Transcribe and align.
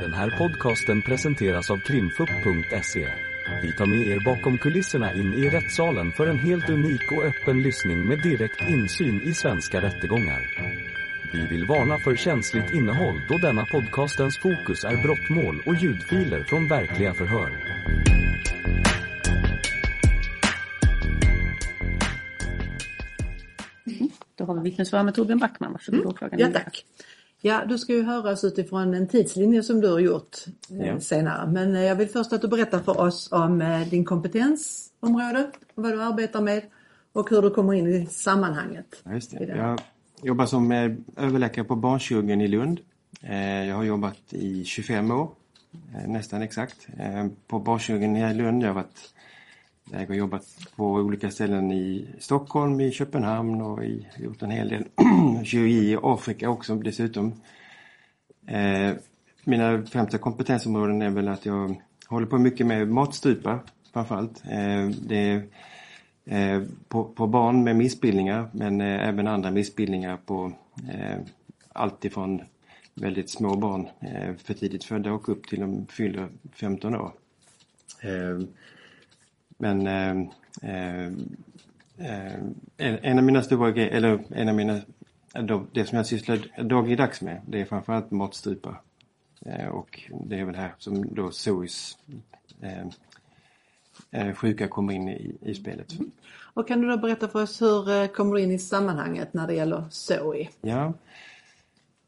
Den 0.00 0.12
här 0.12 0.30
podcasten 0.38 1.02
presenteras 1.02 1.70
av 1.70 1.78
krimfupp.se. 1.78 3.08
Vi 3.62 3.72
tar 3.72 3.86
med 3.86 4.06
er 4.06 4.20
bakom 4.24 4.58
kulisserna 4.58 5.12
in 5.12 5.34
i 5.34 5.50
rättssalen 5.50 6.12
för 6.12 6.26
en 6.26 6.38
helt 6.38 6.68
unik 6.70 7.12
och 7.12 7.24
öppen 7.24 7.62
lyssning 7.62 8.08
med 8.08 8.22
direkt 8.22 8.60
insyn 8.68 9.20
i 9.22 9.34
svenska 9.34 9.82
rättegångar. 9.82 10.40
Vi 11.32 11.46
vill 11.46 11.66
varna 11.66 11.98
för 11.98 12.16
känsligt 12.16 12.74
innehåll 12.74 13.20
då 13.28 13.38
denna 13.38 13.66
podcastens 13.66 14.38
fokus 14.38 14.84
är 14.84 15.02
brottmål 15.02 15.62
och 15.66 15.74
ljudfiler 15.74 16.44
från 16.44 16.68
verkliga 16.68 17.14
förhör. 17.14 17.50
Då 24.34 24.44
har 24.44 24.54
vi 24.54 24.60
vittnesförhör 24.70 25.04
med 25.04 25.14
Torbjörn 25.14 25.38
Backman. 25.38 25.72
Varsågod 25.72 26.00
Mm. 26.00 26.08
åklagaren. 26.12 26.40
Ja 26.40 26.60
tack. 26.60 26.84
Ja, 27.40 27.64
du 27.68 27.78
ska 27.78 27.92
ju 27.92 28.02
höras 28.02 28.44
utifrån 28.44 28.94
en 28.94 29.08
tidslinje 29.08 29.62
som 29.62 29.80
du 29.80 29.88
har 29.92 29.98
gjort 29.98 30.36
eh, 30.70 30.86
Ja. 30.86 31.00
senare. 31.00 31.46
Men 31.50 31.76
eh, 31.76 31.82
jag 31.82 31.96
vill 31.96 32.08
först 32.08 32.32
att 32.32 32.42
du 32.42 32.48
berättar 32.48 32.78
för 32.80 33.00
oss 33.00 33.32
om 33.32 33.62
eh, 33.62 33.88
din 33.88 34.04
kompetensområde, 34.04 35.50
vad 35.74 35.92
du 35.92 36.02
arbetar 36.02 36.40
med 36.40 36.62
och 37.12 37.30
hur 37.30 37.42
du 37.42 37.50
kommer 37.50 37.74
in 37.74 37.86
i 37.86 38.06
sammanhanget. 38.06 38.86
Ja, 39.04 39.12
just 39.14 39.34
i 39.34 39.36
det. 39.36 39.46
det. 39.46 39.56
Jag 39.56 39.80
jobbar 40.22 40.46
som 40.46 40.72
överläkare 41.16 41.64
på 41.64 41.76
barnkirurgen 41.76 42.40
i 42.40 42.48
Lund. 42.48 42.80
Jag 43.68 43.76
har 43.76 43.84
jobbat 43.84 44.18
i 44.32 44.64
25 44.64 45.10
år, 45.10 45.30
nästan 46.06 46.42
exakt, 46.42 46.86
på 47.46 47.58
barnkirurgen 47.58 48.16
i 48.16 48.34
Lund. 48.34 48.62
Jag 48.62 48.68
har 48.68 48.74
varit 48.74 49.14
jag 49.90 50.06
har 50.06 50.14
jobbat 50.14 50.46
på 50.76 50.92
olika 50.92 51.30
ställen 51.30 51.72
i 51.72 52.08
Stockholm, 52.18 52.80
i 52.80 52.90
Köpenhamn 52.92 53.60
och 53.62 53.84
i, 53.84 54.06
gjort 54.18 54.42
en 54.42 54.50
hel 54.50 54.68
del 54.68 54.84
kirurgi 55.44 55.90
i 55.92 55.98
Afrika 56.02 56.50
också 56.50 56.74
dessutom. 56.74 57.32
Eh, 58.46 58.92
Mina 59.44 59.86
främsta 59.86 60.18
kompetensområden 60.18 61.02
är 61.02 61.10
väl 61.10 61.28
att 61.28 61.46
jag 61.46 61.82
håller 62.06 62.26
på 62.26 62.38
mycket 62.38 62.66
med 62.66 62.88
matstupar 62.88 63.58
framförallt. 63.92 64.42
Eh, 64.44 64.88
Det 64.88 65.16
är 65.16 65.42
eh, 66.24 66.62
på, 66.88 67.04
på 67.04 67.26
barn 67.26 67.64
med 67.64 67.76
missbildningar 67.76 68.48
men 68.52 68.80
eh, 68.80 69.08
även 69.08 69.26
andra 69.26 69.50
missbildningar 69.50 70.16
på 70.26 70.52
eh, 70.88 71.18
allt 71.72 72.04
ifrån 72.04 72.42
väldigt 72.94 73.30
små 73.30 73.56
barn, 73.56 73.88
eh, 74.00 74.34
för 74.44 74.54
tidigt 74.54 74.84
födda 74.84 75.12
och 75.12 75.28
upp 75.28 75.46
till 75.48 75.60
de 75.60 75.86
fyller 75.86 76.28
15 76.52 76.94
år. 76.94 77.12
Eh, 78.02 78.46
men 79.58 79.86
eh, 79.86 80.16
eh, 80.62 81.06
eh, 81.98 82.40
en, 83.02 83.18
av 83.18 83.24
mina 83.24 83.42
stora 83.42 83.70
grejer, 83.70 83.90
eller 83.90 84.20
en 84.30 84.48
av 84.48 84.54
mina, 84.54 84.80
de- 85.32 85.66
det 85.72 85.84
som 85.84 85.96
jag 85.96 86.06
sysslar 86.06 86.62
dagligdags 86.62 87.22
med, 87.22 87.40
det 87.46 87.60
är 87.60 87.64
framförallt 87.64 88.10
matstupar. 88.10 88.80
Och 89.70 90.10
det 90.24 90.38
är 90.38 90.44
väl 90.44 90.54
här 90.54 90.74
som 90.78 91.14
då 91.14 91.30
SOIS 91.30 91.98
sjuka 94.34 94.68
kommer 94.68 94.92
in 94.92 95.08
i, 95.08 95.36
i 95.40 95.54
spelet. 95.54 95.94
Och 96.54 96.68
kan 96.68 96.80
du 96.80 96.88
då 96.88 96.96
berätta 96.96 97.28
för 97.28 97.42
oss 97.42 97.62
hur 97.62 98.06
kommer 98.06 98.34
du 98.34 98.40
in 98.40 98.50
i 98.50 98.58
sammanhanget 98.58 99.34
när 99.34 99.46
det 99.46 99.54
gäller 99.54 99.84
SOI? 99.90 100.50
Ja. 100.60 100.92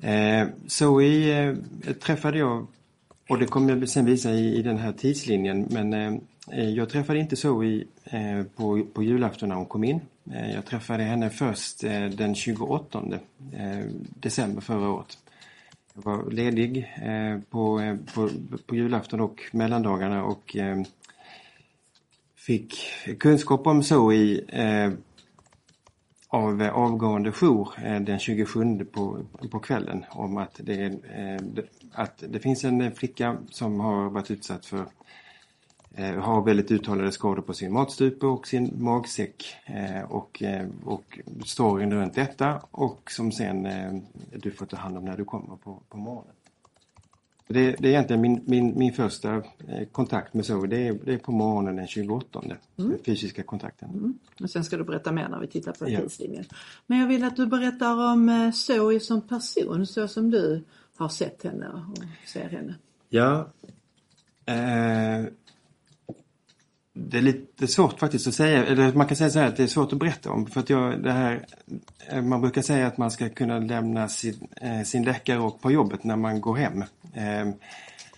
Eh, 0.09 0.49
Zoe 0.67 1.49
eh, 1.49 1.57
träffade 1.95 2.39
jag, 2.39 2.67
och 3.29 3.39
det 3.39 3.47
kommer 3.47 3.77
jag 3.77 3.89
sen 3.89 4.05
visa 4.05 4.31
i, 4.33 4.57
i 4.57 4.63
den 4.63 4.79
här 4.79 4.93
tidslinjen, 4.93 5.67
men 5.71 5.93
eh, 5.93 6.15
Eh, 6.53 6.71
jag 6.71 6.89
träffade 6.89 7.19
inte 7.19 7.37
Zoe 7.37 7.85
eh, 8.05 8.43
på, 8.57 8.85
på 8.93 9.03
julafton 9.03 9.49
när 9.49 9.57
hon 9.57 9.67
kom 9.67 9.85
in. 9.85 10.01
Eh, 10.33 10.55
jag 10.55 10.65
träffade 10.67 11.03
henne 11.03 11.31
först 11.31 11.81
den 12.17 12.35
28 12.35 13.03
december 14.21 14.61
förra 14.61 14.91
året. 14.91 15.19
Jag 15.95 16.03
var 16.03 16.31
ledig 16.31 16.95
på, 17.51 17.97
på, 18.15 18.31
på 18.67 18.77
julafton 18.77 19.21
och 19.21 19.43
mellandagarna 19.53 20.25
och 20.25 20.57
fick 22.37 22.75
kunskap 23.19 23.67
om 23.67 23.83
Zoe 23.83 24.41
av 26.29 26.63
avgående 26.63 27.33
jour 27.33 27.69
den 28.01 28.19
27 28.19 28.85
på, 28.85 29.19
på 29.51 29.59
kvällen 29.59 30.05
om 30.11 30.37
att 30.37 30.61
det, 30.63 30.93
att 31.93 32.25
det 32.29 32.39
finns 32.39 32.65
en 32.65 32.93
flicka 32.93 33.37
som 33.51 33.81
har 33.81 34.11
varit 34.11 34.31
utsatt 34.31 34.67
för 34.67 34.87
har 36.05 36.43
väldigt 36.45 36.71
uttalade 36.71 37.13
skador 37.13 37.43
på 37.43 37.55
sin 37.55 37.73
matstupe 37.73 38.27
och 38.27 38.47
sin 38.47 38.73
magsäck 38.83 39.45
eh, 39.67 40.03
och, 40.13 40.43
eh, 40.43 40.67
och 40.85 41.19
storyn 41.45 41.93
runt 41.93 42.15
detta 42.15 42.61
och 42.71 43.11
som 43.11 43.33
sen 43.33 43.67
eh, 43.67 43.93
du 44.37 44.51
får 44.51 44.67
ta 44.67 44.77
hand 44.77 44.99
om 44.99 45.05
när 45.05 45.17
du 45.17 45.25
kommer 45.25 45.57
på, 45.57 45.83
på 45.89 45.97
morgonen. 45.99 46.35
Det, 47.51 47.77
det 47.79 47.89
är 47.89 47.91
egentligen 47.91 48.23
min, 48.23 48.41
min, 48.47 48.79
min 48.79 48.93
första 48.93 49.35
eh, 49.69 49.87
kontakt 49.93 50.35
med 50.35 50.47
Zoe, 50.47 50.67
det 50.67 50.89
är, 50.89 50.99
det 51.05 51.15
är 51.15 51.19
på 51.19 51.33
morgonen 51.33 51.77
den 51.77 51.87
28, 51.87 52.43
den 52.77 52.99
fysiska 53.07 53.43
kontakten. 53.43 54.19
Och 54.43 54.51
sen 54.51 54.65
ska 54.65 54.77
du 54.77 54.85
berätta 54.85 55.13
mer 55.13 55.29
när 55.29 55.39
vi 55.41 55.47
tittar 55.47 55.73
på 55.73 55.89
Ja. 55.91 56.01
tidslinjen. 56.01 56.45
Men 56.87 56.99
jag 56.99 57.07
vill 57.07 57.25
att 57.25 57.37
du 57.37 57.47
berättar 57.47 58.13
om 58.13 58.29
eh, 58.29 58.51
Zoe 58.51 59.01
som 59.01 59.21
person, 59.21 59.87
så 59.87 60.09
som 60.09 60.31
du 60.31 60.65
har 60.97 61.09
sett 61.09 61.43
henne 61.43 61.69
och 61.69 61.99
ser 62.29 62.49
henne. 62.49 62.75
Ja. 63.09 63.49
Eh, 64.47 65.25
det 67.01 67.19
är 67.19 67.23
lite 67.23 67.67
svårt 67.67 67.99
faktiskt 67.99 68.27
att 68.27 68.35
säga, 68.35 68.67
eller 68.67 68.93
man 68.93 69.07
kan 69.07 69.17
säga 69.17 69.31
så 69.31 69.39
här 69.39 69.49
att 69.49 69.57
det 69.57 69.63
är 69.63 69.67
svårt 69.67 69.93
att 69.93 69.99
berätta 69.99 70.31
om. 70.31 70.47
För 70.47 70.61
att 70.61 70.71
jag, 70.71 71.03
det 71.03 71.13
här, 71.13 71.47
eh, 72.09 72.23
man 72.23 72.41
brukar 72.41 72.63
säga 72.63 72.87
att 72.87 72.99
man 72.99 73.11
ska 73.11 73.29
kunna 73.29 73.59
lämna 73.59 74.09
sin, 74.09 74.49
eh, 74.57 74.83
sin 74.83 75.15
och 75.41 75.61
på 75.61 75.71
jobbet 75.71 76.05
när 76.05 76.17
man 76.17 76.41
går 76.41 76.57
hem. 76.57 76.85
Eh, 77.15 77.55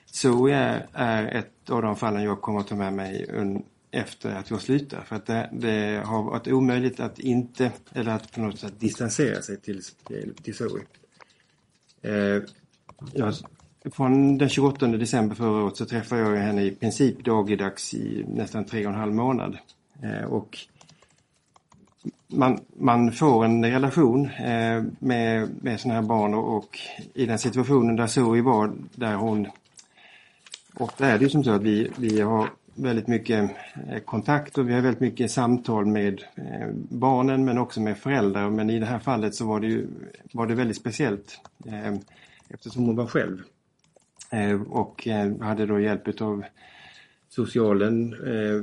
så 0.07 0.49
är, 0.49 0.87
är 0.93 1.27
ett 1.27 1.71
av 1.71 1.83
de 1.83 1.97
fallen 1.97 2.23
jag 2.23 2.41
kommer 2.41 2.61
att 2.61 2.69
ta 2.69 2.77
med 2.77 2.93
mig 2.93 3.27
un, 3.29 3.63
efter 3.91 4.31
att 4.31 4.51
jag 4.51 4.61
slutar. 4.61 5.01
För 5.01 5.17
att 5.17 5.27
det, 5.27 5.51
det 5.53 6.03
har 6.05 6.23
varit 6.23 6.49
omöjligt 6.49 7.01
att 7.01 7.19
inte, 7.19 7.73
eller 7.93 8.13
att 8.13 8.33
på 8.33 8.41
något 8.41 8.59
sätt 8.59 8.81
distansera 8.81 9.43
sig 9.43 9.61
till, 9.61 9.83
till, 10.07 10.35
till 10.43 10.57
Zoe. 10.57 10.81
Eh, 12.03 12.43
jag, 13.13 13.35
från 13.85 14.39
den 14.39 14.49
28 14.49 14.87
december 14.87 15.37
förra 15.37 15.65
året 15.65 15.77
så 15.77 15.85
träffade 15.85 16.21
jag 16.21 16.37
henne 16.37 16.63
i 16.63 16.71
princip 16.71 17.25
dagligdags 17.25 17.95
i 17.95 18.25
nästan 18.29 18.65
tre 18.65 18.87
och 18.87 18.93
en 18.93 18.99
halv 18.99 19.15
månad. 19.15 19.59
Eh, 20.03 20.25
och 20.25 20.59
man, 22.27 22.61
man 22.79 23.13
får 23.13 23.45
en 23.45 23.65
relation 23.65 24.27
eh, 24.27 24.83
med, 24.99 25.49
med 25.63 25.81
sådana 25.81 26.01
här 26.01 26.09
barn 26.09 26.35
och, 26.35 26.57
och 26.57 26.79
i 27.15 27.27
den 27.27 27.39
situationen 27.39 27.97
där 27.97 28.07
Zoe 28.07 28.43
var, 28.43 28.73
där 28.95 29.15
hon... 29.15 29.47
Ofta 30.75 31.07
är 31.07 31.19
det 31.19 31.25
ju 31.25 31.31
som 31.31 31.45
så 31.45 31.51
att 31.51 31.63
vi, 31.63 31.91
vi 31.97 32.21
har 32.21 32.51
väldigt 32.75 33.07
mycket 33.07 33.51
eh, 33.89 33.99
kontakt 33.99 34.59
och 34.59 34.69
vi 34.69 34.75
har 34.75 34.81
väldigt 34.81 35.01
mycket 35.01 35.31
samtal 35.31 35.87
med 35.87 36.23
barnen 36.89 37.45
men 37.45 37.59
också 37.59 37.81
med 37.81 37.99
föräldrar. 37.99 38.51
Men 38.51 38.71
i 38.71 38.79
det 38.79 38.87
här 38.87 38.99
fallet 38.99 39.35
så 39.35 39.47
var 39.47 39.61
det 39.61 39.67
ju 39.67 39.87
var 40.33 40.47
det 40.47 40.55
väldigt 40.55 40.77
speciellt 40.77 41.41
eftersom 42.49 42.85
hon 42.85 42.97
var 42.97 43.07
själv. 43.07 43.43
Eh, 44.31 44.63
och 44.63 45.09
eh, 45.09 45.41
hade 45.41 45.67
då 45.67 45.81
hjälp 45.81 46.21
av 46.21 46.45
socialen 47.29 48.13
eh, 48.13 48.63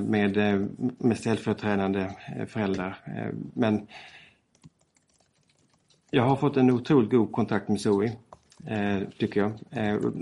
med, 0.00 0.36
med 0.98 1.18
ställföreträdande 1.18 2.10
föräldrar. 2.48 2.98
Men 3.54 3.86
jag 6.10 6.22
har 6.22 6.36
fått 6.36 6.56
en 6.56 6.70
otroligt 6.70 7.10
god 7.10 7.32
kontakt 7.32 7.68
med 7.68 7.80
Zoe, 7.80 8.12
tycker 9.18 9.40
jag, 9.40 9.52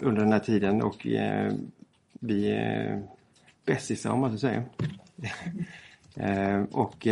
under 0.02 0.20
den 0.20 0.32
här 0.32 0.38
tiden 0.38 0.82
och 0.82 1.06
vi 2.12 2.50
är 2.50 3.02
bästisar 3.64 4.10
om 4.10 4.20
man 4.20 4.32
så 4.32 4.38
säger. 4.38 4.64
och 6.70 7.06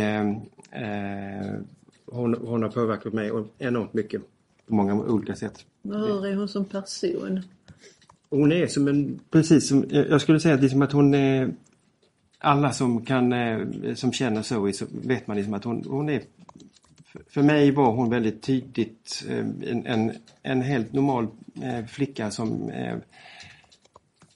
hon, 2.05 2.33
hon 2.33 2.63
har 2.63 2.69
påverkat 2.69 3.13
mig 3.13 3.31
enormt 3.57 3.93
mycket 3.93 4.21
på 4.67 4.75
många 4.75 4.93
olika 4.95 5.35
sätt. 5.35 5.65
Hur 5.83 6.25
är 6.25 6.35
hon 6.35 6.47
som 6.47 6.65
person? 6.65 7.41
Hon 8.29 8.51
är 8.51 8.67
som 8.67 8.87
en, 8.87 9.19
precis 9.31 9.67
som, 9.67 9.85
jag 9.89 10.21
skulle 10.21 10.39
säga 10.39 10.55
att, 10.55 10.61
liksom 10.61 10.81
att 10.81 10.91
hon 10.91 11.13
är, 11.13 11.53
alla 12.39 12.71
som 12.71 13.05
kan, 13.05 13.33
eh, 13.33 13.59
som 13.95 14.11
känner 14.11 14.41
Zoe 14.41 14.73
så 14.73 14.85
vet 14.91 15.27
man 15.27 15.37
liksom 15.37 15.53
att 15.53 15.63
hon, 15.63 15.83
hon 15.87 16.09
är, 16.09 16.21
för- 17.29 17.41
mig 17.41 17.71
var 17.71 17.91
hon 17.91 18.09
väldigt 18.09 18.41
tydligt 18.41 19.25
eh, 19.29 19.37
en, 19.71 19.85
en, 19.85 20.11
en 20.43 20.61
helt 20.61 20.93
normal 20.93 21.27
eh, 21.63 21.85
flicka 21.85 22.31
som, 22.31 22.71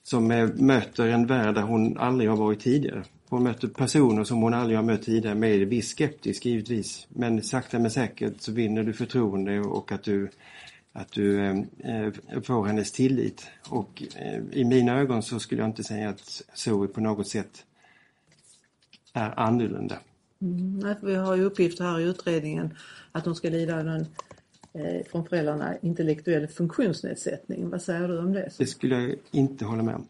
som 0.02 0.26
möter 0.56 1.06
en 1.06 1.26
värld 1.26 1.54
där 1.54 1.62
hon 1.62 1.98
aldrig 1.98 2.30
har 2.30 2.36
varit 2.36 2.60
tidigare. 2.60 3.04
Hon 3.30 3.42
möter 3.42 3.68
personer 3.68 4.24
som 4.24 4.42
hon 4.42 4.54
aldrig 4.54 4.78
har 4.78 4.84
mött 4.84 5.02
tidigare 5.02 5.34
med 5.34 5.68
viss 5.68 5.88
skeptisk 5.88 6.46
givetvis. 6.46 7.06
Men 7.08 7.42
sakta 7.42 7.78
men 7.78 7.90
säkert 7.90 8.40
så 8.40 8.52
vinner 8.52 8.82
du 8.82 8.92
förtroende 8.92 9.60
och 9.60 9.92
att 9.92 10.02
du 10.02 10.28
att 10.92 11.12
du 11.12 11.40
eh, 11.40 11.56
eh, 11.78 12.12
får 12.42 12.64
hennes 12.64 12.92
tillit. 12.92 13.46
Och 13.68 14.02
eh, 14.16 14.40
i 14.52 14.64
mina 14.64 15.00
ögon 15.00 15.22
så 15.22 15.40
skulle 15.40 15.60
jag 15.62 15.68
inte 15.68 15.84
säga 15.84 16.08
att 16.08 16.42
Zoe 16.54 16.86
på 16.86 17.00
något 17.00 17.28
sätt 17.28 17.64
är 19.12 19.40
annorlunda. 19.40 19.98
För 21.00 21.06
Vi 21.06 21.14
har 21.14 21.36
ju 21.36 21.44
uppgifter 21.44 21.84
här 21.84 22.00
i 22.00 22.04
utredningen 22.04 22.74
att 23.12 23.24
hon 23.24 23.34
ska 23.34 23.48
lida 23.48 23.80
av 23.80 23.88
en 23.88 24.06
eh, 24.72 25.06
från 25.10 25.24
föräldrarna 25.24 25.76
intellektuell 25.82 26.46
funktionsnedsättning. 26.46 27.70
Vad 27.70 27.82
säger 27.82 28.08
du 28.08 28.18
om 28.18 28.32
det? 28.32 28.50
Det 28.58 28.66
skulle 28.66 29.00
jag 29.00 29.14
inte 29.30 29.64
hålla 29.64 29.82
med 29.82 29.94
om. 29.94 30.06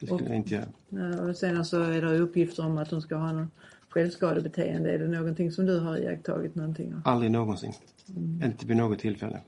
Det 0.00 0.06
skulle 0.06 0.24
jag 0.28 0.36
inte 0.36 0.54
göra. 0.54 1.20
Och 1.22 1.36
sen 1.36 1.64
så 1.64 1.82
är 1.82 2.02
det 2.02 2.18
uppgifter 2.18 2.66
om 2.66 2.78
att 2.78 2.90
hon 2.90 3.02
ska 3.02 3.14
ha 3.16 3.32
någon 3.32 3.50
självskadebeteende. 3.88 4.90
Är 4.90 4.98
det 4.98 5.08
någonting 5.08 5.52
som 5.52 5.66
du 5.66 5.78
har 5.78 5.96
iakttagit 5.98 6.54
någonting 6.54 6.94
av? 6.94 7.00
Aldrig 7.04 7.30
någonsin. 7.30 7.72
Inte 8.44 8.66
vid 8.66 8.76
något 8.76 8.98
tillfälle. 8.98 9.40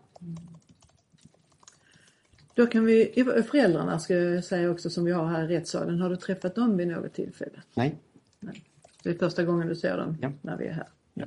Då 2.54 2.66
kan 2.66 2.84
vi, 2.84 3.25
föräldrarna 3.50 3.99
ska 3.99 4.14
jag 4.14 4.44
säga 4.44 4.70
också 4.70 4.90
som 4.90 5.04
vi 5.04 5.12
har 5.12 5.26
här 5.26 5.50
i 5.50 5.56
rättssalen, 5.56 6.00
har 6.00 6.10
du 6.10 6.16
träffat 6.16 6.54
dem 6.54 6.76
vid 6.76 6.88
något 6.88 7.12
tillfälle? 7.14 7.62
Nej. 7.75 7.99
Det 9.02 9.10
är 9.10 9.14
första 9.14 9.44
gången 9.44 9.69
du 9.69 9.76
ser 9.76 9.96
dem 9.96 10.16
Ja. 10.20 10.32
när 10.43 10.56
vi 10.56 10.66
är 10.66 10.72
här. 10.72 10.87
Ja. 11.14 11.26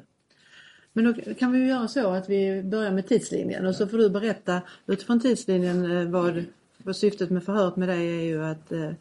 Men 0.94 1.06
då 1.06 1.34
kan 1.34 1.52
vi 1.52 1.68
göra 1.68 1.88
så 1.88 2.10
att 2.10 2.30
vi 2.30 2.64
börjar 2.64 2.92
med 2.92 3.08
tidslinjen 3.08 3.66
och 3.66 3.76
så 3.76 3.88
får 3.88 3.98
du 3.98 4.10
berätta 4.10 4.62
utifrån 4.88 5.20
tidslinjen 5.20 5.92
eh, 5.92 6.08
vad, 6.10 6.46
vad 6.78 6.96
syftet 6.96 7.30
med 7.30 7.44
förhöret 7.44 7.76
med 7.76 7.90
dig 7.90 8.08
är 8.18 8.24
ju 8.24 8.44
att 8.44 8.72
eh, 8.72 8.92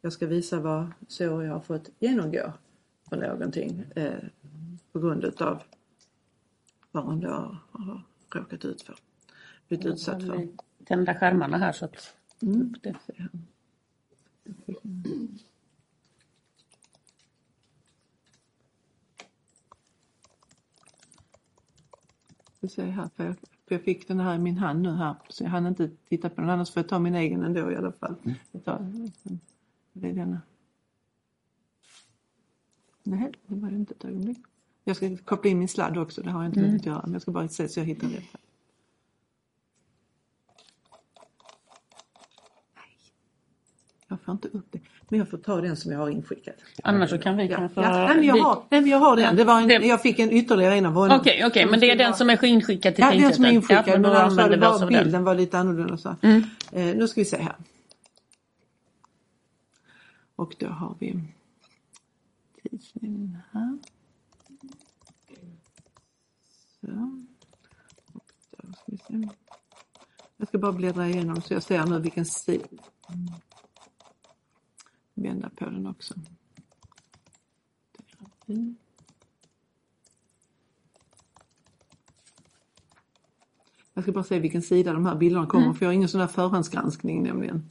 jag 0.00 0.12
ska 0.12 0.26
visa 0.26 0.60
vad 0.60 0.92
så 1.08 1.24
jag 1.24 1.52
har 1.52 1.60
fått 1.60 1.90
genomgå 1.98 2.52
för 3.08 3.16
någonting 3.16 3.84
eh, 3.96 4.12
på 4.92 5.00
grund 5.00 5.24
utav 5.24 5.62
vad 6.90 7.04
hon 7.04 7.20
då 7.20 7.56
har 7.70 8.02
råkat 8.34 8.64
ut 8.64 8.82
för. 8.82 8.96
Blivit 9.68 9.86
utsatt 9.86 10.22
för. 10.22 10.48
Tända 10.84 11.14
skärmarna 11.14 11.58
här 11.58 11.72
så 11.72 11.84
att... 11.84 12.14
Mm. 12.42 12.74
Det. 12.82 12.96
Vi 22.60 22.68
ser 22.68 22.86
här, 22.86 23.08
för 23.16 23.24
jag, 23.24 23.36
för 23.38 23.74
jag 23.74 23.82
fick 23.82 24.08
den 24.08 24.20
här 24.20 24.34
i 24.34 24.38
min 24.38 24.58
hand 24.58 24.82
nu 24.82 24.90
här 24.90 25.14
så 25.28 25.44
jag 25.44 25.50
hann 25.50 25.66
inte 25.66 25.90
titta 26.08 26.30
på 26.30 26.40
den 26.40 26.50
annars 26.50 26.70
får 26.70 26.80
jag 26.80 26.88
ta 26.88 26.98
min 26.98 27.14
egen 27.14 27.42
ändå 27.42 27.72
i 27.72 27.76
alla 27.76 27.92
fall. 27.92 28.14
Jag 28.52 28.64
det 30.00 30.12
denna. 30.12 30.40
Nej, 33.02 33.32
det 33.46 33.54
var 33.54 33.70
det 33.70 33.76
inte 33.76 33.94
ett 33.94 34.04
ögonblick. 34.04 34.38
Jag 34.84 34.96
ska 34.96 35.16
koppla 35.24 35.50
in 35.50 35.58
min 35.58 35.68
sladd 35.68 35.98
också, 35.98 36.22
det 36.22 36.30
har 36.30 36.42
jag 36.42 36.48
inte 36.50 36.60
hunnit 36.60 36.86
göra. 36.86 37.00
Men 37.04 37.12
jag 37.12 37.22
ska 37.22 37.30
bara 37.30 37.48
se 37.48 37.68
så 37.68 37.80
jag 37.80 37.84
hittar 37.84 38.06
här. 38.08 38.16
Nej, 42.76 42.96
jag 44.08 44.20
får 44.20 44.32
inte 44.32 44.48
upp 44.48 44.66
det. 44.70 44.80
Men 45.08 45.18
jag 45.18 45.30
får 45.30 45.38
ta 45.38 45.60
den 45.60 45.76
som 45.76 45.92
jag 45.92 45.98
har 45.98 46.08
inskickat. 46.10 46.54
Annars 46.82 47.10
så 47.10 47.18
kan 47.18 47.36
vi 47.36 47.46
Ja, 47.46 47.56
kanske... 47.56 47.80
ja, 47.80 47.90
nej, 48.06 48.16
men 48.16 48.24
jag, 48.24 48.36
har, 48.36 48.62
nej, 48.70 48.80
men 48.80 48.90
jag 48.90 48.98
har 48.98 49.16
den. 49.16 49.36
Det 49.36 49.44
var 49.44 49.60
en, 49.60 49.68
Det- 49.68 49.74
Jag 49.86 50.02
fick 50.02 50.18
en 50.18 50.30
ytterligare 50.32 50.74
en 50.74 50.86
av 50.86 50.92
honom. 50.92 51.20
Okej, 51.20 51.44
okej, 51.46 51.66
men 51.66 51.80
det 51.80 51.90
är 51.90 51.96
den 51.96 52.14
som 52.14 52.30
är 52.30 52.44
inskickad 52.44 52.94
till 52.94 53.04
Ja, 53.04 53.10
den 53.10 53.34
som 53.34 53.44
är 53.44 53.50
tingsrätten. 53.50 53.84
inskickad. 53.84 53.94
Ja, 53.94 53.98
men 53.98 54.10
annars 54.16 54.36
var 54.36 54.48
det 54.50 54.56
bara 54.58 54.86
bilden 54.86 55.24
var 55.24 55.34
lite 55.34 55.58
annorlunda. 55.58 55.96
Så. 55.96 56.16
Mm. 56.22 56.42
Eh, 56.72 56.96
nu 56.96 57.08
ska 57.08 57.20
vi 57.20 57.24
se 57.24 57.36
här. 57.36 57.54
Och 60.40 60.56
då 60.58 60.66
har 60.66 60.96
vi 60.98 61.22
tidslinjen 62.62 63.38
här. 63.50 63.78
Så. 66.80 67.22
Och 68.12 68.32
då 68.50 68.72
ska 68.72 68.82
vi 68.86 68.98
se. 68.98 69.28
Jag 70.36 70.48
ska 70.48 70.58
bara 70.58 70.72
bläddra 70.72 71.08
igenom 71.08 71.42
så 71.42 71.54
jag 71.54 71.62
ser 71.62 71.86
nu 71.86 72.00
vilken 72.00 72.24
sida. 72.24 72.64
Mm. 73.08 73.34
Vända 75.14 75.50
på 75.50 75.64
den 75.64 75.86
också. 75.86 76.14
Terapi. 77.92 78.74
Jag 83.94 84.04
ska 84.04 84.12
bara 84.12 84.24
se 84.24 84.38
vilken 84.38 84.62
sida 84.62 84.92
de 84.92 85.06
här 85.06 85.16
bilderna 85.16 85.46
kommer 85.46 85.72
för 85.72 85.84
jag 85.84 85.88
har 85.88 85.94
ingen 85.94 86.08
sån 86.08 86.20
där 86.20 86.26
förhandsgranskning 86.26 87.22
nämligen. 87.22 87.69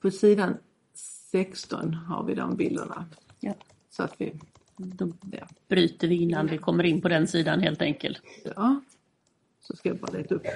På 0.00 0.10
sidan 0.10 0.56
16 0.94 1.94
har 1.94 2.24
vi 2.24 2.34
de 2.34 2.56
bilderna. 2.56 3.06
Ja. 3.40 3.54
Så 3.90 4.02
att 4.02 4.14
vi, 4.20 4.40
Då 4.76 5.12
ja. 5.32 5.46
bryter 5.68 6.08
vi 6.08 6.16
innan 6.16 6.46
vi 6.46 6.58
kommer 6.58 6.84
in 6.84 7.00
på 7.00 7.08
den 7.08 7.28
sidan 7.28 7.60
helt 7.60 7.82
enkelt. 7.82 8.22
ja. 8.56 8.80
Så 9.60 9.76
ska 9.76 9.88
jag 9.88 9.98
bara 9.98 10.12
leta 10.12 10.34
upp 10.34 10.46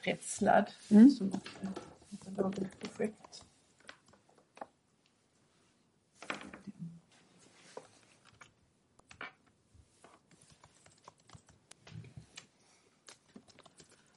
rätt 0.00 0.24
sladd. 0.24 0.66
Mm. 0.90 1.10
Som 1.10 1.26
ett 1.28 2.26
dagligt 2.36 2.80
projekt. 2.80 3.44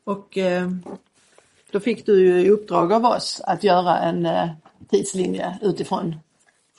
Och 0.03 0.37
eh, 0.37 0.71
då 1.77 1.81
fick 1.81 2.05
du 2.05 2.19
ju 2.19 2.41
i 2.41 2.49
uppdrag 2.49 2.93
av 2.93 3.05
oss 3.05 3.41
att 3.43 3.63
göra 3.63 3.99
en 3.99 4.25
eh, 4.25 4.49
tidslinje 4.89 5.59
utifrån 5.61 6.15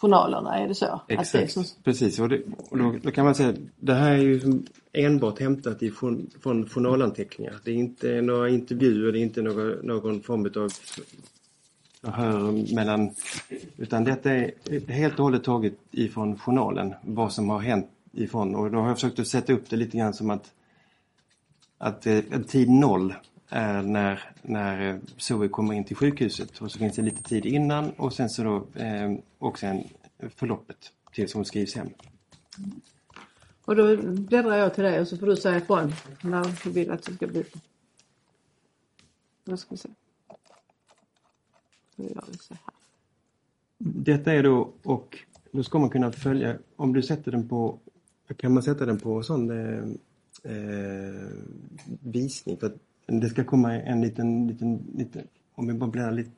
journalerna, 0.00 0.58
är 0.58 0.68
det 0.68 0.74
så? 0.74 0.86
Att 0.86 1.08
det 1.08 1.14
Exakt, 1.14 1.52
som, 1.52 1.64
precis. 1.84 2.18
Och, 2.18 2.28
det, 2.28 2.42
och 2.70 2.78
då, 2.78 2.94
då 3.02 3.10
kan 3.10 3.24
man 3.24 3.34
säga 3.34 3.54
det 3.76 3.94
här 3.94 4.12
är 4.12 4.18
ju 4.18 4.62
enbart 4.92 5.40
hämtat 5.40 5.82
ifrån, 5.82 6.30
från 6.42 6.68
journalanteckningar. 6.68 7.54
Det 7.64 7.70
är 7.70 7.74
inte 7.74 8.20
några 8.20 8.48
intervjuer, 8.48 9.12
det 9.12 9.18
är 9.18 9.22
inte 9.22 9.42
någon, 9.42 9.70
någon 9.82 10.22
form 10.22 10.44
av 10.56 10.72
förhör 12.02 12.74
mellan... 12.74 13.10
Utan 13.76 14.04
detta 14.04 14.32
är 14.32 14.52
helt 14.90 15.18
och 15.18 15.24
hållet 15.24 15.44
taget 15.44 15.74
ifrån 15.90 16.38
journalen, 16.38 16.94
vad 17.02 17.32
som 17.32 17.48
har 17.50 17.60
hänt 17.60 17.86
ifrån. 18.12 18.54
Och 18.54 18.70
då 18.70 18.78
har 18.78 18.88
jag 18.88 18.96
försökt 18.96 19.18
att 19.18 19.26
sätta 19.26 19.52
upp 19.52 19.70
det 19.70 19.76
lite 19.76 19.98
grann 19.98 20.14
som 20.14 20.30
att, 20.30 20.52
att 21.78 22.06
eh, 22.06 22.20
tid 22.48 22.70
noll 22.70 23.14
är 23.48 23.82
när, 23.82 24.32
när 24.42 24.90
eh, 24.90 24.96
Zoe 25.16 25.48
kommer 25.48 25.74
in 25.74 25.84
till 25.84 25.96
sjukhuset 25.96 26.58
och 26.58 26.72
så 26.72 26.78
finns 26.78 26.96
det 26.96 27.02
lite 27.02 27.22
tid 27.22 27.46
innan 27.46 27.90
och 27.90 28.12
sen 28.12 28.30
så 28.30 28.42
då 28.42 28.80
eh, 28.80 29.14
och 29.38 29.58
sen 29.58 29.84
förloppet 30.36 30.92
tills 31.12 31.34
hon 31.34 31.44
skrivs 31.44 31.74
hem. 31.74 31.88
och 33.64 33.76
då 33.76 33.96
bläddrar 34.02 34.56
jag 34.56 34.74
till 34.74 34.84
dig 34.84 35.00
och 35.00 35.08
så 35.08 35.16
får 35.16 35.26
du 35.26 35.36
säga 35.36 35.56
ifrån 35.56 35.92
när 36.22 36.64
du 36.64 36.70
vill 36.70 36.90
att 36.90 37.02
det 37.02 37.12
ska 37.12 37.26
bli. 37.26 37.44
Då 39.44 39.56
ska 39.56 39.70
vi 39.70 39.76
se. 39.76 39.88
Då 41.96 42.04
gör 42.04 42.24
vi 42.30 42.38
så 42.38 42.54
här. 42.54 42.62
Detta 43.78 44.32
är 44.32 44.42
då 44.42 44.72
och 44.82 45.18
då 45.52 45.62
ska 45.62 45.78
man 45.78 45.90
kunna 45.90 46.12
följa, 46.12 46.58
om 46.76 46.92
du 46.92 47.02
sätter 47.02 47.32
den 47.32 47.48
på, 47.48 47.78
kan 48.36 48.54
man 48.54 48.62
sätta 48.62 48.86
den 48.86 48.98
på 48.98 49.22
sån 49.22 49.50
eh, 49.50 49.84
eh, 50.52 51.30
visning 52.02 52.56
för 52.56 52.66
att 52.66 52.76
det 53.08 53.28
ska 53.28 53.44
komma 53.44 53.74
en 53.74 54.00
liten, 54.00 54.46
liten, 54.48 54.78
liten 54.96 55.22
om 55.54 55.68
jag 55.68 55.78
bara 55.78 55.90
bläddrar 55.90 56.12
lite 56.12 56.30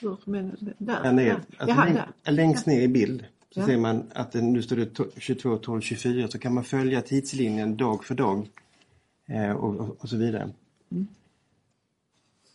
Hur 0.00 0.16
menar 0.24 0.56
du? 0.60 0.74
Där? 0.78 1.02
där 1.02 1.12
ner, 1.12 1.32
alltså 1.32 1.76
Jaha, 1.76 1.84
läng, 1.84 1.94
där. 2.24 2.32
längst 2.32 2.66
ner 2.66 2.80
i 2.80 2.88
bild 2.88 3.24
så 3.50 3.60
Ja. 3.60 3.66
ser 3.66 3.76
man 3.78 4.02
att 4.14 4.32
det, 4.32 4.42
nu 4.42 4.62
står 4.62 4.76
det 4.76 4.98
to- 4.98 5.10
22, 5.18 5.56
12, 5.56 5.80
24 5.80 6.28
så 6.28 6.38
kan 6.38 6.54
man 6.54 6.64
följa 6.64 7.02
tidslinjen 7.02 7.76
dag 7.76 8.04
för 8.04 8.14
dag 8.14 8.48
eh, 9.26 9.50
och, 9.50 9.76
och, 9.76 9.96
och 10.00 10.08
så 10.08 10.16
vidare. 10.16 10.50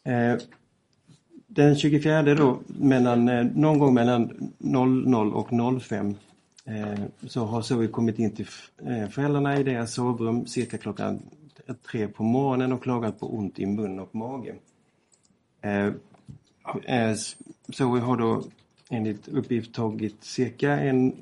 Eh, 0.03 0.35
den 1.47 1.75
24 1.75 2.21
då, 2.35 2.59
mellan, 2.67 3.29
eh, 3.29 3.43
någon 3.55 3.79
gång 3.79 3.93
mellan 3.93 4.51
00 4.57 5.33
och 5.33 5.81
05 5.81 6.15
eh, 6.65 7.00
så 7.27 7.45
har 7.45 7.62
Zoe 7.62 7.88
kommit 7.88 8.19
in 8.19 8.31
till 8.31 8.47
eh, 8.85 9.07
föräldrarna 9.09 9.59
i 9.59 9.63
deras 9.63 9.93
sovrum 9.93 10.45
cirka 10.45 10.77
klockan 10.77 11.21
tre 11.91 12.08
på 12.08 12.24
morgonen 12.24 12.72
och 12.72 12.84
klagat 12.84 13.20
på 13.20 13.36
ont 13.36 13.60
i 13.60 13.65
mun 13.65 14.00
och 14.00 14.15
mage. 14.15 14.55
Eh, 15.62 15.88
eh, 16.86 17.15
så 17.15 17.36
vi 17.70 17.74
Zoe 17.74 18.00
har 18.00 18.17
då 18.17 18.43
enligt 18.89 19.27
uppgift 19.27 19.74
tagit 19.74 20.24
cirka 20.24 20.79
en, 20.79 21.15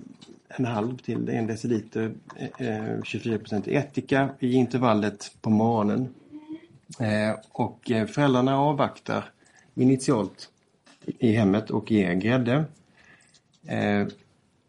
en 0.47 0.65
halv 0.65 0.97
till 0.97 1.29
en 1.29 1.47
deciliter 1.47 2.13
eh, 2.35 2.97
24% 3.01 3.69
ättika 3.69 4.29
i 4.39 4.53
intervallet 4.53 5.35
på 5.41 5.49
morgonen. 5.49 6.13
Och 7.51 7.81
föräldrarna 7.85 8.57
avvaktar 8.57 9.31
initialt 9.75 10.49
i 11.05 11.31
hemmet 11.31 11.69
och 11.69 11.91
ger 11.91 12.13
grädde. 12.13 12.65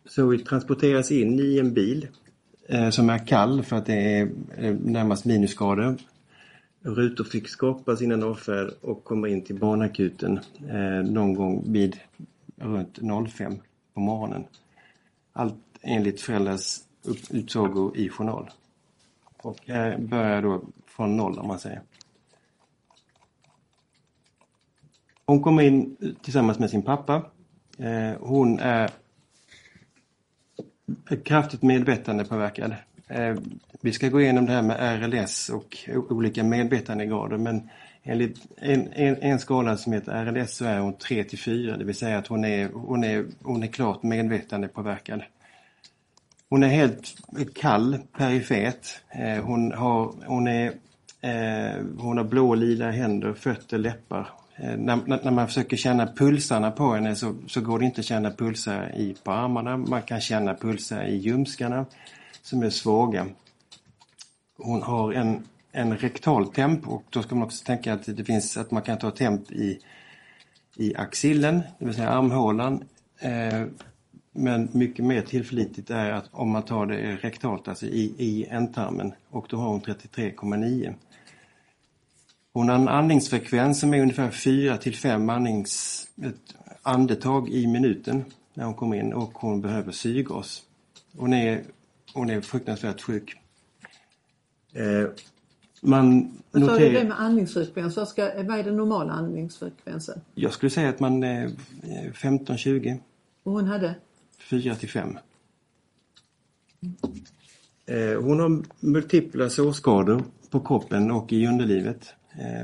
Så 0.05 0.11
Zoe 0.11 0.39
transporteras 0.39 1.11
in 1.11 1.41
i 1.41 1.59
en 1.59 1.75
bil 1.75 2.09
Eh, 2.67 2.91
som 2.91 3.11
är 3.11 3.27
kall 3.27 3.63
för 3.63 3.77
att 3.77 3.87
det 3.87 4.19
är 4.19 4.33
eh, 4.57 4.75
närmast 4.75 5.25
minusgrader. 5.25 5.97
Rutor 6.83 7.25
fick 7.25 7.49
skapas 7.49 8.03
innan 8.03 8.23
avfärd 8.23 8.71
och 8.81 9.05
kommer 9.05 9.29
in 9.29 9.45
till 9.45 9.59
barnakuten 9.59 10.41
eh, 10.69 11.11
någon 11.11 11.35
gång 11.35 11.73
vid 11.73 11.97
runt 12.57 12.99
05 13.31 13.57
på 13.95 14.01
morgonen. 14.01 14.45
Allt 15.33 15.55
enligt 15.81 16.21
föräldrars 16.21 16.79
utsago 17.05 17.39
utsagor 17.39 17.97
i 17.97 18.09
journal. 18.09 18.51
Och 19.43 19.59
här 19.67 19.99
börjar 19.99 20.43
då 20.43 20.63
från 20.87 21.17
noll 21.17 21.39
om 21.39 21.49
man 21.49 21.59
säger. 21.59 21.83
Hon 25.27 25.43
kommer 25.43 25.63
in 25.63 25.97
tillsammans 26.23 26.59
med 26.59 26.71
sin 26.71 26.83
pappa. 26.83 27.23
Hon 28.21 28.59
är 28.59 28.91
kraftigt 31.25 31.63
medvetandepåverkad. 31.63 32.75
Eh, 33.09 33.37
vi 33.81 33.93
ska 33.93 34.09
gå 34.09 34.21
igenom 34.21 34.47
det 34.47 34.53
här 34.53 34.63
med 34.63 35.03
RLS 35.03 35.49
och 35.49 35.89
olika 35.89 36.45
medvetandegrader 36.45 37.37
men 37.37 37.69
enligt 38.03 38.39
en, 38.57 38.93
en, 38.93 39.17
en 39.17 39.39
skala 39.39 39.77
som 39.77 39.93
heter 39.93 40.25
RLS 40.25 40.57
så 40.57 40.65
är 40.65 40.79
hon 40.79 40.93
3 40.93 41.25
till 41.25 41.39
4, 41.39 41.77
det 41.77 41.85
vill 41.85 41.95
säga 41.95 42.19
att 42.19 42.27
hon 42.27 42.45
är, 42.45 42.69
hon 42.69 43.05
är, 43.05 43.25
hon 43.43 43.63
är 43.63 43.67
klart 43.67 44.03
medvetandepåverkad. 44.03 45.23
Hon 46.49 46.63
är 46.63 46.69
helt 46.69 47.15
kall, 47.55 47.99
perifet. 48.19 49.01
Eh, 49.11 49.45
hon 49.45 49.73
har, 49.73 50.13
hon 50.27 50.49
är, 50.49 50.67
eh, 51.21 51.85
hon 51.99 52.17
har 52.17 52.25
blå 52.25 52.55
lila 52.55 52.91
händer, 52.91 53.33
fötter, 53.33 53.79
läppar. 53.79 54.29
Eh, 54.57 54.77
när, 54.77 55.25
när, 55.25 55.31
man 55.31 55.47
försöker 55.47 55.77
känna 55.77 56.07
pulsarna 56.07 56.71
på 56.71 56.95
henne 56.95 57.09
eh, 57.09 57.15
så, 57.15 57.35
så 57.47 57.61
går 57.61 57.79
det 57.79 57.85
inte 57.85 58.01
att 58.01 58.07
känna 58.07 58.31
pulsar 58.31 58.93
i, 58.97 59.15
på 59.25 59.33
armarna. 59.33 59.77
Man 59.77 60.03
kan 60.03 60.21
känna 60.21 60.55
pulsar 60.55 61.05
i 61.05 61.17
ljumskarna 61.17 61.87
som 62.43 62.63
är 62.63 62.71
svaga. 62.71 63.27
Hon 64.57 64.83
har 64.83 65.13
en, 65.13 65.43
en 65.73 65.97
rektal 65.97 66.53
temp 66.53 66.89
och 66.89 67.05
då 67.11 67.23
ska 67.23 67.35
man 67.35 67.45
också 67.45 67.65
tänka 67.65 67.93
att 67.93 68.17
det 68.17 68.25
finns 68.25 68.57
att 68.57 68.71
man 68.71 68.83
kan 68.83 68.99
ta 68.99 69.11
temp 69.11 69.53
i, 69.53 69.79
i 70.77 70.97
axillen, 70.97 71.63
det 71.79 71.85
vill 71.85 71.95
säga 71.95 72.09
armhålan. 72.09 72.85
Eh, 73.19 73.65
men 74.33 74.69
mycket 74.73 75.05
mer 75.05 75.23
tillförlitligt 75.23 75.91
är 75.91 76.11
att 76.11 76.29
om 76.31 76.51
man 76.51 76.63
tar 76.63 76.87
det 76.87 77.17
rektalt, 77.17 77.69
alltså 77.69 77.87
i, 77.87 78.15
i 78.19 78.47
ändtarmen, 78.51 79.13
och 79.31 79.47
då 79.49 79.57
har 79.57 79.69
hon 79.69 79.81
33,9. 79.81 80.95
Hon 82.53 82.69
har 82.69 82.77
en 82.77 82.89
andningsfrekvens 82.89 83.81
som 83.81 83.95
är 83.95 84.03
ungefär 84.03 84.31
4 84.31 84.77
till 84.77 84.97
5 84.97 85.31
andnings, 85.31 86.07
andetag 86.83 87.49
i 87.49 87.67
minuten 87.67 88.25
när 88.55 88.65
hon 88.65 88.75
kommer 88.75 88.97
in 88.97 89.13
och 89.13 89.33
hon 89.35 89.61
behöver 89.61 89.93
syrgas. 89.93 90.63
Hon 91.17 91.33
är, 91.33 91.63
hon 92.15 92.31
är 92.31 92.41
fruktansvärt 92.41 93.01
sjuk. 93.01 93.37
Eh, 94.73 95.09
man 95.81 96.33
Vad 96.51 96.63
sa 96.63 96.69
du 96.69 96.73
noterar, 96.73 96.93
det 96.93 97.09
med 97.09 97.21
andningsfrekvens? 97.21 97.97
Vad, 97.97 98.09
ska, 98.09 98.23
vad 98.23 98.59
är 98.59 98.65
den 98.65 98.77
normala 98.77 99.13
andningsfrekvensen? 99.13 100.21
jag 100.35 100.53
skulle 100.53 100.71
säga 100.71 100.89
att 100.89 101.01
man 101.01 101.23
är 101.23 101.49
15-20, 102.13 102.99
Och 103.43 103.53
hon 103.53 103.67
hade? 103.67 103.95
4 104.51 104.75
till 104.75 104.89
5. 104.89 105.19
Eh, 107.87 108.23
hon 108.23 108.41
har 108.41 108.63
multipla 108.81 109.51
sårskador 109.51 110.25
på 110.51 110.61
kroppen 110.61 111.11
och 111.11 111.33
i 111.33 111.47
underlivet. 111.47 112.15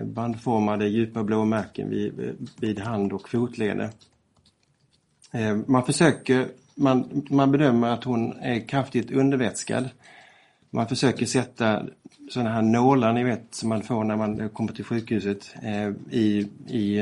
Bandformade 0.05 0.89
djupa 0.89 1.25
blåmärken 1.25 1.91
vid, 1.91 2.37
vid 2.61 2.79
hand 2.79 3.13
och 3.13 3.29
fotleder. 3.29 3.91
Man 5.67 5.85
försöker, 5.85 6.49
man, 6.75 7.27
man 7.31 7.53
bedömer 7.53 7.89
att 7.89 8.05
hon 8.05 8.33
är 8.33 8.69
kraftigt 8.69 9.11
undervätskad. 9.11 9.89
Man 10.71 10.89
försöker 10.89 11.27
sätta 11.27 11.87
sådana 12.31 12.51
här 12.51 12.63
nålar 12.63 13.13
ni 13.13 13.25
vet 13.25 13.55
som 13.55 13.69
man 13.69 13.83
får 13.83 14.05
när 14.05 14.17
man 14.17 14.49
kommer 14.49 14.73
till 14.73 14.85
sjukhuset 14.85 15.55
i, 16.11 16.49
i, 16.69 17.01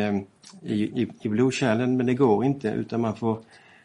i, 0.62 0.74
i, 0.74 1.08
i 1.22 1.28
blodkärlen 1.28 1.96
men 1.96 2.06
det 2.06 2.14
går 2.14 2.44
inte 2.44 2.68
utan 2.68 3.00
man 3.00 3.16
får, 3.16 3.38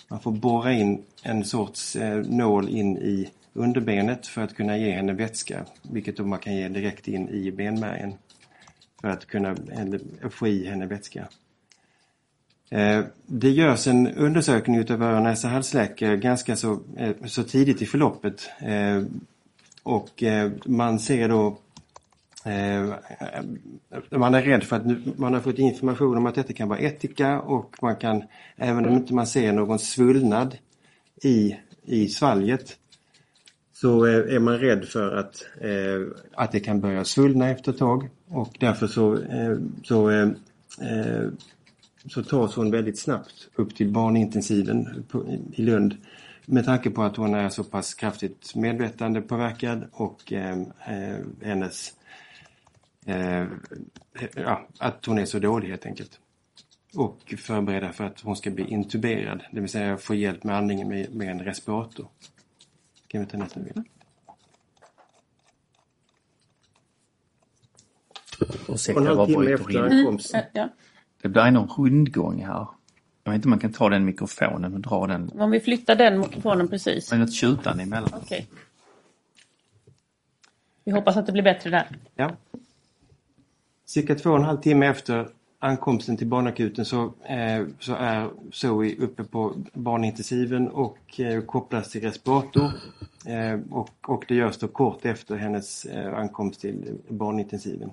man 0.07 0.19
får 0.19 0.31
borra 0.31 0.73
in 0.73 1.03
en 1.23 1.45
sorts 1.45 1.97
nål 2.25 2.69
in 2.69 2.97
i 2.97 3.29
underbenet 3.53 4.27
för 4.27 4.41
att 4.41 4.55
kunna 4.55 4.77
ge 4.77 4.91
henne 4.91 5.13
vätska 5.13 5.65
vilket 5.81 6.17
då 6.17 6.25
man 6.25 6.39
kan 6.39 6.55
ge 6.55 6.67
direkt 6.67 7.07
in 7.07 7.29
i 7.29 7.51
benmärgen 7.51 8.13
för 9.01 9.07
att 9.07 9.27
kunna 9.27 9.55
få 10.29 10.47
i 10.47 10.65
henne 10.65 10.85
vätska. 10.85 11.27
Eh, 12.71 13.03
det 13.25 13.49
görs 13.49 13.87
en 13.87 14.07
undersökning 14.07 14.77
utav 14.77 15.03
öron, 15.03 15.23
näsa, 15.23 15.47
halsläkare 15.47 16.13
eh, 16.13 16.19
ganska 16.19 16.55
så, 16.55 16.79
eh, 16.97 17.15
så 17.25 17.43
tidigt 17.43 17.81
i 17.81 17.85
förloppet 17.85 18.49
och 19.83 20.23
man 20.65 20.99
ser 20.99 21.29
då 21.29 21.57
man 24.09 24.33
är 24.33 24.41
rädd 24.41 24.63
för 24.63 24.75
att 24.75 25.17
man 25.19 25.33
har 25.33 25.41
fått 25.41 25.59
information 25.59 26.17
om 26.17 26.25
att 26.25 26.35
detta 26.35 26.53
kan 26.53 26.69
vara 26.69 26.79
etika 26.79 27.41
och 27.41 27.75
man 27.81 27.95
kan, 27.95 28.23
även 28.55 28.85
om 28.85 28.93
inte 28.93 29.13
man 29.13 29.27
ser 29.27 29.53
någon 29.53 29.79
svullnad 29.79 30.57
i, 31.23 31.55
i 31.85 32.07
svalget, 32.07 32.77
så 33.73 34.03
är 34.03 34.39
man 34.39 34.57
rädd 34.57 34.85
för 34.85 35.15
att, 35.17 35.45
att 36.33 36.51
det 36.51 36.59
kan 36.59 36.81
börja 36.81 37.03
svullna 37.03 37.49
efter 37.49 37.71
ett 37.71 37.77
tag 37.77 38.09
och 38.31 38.57
därför 38.59 38.87
så, 38.87 39.23
eh, 39.23 39.57
så, 39.83 40.09
eh, 40.09 40.29
eh, 40.81 41.29
så 42.05 42.23
tas 42.23 42.55
hon 42.55 42.71
väldigt 42.71 42.99
snabbt 42.99 43.49
upp 43.55 43.75
till 43.75 43.89
barnintensiven 43.89 45.05
på, 45.09 45.25
i 45.53 45.61
Lund 45.61 45.95
med 46.45 46.65
tanke 46.65 46.89
på 46.89 47.03
att 47.03 47.15
hon 47.15 47.33
är 47.33 47.49
så 47.49 47.63
pass 47.63 47.93
kraftigt 47.93 48.55
medvetandepåverkad 48.55 49.85
och 49.91 50.33
eh, 50.33 50.61
eh, 50.87 51.19
hennes 51.41 51.93
eh, 53.05 53.45
ja, 54.35 54.67
att 54.77 55.05
hon 55.05 55.17
är 55.17 55.25
så 55.25 55.39
dålig 55.39 55.69
helt 55.69 55.85
enkelt. 55.85 56.19
Och 56.95 57.33
förbereda 57.37 57.91
för 57.91 58.03
att 58.03 58.21
hon 58.21 58.35
ska 58.35 58.51
bli 58.51 58.67
intuberad, 58.67 59.43
det 59.51 59.59
vill 59.59 59.69
säga 59.69 59.97
få 59.97 60.15
hjälp 60.15 60.43
med 60.43 60.55
andningen 60.55 60.87
med, 60.87 61.15
med 61.15 61.31
en 61.31 61.39
respirator. 61.39 62.07
Kan 63.07 63.21
vi 63.21 63.27
ta 63.27 63.37
nästa 63.37 63.59
bild? 63.59 63.85
Ursäkta, 68.69 69.01
Och 69.01 69.07
en 69.07 69.17
halvtimme 69.17 69.51
efter 69.51 69.71
in. 69.91 69.99
ankomst. 69.99 70.33
Eh, 70.35 70.41
Ja. 70.53 70.69
Det 71.21 71.29
blir 71.29 71.51
någon 71.51 71.67
rundgång 71.77 72.43
här. 72.45 72.67
Jag 73.23 73.31
vet 73.31 73.35
inte 73.35 73.45
om 73.45 73.49
man 73.49 73.59
kan 73.59 73.73
ta 73.73 73.89
den 73.89 74.05
mikrofonen 74.05 74.73
och 74.73 74.79
dra 74.79 75.07
den. 75.07 75.31
Om 75.39 75.51
vi 75.51 75.59
flyttar 75.59 75.95
den 75.95 76.19
mikrofonen 76.19 76.67
precis. 76.67 77.09
Det 77.09 77.15
är 77.15 77.19
något 77.19 77.33
tjutande 77.33 77.83
emellan. 77.83 78.09
Okej. 78.23 78.47
Vi 80.83 80.91
hoppas 80.91 81.17
att 81.17 81.25
det 81.25 81.31
blir 81.31 81.43
bättre 81.43 81.69
där. 81.69 81.87
Ja. 82.15 82.31
Cirka 83.85 84.15
två 84.15 84.29
och 84.29 84.37
en 84.37 84.43
halv 84.43 84.57
timme 84.61 84.87
efter 84.87 85.27
ankomsten 85.59 86.17
till 86.17 86.27
barnakuten 86.27 86.85
så, 86.85 87.03
eh, 87.23 87.65
så 87.79 87.93
är 87.95 88.29
Zoe 88.51 88.95
uppe 88.95 89.23
på 89.23 89.53
barnintensiven 89.73 90.67
och 90.67 91.19
eh, 91.19 91.41
kopplas 91.41 91.89
till 91.91 92.01
respirator. 92.01 92.71
Eh, 93.25 93.59
och, 93.71 93.89
och 94.07 94.25
det 94.27 94.35
görs 94.35 94.57
då 94.57 94.67
kort 94.67 95.05
efter 95.05 95.35
hennes 95.35 95.85
eh, 95.85 96.13
ankomst 96.17 96.61
till 96.61 96.97
barnintensiven. 97.07 97.91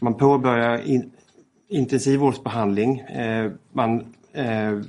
Man 0.00 0.14
påbörjar 0.14 0.78
in, 0.86 1.10
intensivvårdsbehandling. 1.68 2.98
Eh, 3.00 3.52
man, 3.72 4.14
eh, 4.32 4.80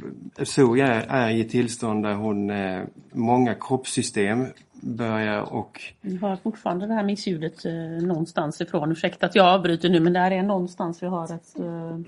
Zoe 0.44 0.82
är, 0.84 1.08
är 1.10 1.30
i 1.30 1.42
ett 1.42 1.50
tillstånd 1.50 2.04
där 2.04 2.14
hon, 2.14 2.50
eh, 2.50 2.84
många 3.12 3.56
kroppssystem 3.56 4.46
börjar 4.82 5.54
och 5.54 5.82
Vi 6.02 6.18
har 6.18 6.36
fortfarande 6.36 6.88
det 6.88 6.94
här 6.94 7.04
missljudet 7.04 7.66
eh, 7.66 7.74
någonstans 8.08 8.62
ifrån. 8.62 8.92
Ursäkta 8.92 9.26
att 9.26 9.36
jag 9.36 9.46
avbryter 9.48 9.90
nu 9.90 10.00
men 10.00 10.14
där 10.14 10.32
är 10.32 10.44
någonstans 10.44 11.04
vi 11.04 11.08
har 11.08 11.24
ett... 11.36 11.60
Eh, 11.60 12.00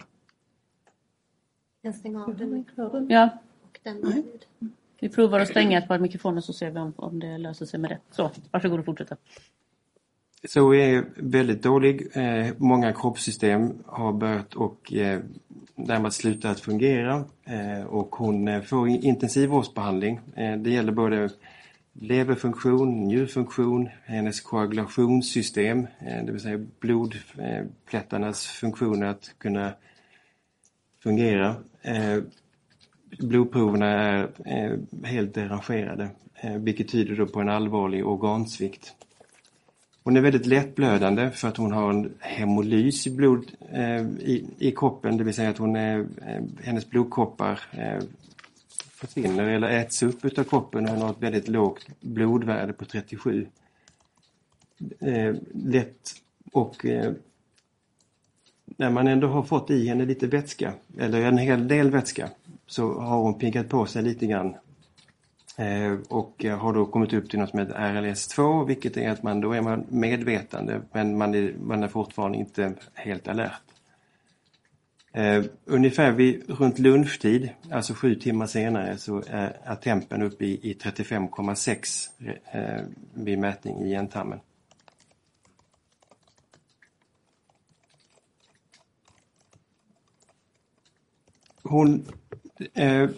Jag 1.81 1.95
stänger 1.95 2.19
av 2.19 2.37
den 2.37 2.65
ja, 3.09 3.29
och 3.63 3.79
den 3.83 3.95
ljud. 3.95 4.45
vi 4.99 5.09
provar 5.09 5.39
att 5.39 5.47
stänga 5.47 5.77
ett 5.77 5.87
par 5.87 5.99
mikrofoner 5.99 6.41
så 6.41 6.53
ser 6.53 6.71
vi 6.71 6.79
om, 6.79 6.93
om 6.95 7.19
det 7.19 7.37
löser 7.37 7.65
sig 7.65 7.79
med 7.79 7.91
det. 7.91 7.99
Så, 8.11 8.31
varsågod 8.51 8.79
och 8.79 8.85
fortsätta. 8.85 9.17
Zoe 10.47 10.77
är 10.77 11.05
väldigt 11.15 11.63
dålig. 11.63 12.07
Eh, 12.13 12.53
många 12.57 12.93
kroppssystem 12.93 13.73
har 13.85 14.13
börjat 14.13 14.53
och 14.53 14.93
eh, 14.93 15.19
närmast 15.75 16.17
sluta 16.17 16.49
att 16.49 16.59
fungera 16.59 17.25
eh, 17.45 17.85
och 17.85 18.15
hon 18.15 18.47
eh, 18.47 18.61
får 18.61 18.87
intensivvårdsbehandling. 18.87 20.19
Eh, 20.35 20.57
det 20.57 20.69
gäller 20.69 20.91
både 20.91 21.29
leverfunktion, 21.93 23.07
njurfunktion, 23.07 23.89
hennes 24.05 24.41
koagulationssystem, 24.41 25.87
eh, 25.99 26.25
det 26.25 26.31
vill 26.31 26.41
säga 26.41 26.65
blodplättarnas 26.79 28.47
eh, 28.47 28.51
funktion 28.51 29.03
att 29.03 29.35
kunna 29.37 29.73
fungera. 31.03 31.55
Eh, 31.81 32.17
blodproverna 33.19 33.87
är 33.87 34.29
eh, 34.45 34.77
helt 35.03 35.33
derangerade, 35.33 36.09
eh, 36.35 36.57
vilket 36.57 36.89
tyder 36.89 37.15
då 37.15 37.25
på 37.25 37.39
en 37.41 37.49
allvarlig 37.49 38.07
organsvikt. 38.07 38.95
Hon 40.03 40.17
är 40.17 40.21
väldigt 40.21 40.45
lättblödande 40.45 41.31
för 41.31 41.47
att 41.47 41.57
hon 41.57 41.71
har 41.71 41.89
en 41.89 42.13
hemolys 42.19 43.07
i, 43.07 43.09
blod, 43.09 43.51
eh, 43.71 44.01
i, 44.01 44.45
i 44.57 44.71
kroppen, 44.71 45.17
det 45.17 45.23
vill 45.23 45.33
säga 45.33 45.49
att 45.49 45.57
hon 45.57 45.75
är, 45.75 45.99
eh, 45.99 46.43
hennes 46.63 46.89
blodkroppar 46.89 47.59
eh, 47.71 48.03
försvinner 49.01 49.43
eller 49.43 49.69
äts 49.69 50.03
upp 50.03 50.25
utav 50.25 50.43
kroppen. 50.43 50.85
Och 50.85 50.91
hon 50.91 51.01
har 51.01 51.09
ett 51.09 51.21
väldigt 51.23 51.47
lågt 51.47 51.87
blodvärde 51.99 52.73
på 52.73 52.85
37. 52.85 53.47
Eh, 54.99 55.35
lätt 55.53 56.15
och 56.51 56.85
eh, 56.85 57.13
när 58.65 58.89
man 58.89 59.07
ändå 59.07 59.27
har 59.27 59.43
fått 59.43 59.69
i 59.69 59.87
henne 59.87 60.05
lite 60.05 60.27
vätska, 60.27 60.73
eller 60.97 61.21
en 61.21 61.37
hel 61.37 61.67
del 61.67 61.91
vätska, 61.91 62.29
så 62.67 62.99
har 62.99 63.17
hon 63.17 63.39
piggat 63.39 63.69
på 63.69 63.85
sig 63.85 64.03
lite 64.03 64.25
grann. 64.25 64.55
Eh, 65.57 65.97
och 66.09 66.45
eh, 66.45 66.57
har 66.57 66.73
då 66.73 66.85
kommit 66.85 67.13
upp 67.13 67.29
till 67.29 67.39
något 67.39 67.49
som 67.49 67.59
heter 67.59 67.73
RLS2 67.73 68.67
vilket 68.67 68.97
är 68.97 69.09
att 69.09 69.23
man 69.23 69.41
då 69.41 69.53
är 69.53 69.61
man 69.61 69.85
medvetande 69.89 70.81
men 70.91 71.17
man 71.17 71.35
är, 71.35 71.53
man 71.61 71.83
är 71.83 71.87
fortfarande 71.87 72.37
inte 72.37 72.73
helt 72.93 73.27
alert. 73.27 73.61
Eh, 75.13 75.43
ungefär 75.65 76.11
vid, 76.11 76.49
runt 76.49 76.79
lunchtid, 76.79 77.49
alltså 77.71 77.93
sju 77.93 78.15
timmar 78.15 78.47
senare, 78.47 78.97
så 78.97 79.23
är, 79.27 79.57
är 79.63 79.75
tempen 79.75 80.21
uppe 80.21 80.45
i, 80.45 80.71
i 80.71 80.73
35,6 80.73 82.09
eh, 82.51 82.85
vid 83.13 83.39
mätning 83.39 83.81
i 83.81 83.93
ändtarmen. 83.93 84.39
Hon, 91.63 92.05
eh, 92.73 93.09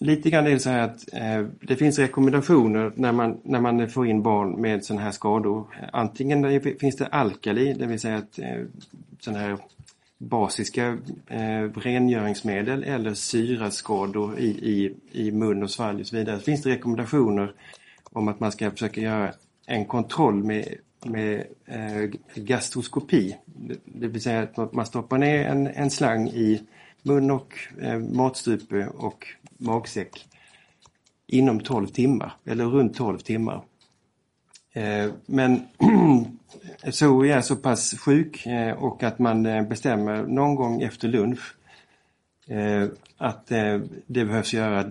lite 0.00 0.30
grann 0.30 0.46
är 0.46 0.50
det 0.50 0.58
så 0.58 0.70
här 0.70 0.82
att 0.82 1.12
eh, 1.12 1.46
det 1.60 1.76
finns 1.76 1.98
rekommendationer 1.98 2.92
när 2.94 3.12
man, 3.12 3.40
när 3.44 3.60
man 3.60 3.88
får 3.88 4.06
in 4.06 4.22
barn 4.22 4.60
med 4.60 4.84
sådana 4.84 5.04
här 5.04 5.10
skador. 5.10 5.66
Antingen 5.92 6.42
det, 6.42 6.80
finns 6.80 6.96
det 6.96 7.06
alkali, 7.06 7.72
det 7.72 7.86
vill 7.86 8.00
säga 8.00 8.16
att 8.16 8.38
eh, 8.38 8.62
sådana 9.20 9.38
här 9.40 9.58
basiska 10.18 10.98
eh, 11.26 11.62
rengöringsmedel 11.74 12.84
eller 12.84 13.14
syraskador 13.14 14.38
i, 14.38 14.48
i, 14.48 14.94
i 15.12 15.30
mun 15.30 15.62
och 15.62 15.70
svalg 15.70 16.00
och 16.00 16.06
så 16.06 16.16
vidare. 16.16 16.36
Det 16.36 16.42
finns 16.42 16.62
det 16.62 16.70
rekommendationer 16.70 17.52
om 18.04 18.28
att 18.28 18.40
man 18.40 18.52
ska 18.52 18.70
försöka 18.70 19.00
göra 19.00 19.32
en 19.66 19.84
kontroll 19.84 20.44
med, 20.44 20.74
med 21.04 21.46
eh, 21.66 22.10
gastroskopi. 22.34 23.36
Det, 23.44 23.76
det 23.84 24.08
vill 24.08 24.22
säga 24.22 24.48
att 24.54 24.72
man 24.72 24.86
stoppar 24.86 25.18
ner 25.18 25.44
en, 25.44 25.66
en 25.66 25.90
slang 25.90 26.28
i 26.28 26.62
mun 27.02 27.30
och 27.30 27.54
eh, 27.80 27.98
matstrupe 27.98 28.86
och 28.86 29.26
magsäck 29.60 30.28
inom 31.26 31.60
12 31.60 31.86
timmar 31.86 32.32
eller 32.44 32.64
runt 32.64 32.96
12 32.96 33.18
timmar. 33.18 33.62
Eh, 34.72 35.12
men 35.26 35.68
så 36.90 37.24
är 37.24 37.40
så 37.40 37.56
pass 37.56 37.94
sjuk 37.98 38.46
eh, 38.46 38.72
och 38.72 39.02
att 39.02 39.18
man 39.18 39.46
eh, 39.46 39.62
bestämmer 39.62 40.22
någon 40.22 40.54
gång 40.54 40.82
efter 40.82 41.08
lunch 41.08 41.56
att 43.16 43.46
det 43.46 44.24
behövs 44.24 44.52
göra 44.52 44.82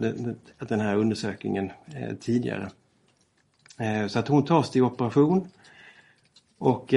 den 0.59 0.79
här 0.79 0.95
undersökningen 0.95 1.71
tidigare. 2.19 2.69
Så 4.09 4.19
att 4.19 4.27
hon 4.27 4.45
tas 4.45 4.71
till 4.71 4.83
operation 4.83 5.47
och 6.57 6.93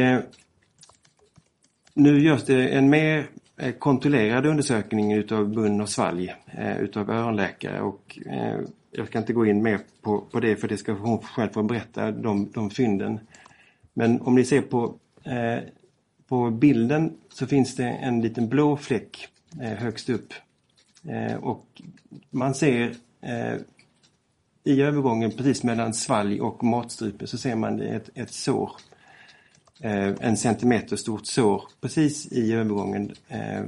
nu 1.94 2.20
görs 2.20 2.44
det 2.44 2.68
en 2.68 2.90
mer 2.90 3.26
Eh, 3.62 3.72
kontrollerad 3.72 4.46
undersökning 4.46 5.12
utav 5.12 5.48
mun 5.48 5.80
och 5.80 5.88
svalg 5.88 6.34
eh, 6.46 6.80
utav 6.80 7.10
öronläkare 7.10 7.80
och 7.80 8.18
eh, 8.26 8.60
jag 8.90 9.06
ska 9.06 9.18
inte 9.18 9.32
gå 9.32 9.46
in 9.46 9.62
mer 9.62 9.80
på, 10.00 10.20
på 10.20 10.40
det 10.40 10.56
för 10.56 10.68
det 10.68 10.76
ska 10.76 10.92
hon 10.92 11.18
själv 11.18 11.50
få 11.50 11.62
berätta 11.62 12.10
de, 12.10 12.50
de 12.54 12.70
fynden. 12.70 13.20
Men 13.94 14.20
om 14.20 14.34
ni 14.34 14.44
ser 14.44 14.62
på, 14.62 14.94
på 16.28 16.50
bilden 16.50 17.16
så 17.28 17.46
finns 17.46 17.76
det 17.76 17.84
en 17.84 18.20
liten 18.20 18.48
blå 18.48 18.76
fläck 18.76 19.28
högst 19.60 20.08
upp. 20.08 20.32
Och 21.40 21.82
man 22.30 22.54
ser 22.54 22.94
i 24.64 24.82
övergången 24.82 25.30
precis 25.30 25.62
mellan 25.62 25.94
svalg 25.94 26.40
och 26.40 26.64
matstrupe 26.64 27.26
så 27.26 27.38
ser 27.38 27.56
man 27.56 27.80
ett, 27.80 28.10
ett 28.14 28.32
sår. 28.32 28.72
Eh, 29.84 30.14
en 30.20 30.36
centimeter 30.36 30.96
stort 30.96 31.26
sår 31.26 31.62
precis 31.80 32.32
i 32.32 32.52
övergången 32.52 33.14
eh, 33.28 33.62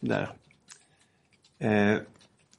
där. 0.00 0.32
Eh, 1.58 1.98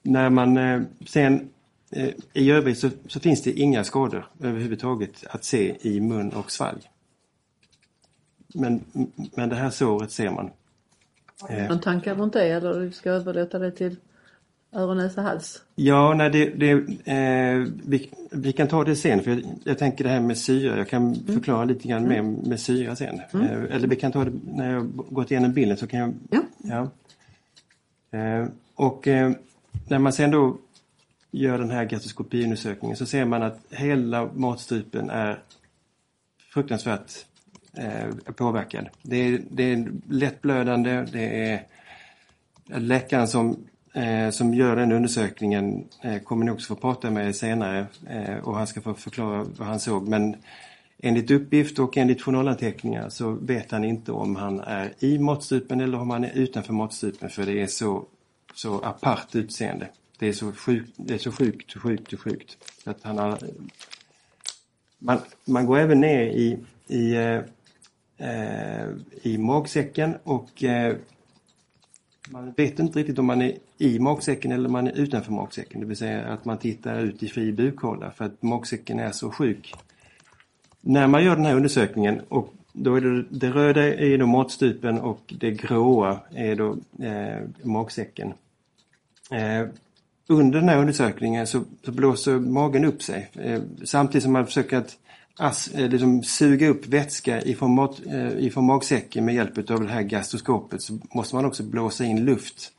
när 0.02 0.30
man 0.30 0.58
eh, 0.58 0.82
sen 1.08 1.50
eh, 1.92 2.10
i 2.34 2.52
övrigt 2.52 2.80
så, 2.80 2.90
så, 3.08 3.20
finns 3.20 3.44
det 3.44 3.52
inga 3.52 3.84
skador 3.84 4.28
överhuvudtaget 4.40 5.24
att 5.30 5.44
se 5.44 5.76
i 5.82 6.02
mun 6.02 6.30
och 6.30 6.52
svalg. 6.52 6.82
Men, 8.48 8.84
men 9.36 9.50
det 9.50 9.56
här 9.56 9.70
såret 9.70 10.12
ser 10.12 10.30
man. 10.30 10.52
Eh. 11.50 11.68
Någon 11.68 11.82
tankar 11.82 12.16
runt 12.16 12.34
det 12.34 12.48
eller 12.48 12.80
du 12.80 12.92
ska 12.92 13.12
överlåta 13.12 13.60
det 13.60 13.72
till 13.72 13.96
öron, 14.75 14.98
näsa, 14.98 15.22
hals? 15.22 15.62
Ja, 15.75 16.13
nej, 16.13 16.29
det, 16.29 16.50
det, 16.50 16.72
eh, 17.12 17.67
vi, 17.86 18.10
vi, 18.32 18.53
kan 18.53 18.67
ta 18.67 18.84
det 18.84 18.96
sen 18.96 19.24
för 19.24 19.32
jag, 19.32 19.41
jag, 19.63 19.77
tänker 19.77 20.03
det 20.03 20.10
här 20.10 20.20
med 20.20 20.38
syra. 20.38 20.77
Jag 20.77 20.89
kan 20.89 21.03
mm. 21.03 21.25
förklara 21.25 21.65
lite 21.65 21.88
grann 21.88 22.05
mm. 22.05 22.25
mer 22.25 22.50
med 22.50 22.60
syra 22.60 22.96
sen. 22.96 23.22
Mm. 23.34 23.48
Eh, 23.48 23.75
eller 23.75 23.88
vi 23.88 23.96
kan 23.96 24.12
ta 24.12 24.25
det 24.25 24.32
när 24.46 24.74
jag 24.74 24.91
gått 24.96 25.32
igenom 25.32 25.53
bilden 25.53 25.77
så 25.77 25.88
kan 25.88 26.00
jag... 26.00 26.14
Ja. 26.29 26.44
ja. 26.57 26.90
Eh, 28.20 28.48
och 28.75 29.07
eh, 29.07 29.31
när 29.88 30.00
man 30.00 30.14
sen 30.14 30.31
då 30.31 30.57
gör 31.31 31.57
den 31.57 31.72
här 31.72 31.85
gastroskopiundersökningen 31.85 32.98
så 32.98 33.05
ser 33.05 33.25
man 33.25 33.44
att 33.44 33.59
hela 33.70 34.29
matstrupen 34.33 35.09
är 35.09 35.40
fruktansvärt 36.53 37.11
eh, 37.77 38.33
påverkad. 38.35 38.90
Det 39.01 39.16
är, 39.16 39.42
det 39.50 39.64
är 39.64 39.92
lättblödande, 40.09 41.05
det 41.11 41.51
är 41.51 41.64
läkaren 42.66 43.27
som, 43.27 43.57
eh, 43.96 44.29
som 44.29 44.53
gör 44.53 44.75
den 44.75 44.92
undersökningen 44.92 45.88
eh, 46.01 46.18
kommer 46.18 46.46
ni 46.46 46.51
också 46.51 46.75
få 46.75 46.81
prata 46.81 47.12
med 47.12 47.36
senare 47.36 47.88
eh, 48.10 48.38
och 48.38 48.55
han 48.55 48.68
ska 48.68 48.81
få 48.81 48.94
förklara 48.94 49.44
vad 49.44 49.68
han 49.68 49.79
såg. 49.79 50.08
Men 50.08 50.36
enligt 50.98 51.31
uppgift 51.31 51.79
och 51.79 51.98
enligt 51.98 52.22
journalanteckningar 52.22 53.10
så 53.10 53.31
vet 53.31 53.72
han 53.72 53.84
inte 53.84 54.12
om 54.12 54.36
han 54.36 54.60
är 54.60 54.94
i 55.00 55.20
matstrupen 55.20 55.81
eller 55.81 56.00
om 56.00 56.10
han 56.10 56.24
är 56.24 56.31
utanför 56.34 56.74
matstrupen 56.74 57.29
för 57.29 57.46
det 57.46 57.62
är 57.62 57.68
så, 57.68 58.05
så 58.53 58.81
apart 58.81 59.36
utseende. 59.36 59.88
Det 60.20 60.27
är 60.27 60.34
så 60.34 60.51
sjukt, 60.51 60.94
det 60.96 61.14
är 61.14 61.18
så 61.18 61.31
sjukt, 61.31 61.74
sjukt, 61.74 62.20
sjukt. 62.20 62.58
Att 62.86 63.03
han 63.03 63.18
har, 63.18 63.40
man, 65.00 65.18
man 65.46 65.66
går 65.66 65.77
även 65.77 66.01
ner 66.01 66.22
i, 66.22 66.58
i, 66.88 67.16
eh, 67.16 67.42
eh 68.18 68.90
i 69.22 69.38
magsäcken 69.38 70.18
och 70.24 70.64
eh, 70.64 70.96
man 72.29 72.53
vet 72.58 72.79
inte 72.79 73.00
riktigt 73.00 73.20
om 73.20 73.25
man 73.25 73.42
är 73.42 73.58
i 73.77 74.00
magsäcken 74.00 74.51
eller 74.51 74.70
man 74.70 74.88
är 74.88 74.92
utanför 74.92 75.31
magsäcken. 75.31 75.81
Det 75.81 75.88
vill 75.88 75.98
säga 75.98 76.25
att 76.25 76.46
man 76.46 76.57
tittar 76.57 77.00
ut 77.00 77.24
i 77.24 77.27
fri 77.27 77.51
bukhåla 77.51 78.11
för 78.11 78.25
att 78.25 78.44
magsäcken 78.44 79.00
är 79.00 79.11
så 79.11 79.31
sjuk. 79.31 79.74
När 80.81 81.07
man 81.07 81.24
gör 81.24 81.35
den 81.35 81.46
här 81.46 81.55
undersökningen 81.55 82.22
och 82.29 82.53
då 82.74 82.96
är 82.96 83.01
det, 83.01 83.25
det 83.29 83.50
röda 83.50 83.83
är 83.83 84.18
då 84.18 84.25
matstupen 84.25 85.00
och 85.00 85.33
det 85.40 85.51
gråa 85.51 86.20
är 86.29 86.55
då 86.55 86.77
eh, 87.05 87.42
magsäcken. 87.64 88.33
Eh, 89.31 89.68
under 90.27 90.59
den 90.59 90.70
här 90.70 90.77
undersökningen 90.77 91.48
så, 91.48 91.64
så 91.85 91.92
blåser 91.92 92.40
magen 92.40 92.85
upp 92.85 93.03
sig 93.03 93.29
eh, 93.33 93.61
samtidigt 93.83 94.24
som 94.24 94.33
man 94.33 94.46
försöker 94.46 94.77
att 94.77 94.98
as, 95.38 95.68
eh, 95.68 95.90
liksom 95.90 96.24
suga 96.24 96.68
upp 96.68 96.88
vätska 96.88 97.42
ifrån, 97.42 97.75
mat, 97.75 98.01
eh, 98.05 98.46
ifrån 98.46 98.66
magsäcken 98.66 99.25
med 99.25 99.35
hjälp 99.35 99.72
av 99.72 99.83
det 99.83 99.92
här 99.92 100.01
gastroskopet 100.01 100.81
så 100.81 101.00
måste 101.14 101.35
man 101.35 101.46
också 101.46 101.64
blåsa 101.64 102.05
in 102.05 102.25
luft 102.25 102.72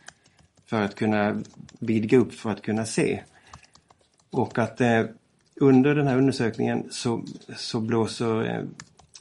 för 0.66 0.82
att 0.82 0.94
kunna 0.94 1.42
vidga 1.78 2.18
upp 2.18 2.34
för 2.34 2.50
att 2.50 2.62
kunna 2.62 2.84
se. 2.84 3.22
Och 4.30 4.58
att 4.58 4.80
eh, 4.80 5.02
under 5.54 5.94
den 5.94 6.06
här 6.06 6.18
undersökningen 6.18 6.86
så, 6.90 7.24
så 7.56 7.80
blåser 7.80 8.66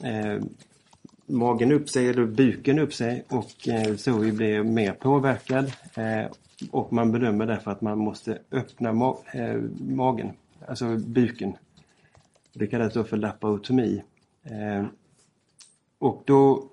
eh, 0.02 0.10
eh 0.10 0.40
magen 1.26 1.72
upp 1.72 1.88
sig, 1.88 2.08
eller 2.08 2.26
buken 2.26 2.78
upp 2.78 2.94
sig 2.94 3.24
och 3.28 3.68
eh, 3.68 3.96
Zoe 3.96 4.32
blir 4.32 4.62
mer 4.62 4.92
påverkad 4.92 5.72
eh, 5.94 6.26
och 6.70 6.92
man 6.92 7.12
bedömer 7.12 7.46
därför 7.46 7.70
att 7.70 7.80
man 7.80 7.98
måste 7.98 8.38
öppna 8.52 8.92
ma 8.92 9.18
eh, 9.32 9.60
magen, 9.78 10.30
alltså 10.68 10.96
buken. 10.96 11.56
Det 12.52 12.66
kallas 12.66 12.94
då 12.94 13.04
för 13.04 13.16
laparotomi. 13.16 14.02
Eh, 14.44 14.86
och 15.98 16.22
då, 16.24 16.64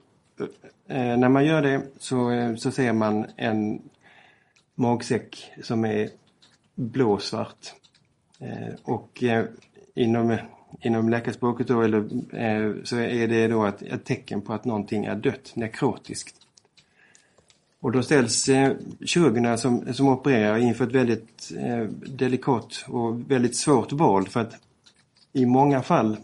när 0.88 1.29
man 1.29 1.45
gör 1.45 1.62
det 1.62 1.81
så, 1.99 2.31
så 2.57 2.71
ser 2.71 2.93
man 2.93 3.25
en 3.36 3.81
magsäck 4.75 5.51
som 5.63 5.86
är 5.86 6.09
blåsvart. 6.75 7.73
Eh, 8.39 8.73
och 8.83 9.23
eh, 9.23 9.45
inom, 9.95 10.38
inom 10.81 11.09
läkarspråket 11.09 11.67
då, 11.67 11.81
eller, 11.81 11.99
eh, 12.36 12.73
så 12.83 12.97
är 12.97 13.27
det 13.27 13.47
då 13.47 13.65
ett, 13.65 13.81
ett 13.81 14.05
tecken 14.05 14.41
på 14.41 14.53
att 14.53 14.65
någonting 14.65 15.05
är 15.05 15.15
dött, 15.15 15.51
nekrotiskt. 15.55 16.36
Och 17.79 17.91
då 17.91 18.03
ställs 18.03 18.49
eh, 18.49 18.73
kirurgerna 19.05 19.57
som, 19.57 19.93
som 19.93 20.07
opererar 20.07 20.57
inför 20.57 20.88
ett 20.88 20.91
väldigt 20.91 21.51
eh, 21.57 21.83
delikat 22.07 22.86
och 22.88 23.31
väldigt 23.31 23.55
svårt 23.55 23.91
val 23.91 24.27
för 24.27 24.39
att 24.39 24.55
i 25.33 25.45
många 25.45 25.81
fall 25.81 26.17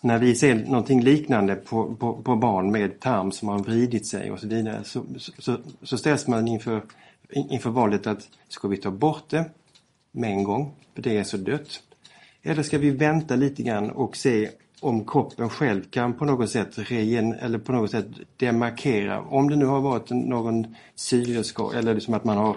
när 0.00 0.18
vi 0.18 0.34
ser 0.34 0.54
någonting 0.54 1.02
liknande 1.02 1.54
på, 1.54 1.94
på, 1.94 2.22
på 2.22 2.36
barn 2.36 2.72
med 2.72 3.00
tarm 3.00 3.32
som 3.32 3.48
har 3.48 3.58
vridit 3.58 4.06
sig 4.06 4.30
och 4.30 4.40
så 4.40 4.48
vidare 4.48 4.84
så, 4.84 5.04
så, 5.38 5.56
så 5.82 5.98
ställs 5.98 6.26
man 6.26 6.48
inför, 6.48 6.82
inför 7.30 7.70
valet 7.70 8.06
att 8.06 8.28
ska 8.48 8.68
vi 8.68 8.76
ta 8.76 8.90
bort 8.90 9.30
det 9.30 9.50
med 10.12 10.30
en 10.30 10.44
gång, 10.44 10.74
för 10.94 11.02
det 11.02 11.16
är 11.16 11.24
så 11.24 11.36
dött. 11.36 11.80
Eller 12.42 12.62
ska 12.62 12.78
vi 12.78 12.90
vänta 12.90 13.36
lite 13.36 13.62
grann 13.62 13.90
och 13.90 14.16
se 14.16 14.50
om 14.80 15.06
kroppen 15.06 15.48
själv 15.50 15.82
kan 15.90 16.14
på 16.14 16.24
något 16.24 16.50
sätt 16.50 16.78
regen, 16.78 17.32
eller 17.32 17.58
på 17.58 17.72
något 17.72 17.90
sätt 17.90 18.06
demarkera. 18.36 19.20
Om 19.20 19.50
det 19.50 19.56
nu 19.56 19.64
har 19.64 19.80
varit 19.80 20.10
någon 20.10 20.74
syreskada 20.94 21.78
eller 21.78 21.94
liksom 21.94 22.14
att 22.14 22.24
man 22.24 22.36
har 22.36 22.56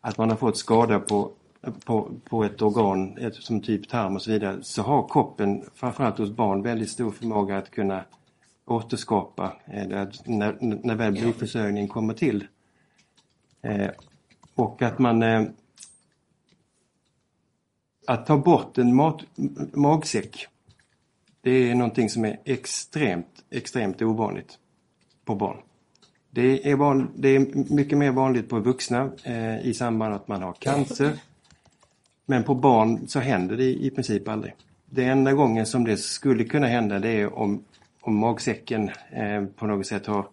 att 0.00 0.18
man 0.18 0.30
har 0.30 0.36
fått 0.36 0.56
skada 0.56 1.00
på, 1.00 1.30
på, 1.84 2.10
på 2.24 2.44
ett 2.44 2.62
organ 2.62 3.18
ett, 3.18 3.34
som 3.34 3.60
typ 3.60 3.88
tarm 3.88 4.14
och 4.16 4.22
så 4.22 4.30
vidare 4.30 4.58
så 4.62 4.82
har 4.82 5.08
kroppen, 5.08 5.64
framförallt 5.74 6.18
hos 6.18 6.30
barn, 6.30 6.62
väldigt 6.62 6.90
stor 6.90 7.10
förmåga 7.10 7.58
att 7.58 7.70
kunna 7.70 8.04
återskapa 8.66 9.52
eller 9.64 10.10
när, 10.24 10.56
när 10.60 10.94
väl 10.94 11.12
blodförsörjningen 11.12 11.88
kommer 11.88 12.14
till. 12.14 12.44
Eh, 13.62 13.90
och 14.54 14.82
att 14.82 14.98
man 14.98 15.22
eh, 15.22 15.42
att 18.06 18.26
ta 18.26 18.36
bort 18.36 18.78
en 18.78 18.96
mat, 18.96 19.24
magsäck 19.72 20.48
det 21.40 21.70
är 21.70 21.74
någonting 21.74 22.08
som 22.08 22.24
är 22.24 22.40
extremt, 22.44 23.44
extremt 23.50 24.02
ovanligt 24.02 24.58
på 25.24 25.34
barn. 25.34 25.56
Det 26.30 26.70
är, 26.70 26.76
van, 26.76 27.10
det 27.16 27.28
är 27.28 27.72
mycket 27.74 27.98
mer 27.98 28.10
vanligt 28.10 28.48
på 28.48 28.60
vuxna 28.60 29.10
eh, 29.24 29.66
i 29.66 29.74
samband 29.74 30.10
med 30.10 30.16
att 30.16 30.28
man 30.28 30.42
har 30.42 30.52
cancer. 30.52 31.12
Men 32.26 32.44
på 32.44 32.54
barn 32.54 33.08
så 33.08 33.20
händer 33.20 33.56
det 33.56 33.64
i 33.64 33.90
princip 33.90 34.28
aldrig. 34.28 34.54
Det 34.84 35.04
enda 35.04 35.32
gången 35.32 35.66
som 35.66 35.84
det 35.84 35.96
skulle 35.96 36.44
kunna 36.44 36.66
hända 36.66 36.98
det 36.98 37.10
är 37.10 37.38
om, 37.38 37.64
om 38.00 38.16
magsäcken 38.16 38.90
eh, 39.10 39.44
på 39.44 39.66
något 39.66 39.86
sätt 39.86 40.06
har 40.06 40.26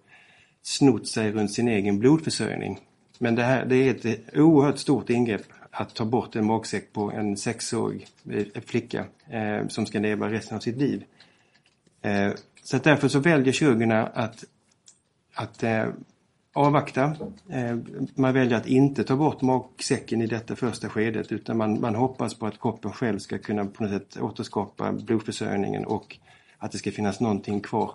snott 0.61 1.07
sig 1.07 1.31
runt 1.31 1.51
sin 1.51 1.67
egen 1.67 1.99
blodförsörjning. 1.99 2.79
Men 3.19 3.35
det, 3.35 3.43
här, 3.43 3.65
det 3.65 3.75
är 3.75 3.91
ett 3.91 4.37
oerhört 4.37 4.77
stort 4.77 5.09
ingrepp 5.09 5.45
att 5.71 5.95
ta 5.95 6.05
bort 6.05 6.35
en 6.35 6.45
magsäck 6.45 6.93
på 6.93 7.11
en 7.11 7.37
sexårig 7.37 8.07
eh, 8.31 8.61
flicka 8.65 9.05
eh, 9.29 9.67
som 9.67 9.85
ska 9.85 9.99
leva 9.99 10.31
resten 10.31 10.57
av 10.57 10.61
sitt 10.61 10.77
liv. 10.77 11.03
Eh, 12.01 12.31
så 12.63 12.77
därför 12.77 13.07
så 13.07 13.19
väljer 13.19 13.53
kirurgerna 13.53 14.07
att, 14.07 14.43
att 15.33 15.63
eh, 15.63 15.85
avvakta. 16.53 17.15
Eh, 17.49 17.77
man 18.15 18.33
väljer 18.33 18.57
att 18.57 18.67
inte 18.67 19.03
ta 19.03 19.15
bort 19.15 19.41
magsäcken 19.41 20.21
i 20.21 20.27
detta 20.27 20.55
första 20.55 20.89
skedet 20.89 21.31
utan 21.31 21.57
man, 21.57 21.81
man 21.81 21.95
hoppas 21.95 22.33
på 22.33 22.45
att 22.45 22.59
kroppen 22.59 22.91
själv 22.91 23.19
ska 23.19 23.37
kunna 23.37 23.65
på 23.65 23.83
något 23.83 23.91
sätt 23.91 24.21
återskapa 24.21 24.91
blodförsörjningen 24.91 25.85
och 25.85 26.17
att 26.57 26.71
det 26.71 26.77
ska 26.77 26.91
finnas 26.91 27.19
någonting 27.19 27.59
kvar. 27.59 27.91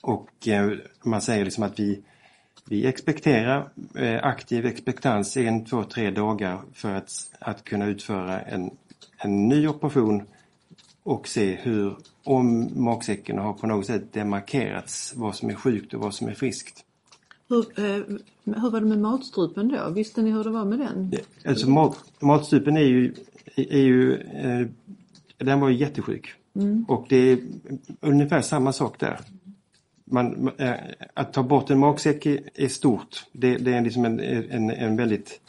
Och 0.00 0.48
eh, 0.48 0.72
man 1.02 1.22
säger 1.22 1.44
liksom 1.44 1.64
att 1.64 1.80
vi, 1.80 2.02
vi 2.68 2.86
expekterar 2.86 3.68
eh, 3.94 4.24
aktiv 4.24 4.66
expektans 4.66 5.36
en, 5.36 5.64
två, 5.64 5.84
tre 5.84 6.10
dagar 6.10 6.60
för 6.72 6.94
att, 6.94 7.10
att 7.38 7.64
kunna 7.64 7.86
utföra 7.86 8.40
en, 8.40 8.70
en 9.16 9.48
ny 9.48 9.68
operation 9.68 10.22
och 11.02 11.28
se 11.28 11.54
hur, 11.54 11.96
om 12.24 12.70
magsäcken 12.82 13.38
har 13.38 13.52
på 13.52 13.66
något 13.66 13.86
sätt 13.86 14.12
demarkerats 14.12 15.14
vad 15.16 15.34
som 15.34 15.50
är 15.50 15.54
sjukt 15.54 15.94
och 15.94 16.00
vad 16.00 16.14
som 16.14 16.28
är 16.28 16.34
friskt. 16.34 16.84
Hur, 17.48 17.80
eh, 17.80 18.04
hur 18.44 18.70
var 18.70 18.80
det 18.80 18.86
med 18.86 18.98
matstrupen 18.98 19.68
då? 19.68 19.90
Visste 19.90 20.22
ni 20.22 20.30
hur 20.30 20.44
det 20.44 20.50
var 20.50 20.64
med 20.64 20.78
den? 20.78 21.12
Alltså 21.46 21.70
mat, 21.70 22.04
matstrupen 22.20 22.76
är 22.76 22.80
ju, 22.80 23.14
är 23.56 23.82
ju 23.82 24.14
eh, 24.14 24.66
den 25.38 25.60
var 25.60 25.68
ju 25.68 25.76
jättesjuk. 25.76 26.34
Och 26.88 27.06
det 27.08 27.16
är 27.16 27.38
ungefär 28.00 28.42
samma 28.42 28.72
sak 28.72 29.00
där. 29.00 29.20
Man, 30.10 30.50
eh, 30.58 30.74
att 31.14 31.32
ta 31.32 31.42
bort 31.42 31.70
en 31.70 31.78
magsäck 31.78 32.26
är, 32.26 32.68
stort. 32.68 33.26
Det, 33.32 33.56
det 33.56 33.74
är 33.74 33.80
liksom 33.80 34.04
en, 34.04 34.20
en, 34.20 34.70
en 34.70 34.96
väldigt 34.96 35.40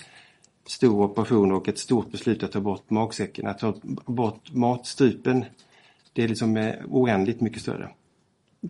stor 0.66 1.04
operation 1.04 1.52
och 1.52 1.68
ett 1.68 1.78
stort 1.78 2.12
beslut 2.12 2.44
att 2.44 2.52
ta 2.52 2.60
bort 2.60 2.90
magsäcken. 2.90 3.48
Att 3.48 3.60
ta 3.60 3.74
bort 4.06 4.52
matstrupen, 4.54 5.46
det 6.14 6.24
är 6.24 6.28
liksom 6.28 6.58
eh, 6.58 6.76
oändligt 6.90 7.42
mycket 7.42 7.62
större. 7.62 7.90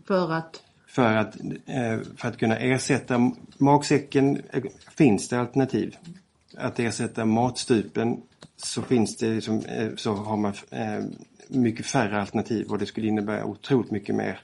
För 0.08 0.32
att? 0.32 0.63
För 0.88 1.15
att, 1.15 1.36
eh, 1.65 1.99
för 2.15 2.28
att 2.28 2.38
kunna 2.38 2.58
ersätta 2.58 3.32
magsäcken 3.58 4.41
finns 4.97 5.30
det 5.30 5.39
alternativ. 5.39 5.95
Att 6.58 6.80
ersätta 6.80 7.25
matstrupen 7.25 8.21
så 8.58 8.82
finns 8.82 9.17
det 9.17 9.34
liksom, 9.34 9.63
så 9.95 10.13
har 10.13 10.38
man 10.38 10.54
mycket 11.47 11.86
färre 11.86 12.21
alternativ 12.21 12.67
och 12.67 12.80
det 12.80 12.86
skulle 12.86 13.08
innebära 13.08 13.45
otroligt 13.45 13.91
mycket 13.91 14.15
mer 14.15 14.39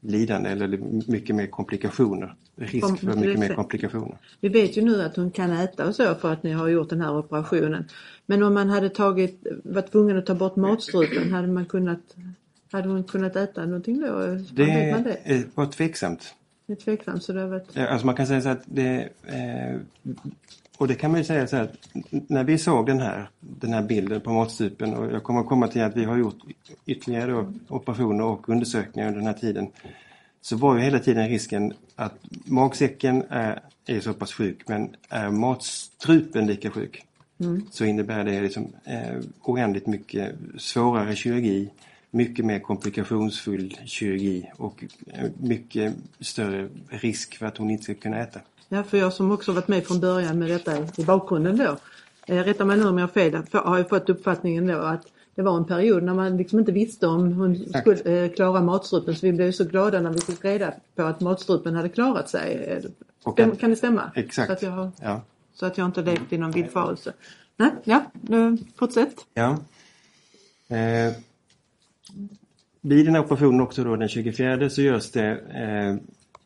lidande 0.00 0.50
eller 0.50 0.78
mycket 1.10 1.36
mer 1.36 1.46
komplikationer. 1.46 2.34
Risk 2.56 2.98
för 3.00 3.16
mycket 3.16 3.38
mer 3.40 3.54
komplikationer. 3.54 4.18
Vi 4.40 4.48
vet 4.48 4.76
ju 4.76 4.82
nu 4.82 5.02
att 5.02 5.16
hon 5.16 5.30
kan 5.30 5.52
äta 5.52 5.88
och 5.88 5.94
så 5.94 6.14
för 6.14 6.32
att 6.32 6.42
ni 6.42 6.52
har 6.52 6.68
gjort 6.68 6.90
den 6.90 7.00
här 7.00 7.18
operationen. 7.18 7.84
Men 8.26 8.42
om 8.42 8.54
man 8.54 8.68
hade 8.68 8.88
tagit, 8.88 9.46
varit 9.64 9.92
tvungen 9.92 10.18
att 10.18 10.26
ta 10.26 10.34
bort 10.34 10.56
matstrupen, 10.56 11.32
hade 11.32 11.48
man 11.48 11.66
kunnat 11.66 12.00
hade 12.72 12.88
hon 12.88 13.04
kunnat 13.04 13.36
äta 13.36 13.66
någonting 13.66 14.00
då? 14.00 14.18
Det 14.52 14.64
vet 14.64 14.92
man 14.94 15.02
det? 15.02 15.46
var 15.54 15.66
tveksamt. 15.66 16.34
Det 16.66 16.72
är 16.72 16.76
tveksamt 16.76 17.22
så 17.22 17.32
det 17.32 17.40
har 17.40 17.48
varit... 17.48 17.76
Eh, 17.76 17.92
Alltså 17.92 18.06
man 18.06 18.14
kan 18.14 18.26
säga 18.26 18.40
så 18.40 18.48
att 18.48 18.62
det, 18.66 19.08
eh, 19.26 19.80
och 20.80 20.88
det 20.88 20.94
kan 20.94 21.10
man 21.10 21.20
ju 21.20 21.24
säga 21.24 21.46
så 21.46 21.56
här 21.56 21.62
att 21.64 21.88
när 22.10 22.44
vi 22.44 22.58
såg 22.58 22.86
den 22.86 23.00
här, 23.00 23.30
den 23.40 23.72
här 23.72 23.82
bilden 23.82 24.20
på 24.20 24.32
matstupen 24.32 24.94
och 24.94 25.12
jag 25.12 25.22
kommer 25.22 25.40
att 25.40 25.46
komma 25.46 25.68
till 25.68 25.82
att 25.82 25.96
vi 25.96 26.04
har 26.04 26.16
gjort 26.16 26.38
ytterligare 26.86 27.52
operationer 27.68 28.24
och 28.24 28.48
undersökningar 28.48 29.08
under 29.08 29.20
den 29.20 29.26
här 29.26 29.40
tiden. 29.40 29.68
Så 30.40 30.56
var 30.56 30.76
ju 30.76 30.82
hela 30.82 30.98
tiden 30.98 31.28
risken 31.28 31.72
att 31.96 32.14
magsäcken 32.44 33.24
är, 33.28 33.60
är 33.86 34.00
så 34.00 34.14
pass 34.14 34.32
sjuk 34.32 34.68
men 34.68 34.96
är 35.08 35.30
matstrupen 35.30 36.46
lika 36.46 36.70
sjuk 36.70 37.04
så 37.70 37.84
innebär 37.84 38.24
det 38.24 38.40
liksom, 38.40 38.72
eh, 38.84 39.18
oändligt 39.40 39.86
mycket 39.86 40.34
svårare 40.58 41.16
kirurgi, 41.16 41.70
mycket 42.10 42.44
mer 42.44 42.58
komplikationsfull 42.58 43.76
kirurgi 43.84 44.50
och 44.56 44.84
eh, 45.06 45.30
mycket 45.40 45.94
större 46.20 46.68
risk 46.88 47.36
för 47.36 47.46
att 47.46 47.56
hon 47.56 47.70
inte 47.70 47.84
ska 47.84 47.94
kunna 47.94 48.18
äta. 48.18 48.40
Ja, 48.72 48.82
för 48.82 48.98
jag 48.98 49.12
som 49.12 49.32
också 49.32 49.52
varit 49.52 49.68
med 49.68 49.86
från 49.86 50.00
början 50.00 50.38
med 50.38 50.48
detta 50.48 50.72
i 50.96 51.04
bakgrunden 51.04 51.56
då. 51.56 51.76
Eh, 52.26 52.44
rätta 52.44 52.64
mig 52.64 52.76
nu 52.76 52.88
om 52.88 52.98
jag 52.98 53.06
har 53.06 53.12
fel, 53.12 53.42
för, 53.50 53.58
har 53.58 53.78
jag 53.78 53.88
fått 53.88 54.10
uppfattningen 54.10 54.66
då 54.66 54.78
att 54.78 55.06
det 55.34 55.42
var 55.42 55.56
en 55.56 55.64
period 55.64 56.02
när 56.02 56.14
man 56.14 56.36
liksom 56.36 56.58
inte 56.58 56.72
visste 56.72 57.06
om 57.06 57.32
hon 57.32 57.56
skulle 57.80 58.24
eh, 58.24 58.32
klara 58.32 58.60
matstrupen 58.60 59.14
så 59.14 59.26
vi 59.26 59.32
blev 59.32 59.52
så 59.52 59.64
glada 59.64 60.00
när 60.00 60.10
vi 60.12 60.20
fick 60.20 60.44
reda 60.44 60.74
på 60.94 61.02
att 61.02 61.20
matstrupen 61.20 61.74
hade 61.74 61.88
klarat 61.88 62.28
sig. 62.28 62.54
Eh, 62.54 63.32
Stäm, 63.32 63.56
kan 63.56 63.70
det 63.70 63.76
stämma? 63.76 64.10
Exakt. 64.14 64.46
Så 64.46 64.52
att 64.52 64.62
jag, 64.62 64.70
har, 64.70 64.90
Ja. 65.02 65.22
så 65.54 65.66
att 65.66 65.78
jag 65.78 65.86
inte 65.86 66.02
levt 66.02 66.32
i 66.32 66.38
någon 66.38 66.50
villfarelse. 66.50 67.12
Nej, 67.56 67.70
ja, 67.84 68.02
nu, 68.20 68.58
fortsätt. 68.76 69.14
Ja. 69.34 69.50
Eh, 70.76 71.12
vid 72.80 73.06
den 73.06 73.14
här 73.14 73.22
operationen 73.24 73.60
också 73.60 73.84
då 73.84 73.96
den 73.96 74.08
24 74.08 74.70
så 74.70 74.82
görs 74.82 75.10
det 75.10 75.30
eh, 75.30 75.96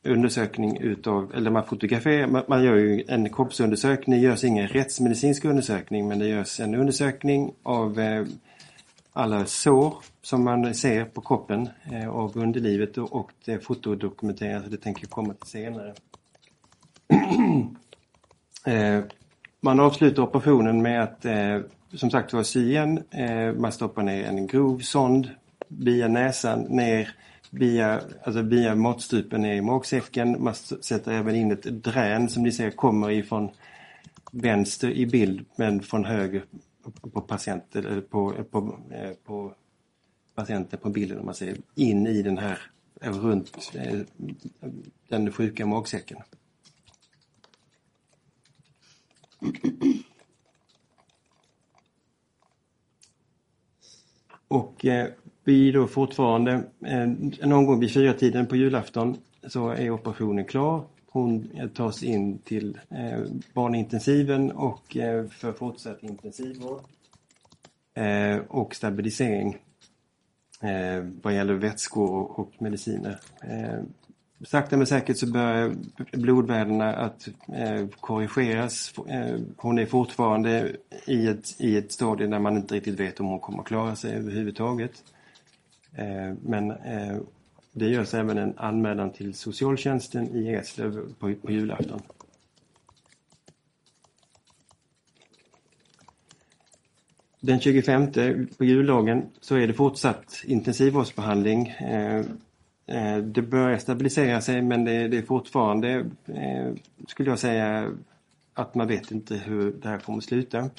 undersökning 0.05 0.79
utav, 0.81 1.33
eller 1.35 1.51
man 1.51 1.65
fotograferar, 1.65 2.27
man, 2.27 2.43
man 2.49 2.65
gör 2.65 2.77
ju 2.77 3.05
en 3.09 3.33
kroppsundersökning, 3.33 4.21
det 4.21 4.27
görs 4.27 4.45
ingen 4.45 4.69
rättsmedicinsk 4.69 5.45
undersökning 5.45 6.09
men 6.09 6.19
det 6.19 6.29
görs 6.29 6.61
en 6.61 6.75
undersökning 6.75 7.53
av 7.63 8.01
eh, 8.01 8.25
alla 9.13 9.47
sår 9.47 9.95
som 10.23 10.45
man 10.45 10.75
ser 10.75 11.05
på 11.05 11.21
kroppen 11.21 11.69
eh, 11.93 12.09
av 12.09 12.37
underlivet 12.39 12.99
och, 12.99 13.13
och 13.13 13.31
det 13.45 13.65
fotodokumenteras, 13.65 14.65
det 14.65 14.77
tänker 14.77 15.03
jag 15.03 15.11
komma 15.11 15.35
till 15.35 15.51
senare. 15.51 15.95
Eh, 18.67 19.05
man 19.61 19.81
avslutar 19.81 20.23
operationen 20.23 20.83
med 20.83 21.03
att 21.03 21.25
eh, 21.25 21.61
som 21.95 22.11
sagt 22.11 22.33
var 22.33 22.43
sy 22.43 22.71
igen. 22.71 23.03
Eh, 23.11 23.53
man 23.53 23.73
stoppar 23.73 24.03
ner 24.03 24.25
en 24.25 24.47
grov 24.47 24.79
sond 24.79 25.31
via 25.69 26.09
näsan 26.09 26.61
ner 26.61 27.11
via, 27.55 28.01
alltså 28.23 28.43
via 28.43 28.75
matstrupen 28.75 29.41
ner 29.41 29.55
i 29.55 29.61
magsäcken. 29.61 30.43
Man 30.45 30.55
sätter 30.55 31.13
även 31.13 31.35
in 31.35 31.53
ett 31.53 31.63
drän 31.63 32.29
som 32.29 32.43
ni 32.43 32.53
ser 32.53 32.71
kommer 32.71 33.11
ifrån 33.11 33.51
vänster 34.33 34.91
i 34.91 35.07
bild 35.07 35.45
men 35.57 35.83
från 35.83 36.05
höger 36.05 36.45
på 37.13 37.21
patienten, 37.21 38.03
på, 38.11 38.45
på, 38.51 38.79
eh, 38.91 39.11
på 39.25 39.55
patienten 40.35 40.79
på 40.81 40.91
bilden 40.91 41.19
om 41.19 41.27
man 41.27 41.35
säger 41.35 41.57
in 41.75 42.07
i 42.07 42.23
den 42.23 42.39
här 42.39 42.59
eh, 43.01 43.13
runt 43.13 43.73
eh, 43.75 44.01
den 45.09 45.33
sjuka 45.33 45.67
magsäcken. 45.67 46.19
Och 54.49 54.85
eh, 54.85 55.13
vi 55.45 55.73
då 55.73 55.87
fortfarande, 55.87 56.53
eh, 56.87 57.07
någon 57.49 57.67
gång 57.67 57.81
vid 57.81 57.93
fyra 57.93 58.13
tiden 58.13 58.47
på 58.47 58.57
julafton 58.57 59.17
så 59.47 59.69
är 59.69 59.91
operationen 59.91 60.45
klar. 60.45 60.85
Hon 61.11 61.51
eh, 61.55 61.69
tas 61.69 62.03
in 62.03 62.39
till 62.39 62.79
eh, 62.91 63.25
barnintensiven 63.53 64.51
och 64.51 64.97
eh, 64.97 65.27
för 65.29 65.53
fortsatt 65.53 66.03
intensivvård 66.03 66.81
eh, 67.95 68.37
och 68.49 68.75
stabilisering 68.75 69.57
eh, 70.61 71.05
vad 71.23 71.35
gäller 71.35 71.55
vätskor 71.55 72.11
och, 72.11 72.39
och 72.39 72.53
mediciner. 72.59 73.21
Eh, 73.43 73.83
sakta 74.47 74.77
men 74.77 74.87
säkert 74.87 75.19
så 75.19 75.33
börjar 75.33 75.75
blodvärdena 76.13 76.95
att 76.95 77.29
eh, 77.49 77.87
korrigeras. 78.01 78.93
Eh, 79.09 79.37
hon 79.57 79.79
är 79.79 79.87
fortfarande 79.87 80.77
i 81.07 81.27
ett, 81.27 81.61
i 81.61 81.77
ett 81.77 81.93
stadie 81.93 82.27
där 82.27 82.39
man 82.39 82.57
inte 82.57 82.75
riktigt 82.75 83.01
vet 83.01 83.21
om 83.21 83.27
hon 83.27 83.41
kommer 83.41 83.59
att 83.59 83.67
klara 83.67 83.97
sig 83.97 84.15
överhuvudtaget. 84.15 85.03
Eh, 85.97 86.33
men 86.43 86.71
eh, 86.71 87.17
det 87.73 87.89
görs 87.89 88.15
även 88.15 88.39
en 88.39 88.59
anmälan 88.59 89.13
till 89.13 89.35
socialtjänsten 89.35 90.37
i 90.37 90.55
Eslöv 90.55 91.15
på, 91.19 91.35
på 91.35 91.53
julafton. 91.53 92.03
Den 97.41 97.61
25 97.61 98.13
på 98.59 98.65
juldagen 98.65 99.23
så 99.41 99.57
är 99.57 99.67
det 99.67 99.75
fortsatt 99.75 100.43
intensivvårdsbehandling. 100.45 101.69
Eh, 101.69 102.19
eh, 102.87 103.19
det 103.19 103.43
börjar 103.43 103.79
stabilisera 103.79 104.41
sig 104.41 104.63
men 104.63 104.85
det 104.85 105.09
det 105.09 105.19
är 105.19 105.23
fortfarande, 105.23 105.91
eh, 106.27 106.73
skulle 107.09 107.31
jag 107.31 107.39
säga, 107.39 107.91
att 108.55 108.75
man 108.75 108.89
vet 108.89 109.11
inte 109.11 109.35
hur 109.35 109.73
det 109.73 109.89
här 109.89 109.99
kommer 109.99 110.19
att 110.19 110.25
sluta. 110.25 110.71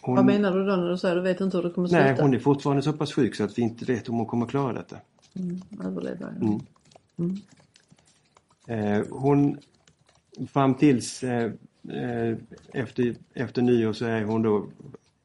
Hon, 0.00 0.16
Vad 0.16 0.24
menar 0.24 0.52
du 0.52 0.64
då 0.64 0.76
när 0.76 0.88
du 0.88 0.98
säger 0.98 1.16
du 1.16 1.22
vet 1.22 1.40
inte 1.40 1.56
hur 1.56 1.64
det 1.64 1.70
kommer 1.70 1.88
sluta? 1.88 2.04
Nej, 2.04 2.16
hon 2.20 2.34
är 2.34 2.38
fortfarande 2.38 2.82
så 2.82 2.92
pass 2.92 3.12
sjuk 3.12 3.34
så 3.34 3.44
att 3.44 3.58
vi 3.58 3.62
inte 3.62 3.84
vet 3.84 4.08
om 4.08 4.16
hon 4.16 4.26
kommer 4.26 4.46
klara 4.46 4.72
detta. 4.72 4.96
Mm, 5.34 5.60
överleva. 5.84 6.34
ja. 6.40 6.60
Mm. 7.18 7.36
Eh, 8.66 9.06
hon, 9.10 9.58
fram 10.52 10.74
tills 10.74 11.22
eh, 11.22 11.52
eh, 11.90 12.36
efter, 12.72 13.14
efter 13.34 13.62
nyår 13.62 13.92
så 13.92 14.04
är 14.04 14.24
hon 14.24 14.42
då 14.42 14.66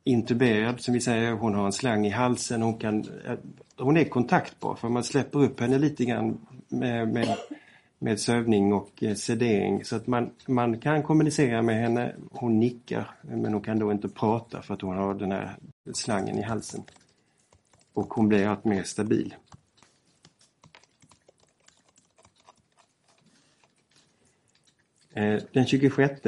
intuberad 0.03 0.81
som 0.81 0.93
vi 0.93 1.01
säger. 1.01 1.31
Hon 1.31 1.53
har 1.53 1.65
en 1.65 1.71
slang 1.71 2.05
i 2.05 2.09
halsen. 2.09 2.61
Hon, 2.61 2.77
kan, 2.77 2.99
eh, 2.99 3.37
hon 3.77 3.97
är 3.97 4.03
kontaktbar 4.03 4.75
för 4.75 4.89
man 4.89 5.03
släpper 5.03 5.39
upp 5.39 5.59
henne 5.59 5.77
lite 5.77 6.05
grann 6.05 6.37
med, 6.69 7.07
med, 7.07 7.37
med 8.03 8.19
sövning 8.19 8.73
och 8.73 9.03
eh, 9.03 9.15
sedering. 9.15 9.85
Så 9.85 9.95
att 9.95 10.07
man, 10.07 10.31
man 10.47 10.79
kan 10.79 11.03
kommunicera 11.03 11.61
med 11.61 11.75
henne. 11.75 12.15
Hon 12.31 12.59
nickar 12.59 13.11
men 13.21 13.53
hon 13.53 13.61
kan 13.61 13.79
då 13.79 13.91
inte 13.91 14.09
prata 14.09 14.61
för 14.61 14.73
att 14.73 14.81
hon 14.81 14.97
har 14.97 15.13
den 15.13 15.31
här 15.31 15.55
slangen 15.93 16.39
i 16.39 16.41
halsen. 16.41 16.83
Och 17.93 18.13
hon 18.13 18.27
blir 18.27 18.47
allt 18.47 18.65
mer 18.65 18.83
stabil. 18.83 19.35
Eh, 25.13 25.39
den 25.51 25.65
26 25.65 26.21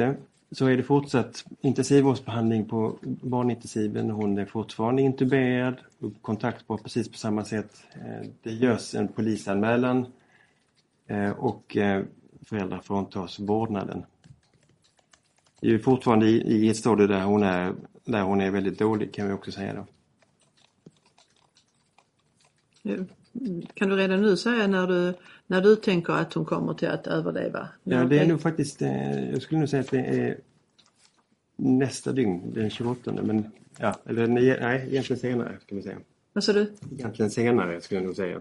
så 0.50 0.66
är 0.66 0.76
det 0.76 0.82
fortsatt 0.82 1.44
intensivvårdsbehandling 1.60 2.64
på 2.64 2.98
barnintensiven. 3.02 4.10
Hon 4.10 4.38
är 4.38 4.44
fortfarande 4.44 5.02
intuberad 5.02 5.76
och 6.00 6.12
kontaktbar 6.22 6.76
precis 6.76 7.08
på 7.08 7.18
samma 7.18 7.44
sätt. 7.44 7.86
Eh, 7.94 8.28
det 8.42 8.52
görs 8.52 8.94
en 8.94 9.08
polisanmälan 9.08 10.06
och 11.36 11.76
eh, 11.76 12.04
föräldrar 12.46 12.80
fråntas 12.80 13.38
vårdnaden. 13.38 14.04
Det 15.60 15.74
är 15.74 15.78
fortfarande 15.78 16.26
i, 16.26 16.68
ett 16.68 16.76
stadie 16.76 17.06
där 17.06 17.22
hon, 17.22 17.42
är, 17.42 17.74
där 18.04 18.22
hon 18.22 18.40
är 18.40 18.50
väldigt 18.50 18.78
dålig 18.78 19.14
kan 19.14 19.28
vi 19.28 19.32
också 19.32 19.52
säga. 19.52 19.74
Då. 19.74 19.86
Kan 23.74 23.88
du 23.88 23.96
redan 23.96 24.22
nu 24.22 24.36
säga 24.36 24.66
när 24.66 24.86
du, 24.86 25.14
när 25.46 25.60
du 25.60 25.76
tänker 25.76 26.12
att 26.12 26.34
hon 26.34 26.44
kommer 26.44 26.74
till 26.74 26.88
att 26.88 27.06
överleva? 27.06 27.68
Ja, 27.84 28.04
det 28.04 28.18
är 28.18 28.26
nog 28.26 28.40
faktiskt, 28.40 28.82
eh, 28.82 29.30
jag 29.30 29.42
skulle 29.42 29.60
nog 29.60 29.68
säga 29.68 29.80
att 29.80 29.90
det 29.90 29.98
är 29.98 30.38
nästa 31.56 32.12
dygn, 32.12 32.52
den 32.54 32.70
28. 32.70 33.12
Men 33.12 33.50
ja, 33.78 34.00
eller 34.04 34.26
nej, 34.26 34.58
nej, 34.60 34.86
egentligen 34.90 35.20
senare 35.20 35.58
ska 35.62 35.76
vi 35.76 35.82
säga. 35.82 35.98
Vad 36.32 36.44
sa 36.44 36.52
du? 36.52 36.72
Egentligen 36.92 37.30
senare 37.30 37.80
skulle 37.80 38.00
jag 38.00 38.06
nog 38.06 38.16
säga. 38.16 38.40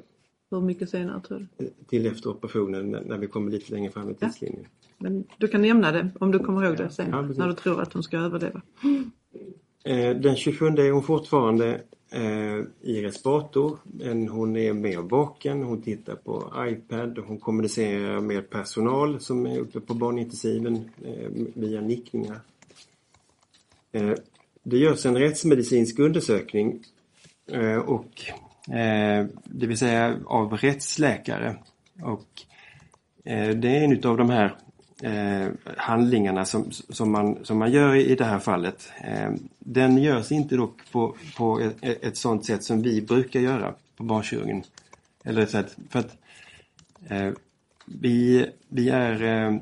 Hur 0.52 0.62
mycket 0.62 0.90
senare 0.90 1.22
tror 1.22 1.48
du? 1.58 1.70
Till 1.88 2.06
efter 2.06 2.30
operationen 2.30 2.92
när 3.06 3.18
vi 3.18 3.28
kommer 3.28 3.52
lite 3.52 3.74
längre 3.74 3.92
fram 3.92 4.10
i 4.10 4.16
Ja. 4.20 4.28
tidslinjen. 4.28 4.66
Men 4.98 5.24
du 5.38 5.48
kan 5.48 5.62
nämna 5.62 5.92
det 5.92 6.10
om 6.20 6.32
du 6.32 6.40
kommer 6.40 6.66
ihåg 6.66 6.78
det 6.78 6.90
sen. 6.90 7.10
Ja, 7.12 7.22
när 7.22 7.48
du 7.48 7.54
tror 7.54 7.82
att 7.82 7.94
hon 7.94 8.04
ska 8.04 8.18
överleva. 8.18 8.62
Eh, 9.84 10.16
Den 10.18 10.36
27 10.36 10.66
är 10.68 10.92
hon 10.92 11.04
fortfarande 11.04 11.82
eh, 12.10 12.60
i 12.82 13.02
respirator. 13.02 13.78
Men 13.84 14.28
hon 14.28 14.56
är 14.56 14.74
mer 14.74 14.98
vaken. 15.02 15.64
Hon 15.64 15.82
tittar 15.82 16.16
på 16.16 16.54
iPad. 16.60 17.18
Hon 17.18 17.40
kommunicerar 17.40 18.22
med 18.22 18.50
personal 18.50 19.20
som 19.20 19.46
är 19.46 19.60
uppe 19.60 19.80
på 19.80 19.94
barnintensiven 19.94 20.76
eh, 21.06 21.30
via 21.56 21.82
nickningar. 21.82 22.40
Eh, 23.92 24.12
Det 24.64 24.78
görs 24.78 25.06
en 25.06 25.18
rättsmedicinsk 25.18 26.00
undersökning 26.00 26.84
eh, 27.52 27.78
och 27.78 28.10
eh, 28.28 28.36
Eh, 28.68 29.26
det 29.44 29.68
vill 29.68 29.78
säga 29.78 30.20
av 30.26 30.58
rättsläkare. 30.58 31.56
Och 32.02 32.28
eh, 33.26 33.50
det 33.50 33.78
är 33.78 33.84
en 33.84 34.06
av 34.06 34.18
de 34.18 34.30
här 34.30 34.56
eh, 35.02 35.48
handlingarna 35.78 36.46
som, 36.46 36.72
som, 36.72 37.12
man, 37.12 37.46
som 37.46 37.58
man 37.58 37.72
gör 37.72 37.96
i 37.96 38.16
det 38.16 38.26
här 38.26 38.40
fallet. 38.40 38.92
Den 39.60 39.98
görs 39.98 40.32
inte 40.32 40.56
dock 40.56 40.92
på, 40.92 41.16
på 41.38 41.60
ett, 41.60 42.04
ett 42.04 42.18
sådant 42.18 42.46
sätt 42.46 42.64
som 42.64 42.82
vi 42.82 43.02
brukar 43.02 43.40
göra 43.40 43.74
på 43.98 44.04
barnkirurgen. 44.04 44.64
Eller 45.24 45.42
ett 45.42 45.50
sätt, 45.50 45.78
för 45.90 46.00
att 46.00 46.18
vi, 47.86 48.50
vi 48.70 48.90
är 48.90 49.60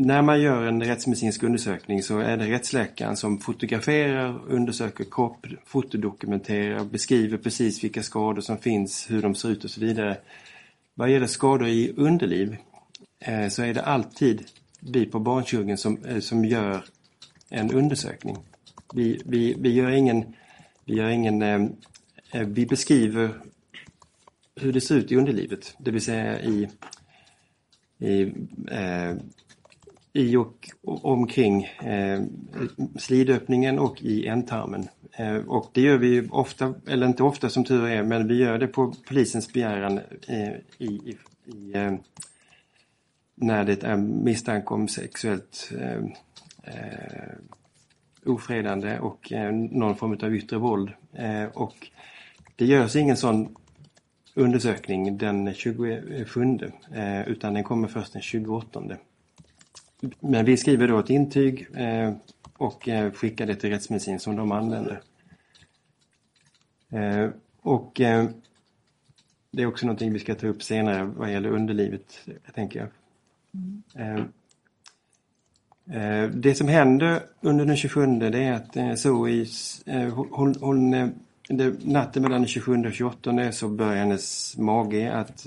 när 0.00 0.22
man 0.22 0.40
gör 0.40 0.66
en 0.66 0.82
rättsmedicinsk 0.82 1.42
undersökning 1.42 2.02
så 2.02 2.18
är 2.18 2.36
det 2.36 2.50
rättsläkaren 2.50 3.16
som 3.16 3.38
fotograferar, 3.38 4.40
undersöker 4.48 5.04
kropp, 5.10 5.46
fotodokumenterar, 5.64 6.84
beskriver 6.84 7.38
precis 7.38 7.84
vilka 7.84 8.02
skador 8.02 8.40
som 8.40 8.58
finns, 8.58 9.10
hur 9.10 9.22
de 9.22 9.34
ser 9.34 9.48
ut 9.48 9.64
och 9.64 9.70
så 9.70 9.80
vidare. 9.80 10.18
Vad 10.94 11.10
gäller 11.10 11.26
skador 11.26 11.68
i 11.68 11.92
underliv 11.96 12.56
eh, 13.18 13.48
så 13.48 13.62
är 13.62 13.74
det 13.74 13.82
alltid 13.82 14.44
vi 14.80 15.06
på 15.06 15.18
barnkirurgen 15.18 15.78
som, 15.78 16.04
eh, 16.04 16.20
som 16.20 16.44
gör 16.44 16.84
en 17.50 17.72
undersökning. 17.72 18.36
Vi, 18.94 19.22
vi, 19.26 19.54
vi 19.58 19.72
gör 19.72 19.90
ingen, 19.90 20.34
vi 20.84 20.94
gör 20.94 21.08
ingen, 21.08 21.42
eh, 21.42 21.68
vi 22.32 22.66
beskriver 22.66 23.40
hur 24.60 24.72
det 24.72 24.80
ser 24.80 24.94
ut 24.94 25.12
i 25.12 25.16
underlivet, 25.16 25.74
det 25.78 25.90
vill 25.90 26.02
säga 26.02 26.42
i, 26.42 26.68
i, 27.98 28.22
eh, 28.70 29.14
i 30.12 30.36
och 30.36 30.66
omkring 30.82 31.64
eh, 31.64 32.22
slidöppningen 32.98 33.78
och 33.78 34.02
i 34.02 34.26
ändtarmen. 34.26 34.88
Eh, 35.12 35.36
och 35.36 35.70
det 35.72 35.80
gör 35.80 35.98
vi 35.98 36.28
ofta, 36.30 36.74
eller 36.86 37.06
inte 37.06 37.22
ofta 37.22 37.48
som 37.48 37.64
tur 37.64 37.86
är, 37.86 38.02
men 38.02 38.28
vi 38.28 38.34
gör 38.34 38.58
det 38.58 38.66
på 38.66 38.94
polisens 39.08 39.52
begäran 39.52 40.00
eh, 40.28 40.52
i, 40.78 40.86
i, 40.86 41.16
i 41.44 41.72
eh, 41.74 41.92
när 43.34 43.64
det 43.64 43.84
är 43.84 43.96
misstanke 43.96 44.74
om 44.74 44.88
sexuellt 44.88 45.72
eh, 45.80 46.04
eh, 46.74 47.34
ofredande 48.26 48.98
och 48.98 49.32
eh, 49.32 49.52
någon 49.52 49.96
form 49.96 50.18
av 50.22 50.34
yttre 50.34 50.56
våld. 50.58 50.90
Eh, 51.12 51.44
och 51.44 51.90
det 52.56 52.66
görs 52.66 52.96
ingen 52.96 53.16
sån 53.16 53.56
undersökning 54.34 55.18
den 55.18 55.54
27 55.54 56.60
eh, 56.94 57.28
utan 57.28 57.54
den 57.54 57.64
kommer 57.64 57.88
först 57.88 58.12
den 58.12 58.22
28. 58.22 58.82
Men 60.20 60.44
vi 60.44 60.56
skriver 60.56 60.88
då 60.88 60.98
ett 60.98 61.10
intyg 61.10 61.66
eh, 61.74 62.12
och 62.56 62.88
eh, 62.88 63.12
skickar 63.12 63.46
det 63.46 63.54
till 63.54 63.70
rättsmedicin 63.70 64.18
som 64.18 64.36
de 64.36 64.52
använder. 64.52 65.02
Eh, 66.90 67.28
och 67.60 68.00
eh, 68.00 68.28
det 69.50 69.62
är 69.62 69.66
också 69.66 69.86
någonting 69.86 70.12
vi 70.12 70.18
ska 70.18 70.34
ta 70.34 70.46
upp 70.46 70.62
senare 70.62 71.04
vad 71.04 71.32
gäller 71.32 71.48
underlivet, 71.48 72.28
tänker 72.54 72.78
jag. 72.78 72.88
Mm. 73.94 74.28
Det 76.40 76.54
som 76.54 76.68
händer 76.68 77.22
under 77.40 77.64
den 77.64 77.76
27 77.76 78.06
det 78.06 78.38
är 78.38 78.52
att 78.52 78.98
Zoe, 78.98 79.46
hon, 80.30 80.54
hon, 80.60 80.90
natten 81.80 82.22
mellan 82.22 82.40
den 82.40 82.48
27 82.48 82.86
och 82.86 82.92
28 82.92 83.52
så 83.52 83.68
börjar 83.68 83.96
hennes 83.96 84.58
mage 84.58 85.12
att 85.12 85.46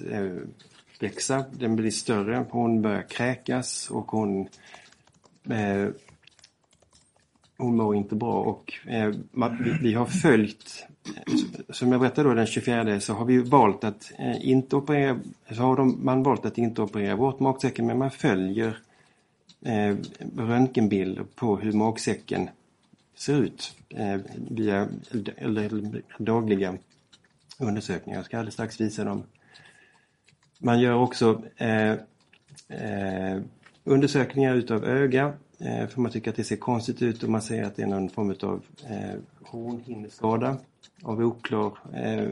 växa. 1.03 1.45
Den 1.51 1.75
blir 1.75 1.91
större. 1.91 2.45
Hon 2.49 2.81
börjar 2.81 3.01
kräkas 3.01 3.91
och 3.91 4.11
hon 4.11 4.47
eh, 5.49 5.89
hon 7.57 7.75
mår 7.75 7.95
inte 7.95 8.15
bra 8.15 8.33
och 8.33 8.73
eh, 8.87 9.11
vi, 9.81 9.93
har 9.93 10.05
följt, 10.05 10.85
som 11.69 11.91
jag 11.91 12.01
berättade 12.01 12.29
då 12.29 12.35
den 12.35 12.45
24 12.45 12.99
så 12.99 13.13
har 13.13 13.25
vi 13.25 13.37
valt 13.37 13.83
att 13.83 14.11
eh, 14.19 14.49
inte 14.49 14.75
operera, 14.75 15.19
så 15.51 15.61
har 15.61 15.75
de, 15.75 16.05
man 16.05 16.23
valt 16.23 16.45
att 16.45 16.57
inte 16.57 16.81
operera 16.81 17.17
bort 17.17 17.39
magsäcken 17.39 17.85
men 17.85 17.97
man 17.97 18.11
följer 18.11 18.77
eh, 19.61 19.95
röntgenbilder 20.37 21.23
på 21.35 21.57
hur 21.57 21.71
magsäcken 21.71 22.49
ser 23.15 23.43
ut 23.43 23.75
eh, 23.89 24.17
via 24.49 24.87
eller, 25.37 25.63
eller, 25.63 26.01
dagliga 26.17 26.77
undersökningar. 27.59 28.19
Jag 28.19 28.25
ska 28.25 28.37
alldeles 28.37 28.53
strax 28.53 28.81
visa 28.81 29.03
dem. 29.03 29.23
Man 30.65 30.79
gör 30.79 30.93
också 30.93 31.41
eh, 31.57 31.91
eh, 32.67 33.41
undersökningar 33.83 34.55
utav 34.55 34.85
öga 34.85 35.33
eh, 35.59 35.87
för 35.87 36.01
man 36.01 36.11
tycker 36.11 36.29
att 36.29 36.35
det 36.35 36.43
ser 36.43 36.55
konstigt 36.55 37.01
ut 37.01 37.23
och 37.23 37.29
man 37.29 37.41
säger 37.41 37.63
att 37.63 37.75
det 37.75 37.83
är 37.83 37.87
någon 37.87 38.09
form 38.09 38.35
av 38.41 38.61
eh, 38.89 39.19
hornhinneskada 39.43 40.57
av 41.01 41.19
oklar 41.19 41.77
eh, 41.93 42.27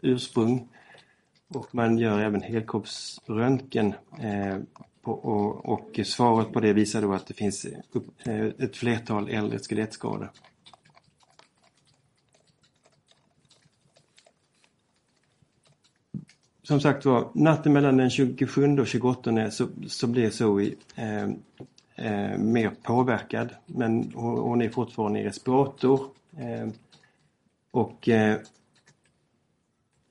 ursprung. 0.00 0.68
Och 1.48 1.74
man 1.74 1.98
gör 1.98 2.18
även 2.20 2.42
helkroppsröntgen 2.42 3.94
eh, 4.20 4.58
på, 5.02 5.12
och, 5.12 5.66
och 5.66 6.00
svaret 6.04 6.52
på 6.52 6.60
det 6.60 6.72
visar 6.72 7.02
då 7.02 7.12
att 7.12 7.26
det 7.26 7.34
finns 7.34 7.66
upp, 7.92 8.06
eh, 8.26 8.44
ett 8.44 8.76
flertal 8.76 9.28
äldre 9.28 9.58
skelettskador. 9.58 10.30
Som 16.68 16.80
sagt 16.80 17.04
var, 17.04 17.28
natten 17.32 17.72
mellan 17.72 17.96
den 17.96 18.10
27 18.10 18.78
och 18.78 18.86
28 18.86 19.50
så, 19.50 19.68
så 19.86 20.06
blir 20.06 20.30
Zoe 20.30 20.74
eh, 20.96 21.22
eh, 21.96 22.38
mer 22.38 22.70
påverkad. 22.82 23.48
Men 23.66 24.12
hon, 24.14 24.38
hon 24.38 24.62
är 24.62 24.68
fortfarande 24.68 25.20
i 25.20 25.24
respirator. 25.24 26.00
Eh, 26.38 26.68
och 27.70 28.08
eh, 28.08 28.38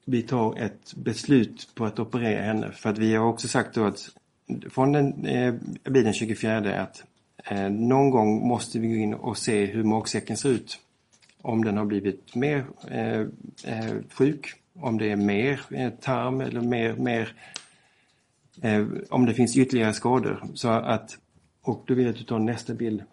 vi 0.05 0.21
tar 0.21 0.59
ett 0.59 0.93
beslut 0.95 1.69
på 1.75 1.85
att 1.85 1.99
operera 1.99 2.43
henne. 2.43 2.71
För 2.71 2.89
att 2.89 2.97
vi 2.97 3.15
har 3.15 3.25
också 3.27 3.47
sagt 3.47 3.75
då 3.75 3.83
att 3.83 4.09
från 4.69 4.91
den, 4.91 5.25
eh, 5.25 5.53
den 5.83 6.13
24 6.13 6.81
att 6.81 7.03
eh, 7.45 7.69
någon 7.69 8.09
gång 8.09 8.47
måste 8.47 8.79
vi 8.79 8.87
gå 8.87 8.95
in 8.95 9.13
och 9.13 9.37
se 9.37 9.65
hur 9.65 9.83
magsäcken 9.83 10.37
ser 10.37 10.49
ut. 10.49 10.79
Om 11.41 11.63
den 11.63 11.77
har 11.77 11.85
blivit 11.85 12.35
mer 12.35 12.65
eh, 12.87 13.21
eh, 13.63 13.95
sjuk, 14.09 14.53
om 14.79 14.97
det 14.97 15.11
är 15.11 15.15
mer 15.15 15.61
eh, 15.69 15.89
tarm 15.89 16.41
eller 16.41 16.61
mer, 16.61 16.95
mer 16.95 17.33
eh, 18.61 18.85
om 19.09 19.25
det 19.25 19.33
finns 19.33 19.57
ytterligare 19.57 19.93
skador. 19.93 20.43
Så 20.53 20.69
att, 20.69 21.17
och 21.61 21.83
då 21.87 21.93
vill 21.93 22.05
jag 22.05 22.11
att 22.11 22.19
du 22.19 22.23
tar 22.23 22.39
nästa 22.39 22.73
bild. 22.73 23.03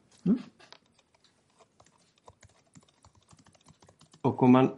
Och 4.21 4.43
om 4.43 4.53
man 4.53 4.71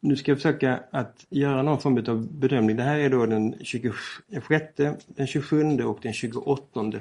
nu 0.00 0.16
ska 0.16 0.30
jag 0.30 0.38
försöka 0.38 0.80
att 0.90 1.26
göra 1.30 1.62
någon 1.62 1.80
form 1.80 2.04
av 2.08 2.32
bedömning. 2.32 2.76
Det 2.76 2.82
här 2.82 2.98
är 2.98 3.10
då 3.10 3.26
den 3.26 3.54
26, 3.60 4.64
den 5.06 5.26
27 5.26 5.82
och 5.82 5.98
den 6.02 6.12
28 6.12 6.92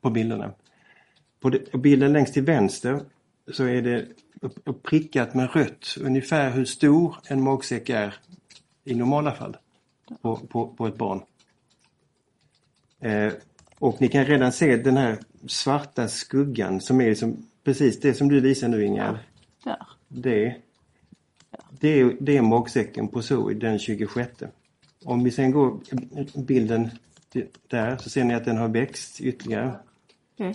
på 0.00 0.10
bilderna. 0.10 0.52
På 1.40 1.78
bilden 1.78 2.12
längst 2.12 2.34
till 2.34 2.42
vänster 2.42 3.00
så 3.52 3.64
är 3.64 3.82
det 3.82 4.06
prickat 4.82 5.34
med 5.34 5.54
rött 5.54 5.96
ungefär 6.00 6.50
hur 6.50 6.64
stor 6.64 7.16
en 7.28 7.42
magsäck 7.42 7.88
är 7.88 8.14
i 8.84 8.94
normala 8.94 9.32
fall 9.32 9.56
på, 10.22 10.36
på, 10.36 10.68
på 10.68 10.86
ett 10.86 10.96
barn. 10.96 11.22
Eh, 13.00 13.32
och 13.78 14.00
ni 14.00 14.08
kan 14.08 14.24
redan 14.24 14.52
se 14.52 14.76
den 14.76 14.96
här 14.96 15.18
svarta 15.46 16.08
skuggan 16.08 16.80
som 16.80 17.00
är 17.00 17.08
liksom 17.08 17.46
precis 17.64 18.00
det 18.00 18.14
som 18.14 18.28
du 18.28 18.40
visar 18.40 18.68
nu 18.68 18.84
Ingegerd. 18.84 19.18
Där. 19.64 19.86
Det, 20.08 20.56
det, 21.70 21.88
är, 21.88 22.16
det 22.20 22.36
är 22.36 22.42
magsäcken 22.42 23.08
på 23.08 23.22
Zoe 23.22 23.54
den 23.54 23.78
26. 23.78 24.42
Om 25.04 25.24
vi 25.24 25.30
sen 25.30 25.50
går 25.50 25.80
bilden 26.40 26.90
där 27.68 27.96
så 27.96 28.10
ser 28.10 28.24
ni 28.24 28.34
att 28.34 28.44
den 28.44 28.56
har 28.56 28.68
växt 28.68 29.20
ytterligare. 29.20 29.78
Okej. 30.34 30.54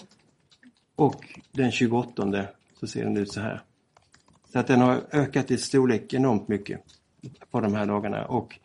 Och 0.95 1.39
den 1.51 1.71
28 1.71 2.47
så 2.79 2.87
ser 2.87 3.03
den 3.03 3.17
ut 3.17 3.31
så 3.31 3.41
här. 3.41 3.61
Så 4.51 4.59
att 4.59 4.67
den 4.67 4.81
har 4.81 5.03
ökat 5.11 5.51
i 5.51 5.57
storlek 5.57 6.13
enormt 6.13 6.47
mycket 6.47 6.81
på 7.51 7.61
de 7.61 7.73
här 7.73 7.85
dagarna. 7.85 8.25
Och 8.25 8.59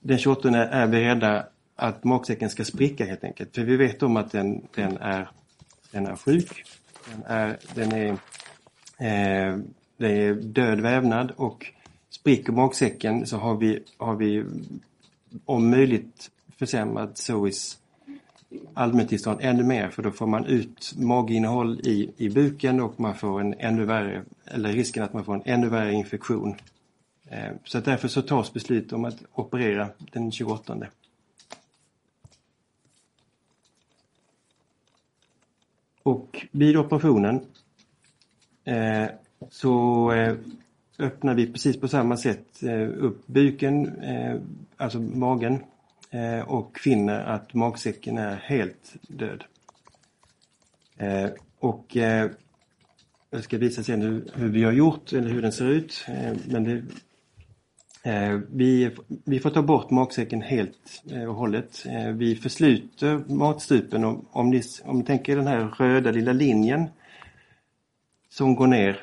den 0.00 0.18
28 0.18 0.48
är 0.56 0.86
vi 0.86 1.04
rädda 1.04 1.46
att 1.76 2.04
magsäcken 2.04 2.50
ska 2.50 2.64
spricka 2.64 3.04
helt 3.04 3.24
enkelt. 3.24 3.54
För 3.54 3.62
vi 3.62 3.76
vet 3.76 4.02
om 4.02 4.16
att 4.16 4.32
den, 4.32 4.62
den, 4.74 4.96
är, 4.96 5.30
den 5.90 6.06
är 6.06 6.16
sjuk. 6.16 6.64
Den 7.12 7.22
är, 7.26 7.56
den 7.74 7.92
är, 7.92 8.08
eh, 8.98 9.58
det 9.96 10.08
är 10.08 10.34
död 10.34 10.80
vävnad 10.80 11.30
och 11.36 11.72
spricker 12.10 12.52
magsäcken 12.52 13.26
så 13.26 13.36
har 13.36 13.56
vi, 13.56 13.84
har 13.98 14.16
vi 14.16 14.44
om 15.44 15.70
möjligt 15.70 16.30
försämrat 16.58 17.18
Zoes 17.18 17.80
allmäntillstånd 18.74 19.38
ännu 19.42 19.62
mer 19.62 19.88
för 19.88 20.02
då 20.02 20.10
får 20.10 20.26
man 20.26 20.46
ut 20.46 20.92
maginnehåll 20.96 21.80
i, 21.80 22.10
i 22.16 22.28
buken 22.28 22.80
och 22.80 23.00
man 23.00 23.14
får 23.14 23.40
en 23.40 23.54
ännu 23.58 23.84
värre, 23.84 24.24
eller 24.44 24.72
risken 24.72 25.02
att 25.02 25.12
man 25.12 25.24
får 25.24 25.34
en 25.34 25.42
ännu 25.44 25.68
värre 25.68 25.92
infektion. 25.92 26.54
Eh, 27.30 27.52
så 27.64 27.78
att 27.78 27.84
därför 27.84 28.08
så 28.08 28.22
tas 28.22 28.52
beslut 28.52 28.92
om 28.92 29.04
att 29.04 29.22
operera 29.34 29.88
den 30.12 30.32
28. 30.32 30.76
Och 36.02 36.46
vid 36.50 36.76
operationen 36.76 37.40
eh, 38.64 39.06
så 39.50 40.12
eh, 40.12 40.36
öppnar 40.98 41.34
vi 41.34 41.52
precis 41.52 41.80
på 41.80 41.88
samma 41.88 42.16
sätt 42.16 42.62
eh, 42.62 42.88
upp 42.88 43.26
buken, 43.26 44.02
eh, 44.02 44.40
alltså 44.76 45.00
magen 45.00 45.64
eh, 46.10 46.40
och 46.40 46.78
finner 46.78 47.20
att 47.20 47.54
magsäcken 47.54 48.18
är 48.18 48.36
helt 48.36 48.94
död. 49.02 49.44
Och 51.58 51.96
jag 53.30 53.44
ska 53.44 53.58
visa 53.58 53.82
sen 53.82 54.02
hur, 54.02 54.30
hur 54.34 54.48
vi 54.48 54.64
har 54.64 54.72
gjort 54.72 55.12
eller 55.12 55.28
hur 55.28 55.42
den 55.42 55.52
ser 55.52 55.68
ut. 55.68 56.06
Men 56.48 56.64
det, 56.64 56.82
Eh, 58.02 58.38
vi, 58.52 58.90
vi 59.24 59.40
får 59.40 59.50
ta 59.50 59.62
bort 59.62 59.90
magsäcken 59.90 60.42
helt 60.42 61.02
eh, 61.10 61.24
och 61.24 61.34
hållet. 61.34 61.86
Eh, 61.86 62.08
vi 62.08 62.36
försluter 62.36 63.22
matstrupen. 63.26 64.04
Om, 64.04 64.26
om, 64.30 64.50
ni, 64.50 64.62
om 64.84 64.98
ni 64.98 65.04
tänker 65.04 65.36
den 65.36 65.46
här 65.46 65.74
röda 65.78 66.10
lilla 66.10 66.32
linjen 66.32 66.86
som 68.28 68.54
går 68.54 68.66
ner 68.66 69.00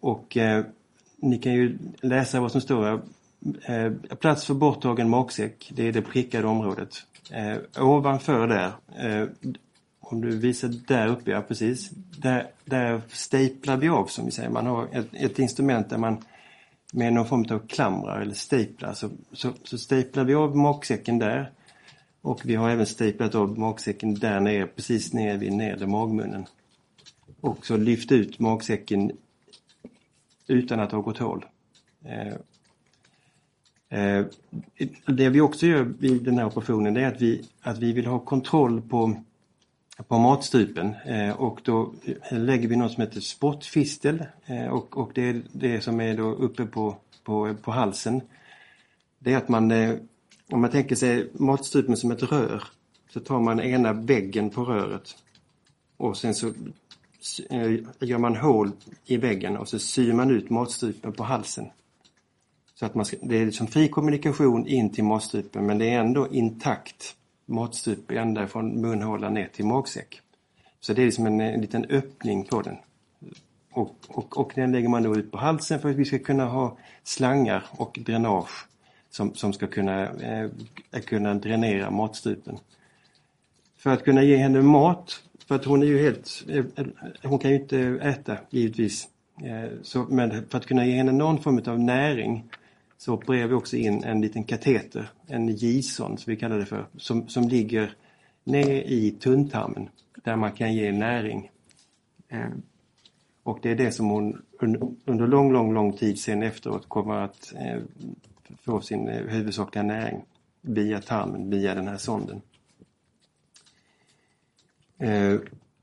och 0.00 0.36
ni 1.16 1.38
kan 1.38 1.52
ju 1.52 1.78
läsa 2.00 2.40
vad 2.40 2.52
som 2.52 2.60
står 2.60 3.00
här. 3.62 3.96
Plats 4.14 4.46
för 4.46 4.54
borttagen 4.54 5.08
magsäck, 5.08 5.72
det 5.74 5.88
är 5.88 5.92
det 5.92 6.02
prickade 6.02 6.46
området. 6.46 7.06
Ovanför 7.78 8.46
där, 8.46 8.72
om 10.00 10.20
du 10.20 10.38
visar 10.38 10.68
där 10.68 11.06
uppe, 11.06 11.30
ja 11.30 11.42
precis, 11.42 11.90
där, 12.18 12.46
där 12.64 13.00
staplar 13.08 13.76
vi 13.76 13.88
av 13.88 14.06
som 14.06 14.24
vi 14.24 14.30
säger. 14.30 14.50
Man 14.50 14.66
har 14.66 14.88
ett, 14.92 15.08
ett 15.12 15.38
instrument 15.38 15.90
där 15.90 15.98
man 15.98 16.24
med 16.94 17.12
någon 17.12 17.26
form 17.26 17.46
av 17.50 17.66
klamrar 17.66 18.20
eller 18.20 18.34
staplar 18.34 18.92
så, 18.92 19.10
så, 19.32 19.52
så 19.64 19.78
staplar 19.78 20.24
vi 20.24 20.34
av 20.34 20.56
magsäcken 20.56 21.18
där. 21.18 21.50
Och 22.20 22.40
vi 22.44 22.54
har 22.54 22.70
även 22.70 22.86
staplat 22.86 23.34
av 23.34 23.58
magsäcken 23.58 24.14
där 24.14 24.40
nere, 24.40 24.66
precis 24.66 25.12
nere 25.12 25.36
vid 25.36 25.52
nedre 25.52 25.86
magmunnen. 25.86 26.46
Och 27.40 27.66
så 27.66 27.76
lyft 27.76 28.12
ut 28.12 28.38
magsäcken 28.38 29.12
utan 30.46 30.80
att 30.80 30.92
ha 30.92 31.00
gått 31.00 31.18
hål. 31.18 31.44
Eh, 32.04 32.34
eh, 34.00 34.26
det 35.06 35.28
vi 35.28 35.40
också 35.40 35.66
gör 35.66 35.82
vid 35.82 36.22
den 36.22 36.38
här 36.38 36.46
operationen 36.46 36.94
det 36.94 37.00
är 37.00 37.08
att 37.08 37.22
vi, 37.22 37.44
att 37.60 37.78
vi 37.78 37.92
vill 37.92 38.06
ha 38.06 38.18
kontroll 38.18 38.82
på, 38.82 39.22
på 40.08 40.18
matstrupen 40.18 40.94
eh, 41.06 41.30
och 41.30 41.60
då 41.64 41.94
eh, 42.04 42.38
lägger 42.38 42.68
vi 42.68 42.76
något 42.76 42.92
som 42.92 43.00
heter 43.00 43.20
spottfistel 43.20 44.24
eh, 44.46 44.66
och, 44.66 44.96
och 44.96 45.10
det 45.14 45.22
är 45.22 45.42
det 45.52 45.80
som 45.80 46.00
är 46.00 46.16
då 46.16 46.24
uppe 46.24 46.66
på, 46.66 46.96
på, 47.24 47.54
på 47.62 47.70
halsen. 47.70 48.20
Det 49.18 49.32
är 49.32 49.36
att 49.36 49.48
man, 49.48 49.70
eh, 49.70 49.94
om 50.50 50.60
man 50.60 50.70
tänker 50.70 50.96
sig 50.96 51.30
matstrupen 51.32 51.96
som 51.96 52.10
ett 52.10 52.22
rör 52.22 52.64
så 53.10 53.20
tar 53.20 53.40
man 53.40 53.60
ena 53.60 53.92
väggen 53.92 54.50
på 54.50 54.64
röret 54.64 55.16
och 55.96 56.16
sen 56.16 56.34
så 56.34 56.46
eh, 57.50 57.72
gör 58.00 58.18
man 58.18 58.36
hål 58.36 58.70
i 59.04 59.16
väggen 59.16 59.56
och 59.56 59.68
så 59.68 59.78
syr 59.78 60.12
man 60.12 60.30
ut 60.30 60.50
matstrupen 60.50 61.12
på 61.12 61.22
halsen. 61.22 61.66
Så 62.74 62.86
att 62.86 62.94
man 62.94 63.04
ska, 63.04 63.16
det 63.22 63.36
är 63.36 63.46
liksom 63.46 63.66
fri 63.66 63.88
kommunikation 63.88 64.66
in 64.66 64.92
till 64.92 65.04
matstrupen 65.04 65.66
men 65.66 65.78
det 65.78 65.90
är 65.90 66.00
ändå 66.00 66.28
intakt 66.28 67.16
matstrupe 67.46 68.18
ända 68.18 68.46
från 68.46 68.80
munhålan 68.80 69.34
ner 69.34 69.48
till 69.52 69.64
magsäck. 69.64 70.20
Så 70.80 70.92
det 70.92 71.02
är 71.02 71.06
liksom 71.06 71.26
en, 71.26 71.40
en 71.40 71.60
liten 71.60 71.84
öppning 71.84 72.44
på 72.44 72.62
den. 72.62 72.76
Och, 73.72 73.96
och, 74.08 74.38
och 74.38 74.52
den 74.54 74.72
lägger 74.72 74.88
man 74.88 75.02
då 75.02 75.16
ut 75.16 75.30
på 75.30 75.38
halsen 75.38 75.80
för 75.80 75.90
att 75.90 75.96
vi 75.96 76.04
ska 76.04 76.18
kunna 76.18 76.44
ha 76.44 76.76
slangar 77.02 77.64
och 77.70 77.98
dränage 78.02 78.66
som, 79.10 79.34
som 79.34 79.52
ska 79.52 79.66
kunna, 79.66 80.08
eh, 80.08 80.50
kunna 81.06 81.34
dränera 81.34 81.90
matstrupen. 81.90 82.58
För 83.76 83.90
att 83.90 84.04
kunna 84.04 84.22
ge 84.22 84.36
henne 84.36 84.62
mat, 84.62 85.22
för 85.46 85.54
att 85.54 85.64
hon 85.64 85.82
är 85.82 85.86
ju 85.86 86.02
helt, 86.02 86.44
eh, 86.48 86.64
hon 87.22 87.38
kan 87.38 87.50
ju 87.50 87.56
inte 87.56 87.78
äta 88.02 88.36
givetvis. 88.50 89.08
Eh, 89.44 89.70
Så, 89.82 90.06
men 90.10 90.48
för 90.48 90.58
att 90.58 90.66
kunna 90.66 90.86
ge 90.86 90.96
henne 90.96 91.12
någon 91.12 91.42
form 91.42 91.62
av 91.66 91.80
näring 91.80 92.50
så 93.02 93.12
opererar 93.12 93.46
vi 93.46 93.54
också 93.54 93.76
in 93.76 94.04
en 94.04 94.20
liten 94.20 94.44
kateter, 94.44 95.10
en 95.26 95.48
Gison 95.48 96.18
som 96.18 96.30
vi 96.30 96.36
kallar 96.36 96.58
det 96.58 96.66
för, 96.66 96.86
som, 96.96 97.28
som 97.28 97.48
ligger 97.48 97.94
ner 98.44 98.82
i 98.82 99.10
tunntarmen 99.10 99.88
där 100.14 100.36
man 100.36 100.52
kan 100.52 100.74
ge 100.74 100.92
näring. 100.92 101.50
Eh, 102.28 102.50
och 103.42 103.58
det 103.62 103.70
är 103.70 103.74
det 103.74 103.92
som 103.92 104.06
hon 104.06 104.42
under 105.04 105.26
lång, 105.26 105.52
lång, 105.52 105.74
lång 105.74 105.92
tid 105.92 106.18
sen 106.18 106.42
efteråt 106.42 106.88
kommer 106.88 107.14
att 107.14 107.52
eh, 107.56 107.80
få 108.62 108.80
sin 108.80 109.08
eh, 109.08 109.26
huvudsakliga 109.26 109.82
näring 109.82 110.24
via 110.60 111.00
tarmen, 111.00 111.50
via 111.50 111.74
den 111.74 111.88
här 111.88 111.96
sonden. 111.96 112.40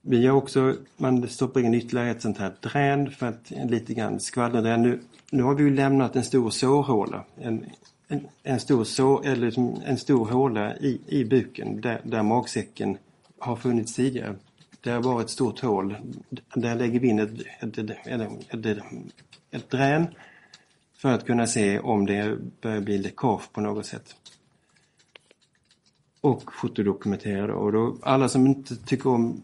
Vi 0.01 0.27
har 0.27 0.35
också, 0.35 0.75
man 0.97 1.27
stoppar 1.27 1.61
in 1.61 1.73
ytterligare 1.73 2.09
ett 2.09 2.21
sånt 2.21 2.37
här 2.37 2.53
drän 2.59 3.11
för 3.11 3.27
att 3.27 3.51
lite 3.51 3.93
grann 3.93 4.19
skvallerdrän. 4.19 4.81
Nu, 4.81 4.99
nu 5.31 5.43
har 5.43 5.55
vi 5.55 5.63
ju 5.63 5.75
lämnat 5.75 6.15
en 6.15 6.23
stor 6.23 6.49
sårhåla. 6.49 7.25
En, 7.35 7.65
en, 8.07 8.27
en, 8.43 8.59
stor, 8.59 8.83
så, 8.83 9.21
eller 9.21 9.45
liksom 9.45 9.81
en 9.85 9.97
stor 9.97 10.25
håla 10.25 10.77
i, 10.77 11.01
i 11.07 11.25
buken 11.25 11.81
där, 11.81 12.01
där 12.03 12.23
magsäcken 12.23 12.97
har 13.39 13.55
funnits 13.55 13.95
tidigare. 13.95 14.35
Det 14.81 14.99
var 14.99 15.21
ett 15.21 15.29
stort 15.29 15.59
hål. 15.59 15.95
Där 16.55 16.75
lägger 16.75 16.99
vi 16.99 17.07
in 17.07 17.19
ett, 17.19 17.31
ett, 17.59 17.77
ett, 17.77 18.65
ett, 18.65 18.83
ett 19.51 19.69
drän 19.69 20.07
för 20.97 21.09
att 21.11 21.25
kunna 21.25 21.47
se 21.47 21.79
om 21.79 22.05
det 22.05 22.37
börjar 22.61 22.81
bli 22.81 22.97
läckage 22.97 23.51
på 23.53 23.61
något 23.61 23.85
sätt. 23.85 24.15
Och 26.21 26.53
fotodokumentera. 26.53 27.55
Och 27.55 27.71
då, 27.71 27.97
alla 28.01 28.29
som 28.29 28.47
inte 28.47 28.75
tycker 28.75 29.09
om 29.09 29.43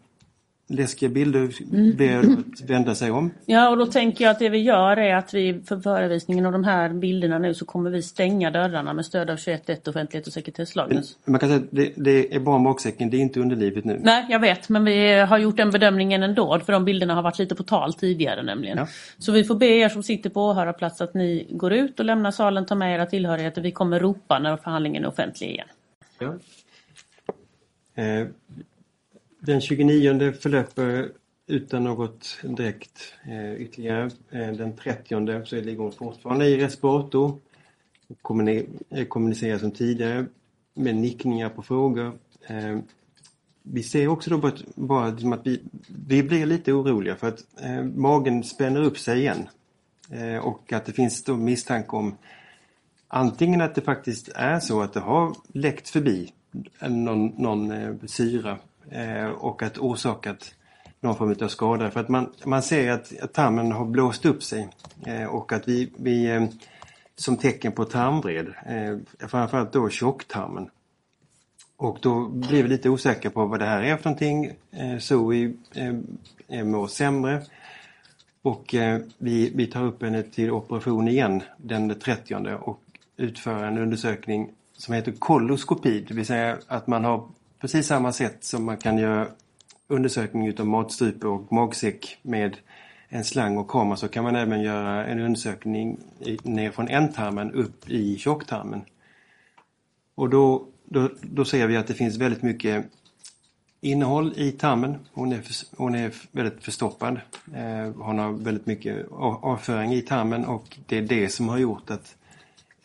läskiga 0.68 1.10
bilder 1.10 1.50
Mm. 1.74 1.96
ber 1.98 2.20
att 2.20 2.70
vända 2.70 2.96
sig 2.96 3.12
om. 3.12 3.32
Ja, 3.46 3.70
och 3.70 3.78
då 3.78 3.86
tänker 3.86 4.24
jag 4.26 4.32
att 4.32 4.40
det 4.40 4.50
vi 4.50 4.58
gör 4.58 4.98
är 4.98 5.16
att 5.16 5.34
vi 5.34 5.62
för 5.66 5.80
förevisningen 5.80 6.46
av 6.46 6.52
de 6.52 6.64
här 6.64 6.90
bilderna 6.90 7.40
nu 7.40 7.54
så 7.54 7.66
kommer 7.66 7.90
vi 7.90 8.02
stänga 8.02 8.52
dörrarna 8.52 8.94
med 8.94 9.06
stöd 9.06 9.30
av 9.30 9.36
21.1 9.38 9.88
offentlighet 9.90 10.28
och 10.28 10.34
sekretesslagen. 10.34 11.04
Man 11.26 11.40
kan 11.40 11.50
säga 11.50 11.62
att 11.62 11.68
det, 11.72 11.94
det 11.96 12.36
är 12.36 12.40
bara 12.40 12.58
magsäcken, 12.58 13.10
det 13.10 13.18
är 13.18 13.22
inte 13.22 13.40
underlivet 13.40 13.86
nu. 13.86 14.00
Nej, 14.04 14.26
jag 14.30 14.40
vet, 14.40 14.70
men 14.70 14.86
vi 14.86 15.14
har 15.20 15.38
gjort 15.38 15.58
den 15.58 15.72
bedömningen 15.72 16.24
ändå 16.24 16.60
för 16.60 16.74
de 16.74 16.86
bilderna 16.86 17.16
har 17.16 17.22
varit 17.22 17.40
lite 17.40 17.56
på 17.56 17.64
tal 17.64 17.94
tidigare 17.94 18.44
nämligen. 18.44 18.78
Ja. 18.78 18.88
Så 19.18 19.32
vi 19.32 19.44
får 19.44 19.56
be 19.56 19.66
er 19.66 19.90
som 19.90 20.04
sitter 20.04 20.30
på 20.30 20.42
åhörarplats 20.42 21.02
att 21.02 21.14
ni 21.14 21.48
går 21.50 21.74
ut 21.74 22.00
och 22.00 22.06
lämnar 22.06 22.32
salen, 22.32 22.66
tar 22.66 22.76
med 22.76 22.96
era 22.96 23.06
tillhörigheter. 23.06 23.62
Vi 23.62 23.72
kommer 23.72 24.00
ropa 24.00 24.40
när 24.40 24.58
förhandlingen 24.58 25.04
är 25.04 25.08
offentlig 25.08 25.50
igen. 25.50 25.68
Ja. 26.20 26.34
Eh, 28.04 28.28
den 29.46 29.62
29 29.62 30.34
förlöper 30.34 31.12
utan 31.48 31.84
något 31.84 32.38
direkt 32.44 33.14
eh, 33.26 33.54
ytterligare. 33.54 34.12
Eh, 34.32 34.52
den 34.52 34.76
30 34.76 35.46
så 35.46 35.56
ligger 35.56 35.84
hon 35.84 35.92
fortfarande 35.92 36.46
i 36.46 36.58
respirator. 36.58 37.40
Eh, 38.90 39.06
kommunicerar 39.06 39.58
som 39.58 39.72
tidigare 39.72 40.26
med 40.74 40.96
nickningar 40.96 41.50
på 41.50 41.62
frågor. 41.62 42.18
Eh, 42.48 42.80
Vi 43.64 43.84
ser 43.84 44.08
också 44.08 44.30
då 44.30 44.38
bara, 44.38 44.54
bara 44.76 45.10
liksom 45.10 45.34
att 45.34 45.48
vi, 45.48 45.62
vi 46.08 46.24
blir 46.24 46.46
lite 46.46 46.74
oroliga 46.74 47.16
för 47.16 47.28
att 47.28 47.46
eh, 47.62 47.84
magen 47.84 48.44
spänner 48.44 48.82
upp 48.82 48.98
sig 49.00 49.20
igen. 49.20 49.50
Eh, 50.12 50.38
och 50.38 50.74
att 50.74 50.86
det 50.86 50.94
finns 50.94 51.24
då 51.24 51.38
misstanke 51.38 51.96
om 51.96 52.18
antingen 53.08 53.62
att 53.62 53.76
det 53.76 53.82
faktiskt 53.82 54.30
är 54.36 54.60
så 54.60 54.82
att 54.82 54.94
det 54.94 55.00
har 55.00 55.36
läckt 55.54 55.90
förbi 55.90 56.34
någon, 56.82 57.28
någon 57.28 57.72
eh, 57.72 57.94
syra 58.06 58.58
eh, 58.92 59.26
och 59.26 59.64
att 59.64 59.78
orsakat 59.78 60.56
någon 61.00 61.16
form 61.16 61.36
av 61.42 61.48
skada. 61.48 61.92
För 61.92 62.00
att 62.00 62.10
man, 62.10 62.32
man 62.46 62.64
ser 62.64 62.92
att, 62.92 63.20
att 63.22 63.34
tarmen 63.34 63.72
har 63.72 63.86
blåst 63.86 64.26
upp 64.26 64.44
sig 64.44 64.70
eh, 65.06 65.26
och 65.26 65.54
att 65.54 65.68
vi, 65.68 65.92
vi 65.98 66.26
eh, 66.26 66.46
som 67.16 67.38
tecken 67.38 67.72
på 67.72 67.86
tarmvred, 67.86 68.48
eh, 68.66 69.28
framförallt 69.28 69.74
då 69.74 69.90
tjocktarmen. 69.90 70.70
Och 71.78 71.98
då 72.02 72.28
blir 72.28 72.64
vi 72.64 72.70
lite 72.70 72.90
osäkra 72.90 73.32
på 73.32 73.46
vad 73.46 73.60
det 73.60 73.66
här 73.66 73.84
är 73.84 73.98
för 73.98 74.06
någonting. 74.06 74.52
Eh, 74.72 74.98
Zoe 75.00 75.34
vi 75.34 75.56
eh, 76.48 76.66
mår 76.66 76.88
sämre. 76.88 77.42
Och 78.42 78.76
eh, 78.76 79.02
vi, 79.18 79.52
vi 79.56 79.68
tar 79.68 79.84
upp 79.84 80.04
henne 80.04 80.24
till 80.24 80.52
operation 80.52 81.08
igen 81.08 81.44
den 81.58 82.00
30 82.00 82.36
och 82.62 82.82
utför 83.18 83.64
en 83.64 83.78
undersökning 83.78 84.52
som 84.78 84.94
heter 84.94 85.12
koloskopi. 85.12 86.06
Det 86.08 86.14
vill 86.14 86.26
säga 86.26 86.58
att 86.68 86.88
man 86.88 87.04
har 87.04 87.28
precis 87.66 87.88
samma 87.88 88.12
sätt 88.12 88.44
som 88.44 88.66
man 88.66 88.78
kan 88.78 88.98
göra 88.98 89.28
undersökning 89.88 90.48
utav 90.48 90.68
matstrupe 90.68 91.28
och 91.28 91.54
magsäck 91.54 92.18
med 92.22 92.58
en 93.10 93.24
slang 93.24 93.58
och 93.58 93.70
kamera 93.70 93.98
så 93.98 94.08
kan 94.08 94.24
man 94.24 94.36
även 94.36 94.62
göra 94.62 95.06
en 95.06 95.20
undersökning 95.20 95.98
i, 96.20 96.38
ner 96.44 96.72
från 96.72 96.88
ändtarmen 96.88 97.52
upp 97.52 97.90
i 97.90 98.18
tjocktarmen. 98.18 98.82
Och 100.16 100.30
då, 100.30 100.68
då, 100.86 101.10
då 101.22 101.46
ser 101.46 101.68
vi 101.68 101.78
att 101.78 101.88
det 101.88 101.94
finns 101.94 102.18
väldigt 102.18 102.42
mycket 102.42 102.86
innehåll 103.82 104.34
i 104.36 104.52
tarmen. 104.52 104.98
Hon 105.14 105.32
är, 105.32 105.42
hon 105.78 105.96
är 105.96 106.14
väldigt 106.32 106.64
förstoppad. 106.64 107.20
Eh, 107.56 107.92
hon 107.98 108.20
har 108.20 108.32
väldigt 108.32 108.66
mycket 108.66 109.12
avföring 109.42 109.94
i 109.94 110.02
tarmen 110.02 110.46
och 110.46 110.78
det 110.86 110.98
är 110.98 111.02
det 111.02 111.30
som 111.30 111.50
har 111.50 111.58
gjort 111.58 111.90
att 111.90 112.16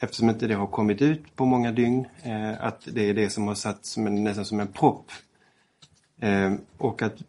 eftersom 0.01 0.31
inte 0.31 0.47
det 0.47 0.55
har 0.55 0.67
kommit 0.67 1.03
ut 1.03 1.37
på 1.37 1.45
många 1.45 1.73
dygn, 1.73 2.07
eh, 2.23 2.65
att 2.65 2.89
det 2.93 3.11
är 3.11 3.15
det 3.15 3.31
som 3.31 3.49
har 3.49 3.55
satt 3.55 3.85
som 3.85 4.07
en, 4.07 4.25
nästan 4.25 4.45
som 4.45 4.61
en 4.61 4.69
propp. 4.69 5.11
Eh, 6.21 6.55
och 6.79 7.03
att 7.03 7.23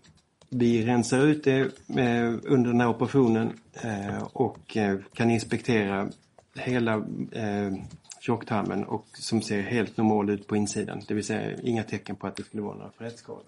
vi 0.49 0.85
rensar 0.85 1.25
ut 1.25 1.43
det 1.43 1.59
eh, 1.97 2.33
under 2.43 2.71
den 2.71 2.81
här 2.81 2.89
operationen 2.89 3.53
eh, 3.73 4.23
och 4.23 4.77
eh, 4.77 4.97
kan 5.13 5.31
inspektera 5.31 6.09
hela 6.55 6.93
eh, 7.31 7.73
tjocktarmen 8.19 8.83
och 8.83 9.05
som 9.13 9.41
ser 9.41 9.61
helt 9.61 9.97
normal 9.97 10.29
ut 10.29 10.47
på 10.47 10.55
insidan. 10.55 11.01
Det 11.07 11.13
vill 11.13 11.23
säga 11.25 11.57
inga 11.63 11.83
tecken 11.83 12.15
på 12.15 12.27
att 12.27 12.35
det 12.35 12.43
skulle 12.43 12.63
vara 12.63 12.75
några 12.75 12.91
frätskador. 12.97 13.43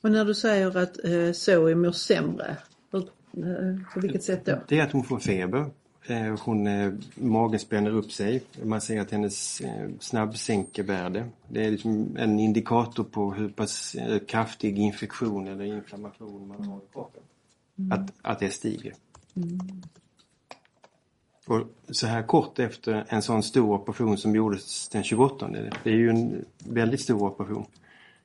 Och 0.00 0.10
när 0.10 0.24
du 0.24 0.34
säger 0.34 0.76
att 0.76 1.04
eh, 1.04 1.32
Zoe 1.32 1.74
mår 1.74 1.92
sämre, 1.92 2.56
hur, 2.90 3.92
på 3.94 4.00
vilket 4.00 4.22
sätt 4.22 4.44
då? 4.44 4.58
Det 4.68 4.78
är 4.78 4.84
att 4.84 4.92
hon 4.92 5.04
får 5.04 5.18
feber. 5.18 5.70
Eh, 6.08 6.38
Hon, 6.40 6.66
eh, 6.66 6.92
magen 7.14 7.60
spänner 7.60 7.90
upp 7.90 8.12
sig. 8.12 8.42
Man 8.62 8.80
ser 8.80 9.00
att 9.00 9.10
hennes 9.10 9.60
eh, 9.60 9.88
snabbsänkervärde, 10.00 11.26
det 11.48 11.64
är 11.66 11.70
liksom 11.70 12.16
en 12.18 12.40
indikator 12.40 13.04
på 13.04 13.32
hur 13.32 13.48
pass 13.48 13.96
kraftig 14.26 14.78
infektion 14.78 15.48
eller 15.48 15.64
inflammation 15.64 16.48
man 16.48 16.64
har 16.64 16.78
i 16.78 16.92
kroppen. 16.92 17.22
Att, 17.90 18.12
att 18.22 18.38
det 18.38 18.50
stiger. 18.50 18.94
Och 21.46 21.66
så 21.90 22.06
här 22.06 22.22
kort 22.22 22.58
efter 22.58 23.04
en 23.08 23.22
sån 23.22 23.42
stor 23.42 23.74
operation 23.74 24.18
som 24.18 24.34
gjordes 24.36 24.88
den 24.88 25.02
28, 25.02 25.48
det 25.82 25.90
är 25.90 25.94
ju 25.94 26.10
en 26.10 26.44
väldigt 26.58 27.00
stor 27.00 27.22
operation 27.22 27.66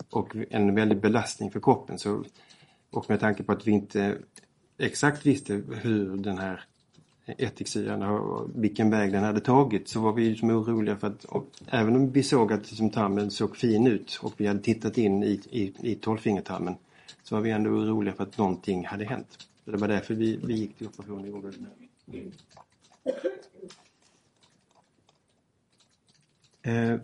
och 0.09 0.35
en 0.49 0.75
väldig 0.75 1.01
belastning 1.01 1.51
för 1.51 1.59
kroppen. 1.59 1.99
Så, 1.99 2.23
och 2.91 3.09
med 3.09 3.19
tanke 3.19 3.43
på 3.43 3.51
att 3.51 3.67
vi 3.67 3.71
inte 3.71 4.17
exakt 4.77 5.25
visste 5.25 5.61
hur 5.81 6.17
den 6.17 6.37
här 6.37 6.65
ättiksyran, 7.25 8.03
och 8.03 8.49
vilken 8.55 8.89
väg 8.89 9.11
den 9.11 9.23
hade 9.23 9.39
tagit, 9.39 9.87
så 9.87 9.99
var 9.99 10.13
vi 10.13 10.29
liksom 10.29 10.49
oroliga 10.49 10.95
för 10.95 11.07
att 11.07 11.25
och, 11.25 11.47
även 11.67 11.95
om 11.95 12.11
vi 12.11 12.23
såg 12.23 12.53
att 12.53 12.69
liksom, 12.71 12.89
tarmen 12.89 13.31
såg 13.31 13.57
fin 13.57 13.87
ut 13.87 14.19
och 14.21 14.33
vi 14.37 14.47
hade 14.47 14.59
tittat 14.59 14.97
in 14.97 15.23
i, 15.23 15.41
i, 15.49 15.73
i 15.91 15.95
tolvfingertarmen 15.95 16.75
så 17.23 17.35
var 17.35 17.41
vi 17.41 17.51
ändå 17.51 17.69
oroliga 17.69 18.15
för 18.15 18.23
att 18.23 18.37
någonting 18.37 18.85
hade 18.85 19.05
hänt. 19.05 19.47
Så 19.65 19.71
det 19.71 19.77
var 19.77 19.87
därför 19.87 20.13
vi, 20.13 20.39
vi 20.43 20.53
gick 20.53 20.77
till 20.77 20.87
operation 20.87 21.19
och 21.19 21.27
gjorde 21.27 21.51
den 21.51 21.67
här. 21.67 21.73
Eh, 26.65 26.99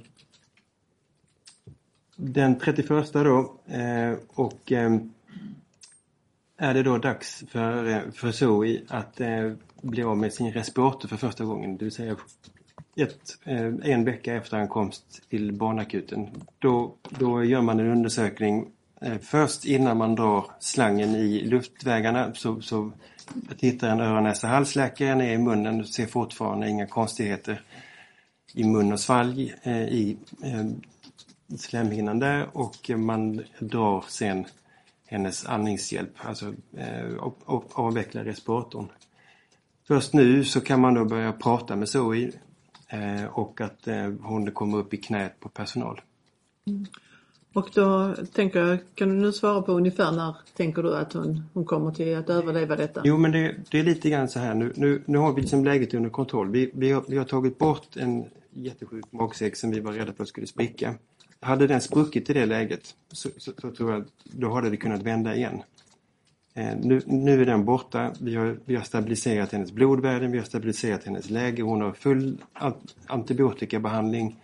den 2.16 2.60
31 2.60 3.14
då 3.14 3.60
eh, 3.68 4.18
och 4.28 4.72
eh, 4.72 4.98
är 6.58 6.74
det 6.74 6.84
då 6.84 6.98
dags 6.98 7.44
för, 7.48 7.86
eh, 7.88 8.12
för 8.12 8.32
Zoe 8.32 8.82
att 8.88 9.22
eh, 9.22 9.52
blev 9.82 9.92
bli 9.92 10.04
av 10.04 10.18
med 10.18 10.34
sin 10.34 10.52
respirator 10.52 11.10
för 11.10 11.18
första 11.18 11.46
gången. 11.46 11.78
Det 11.78 11.86
vill 11.86 11.92
säga 11.92 12.16
ett, 12.96 13.38
eh, 13.44 13.74
en 13.84 14.06
vecka 14.06 14.36
efter 14.36 14.58
ankomst 14.58 15.30
till 15.30 15.54
barnakuten. 15.54 16.30
Då, 16.60 16.96
då 17.10 17.44
gör 17.44 17.62
man 17.62 17.80
en 17.80 17.92
undersökning 17.92 18.72
eh, 19.02 19.18
först 19.18 19.66
innan 19.66 19.98
man 19.98 20.16
drar 20.16 20.46
slangen 20.60 21.16
i 21.16 21.42
luftvägarna 21.42 22.34
så, 22.34 22.62
så 22.62 22.92
tittar 23.58 23.90
en 23.90 24.00
öron 24.00 24.24
näsa 24.24 24.48
halsläkare 24.48 25.16
ner 25.16 25.34
i 25.34 25.38
munnen 25.38 25.80
och 25.82 25.88
ser 25.88 26.06
fortfarande 26.06 26.70
inga 26.70 26.88
konstigheter 26.88 27.62
i 28.54 28.64
mun 28.64 28.94
och 28.94 29.00
svalg 29.00 29.56
eh, 29.64 29.84
i 29.84 30.18
slemhinnan 31.58 32.20
där 32.20 32.58
och 32.58 32.90
man 32.90 33.44
drar 33.60 34.04
sen 34.08 34.46
hennes 35.08 35.46
andningshjälp, 35.46 36.14
alltså 36.18 36.54
eh, 36.78 37.14
respiratorn. 38.24 38.88
Först 39.90 40.14
nu 40.14 40.44
så 40.44 40.62
kan 40.62 40.82
man 40.82 40.94
då 40.94 41.06
börja 41.06 41.32
prata 41.32 41.76
med 41.76 41.90
Zoe 41.90 42.32
eh, 42.88 43.26
och 43.32 43.62
att 43.62 43.88
eh, 43.88 44.14
hon 44.22 44.52
kommer 44.52 44.78
upp 44.78 44.94
i 44.94 44.98
knät 44.98 45.40
på 45.40 45.50
personal. 45.50 46.02
Och 47.54 47.70
då 47.74 48.16
tänker 48.34 48.60
jag, 48.60 48.80
kan 48.96 49.10
du 49.10 49.16
nu 49.16 49.32
svara 49.32 49.62
på 49.62 49.72
ungefär 49.72 50.12
när 50.12 50.36
tänker 50.58 50.84
du 50.84 50.96
att 50.96 51.14
hon, 51.14 51.44
hon 51.54 51.66
kommer 51.66 51.92
till 51.92 52.18
att 52.18 52.30
överleva 52.30 52.76
detta? 52.76 53.02
Jo 53.04 53.18
men 53.18 53.32
det, 53.32 53.56
det 53.72 53.80
är 53.80 53.84
lite 53.84 54.10
grann 54.10 54.30
så 54.30 54.40
här 54.40 54.54
nu, 54.54 54.74
nu, 54.76 55.02
nu 55.06 55.18
har 55.18 55.34
vi 55.34 55.42
liksom 55.42 55.66
läget 55.66 55.94
under 55.94 56.10
kontroll. 56.10 56.52
Vi, 56.52 56.72
vi, 56.74 56.92
har, 56.92 57.04
vi 57.08 57.18
har 57.18 57.26
tagit 57.26 57.58
bort 57.58 57.98
en 57.98 58.26
jättesjuk 58.54 59.12
magsäck 59.12 59.56
som 59.56 59.72
vi 59.72 59.80
var 59.80 59.94
rädda 59.94 60.14
för 60.14 60.26
skulle 60.26 60.48
spricka. 60.48 60.96
Hade 61.40 61.68
den 61.68 61.82
spruckit 61.82 62.30
i 62.30 62.34
det 62.34 62.46
läget 62.46 62.96
så, 63.12 63.30
så, 63.38 63.52
så 63.58 63.72
tror 63.72 63.92
jag 63.92 64.06
då 64.24 64.54
hade 64.54 64.70
det 64.70 64.78
kunnat 64.78 65.04
vända 65.04 65.36
igen. 65.36 65.62
Eh, 66.54 66.76
nu, 66.78 67.02
nu 67.06 67.42
är 67.42 67.46
den 67.46 67.66
borta. 67.66 68.14
Vi 68.22 68.36
har, 68.36 68.60
vi 68.66 68.76
har 68.76 68.84
stabiliserat 68.84 69.52
hennes 69.52 69.72
blodvärden, 69.72 70.32
vi 70.32 70.38
har 70.38 70.46
stabiliserat 70.46 71.04
hennes 71.04 71.30
läge. 71.30 71.62
Hon 71.62 71.82
har 71.82 71.92
full 71.92 72.38
antibiotikabehandling, 73.08 74.36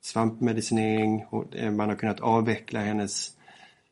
svampmedicinering. 0.00 1.24
Eh, 1.52 1.70
man 1.70 1.88
har 1.88 1.96
kunnat 1.96 2.20
avveckla 2.20 2.80
hennes 2.80 3.32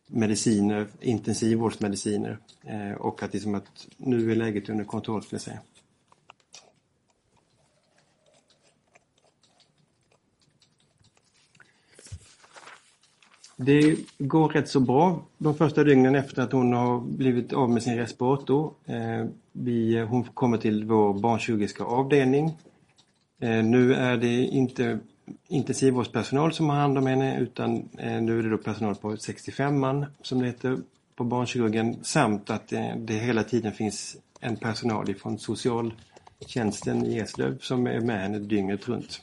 mediciner, 0.07 0.87
intensivvårdsmediciner. 1.01 2.39
Eh, 2.65 2.93
och 2.93 3.23
att, 3.23 3.33
liksom 3.33 3.55
att 3.55 3.87
nu 3.97 4.33
är 4.33 4.37
läget 4.37 4.69
under 4.69 4.85
kontroll 4.85 5.23
skulle 5.23 5.37
jag 5.37 5.43
säga. 5.43 5.59
Det 13.65 13.97
går 14.19 14.49
rätt 14.49 14.69
så 14.69 14.81
bra 14.81 15.23
de 15.39 15.55
första 15.55 15.85
dygnen 15.85 16.15
efter 16.15 16.43
att 16.43 16.53
hon 16.53 16.73
har 16.73 17.01
blivit 17.01 17.53
av 17.53 17.71
med 17.71 17.83
sin 17.83 17.97
respirator. 17.97 18.73
Eh, 18.87 19.27
vi, 19.53 20.01
hon 20.01 20.25
kommer 20.25 20.59
till 20.59 20.85
vår 20.85 21.15
barnkirurgiska 21.15 21.85
avdelning. 21.85 22.47
Eh, 23.41 23.65
nu 23.65 23.95
är 23.95 24.17
det 24.17 24.45
inte 24.45 24.99
intensivvårdspersonal 25.49 26.53
som 26.53 26.71
har 26.71 26.77
hand 26.77 26.99
om 26.99 27.07
henne 27.07 27.41
utan 27.41 27.89
eh, 27.99 28.23
nu 28.23 28.39
är 28.39 28.43
det 28.43 28.51
då 28.51 28.59
personal 28.59 28.95
på 28.95 29.17
65 29.17 29.81
man 29.81 30.07
som 30.23 30.41
det 30.41 30.47
heter 30.47 30.79
på 31.17 31.25
barnkirurgen 31.25 31.97
samt 32.03 32.51
att 32.51 32.69
det, 32.97 33.15
hela 33.15 33.45
tiden 33.45 33.73
finns 33.73 34.17
en 34.41 34.57
personal 34.57 35.11
ifrån 35.11 35.39
socialtjänsten 35.39 37.07
i 37.07 37.19
Eslöv 37.19 37.59
som 37.59 37.87
är 37.87 38.01
med 38.01 38.21
henne 38.21 38.39
dygnet 38.39 38.89
runt. 38.89 39.21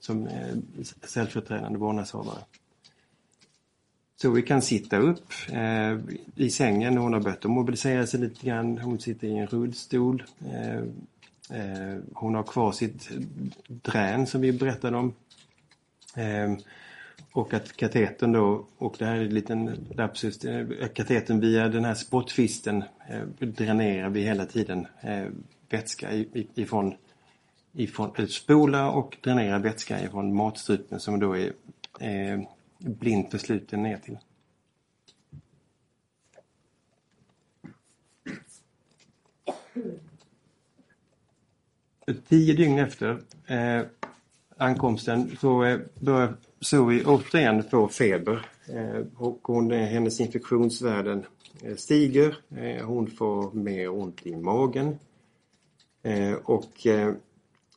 Som 0.00 0.28
ställföreträdande 1.02 1.78
vårdnadshavare. 1.78 2.38
Så 4.16 4.30
vi 4.30 4.42
kan 4.42 4.62
sitta 4.62 4.98
upp 4.98 5.32
eh, 5.52 5.98
i 6.34 6.50
sängen. 6.50 6.96
Hon 6.96 7.12
har 7.12 7.20
börjat 7.20 7.44
att 7.44 7.50
mobilisera 7.50 8.06
sig 8.06 8.20
lite 8.20 8.46
grann. 8.46 8.78
Hon 8.78 8.98
sitter 8.98 9.28
i 9.28 9.38
en 9.38 9.46
rullstol. 9.46 10.22
Eh, 10.46 10.76
eh, 11.58 11.98
hon 12.14 12.34
har 12.34 12.42
kvar 12.42 12.72
sitt 12.72 13.10
drän 13.68 14.26
som 14.26 14.40
vi 14.40 14.52
berättade 14.52 14.96
om. 14.96 15.14
Eh, 16.16 16.56
och 17.32 17.54
att 17.54 17.76
katetern 17.76 18.32
då, 18.32 18.66
och 18.78 18.96
det 18.98 19.04
här 19.04 19.16
är 19.16 19.24
en 19.24 19.34
liten 19.34 19.86
lapsus, 19.94 20.44
eh, 20.44 20.88
katetern 20.94 21.40
via 21.40 21.68
den 21.68 21.84
här 21.84 21.94
spottfisten 21.94 22.84
eh, 23.08 23.22
dränerar 23.38 24.08
vi 24.10 24.22
hela 24.22 24.46
tiden 24.46 24.86
eh, 25.00 25.26
vätska 25.68 26.12
ifrån, 26.54 26.94
ifrån 27.72 28.28
spola 28.28 28.90
och 28.90 29.16
dränerar 29.20 29.58
vätska 29.58 30.04
ifrån 30.04 30.34
matstrupen 30.34 31.00
som 31.00 31.20
då 31.20 31.36
är 31.36 31.52
eh, 32.00 32.40
blint 32.78 33.30
försluten 33.30 33.82
ner 33.82 33.96
till. 33.96 34.18
Tio 42.28 42.54
dygn 42.54 42.78
efter 42.78 43.20
eh, 43.46 43.86
ankomsten 44.56 45.36
så 45.40 45.64
eh, 45.64 45.78
börjar 46.00 46.36
Zoe 46.60 47.04
återigen 47.04 47.62
få 47.62 47.88
feber. 47.88 48.46
Eh, 48.68 49.04
och 49.16 49.40
hon, 49.42 49.70
eh, 49.70 49.86
hennes 49.86 50.20
infektionsvärden 50.20 51.24
eh, 51.62 51.76
stiger. 51.76 52.36
Eh, 52.56 52.86
hon 52.86 53.10
får 53.10 53.52
mer 53.52 53.88
ont 53.88 54.26
i 54.26 54.36
magen. 54.36 54.98
Eh, 56.02 56.32
och 56.32 56.86
eh, 56.86 57.14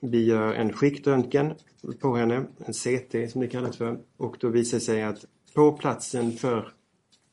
vi 0.01 0.25
gör 0.25 0.53
en 0.53 0.73
skiktröntgen 0.73 1.53
på 1.99 2.15
henne, 2.15 2.45
en 2.65 2.73
CT 2.73 3.31
som 3.31 3.41
det 3.41 3.47
kallas 3.47 3.77
för. 3.77 3.99
Och 4.17 4.37
då 4.39 4.49
visade 4.49 4.79
det 4.79 4.85
sig 4.85 5.03
att 5.03 5.25
på 5.53 5.71
platsen 5.71 6.31
för 6.31 6.73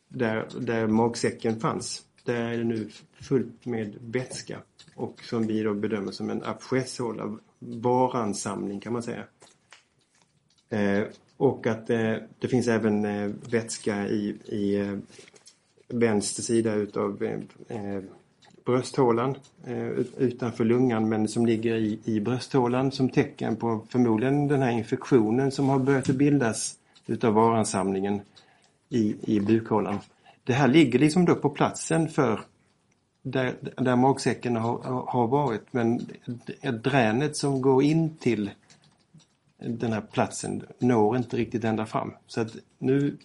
där, 0.09 0.49
där 0.61 0.87
magsäcken 0.87 1.61
fanns, 1.61 2.03
där 2.25 2.35
är 2.35 2.59
det 2.59 2.65
nu 2.65 2.91
fullt 3.21 3.67
med 3.67 3.97
vätska. 4.01 4.59
Och 4.95 5.23
som 5.23 5.47
vi 5.47 5.63
då 5.63 5.75
bedömer 5.75 6.13
som 6.13 6.31
en 6.31 6.43
abscesshåla, 6.45 7.39
varansamling 7.59 8.81
kan 8.81 8.93
man 8.93 9.03
säga. 9.03 9.25
Eh, 10.69 11.05
och 11.37 11.67
att 11.67 11.91
eh, 11.91 12.15
det 12.39 12.49
finns 12.49 12.69
även 12.69 13.05
eh, 13.05 13.31
vätska 13.51 14.09
i, 14.09 14.37
i 14.45 14.77
eh, 14.77 14.99
vänster 15.89 16.43
sida 16.43 16.75
utav 16.75 17.23
eh, 17.23 17.41
eh 17.69 18.03
brösthålan 18.67 19.35
eh, 19.67 19.89
utanför 20.19 20.65
lungan 20.65 21.09
men 21.09 21.29
som 21.29 21.47
ligger 21.47 21.75
i, 21.75 21.99
i 22.05 22.21
brösthålan 22.21 22.93
som 22.93 23.09
tecken 23.09 23.57
på 23.57 23.81
förmodligen 23.89 24.49
den 24.49 24.63
här 24.63 24.71
infektionen 24.71 25.51
som 25.51 25.69
har 25.69 25.79
börjat 25.79 26.07
bildas 26.07 26.75
utav 27.07 27.35
varansamlingen 27.35 28.21
i, 28.89 29.17
i 29.23 29.41
bukhålan. 29.41 29.99
Det 30.45 30.53
här 30.53 30.69
ligger 30.69 30.99
liksom 30.99 31.25
då 31.25 31.35
på 31.35 31.51
platsen 31.51 32.09
för 32.09 32.41
där, 33.23 33.55
där 33.77 33.97
magsäcken 33.97 34.57
har, 34.57 35.05
har 35.07 35.27
varit 35.27 35.73
men 35.73 36.07
dränet 36.83 37.37
som 37.37 37.61
går 37.61 37.83
in 37.83 38.17
till 38.17 38.51
den 39.59 39.93
här 39.93 40.01
platsen 40.01 40.63
når 40.79 41.17
inte 41.17 41.37
riktigt 41.37 41.65
ända 41.65 41.87
fram. 41.87 42.13
Så 42.27 42.41
att 42.41 42.57
nu 42.79 43.17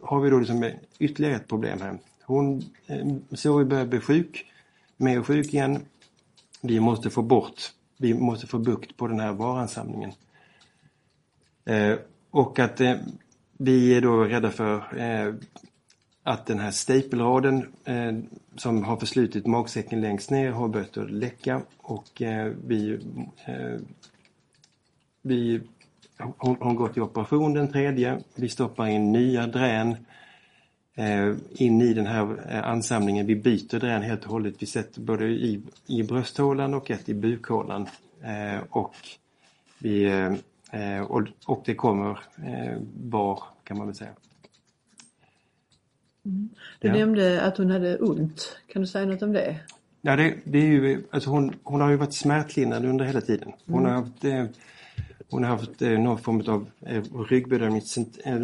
har 0.00 0.20
vi 0.20 0.30
då 0.30 0.38
liksom 0.38 0.70
ytterligare 0.98 1.36
ett 1.36 1.48
problem 1.48 1.80
här. 1.80 1.98
Hon, 2.22 2.62
eh, 2.86 3.06
Zoe 3.32 3.64
börjar 3.64 3.86
bli 3.86 4.00
sjuk 4.00 4.46
mer 4.96 5.22
sjuk 5.22 5.54
igen. 5.54 5.84
Vi 6.60 6.80
måste 6.80 7.10
få 7.10 7.22
bort, 7.22 7.72
vi 7.96 8.14
måste 8.14 8.46
få 8.46 8.58
bukt 8.58 8.96
på 8.96 9.08
den 9.08 9.20
här 9.20 9.32
varansamlingen. 9.32 10.12
Eh, 11.64 11.94
och 12.30 12.58
att 12.58 12.80
eh, 12.80 12.96
vi 13.52 13.94
är 13.94 14.00
då 14.00 14.24
rädda 14.24 14.50
för 14.50 14.98
eh, 14.98 15.34
att 16.22 16.46
den 16.46 16.58
här 16.58 16.70
stapelraden 16.70 17.66
eh, 17.84 18.12
som 18.56 18.84
har 18.84 18.96
förslutit 18.96 19.46
magsäcken 19.46 20.00
längst 20.00 20.30
ner 20.30 20.50
har 20.50 20.68
börjat 20.68 20.96
att 20.96 21.10
läcka 21.10 21.62
och 21.76 22.22
eh, 22.22 22.52
vi, 22.66 22.92
eh, 23.44 23.80
vi 25.22 25.60
hon, 26.18 26.56
hon 26.60 26.74
går 26.74 26.88
till 26.88 27.02
operation 27.02 27.54
den 27.54 27.72
tredje. 27.72 28.20
Vi 28.34 28.48
stoppar 28.48 28.86
in 28.86 29.12
nya 29.12 29.46
drän 29.46 29.96
Eh, 29.96 29.96
in 31.50 31.82
i 31.82 31.94
den 31.94 32.06
här 32.06 32.36
eh, 32.48 32.68
ansamlingen. 32.68 33.26
Vi 33.26 33.36
byter 33.36 33.80
den 33.80 34.02
helt 34.02 34.24
och 34.24 34.30
hållet. 34.30 34.54
Vi 34.58 34.66
sätter 34.66 35.00
både 35.00 35.24
i, 35.26 35.62
i 35.86 36.02
brösthålan 36.02 36.74
och 36.74 36.90
ett 36.90 37.08
i 37.08 37.14
bukhålan. 37.14 37.88
Eh, 38.22 38.62
och, 38.70 38.94
vi, 39.78 40.10
och, 41.08 41.22
och 41.46 41.62
det 41.64 41.74
kommer 41.74 42.18
var 43.10 43.42
kan 43.64 43.78
man 43.78 43.86
väl 43.86 43.96
säga. 43.96 44.10
Mm. 46.24 46.48
Du 46.78 46.88
ja. 46.88 46.94
nämnde 46.94 47.42
att 47.42 47.58
hon 47.58 47.70
hade 47.70 47.98
ont. 47.98 48.58
Kan 48.72 48.82
du 48.82 48.88
säga 48.88 49.06
något 49.06 49.22
om 49.22 49.32
det? 49.32 49.56
Ja, 50.00 50.16
det, 50.16 50.34
det 50.44 50.58
är 50.58 50.66
ju, 50.66 51.04
alltså 51.10 51.30
hon, 51.30 51.54
hon 51.62 51.80
har 51.80 51.90
ju 51.90 51.96
varit 51.96 52.14
smärtlindrande 52.14 52.88
under 52.88 53.04
hela 53.04 53.20
tiden. 53.20 53.52
Hon 53.66 53.80
mm. 53.80 53.92
har 53.92 54.00
haft, 54.00 54.50
hon 55.30 55.44
har 55.44 55.50
haft 55.50 55.80
någon 55.80 56.18
form 56.18 56.42
av 56.46 56.66
ryggbedömning 57.28 57.82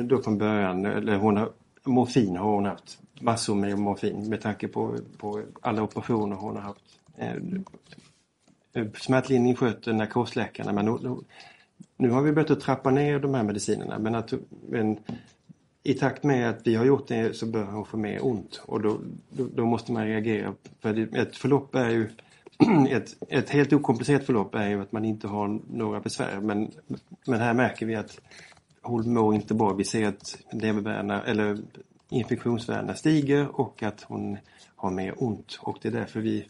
då 0.08 0.22
från 0.22 0.38
början. 0.38 0.86
Eller 0.86 1.16
hon 1.16 1.36
har 1.36 1.50
morfin 1.84 2.36
har 2.36 2.50
hon 2.54 2.64
haft. 2.64 2.98
Massor 3.20 3.54
med 3.54 3.78
morfin 3.78 4.28
med 4.28 4.40
tanke 4.40 4.68
på, 4.68 4.98
på 5.18 5.42
alla 5.60 5.82
operationer 5.82 6.36
hon 6.36 6.56
har 6.56 6.62
haft. 6.62 6.84
Eh, 7.16 8.86
smärtlindring 8.94 9.54
sköter 9.54 9.92
narkosläkarna 9.92 10.72
men 10.72 10.84
nu, 10.84 11.16
nu 11.96 12.10
har 12.10 12.22
vi 12.22 12.32
börjat 12.32 12.50
att 12.50 12.60
trappa 12.60 12.90
ner 12.90 13.18
de 13.18 13.34
här 13.34 13.42
medicinerna 13.42 13.98
men, 13.98 14.14
att, 14.14 14.32
men 14.68 14.98
i 15.82 15.94
takt 15.94 16.22
med 16.22 16.50
att 16.50 16.66
vi 16.66 16.74
har 16.74 16.84
gjort 16.84 17.08
det 17.08 17.36
så 17.36 17.46
bör 17.46 17.64
hon 17.64 17.84
få 17.84 17.96
mer 17.96 18.26
ont 18.26 18.62
och 18.66 18.80
då, 18.80 19.00
då, 19.30 19.46
då 19.54 19.66
måste 19.66 19.92
man 19.92 20.06
reagera. 20.06 20.54
För 20.80 21.16
ett 21.16 21.36
förlopp 21.36 21.74
är 21.74 21.90
ju 21.90 22.10
ett, 22.90 23.16
ett 23.28 23.50
helt 23.50 23.72
okomplicerat 23.72 24.26
förlopp 24.26 24.54
är 24.54 24.68
ju 24.68 24.82
att 24.82 24.92
man 24.92 25.04
inte 25.04 25.28
har 25.28 25.60
några 25.70 26.00
besvär 26.00 26.40
men, 26.40 26.70
men 27.26 27.40
här 27.40 27.54
märker 27.54 27.86
vi 27.86 27.94
att 27.94 28.20
hon 28.82 29.12
mår 29.12 29.34
inte 29.34 29.54
bra. 29.54 29.72
Vi 29.72 29.84
ser 29.84 30.08
att 30.08 30.38
levervärdena, 30.52 31.22
eller 31.22 31.58
infektionsvärdena 32.08 32.94
stiger 32.94 33.60
och 33.60 33.82
att 33.82 34.02
hon 34.02 34.38
har 34.76 34.90
mer 34.90 35.14
ont 35.16 35.58
och 35.60 35.78
det 35.82 35.88
är 35.88 35.92
därför 35.92 36.20
vi, 36.20 36.46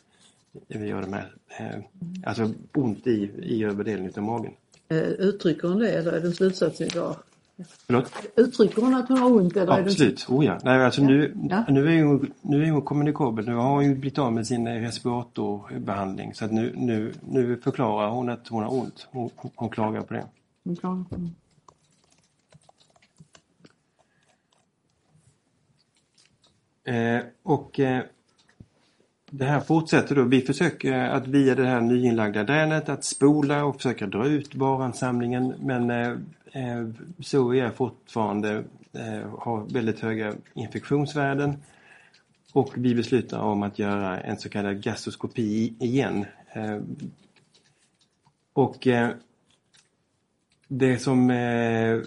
vi 0.68 0.86
gör 0.86 1.02
de 1.02 1.12
här, 1.12 1.34
eh, 1.58 1.82
alltså 2.24 2.52
ont 2.74 3.06
i, 3.06 3.30
i 3.42 3.64
övre 3.64 3.84
delen 3.84 4.12
av 4.16 4.22
magen. 4.22 4.52
Eh, 4.88 4.98
uttrycker 4.98 5.68
hon 5.68 5.78
det 5.78 5.90
eller 5.90 6.12
är 6.12 6.20
det 6.20 6.26
en 6.26 6.34
slutsats 6.34 6.80
ni 6.80 6.86
drar? 6.86 7.16
Förlåt? 7.86 8.12
Uttrycker 8.36 8.82
hon 8.82 8.94
att 8.94 9.08
hon 9.08 9.18
har 9.18 9.32
ont? 9.32 9.56
Eller 9.56 9.80
Absolut, 9.80 10.26
det... 10.28 10.34
oh 10.34 10.44
ja. 10.44 10.58
Nej, 10.62 10.84
alltså 10.84 11.00
ja. 11.00 11.06
Nu, 11.08 11.34
ja. 11.50 11.64
nu, 11.68 11.98
är 11.98 12.04
hon, 12.04 12.32
nu 12.40 12.64
är 12.64 12.70
hon 12.70 12.82
kommunikabel. 12.82 13.46
Nu 13.46 13.54
har 13.54 13.70
hon 13.70 13.84
ju 13.84 13.94
blivit 13.94 14.18
av 14.18 14.32
med 14.32 14.46
sin 14.46 14.68
respiratorbehandling 14.68 16.34
så 16.34 16.44
att 16.44 16.52
nu, 16.52 16.72
nu, 16.76 17.12
nu 17.30 17.56
förklarar 17.56 18.10
hon 18.10 18.28
att 18.28 18.48
hon 18.48 18.62
har 18.62 18.72
ont. 18.72 19.08
Hon, 19.10 19.30
hon 19.54 19.68
klagar 19.68 20.00
på 20.00 20.14
det. 20.14 20.24
Hon 20.64 20.76
klagar 20.76 21.04
på 21.04 21.16
det. 21.16 21.30
Eh, 26.84 27.20
och 27.42 27.80
eh, 27.80 28.02
det 29.30 29.44
här 29.44 29.60
fortsätter 29.60 30.14
då. 30.14 30.22
Vi 30.22 30.40
försöker 30.40 30.92
att 30.92 31.26
via 31.26 31.54
det 31.54 31.66
här 31.66 31.80
nyinlagda 31.80 32.44
dränet 32.44 32.88
att 32.88 33.04
spola 33.04 33.64
och 33.64 33.76
försöka 33.76 34.06
dra 34.06 34.26
ut 34.26 34.54
varansamlingen 34.54 35.54
men 35.60 35.90
eh, 35.90 36.10
eh 36.52 36.88
så 37.20 37.54
är 37.54 37.70
fortfarande 37.70 38.64
eh, 38.92 39.38
har 39.38 39.72
väldigt 39.72 40.00
höga 40.00 40.34
infektionsvärden. 40.54 41.62
Och 42.52 42.72
vi 42.76 42.94
beslutar 42.94 43.40
om 43.40 43.62
att 43.62 43.78
göra 43.78 44.20
en 44.20 44.38
så 44.38 44.48
kallad 44.48 44.82
gastroskopi 44.82 45.74
igen. 45.78 46.24
Eh, 46.52 46.78
och 48.52 48.86
eh, 48.86 49.10
det 50.68 50.98
som 50.98 51.30
eh, 51.30 52.00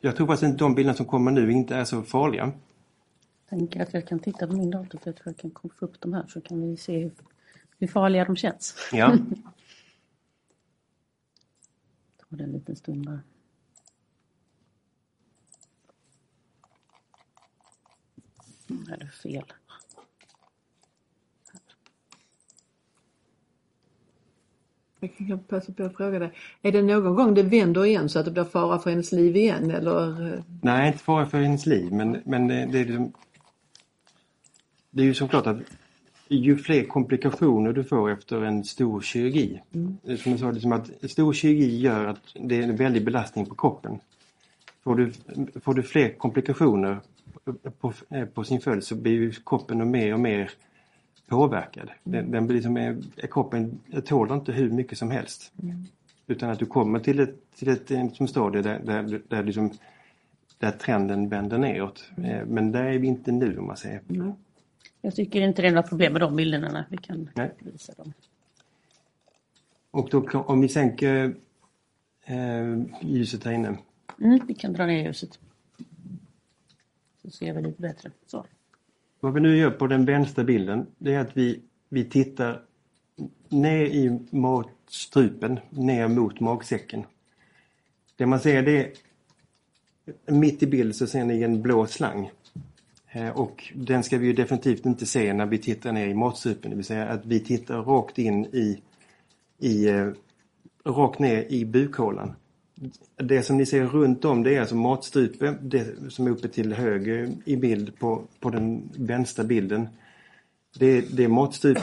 jag 0.00 0.16
tror 0.16 0.26
faktiskt 0.26 0.52
att 0.52 0.58
de 0.58 0.74
bilderna 0.74 0.96
som 0.96 1.06
kommer 1.06 1.30
nu 1.30 1.52
inte 1.52 1.76
är 1.76 1.84
så 1.84 2.02
farliga 2.02 2.52
tänker 3.48 3.82
att 3.82 3.94
jag 3.94 4.06
kan 4.06 4.18
titta 4.18 4.46
på 4.46 4.52
min 4.56 4.70
dator 4.70 4.98
för 4.98 5.08
jag 5.08 5.16
tror 5.16 5.34
jag 5.40 5.52
kan 5.52 5.70
få 5.70 5.84
upp 5.84 6.00
de 6.00 6.12
här 6.12 6.26
så 6.26 6.40
kan 6.40 6.70
vi 6.70 6.76
se 6.76 6.98
hur, 6.98 7.12
hur 7.78 7.86
farliga 7.86 8.24
de 8.24 8.36
känns. 8.36 8.88
Ja. 8.92 9.18
Ta 12.18 12.36
det 12.36 12.44
en 12.44 12.52
liten 12.52 12.76
stund 12.76 13.06
bara. 13.06 13.20
Är 18.68 18.96
det 18.98 19.06
fel. 19.06 19.44
Jag 25.00 25.28
kan 25.28 25.38
passa 25.38 25.72
på 25.72 25.82
att 25.82 25.96
fråga 25.96 26.18
dig. 26.18 26.32
Är 26.62 26.72
det 26.72 26.82
någon 26.82 27.14
gång 27.14 27.34
det 27.34 27.42
vänder 27.42 27.84
igen 27.84 28.08
så 28.08 28.18
att 28.18 28.24
det 28.24 28.30
blir 28.30 28.44
fara 28.44 28.78
för 28.78 28.90
hennes 28.90 29.12
liv 29.12 29.36
igen 29.36 29.70
eller? 29.70 30.42
Nej, 30.62 30.86
inte 30.86 30.98
fara 30.98 31.26
för 31.26 31.38
hennes 31.38 31.66
liv 31.66 31.92
men, 31.92 32.22
men 32.24 32.48
det, 32.48 32.66
det 32.66 32.80
är 32.80 33.10
det 34.94 35.02
är 35.02 35.06
ju 35.06 35.14
såklart 35.14 35.46
att 35.46 35.58
ju 36.28 36.56
fler 36.56 36.84
komplikationer 36.84 37.72
du 37.72 37.84
får 37.84 38.10
efter 38.10 38.42
en 38.42 38.64
stor 38.64 39.00
kirurgi. 39.00 39.60
Mm. 39.72 39.98
Som 40.18 40.32
jag 40.32 40.40
sa, 40.40 40.50
liksom 40.50 40.72
att 40.72 41.10
stor 41.10 41.32
kirurgi 41.32 41.80
gör 41.80 42.06
att 42.06 42.20
det 42.34 42.58
är 42.58 42.62
en 42.62 42.76
väldig 42.76 43.04
belastning 43.04 43.46
på 43.46 43.54
kroppen. 43.54 43.98
Får 44.84 44.96
du, 44.96 45.12
får 45.60 45.74
du 45.74 45.82
fler 45.82 46.08
komplikationer 46.08 47.00
på, 47.80 47.92
på 48.34 48.44
sin 48.44 48.60
följd 48.60 48.84
så 48.84 48.94
blir 48.94 49.12
ju 49.12 49.32
kroppen 49.32 49.90
mer 49.90 50.14
och 50.14 50.20
mer 50.20 50.50
påverkad. 51.28 51.90
Den, 52.04 52.30
den 52.30 52.46
blir 52.46 52.54
liksom, 52.54 53.02
kroppen 53.32 53.80
tål 54.04 54.32
inte 54.32 54.52
hur 54.52 54.70
mycket 54.70 54.98
som 54.98 55.10
helst. 55.10 55.52
Mm. 55.62 55.76
Utan 56.26 56.50
att 56.50 56.58
du 56.58 56.66
kommer 56.66 56.98
till 56.98 57.20
ett, 57.20 57.36
till 57.58 57.68
ett 57.68 57.90
liksom 57.90 58.28
stadie 58.28 58.62
där, 58.62 58.80
där, 58.84 59.20
där, 59.28 59.44
liksom, 59.44 59.70
där 60.58 60.70
trenden 60.70 61.28
vänder 61.28 61.58
neråt. 61.58 62.10
Mm. 62.16 62.48
Men 62.48 62.72
där 62.72 62.84
är 62.84 62.98
vi 62.98 63.06
inte 63.06 63.32
nu 63.32 63.58
om 63.58 63.66
man 63.66 63.76
säger. 63.76 64.00
Mm. 64.10 64.32
Jag 65.04 65.14
tycker 65.14 65.40
inte 65.40 65.62
det 65.62 65.68
är 65.68 65.72
några 65.72 65.88
problem 65.88 66.12
med 66.12 66.22
de 66.22 66.36
bilderna 66.36 66.84
vi 66.90 66.96
kan 66.96 67.30
Nej. 67.34 67.54
visa 67.58 67.92
dem. 67.92 68.12
Och 69.90 70.08
då 70.10 70.40
om 70.40 70.60
vi 70.60 70.68
sänker 70.68 71.34
eh, 72.24 72.82
ljuset 73.00 73.44
här 73.44 73.52
inne. 73.52 73.78
Mm, 74.20 74.40
vi 74.46 74.54
kan 74.54 74.72
dra 74.72 74.86
ner 74.86 75.04
ljuset. 75.04 75.38
Så 77.22 77.30
ser 77.30 77.52
vi 77.52 77.62
lite 77.62 77.82
bättre. 77.82 78.10
Så. 78.26 78.46
Vad 79.20 79.34
vi 79.34 79.40
nu 79.40 79.56
gör 79.56 79.70
på 79.70 79.86
den 79.86 80.04
vänstra 80.04 80.44
bilden 80.44 80.86
det 80.98 81.14
är 81.14 81.20
att 81.20 81.36
vi, 81.36 81.60
vi 81.88 82.04
tittar 82.04 82.62
ner 83.48 83.84
i 83.84 84.20
matstrupen, 84.30 85.60
ner 85.70 86.08
mot 86.08 86.40
magsäcken. 86.40 87.04
Det 88.16 88.26
man 88.26 88.40
ser 88.40 88.62
det 88.62 88.98
är 90.26 90.32
mitt 90.32 90.62
i 90.62 90.66
bild 90.66 90.96
så 90.96 91.06
ser 91.06 91.24
ni 91.24 91.42
en 91.42 91.62
blå 91.62 91.86
slang. 91.86 92.30
Eh, 93.14 93.28
och 93.28 93.72
den 93.74 94.02
ska 94.02 94.18
vi 94.18 94.26
ju 94.26 94.32
definitivt 94.32 94.86
inte 94.86 95.06
se 95.06 95.32
när 95.32 95.46
vi 95.46 95.58
tittar 95.58 95.92
ner 95.92 96.06
i 96.06 96.14
matstrupen, 96.14 96.70
det 96.70 96.76
vill 96.76 96.84
säga 96.84 97.06
att 97.06 97.26
vi 97.26 97.40
tittar 97.40 97.82
rakt 97.82 98.18
in 98.18 98.44
i, 98.44 98.82
i 99.58 99.88
eh, 99.88 100.10
rakt 100.84 101.18
ner 101.18 101.52
i 101.52 101.64
bukhålan. 101.64 102.32
Det 103.16 103.42
som 103.42 103.56
ni 103.56 103.66
ser 103.66 103.84
runt 103.84 104.24
om 104.24 104.42
det 104.42 104.56
är 104.56 104.60
alltså 104.60 104.74
matstrupe, 104.74 105.54
det 105.62 106.12
som 106.12 106.26
är 106.26 106.30
uppe 106.30 106.48
till 106.48 106.72
höger 106.72 107.32
i 107.44 107.56
bild 107.56 107.98
på, 107.98 108.22
på 108.40 108.50
den 108.50 108.90
vänstra 108.96 109.44
bilden. 109.44 109.88
Det, 110.78 111.00
det 111.00 111.24
är 111.24 111.28
matstrupe. 111.28 111.80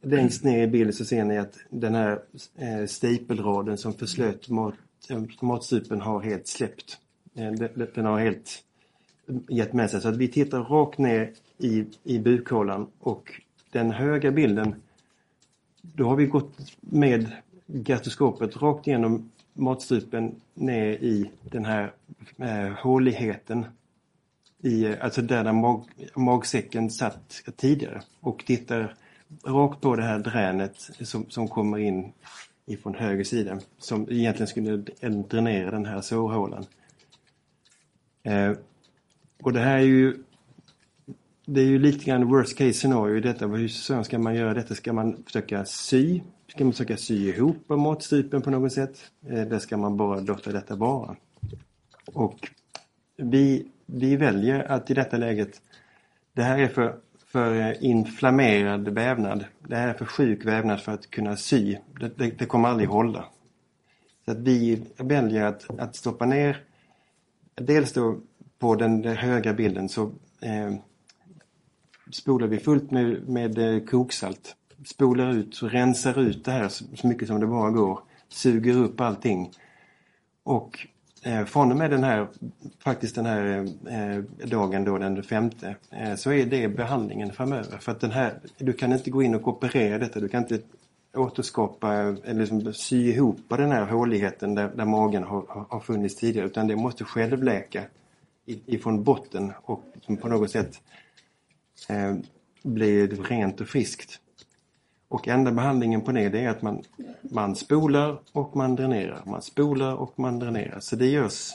Längst 0.00 0.44
ner 0.44 0.62
i 0.62 0.66
bilden 0.66 0.92
så 0.92 1.04
ser 1.04 1.24
ni 1.24 1.38
att 1.38 1.58
den 1.70 1.94
här 1.94 2.20
eh, 2.58 2.86
stapelraden 2.86 3.78
som 3.78 3.92
förslöt 3.92 4.48
mat, 4.48 4.74
eh, 5.10 5.22
matstrupen 5.40 6.00
har 6.00 6.20
helt 6.20 6.46
släppt. 6.46 6.98
Eh, 7.34 7.52
den, 7.52 7.88
den 7.94 8.04
har 8.04 8.20
helt 8.20 8.64
gett 9.48 9.72
med 9.72 9.90
sig. 9.90 10.00
Så 10.00 10.08
att 10.08 10.16
vi 10.16 10.28
tittar 10.28 10.60
rakt 10.60 10.98
ner 10.98 11.30
i, 11.58 11.84
i 12.04 12.18
bukhålan 12.18 12.86
och 12.98 13.40
den 13.70 13.90
höga 13.90 14.30
bilden 14.30 14.74
då 15.82 16.08
har 16.08 16.16
vi 16.16 16.26
gått 16.26 16.58
med 16.80 17.32
gastroskopet 17.66 18.62
rakt 18.62 18.86
igenom 18.86 19.30
matstrupen 19.52 20.40
ner 20.54 20.90
i 20.90 21.30
den 21.42 21.64
här 21.64 21.92
eh, 22.38 22.68
håligheten 22.68 23.64
i, 24.62 24.96
alltså 24.96 25.22
där, 25.22 25.44
där 25.44 25.52
mag, 25.52 25.84
magsäcken 26.14 26.90
satt 26.90 27.42
tidigare 27.56 28.02
och 28.20 28.44
tittar 28.46 28.94
rakt 29.44 29.80
på 29.80 29.96
det 29.96 30.02
här 30.02 30.18
dränet 30.18 30.76
som, 31.00 31.30
som 31.30 31.48
kommer 31.48 31.78
in 31.78 32.12
ifrån 32.66 32.94
höger 32.94 33.24
sida 33.24 33.58
som 33.78 34.10
egentligen 34.10 34.46
skulle 34.46 34.76
dränera 35.28 35.70
den 35.70 35.86
här 35.86 36.00
sårhålan. 36.00 36.64
Eh, 38.22 38.52
och 39.42 39.52
det 39.52 39.60
här 39.60 39.76
är 39.76 39.82
ju 39.82 40.16
det 41.46 41.60
är 41.60 41.64
ju 41.64 41.78
lite 41.78 42.04
grann 42.04 42.28
worst 42.28 42.58
case 42.58 42.72
scenario 42.72 43.16
i 43.16 43.20
detta. 43.20 43.46
Hur 43.46 44.02
ska 44.02 44.18
man 44.18 44.34
göra 44.34 44.54
detta? 44.54 44.74
Ska 44.74 44.92
man 44.92 45.22
försöka 45.26 45.64
sy? 45.64 46.20
Ska 46.48 46.64
man 46.64 46.72
försöka 46.72 46.96
sy 46.96 47.28
ihop 47.28 47.68
matstrupen 47.68 48.42
på 48.42 48.50
något 48.50 48.72
sätt? 48.72 48.98
Eh, 49.26 49.40
eller 49.40 49.58
ska 49.58 49.76
man 49.76 49.96
bara 49.96 50.20
låta 50.20 50.52
detta 50.52 50.76
vara? 50.76 51.16
Och 52.12 52.48
vi, 53.16 53.68
vi 53.86 54.16
väljer 54.16 54.72
att 54.72 54.90
i 54.90 54.94
detta 54.94 55.16
läget, 55.16 55.62
det 56.32 56.42
här 56.42 56.58
är 56.58 56.68
för, 56.68 56.96
för 57.26 57.60
eh, 57.60 57.84
inflammerad 57.84 58.88
vävnad. 58.88 59.44
Det 59.58 59.76
här 59.76 59.88
är 59.88 59.94
för 59.94 60.04
sjuk 60.04 60.44
vävnad 60.44 60.80
för 60.80 60.92
att 60.92 61.10
kunna 61.10 61.36
sy. 61.36 61.76
Det, 62.00 62.18
det, 62.18 62.30
det 62.38 62.46
kommer 62.46 62.68
aldrig 62.68 62.88
hålla. 62.88 63.24
Så 64.24 64.30
att 64.30 64.38
vi 64.38 64.82
väljer 64.96 65.44
att, 65.44 65.80
att 65.80 65.96
stoppa 65.96 66.26
ner 66.26 66.64
dels 67.54 67.92
då 67.92 68.20
på 68.62 68.74
den 68.74 69.04
högra 69.04 69.52
bilden 69.52 69.88
så 69.88 70.02
eh, 70.40 70.74
spolar 72.10 72.46
vi 72.46 72.58
fullt 72.58 72.90
med, 72.90 73.28
med 73.28 73.58
eh, 73.58 73.84
koksalt. 73.84 74.56
Spolar 74.84 75.32
ut, 75.32 75.62
rensar 75.62 76.18
ut 76.20 76.44
det 76.44 76.50
här 76.52 76.68
så, 76.68 76.84
så 76.94 77.06
mycket 77.06 77.28
som 77.28 77.40
det 77.40 77.46
bara 77.46 77.70
går. 77.70 78.00
Suger 78.28 78.76
upp 78.76 79.00
allting. 79.00 79.50
Och 80.42 80.86
eh, 81.22 81.44
från 81.44 81.70
och 81.72 81.78
med 81.78 81.90
den 81.90 82.04
här, 82.04 82.26
faktiskt 82.84 83.14
den 83.14 83.26
här 83.26 83.68
eh, 83.90 84.46
dagen 84.48 84.84
då 84.84 84.98
den 84.98 85.22
femte, 85.22 85.76
eh, 85.90 86.14
så 86.14 86.32
är 86.32 86.46
det 86.46 86.68
behandlingen 86.68 87.32
framöver. 87.32 87.78
För 87.78 87.92
att 87.92 88.00
den 88.00 88.10
här, 88.10 88.34
du 88.58 88.72
kan 88.72 88.92
inte 88.92 89.10
gå 89.10 89.22
in 89.22 89.34
och 89.34 89.48
operera 89.48 89.98
detta, 89.98 90.20
du 90.20 90.28
kan 90.28 90.42
inte 90.42 90.58
återskapa 91.14 91.92
eller 91.94 92.34
liksom 92.34 92.72
sy 92.74 93.08
ihop 93.08 93.40
den 93.48 93.72
här 93.72 93.86
håligheten 93.86 94.54
där, 94.54 94.70
där 94.76 94.84
magen 94.84 95.22
har, 95.22 95.66
har 95.68 95.80
funnits 95.80 96.16
tidigare 96.16 96.46
utan 96.46 96.66
det 96.66 96.76
måste 96.76 97.04
självläka 97.04 97.82
ifrån 98.46 99.04
botten 99.04 99.52
och 99.62 99.84
som 100.00 100.16
på 100.16 100.28
något 100.28 100.50
sätt 100.50 100.82
eh, 101.88 102.16
blir 102.62 103.08
rent 103.08 103.60
och 103.60 103.68
friskt. 103.68 104.20
Och 105.08 105.28
enda 105.28 105.52
behandlingen 105.52 106.00
på 106.00 106.12
det, 106.12 106.28
det 106.28 106.40
är 106.40 106.48
att 106.48 106.62
man, 106.62 106.82
man 107.22 107.56
spolar 107.56 108.20
och 108.32 108.56
man 108.56 108.76
dränerar. 108.76 109.22
Man 109.26 109.42
spolar 109.42 109.94
och 109.94 110.18
man 110.18 110.38
dränerar. 110.38 110.80
Så 110.80 110.96
det 110.96 111.06
görs 111.06 111.54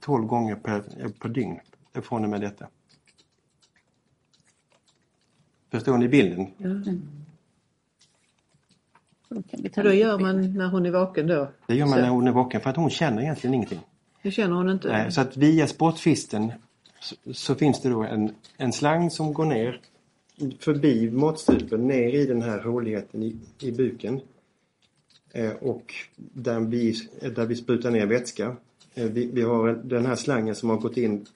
12 0.00 0.26
gånger 0.26 0.54
per, 0.54 1.08
per 1.08 1.28
dygn 1.28 1.60
från 2.02 2.24
och 2.24 2.30
med 2.30 2.40
detta. 2.40 2.68
Förstår 5.70 5.98
ni 5.98 6.08
bilden? 6.08 6.46
Mm. 6.58 7.02
Då 9.74 9.92
gör 9.92 10.18
man 10.18 10.54
när 10.54 10.68
hon 10.68 10.86
är 10.86 10.90
vaken 10.90 11.26
då? 11.26 11.48
Det 11.66 11.74
gör 11.74 11.86
man 11.86 12.00
när 12.00 12.08
hon 12.08 12.28
är 12.28 12.32
vaken 12.32 12.60
för 12.60 12.70
att 12.70 12.76
hon 12.76 12.90
känner 12.90 13.22
egentligen 13.22 13.54
ingenting. 13.54 13.80
Det 14.28 14.32
känner 14.32 14.56
hon 14.56 14.70
inte? 14.70 14.88
Nej, 14.88 15.12
så 15.12 15.20
att 15.20 15.36
via 15.36 15.66
sportfisten 15.66 16.52
så, 17.00 17.16
så, 17.32 17.54
finns 17.54 17.82
det 17.82 17.88
då 17.88 18.02
en, 18.02 18.34
en 18.56 18.72
slang 18.72 19.10
som 19.10 19.32
går 19.32 19.44
ner 19.44 19.80
förbi 20.58 21.10
matstrupen 21.10 21.86
ner 21.86 22.14
i 22.14 22.26
den 22.26 22.42
här 22.42 22.62
håligheten 22.62 23.22
i, 23.22 23.36
i 23.60 23.72
buken. 23.72 24.20
Eh, 25.32 25.50
och 25.50 25.94
där 26.16 26.60
vi, 26.60 27.08
där 27.20 27.46
vi 27.46 27.56
sprutar 27.56 27.90
ner 27.90 28.06
vätska. 28.06 28.56
Eh, 28.94 29.04
vi, 29.04 29.30
vi, 29.32 29.42
har 29.42 29.80
den 29.84 30.06
här 30.06 30.16
slangen 30.16 30.54
som 30.54 30.70
har 30.70 30.76
gått 30.76 30.96
in 30.96 31.26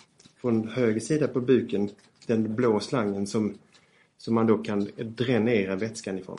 från 0.40 0.68
höger 0.68 1.00
sida 1.00 1.28
på 1.28 1.40
buken. 1.40 1.90
Den 2.26 2.54
blå 2.54 2.80
slangen 2.80 3.26
som, 3.26 3.54
som 4.18 4.34
man 4.34 4.46
då 4.46 4.58
kan 4.58 4.88
dränera 4.96 5.76
vätskan 5.76 6.18
ifrån. 6.18 6.38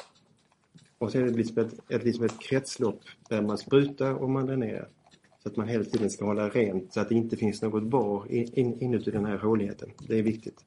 Och 0.97 1.11
sen 1.11 1.21
är 1.21 1.25
det 1.25 1.37
liksom 1.37 1.57
ett, 1.57 1.73
ett, 1.89 2.03
liksom 2.03 2.25
ett 2.25 2.39
kretslopp 2.39 3.01
där 3.29 3.41
man 3.41 3.57
sprutar 3.57 4.13
och 4.13 4.29
man 4.29 4.45
dränerar. 4.45 4.87
Så 5.43 5.49
att 5.49 5.57
man 5.57 5.67
hela 5.67 5.83
tiden 5.83 6.09
ska 6.09 6.25
hålla 6.25 6.49
rent 6.49 6.93
så 6.93 6.99
att 6.99 7.09
det 7.09 7.15
inte 7.15 7.37
finns 7.37 7.61
något 7.61 7.83
var 7.83 8.31
in, 8.31 8.81
inuti 8.81 9.11
den 9.11 9.25
här 9.25 9.37
håligheten. 9.37 9.89
Det 10.07 10.19
är 10.19 10.23
viktigt. 10.23 10.59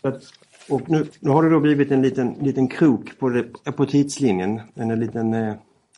Att, 0.00 0.22
och 0.68 0.90
nu, 0.90 1.06
nu, 1.20 1.30
har 1.30 1.42
det 1.42 1.50
då 1.50 1.60
blivit 1.60 1.90
en 1.90 2.02
liten, 2.02 2.32
liten 2.32 2.68
krok 2.68 3.18
på, 3.18 3.28
det, 3.28 3.72
på 3.72 3.86
tidslinjen. 3.86 4.60
En 4.74 5.00
liten 5.00 5.34
eh, 5.34 5.50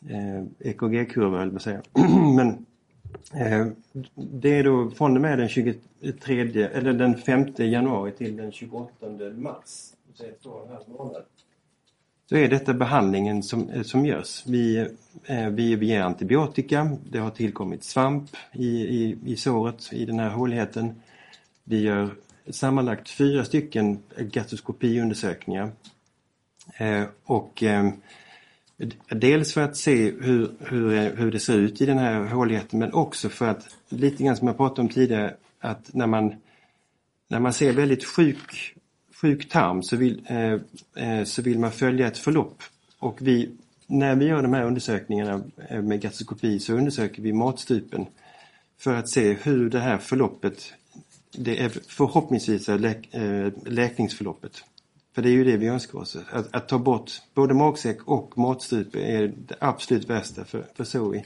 eh 0.09 0.45
EKG-kurva, 0.59 1.43
eller 1.43 1.59
säga. 1.59 1.83
Men 2.37 2.67
eh, 3.35 3.67
det 4.15 4.59
är 4.59 4.65
då 4.65 4.91
från 4.91 5.17
och 5.17 5.23
med 5.23 5.39
den 5.39 5.49
23, 5.49 6.63
eller 6.63 6.93
den 6.93 7.17
5 7.17 7.47
januari 7.57 8.13
till 8.13 8.37
den 8.37 8.53
28 8.53 9.07
mars. 9.37 9.93
Så 10.15 10.25
två 10.43 10.51
och 10.51 10.67
en 10.67 10.73
halv 10.73 10.89
månad 10.89 11.23
så 12.29 12.37
är 12.37 12.49
detta 12.49 12.75
behandlingen 12.75 13.43
som, 13.43 13.71
eh, 13.71 13.83
som 13.83 14.07
görs. 14.07 14.43
Vi, 14.47 14.89
eh, 15.25 15.49
vi, 15.49 15.77
vi 15.77 15.87
ger 15.87 16.03
antibiotika, 16.03 16.97
det 17.11 17.19
har 17.19 17.31
tillkommit 17.31 17.85
svamp 17.85 18.31
i, 18.53 18.67
i, 18.67 19.19
i 19.27 19.37
såret, 19.37 19.93
i 19.93 20.05
den 20.05 20.19
här 20.19 20.31
håligheten. 20.31 21.03
Vi 21.65 21.81
gör 21.81 22.11
sammanlagt 22.51 23.11
fyra 23.11 23.45
stycken 23.45 23.99
gastroskopiundersökningar. 24.19 25.71
Eh, 26.77 27.05
och 27.25 27.63
eh, 27.63 27.91
dels 29.09 29.55
för 29.55 29.61
att 29.61 29.77
se 29.77 30.11
hur, 30.11 30.51
hur, 30.61 30.93
eh, 30.93 31.13
hur 31.13 31.31
det 31.31 31.41
ser 31.41 31.57
ut 31.57 31.81
i 31.81 31.87
den 31.87 31.99
här 31.99 32.25
håligheten 32.25 32.79
men 32.79 32.93
också 32.93 33.29
för 33.29 33.49
att, 33.49 33.77
lite 33.89 34.23
grann 34.23 34.37
som 34.37 34.47
jag 34.47 34.57
pratade 34.57 34.81
om 34.81 34.89
tidigare, 34.89 35.35
att 35.61 35.95
när 35.95 36.07
man, 36.07 36.35
när 37.29 37.41
man 37.41 37.53
ser 37.53 37.73
väldigt 37.73 38.05
sjuk 38.05 38.75
sjuk 39.21 39.49
tarm 39.49 39.83
så 39.83 39.97
vill, 39.97 40.27
eh, 40.27 40.53
eh, 41.05 41.25
så 41.25 41.43
vill 41.43 41.59
man 41.59 41.73
följa 41.73 42.07
ett 42.07 42.19
förlopp. 42.19 42.63
Och 42.99 43.19
vi, 43.21 43.51
när 43.87 44.17
vi 44.17 44.25
gör 44.25 44.43
de 44.43 44.55
här 44.55 44.65
undersökningarna 44.65 45.43
eh, 45.69 45.83
med 45.83 46.01
gastroskopi 46.01 46.61
så 46.61 46.73
undersöker 46.73 47.23
vi 47.23 47.33
matstupen 47.33 48.07
för 48.79 48.95
att 48.95 49.09
se 49.09 49.33
hur 49.33 49.71
det 49.71 49.81
här 49.81 49.99
förloppet 49.99 50.73
det 51.31 51.63
är 51.63 51.69
förhoppningsvis 51.69 52.69
är 52.69 52.79
läk, 52.79 53.15
eh, 53.15 53.53
läkningsförloppet. 53.67 54.65
För 55.15 55.23
det 55.23 55.29
är 55.29 55.33
ju 55.33 55.45
det 55.45 55.57
vi 55.57 55.67
önskar 55.67 55.99
oss. 55.99 56.17
Att, 56.31 56.55
att 56.55 56.69
ta 56.69 56.79
bort 56.79 57.11
både 57.35 57.55
magsäck 57.55 57.99
och 58.05 58.39
matstrupe 58.39 59.01
är 59.01 59.33
det 59.37 59.55
absolut 59.61 60.11
värsta 60.11 60.45
för, 60.45 60.65
för 60.75 60.85
Zoe. 60.85 61.25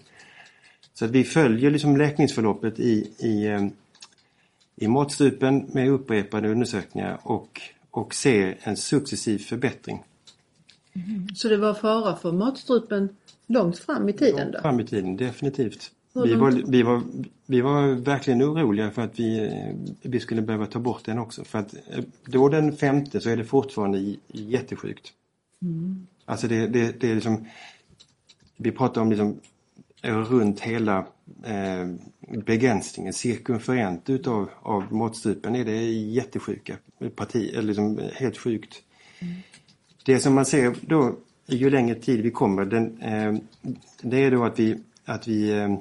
Så 0.95 1.05
att 1.05 1.11
vi 1.11 1.24
följer 1.24 1.70
liksom 1.70 1.97
läkningsförloppet 1.97 2.80
i, 2.80 3.11
i, 3.18 3.47
eh, 3.47 3.66
i 4.76 4.88
matstrupen 4.88 5.70
med 5.72 5.88
upprepade 5.88 6.49
undersökningar 6.49 7.18
och, 7.22 7.61
och 7.93 8.14
ser 8.14 8.59
en 8.62 8.76
successiv 8.76 9.38
förbättring. 9.38 10.05
Så 11.34 11.49
det 11.49 11.57
var 11.57 11.74
fara 11.74 12.16
för 12.16 12.32
matstrupen 12.32 13.09
långt 13.47 13.78
fram 13.78 14.09
i 14.09 14.12
tiden 14.12 14.51
då? 14.53 14.61
Fram 14.61 14.80
i 14.80 14.86
tiden, 14.86 15.16
definitivt. 15.16 15.90
Vi 16.14 16.34
var, 16.34 16.62
vi, 16.66 16.82
var, 16.82 17.03
vi 17.47 17.61
var 17.61 17.86
verkligen 17.86 18.43
oroliga 18.43 18.90
för 18.90 19.03
att 19.03 19.18
vi, 19.18 19.38
eh, 19.38 19.93
vi 20.03 20.20
skulle 20.20 20.43
behöva 20.43 20.66
ta 20.66 20.78
bort 20.78 21.05
den 21.05 21.18
också. 21.18 21.45
För 21.45 21.59
att 21.59 21.74
eh, 21.74 22.05
då 22.26 22.49
den 22.49 22.76
femte 22.76 23.20
så 23.20 23.30
är 23.30 23.36
det 23.36 23.45
fortfarande 23.45 24.16
jättesjukt. 24.28 25.12
Alltså 26.24 26.49
det, 26.49 26.66
det, 26.66 27.01
det 27.01 27.11
är 27.11 27.14
liksom, 27.14 27.47
vi 28.57 28.72
pratar 28.72 29.01
om 29.01 29.11
liksom 29.11 29.40
runt 30.03 30.61
hela 30.61 30.98
eh, 31.44 31.88
begränsningen, 32.44 33.12
cirkumferent 33.12 34.11
utav 34.11 34.50
av 34.62 34.92
måttstupen 34.92 35.57
är 35.57 35.64
det 35.64 35.82
jättesjuka 35.92 36.76
parti, 37.16 37.50
eller 37.53 37.62
liksom 37.62 38.00
helt 38.14 38.38
sjukt. 38.38 38.82
Det 40.05 40.20
som 40.20 40.34
man 40.34 40.46
ser 40.46 40.76
då 40.80 41.16
ju 41.46 41.70
längre 41.70 41.94
tid 41.94 42.20
vi 42.20 42.30
kommer, 42.30 42.64
den, 42.64 42.98
eh, 43.03 43.34
det 44.03 44.24
är 44.24 44.30
då 44.30 44.44
att 44.44 44.59
vi, 44.59 44.78
att 45.05 45.28
vi, 45.28 45.50
eh, 45.50 45.76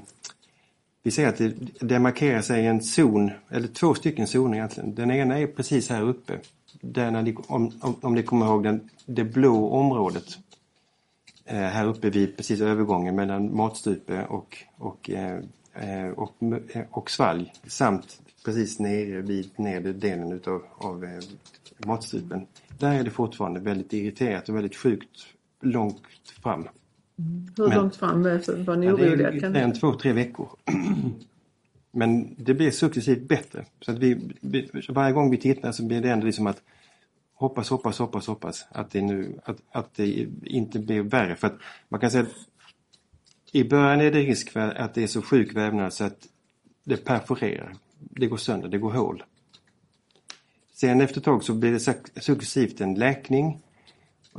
vi 1.04 1.12
ser 1.12 1.28
att 1.28 1.38
det, 1.38 1.54
det 1.80 2.00
markerar 2.00 2.42
sig 2.42 2.66
en 2.66 2.82
zon, 2.82 3.32
eller 3.50 3.68
två 3.68 3.94
stycken 3.94 4.28
zoner 4.28 4.58
egentligen. 4.58 4.96
Den 4.96 5.12
ena 5.12 5.40
är 5.40 5.48
precis 5.48 5.90
här 5.90 6.02
uppe. 6.02 6.40
Där 6.82 7.12
ni, 7.12 7.36
om, 7.48 7.72
om, 7.82 7.96
om 8.02 8.16
ni 8.16 8.24
kommer 8.24 8.46
ihåg 8.46 8.64
den, 8.64 8.90
det 9.06 9.24
blå 9.24 9.70
området. 9.70 10.38
Eh, 11.52 11.58
här 11.58 11.88
uppe 11.88 12.10
vid 12.10 12.38
precis 12.38 12.62
övergången 12.62 13.16
mellan 13.16 13.56
matstupe 13.56 14.26
och, 14.26 14.58
och, 14.78 15.10
eh, 15.10 15.40
eh, 15.74 16.10
och, 16.10 16.36
och 16.90 17.12
svalg. 17.12 17.54
Samt 17.68 18.22
precis 18.46 18.80
nere 18.80 19.22
vid 19.22 19.50
nedre 19.56 19.94
delen 19.94 20.32
utav, 20.32 20.64
av 20.78 21.06
matstupen. 21.86 22.46
Där 22.80 23.00
är 23.00 23.04
det 23.04 23.10
fortfarande 23.10 23.60
väldigt 23.60 23.94
irriterat 23.94 24.50
och 24.50 24.56
väldigt 24.56 24.76
sjukt 24.76 25.26
långt 25.62 26.02
fram. 26.44 26.68
Hur 27.58 27.68
Men- 27.68 27.78
långt 27.78 27.96
fram 27.96 28.24
var 28.24 28.76
ni 28.76 28.86
Ja, 28.86 28.96
det 28.96 29.10
oroliga? 29.12 29.30
är 29.30 29.74
två, 29.80 29.94
tre 29.94 30.14
veckor. 30.14 30.50
Men 31.92 32.36
det 32.38 32.54
blir 32.54 32.72
successivt 32.72 33.28
bättre. 33.28 33.66
Så 33.82 33.92
att 33.92 33.98
vi, 34.00 34.32
vi, 34.42 34.70
varje 34.90 35.14
gång 35.14 35.32
vi 35.32 35.38
tittar 35.38 35.72
så 35.72 35.86
blir 35.86 36.02
det 36.02 36.10
ändå 36.12 36.26
liksom 36.26 36.48
att 36.48 36.62
hoppas, 37.42 37.70
hoppas, 37.70 38.00
hoppas, 38.00 38.28
hoppas 38.28 38.66
att 38.70 38.92
det, 38.92 39.02
nu, 39.02 39.40
att, 39.44 39.58
att 39.72 39.94
det 39.96 40.28
inte 40.44 40.80
blir 40.80 41.02
värre. 41.02 41.36
För 41.36 41.48
att 41.48 41.58
man 41.90 42.00
kan 42.00 42.12
säga 42.12 42.24
att 42.24 42.48
i 43.52 43.64
början 43.64 44.02
är 44.02 44.12
det 44.12 44.20
risk 44.20 44.50
för 44.50 44.60
att 44.60 44.94
det 44.94 45.04
är 45.04 45.08
så 45.08 45.22
sjuk 45.22 45.56
vävnad 45.56 45.94
så 45.94 46.04
att 46.04 46.28
det 46.84 46.98
perforerar. 46.98 47.76
Det 48.00 48.28
går 48.28 48.38
sönder, 48.38 48.70
det 48.70 48.78
går 48.78 48.92
hål. 48.92 49.24
Sen 50.74 51.02
efter 51.02 51.18
ett 51.18 51.24
tag 51.24 51.44
så 51.44 51.54
blir 51.54 51.72
det 51.72 51.80
successivt 52.22 52.82
en 52.82 52.94
läkning 52.96 53.62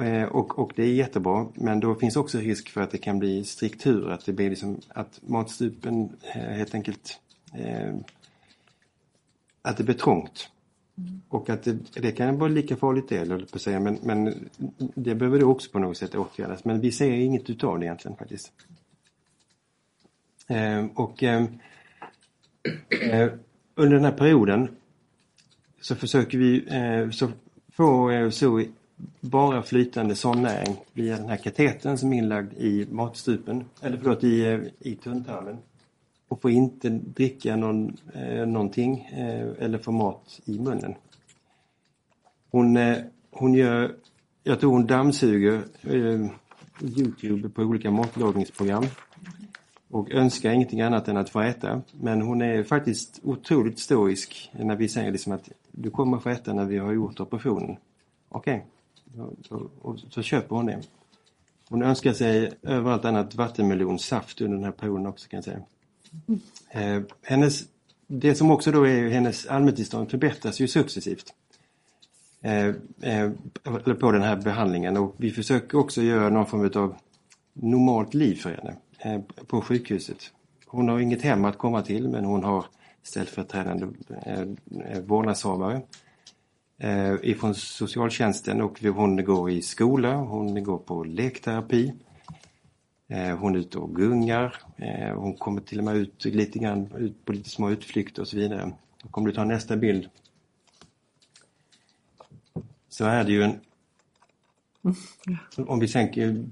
eh, 0.00 0.24
Och, 0.24 0.59
och 0.59 0.72
det 0.76 0.82
är 0.82 0.92
jättebra, 0.94 1.46
men 1.55 1.80
då 1.80 1.94
finns 1.94 2.16
också 2.16 2.38
risk 2.38 2.68
för 2.68 2.80
att 2.80 2.90
det 2.90 2.98
kan 2.98 3.18
bli 3.18 3.44
struktur, 3.44 4.11
att 4.11 4.26
det 4.26 4.32
blir 4.32 4.50
liksom 4.50 4.80
att 4.88 5.20
matstupen 5.22 6.16
eh, 6.34 6.40
helt 6.40 6.74
enkelt 6.74 7.20
eh, 7.55 7.94
att 9.62 9.76
det 9.76 9.84
blir 9.84 9.94
trångt. 9.94 10.50
Och 11.28 11.51
att 11.51 11.62
det, 11.62 12.01
det 12.01 12.12
kan 12.12 12.38
vara 12.38 12.51
lika 12.51 12.76
farligt 12.76 13.09
det, 13.09 13.16
eller 13.16 13.38
på 13.38 13.45
att 13.57 13.62
säga, 13.62 13.80
men, 13.80 13.99
men 14.03 14.49
det 14.95 15.14
behöver 15.14 15.38
det 15.38 15.45
också 15.45 15.70
på 15.70 15.78
något 15.78 15.97
sätt 15.97 16.14
åtgärdas. 16.14 16.64
Men 16.64 16.80
vi 16.80 16.93
ser 16.93 17.11
inget 17.11 17.51
utav 17.51 17.78
det 17.78 17.84
egentligen 17.84 18.16
faktiskt. 18.16 18.53
Eh, 20.49 20.86
och 20.95 21.22
ehm, 21.22 21.47
eh, 23.11 23.32
under 23.74 23.97
den 23.97 24.05
här 24.05 24.12
perioden 24.12 24.68
så 25.80 25.97
försöker 25.97 26.38
vi 26.38 26.64
eh, 26.68 27.11
så 27.11 27.32
få 27.72 28.11
eh, 28.11 28.30
så 28.30 28.64
bara 29.20 29.62
flytande 29.62 30.14
sondnäring 30.14 30.76
via 30.93 31.16
den 31.16 31.28
här 31.28 31.36
katetern 31.36 31.99
som 31.99 32.12
är 32.12 32.18
inlagd 32.18 32.53
i 32.53 32.86
matstrupen, 32.90 33.64
eller 33.80 33.97
förlåt 33.97 34.24
i, 34.24 34.45
eh, 34.45 34.61
i 34.78 34.95
tunntarmen. 34.95 35.57
Och 36.33 36.43
får 36.43 36.51
inte 36.51 36.89
dricka 36.91 37.57
någon, 37.57 37.97
eh, 38.14 38.47
någonting 38.47 39.01
eh, 39.01 39.49
eller 39.59 39.78
få 39.78 39.93
mat 39.93 40.41
i 40.45 40.59
munnen. 40.59 40.95
Hon, 42.51 42.76
eh, 42.76 42.99
hon 43.30 43.55
gör, 43.55 43.95
jag 44.43 44.61
tror 44.61 44.72
hon 44.72 44.87
dammsuger 44.87 45.62
eh, 45.83 46.30
Youtube 46.99 47.49
på 47.49 47.62
olika 47.62 47.91
matlagningsprogram 47.91 48.85
och 49.91 50.11
önskar 50.11 50.51
ingenting 50.51 50.80
annat 50.80 51.09
än 51.09 51.16
att 51.16 51.30
få 51.30 51.41
äta. 51.41 51.83
Men 51.93 52.22
hon 52.22 52.43
är 52.43 52.62
faktiskt 52.62 53.20
otroligt 53.22 53.78
stoisk 53.78 54.51
när 54.53 54.76
vi 54.76 54.89
säger 54.89 55.12
liksom 55.12 55.33
att 55.33 55.49
du 55.70 55.91
kommer 55.91 56.18
få 56.18 56.28
äta 56.28 56.53
när 56.53 56.64
vi 56.64 56.78
har 56.78 56.93
gjort 56.93 57.20
operationen. 57.20 57.76
Okej, 58.28 58.66
och, 59.18 59.59
och, 59.59 59.70
och 59.83 59.99
så 59.99 60.22
köper 60.22 60.57
hon 60.57 60.66
det. 60.66 60.80
Hon 61.68 61.83
önskar 61.83 62.12
sig 62.12 62.53
överallt 62.62 63.05
annat 63.05 63.35
vattenmelonsaft 63.35 64.41
under 64.41 64.57
den 64.57 64.64
här 64.64 64.72
perioden 64.72 65.07
också 65.07 65.28
kan 65.28 65.37
jag 65.37 65.45
säga. 65.45 65.62
Eh, 66.71 67.03
hennes, 67.23 67.65
det 68.07 68.35
som 68.35 68.51
också 68.51 68.73
då 68.73 68.87
är 68.87 69.09
hennes 69.09 69.47
allmäntillstånd 69.47 70.11
förbättras 70.11 70.61
ju 70.61 70.69
successivt. 70.69 71.35
Eh, 72.43 72.67
eh, 73.01 73.31
på 74.01 74.13
den 74.13 74.23
här 74.23 74.37
behandlingen 74.37 74.97
och 74.97 75.15
vi 75.17 75.31
försöker 75.31 75.79
också 75.79 76.03
göra 76.03 76.29
någon 76.29 76.47
form 76.47 76.83
av 76.83 76.95
normalt 77.53 78.15
liv 78.15 78.35
för 78.35 78.51
henne 78.51 78.77
eh, 78.99 79.21
på 79.47 79.61
sjukhuset. 79.61 80.31
Hon 80.67 80.89
har 80.89 81.01
inget 81.01 81.23
hem 81.23 81.45
att 81.45 81.59
komma 81.59 81.83
till 81.83 82.09
men 82.09 82.25
hon 82.25 82.45
har 82.45 82.65
ställföreträdande 83.03 83.87
eh, 84.27 84.41
eh 84.41 85.01
vårdnadshavare 85.07 85.81
eh, 86.79 87.15
ifrån 87.23 87.55
socialtjänsten 87.55 88.63
och 88.63 88.81
hon 88.81 89.25
går 89.25 89.51
i 89.51 89.63
skola, 89.63 90.17
hon 90.17 90.65
går 90.65 90.79
på 90.79 91.05
lekterapi. 91.05 91.93
Eh, 93.13 93.37
hon 93.37 93.55
är 93.55 93.59
ute 93.59 93.79
och 93.79 93.97
gungar. 93.97 94.57
Eh, 94.77 95.15
hon 95.15 95.37
kommer 95.37 95.61
till 95.61 95.79
och 95.79 95.85
med 95.85 95.97
ut 95.97 96.25
lite 96.25 96.59
grann 96.59 96.93
ut 96.97 97.25
på 97.25 97.33
lite 97.33 97.51
små 97.51 97.71
utflykter 97.71 98.23
och 98.23 98.29
så 98.29 98.37
vidare. 98.37 98.73
Kommer 99.11 99.29
du 99.29 99.35
ta 99.35 99.45
nästa 99.45 99.77
bild? 99.77 100.09
Så 102.89 103.05
är 103.05 103.25
det 103.25 103.33
ju 103.33 103.43
en... 103.43 103.61
Om 105.57 105.81
vi 105.81 105.89
sänker 105.89 106.45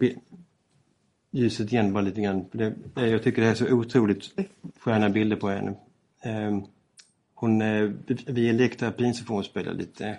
ljuset 1.31 1.73
igen 1.73 1.93
bara 1.93 2.05
lite 2.05 2.21
grann. 2.21 2.45
Det, 2.53 2.75
jag 2.95 3.23
tycker 3.23 3.43
det 3.43 3.49
är 3.49 3.55
så 3.55 3.73
otroligt 3.73 4.31
sköna 4.79 5.11
bilder 5.11 5.37
på 5.37 5.49
henne. 5.49 5.75
Ehm, 6.23 6.59
eh, 6.59 6.65
hon, 7.35 7.59
vi 8.27 8.49
är 8.49 8.53
lekterapin 8.53 9.15
så 9.15 9.25
får 9.25 9.35
hon 9.35 9.45
spela 9.45 9.73
lite, 9.73 10.05
det 10.05 10.19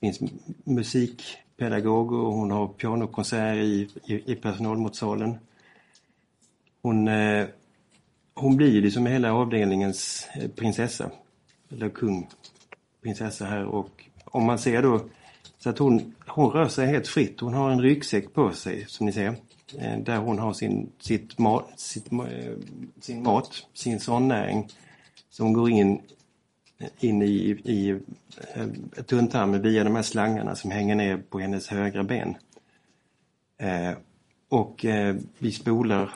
finns 0.00 0.20
musikpedagoger 0.64 2.16
och 2.16 2.32
hon 2.32 2.50
har 2.50 2.68
pianokonsert 2.68 3.56
i, 3.56 3.88
i, 4.06 4.32
i 4.32 4.34
personalmatsalen. 4.34 5.38
Hon, 6.82 7.08
eh, 7.08 7.46
hon 8.34 8.56
blir 8.56 8.70
ju 8.70 8.80
liksom 8.80 9.06
hela 9.06 9.34
avdelningens 9.34 10.28
eh, 10.34 10.48
prinsessa, 10.50 11.10
eller 11.70 11.88
kung, 11.88 12.28
prinsessa 13.02 13.44
här 13.44 13.64
och 13.64 14.04
om 14.24 14.44
man 14.44 14.58
ser 14.58 14.82
då 14.82 15.00
så 15.58 15.70
att 15.70 15.78
hon, 15.78 16.14
hon 16.26 16.50
rör 16.50 16.68
sig 16.68 16.86
helt 16.86 17.08
fritt. 17.08 17.40
Hon 17.40 17.54
har 17.54 17.70
en 17.70 17.82
ryggsäck 17.82 18.32
på 18.34 18.52
sig 18.52 18.84
som 18.88 19.06
ni 19.06 19.12
ser. 19.12 19.36
Eh, 19.78 19.98
där 19.98 20.16
hon 20.16 20.38
har 20.38 20.52
sin, 20.52 20.90
sitt 20.98 21.38
mat, 21.38 21.72
sitt, 21.76 22.08
ma- 22.08 22.62
sin 23.00 23.22
mat, 23.22 23.66
sin 23.74 24.00
sondnäring 24.00 24.68
som 25.30 25.52
går 25.52 25.70
in, 25.70 26.00
in 27.00 27.22
i, 27.22 27.50
i 27.50 28.00
tunntarmen 29.06 29.62
via 29.62 29.84
de 29.84 29.94
här 29.96 30.02
slangarna 30.02 30.54
som 30.54 30.70
hänger 30.70 30.94
ner 30.94 31.16
på 31.16 31.38
hennes 31.38 31.68
högra 31.68 32.02
ben. 32.04 32.34
Eh, 33.58 33.92
och 34.48 34.84
eh, 34.84 35.16
vi 35.38 35.52
spolar 35.52 36.10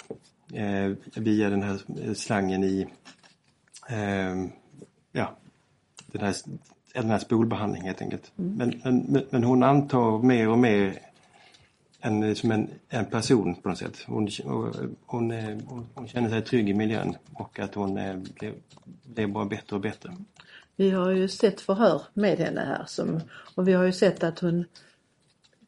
via 1.14 1.50
den 1.50 1.62
här 1.62 1.80
eh, 2.02 2.12
slangen 2.12 2.64
i 2.64 2.86
eh, 3.88 4.46
ja, 5.12 5.36
den 6.06 6.20
här, 6.20 6.34
den 6.94 7.10
här 7.10 7.18
spolbehandlingen 7.18 7.86
helt 7.86 8.02
enkelt. 8.02 8.32
Men, 8.34 8.80
men, 8.84 9.26
men 9.30 9.44
hon 9.44 9.62
antar 9.62 10.22
mer 10.22 10.48
och 10.48 10.58
mer 10.58 10.98
en, 12.00 12.36
som 12.36 12.50
en, 12.50 12.70
en 12.88 13.04
person 13.04 13.54
på 13.54 13.68
något 13.68 13.78
sätt. 13.78 14.04
Hon, 14.06 14.28
hon, 15.06 15.30
eh, 15.30 15.58
hon, 15.66 15.86
hon 15.94 16.08
känner 16.08 16.28
sig 16.28 16.42
trygg 16.42 16.68
i 16.68 16.74
miljön 16.74 17.16
och 17.32 17.58
att 17.58 17.74
hon 17.74 17.98
eh, 17.98 18.16
blir, 18.16 18.54
blir 19.04 19.26
bara 19.26 19.44
bättre 19.44 19.76
och 19.76 19.82
bättre. 19.82 20.16
Vi 20.76 20.90
har 20.90 21.10
ju 21.10 21.28
sett 21.28 21.60
förhör 21.60 22.02
med 22.14 22.38
henne 22.38 22.60
här 22.60 22.84
som, 22.86 23.20
och 23.54 23.68
vi 23.68 23.72
har 23.72 23.84
ju 23.84 23.92
sett 23.92 24.24
att 24.24 24.38
hon 24.38 24.64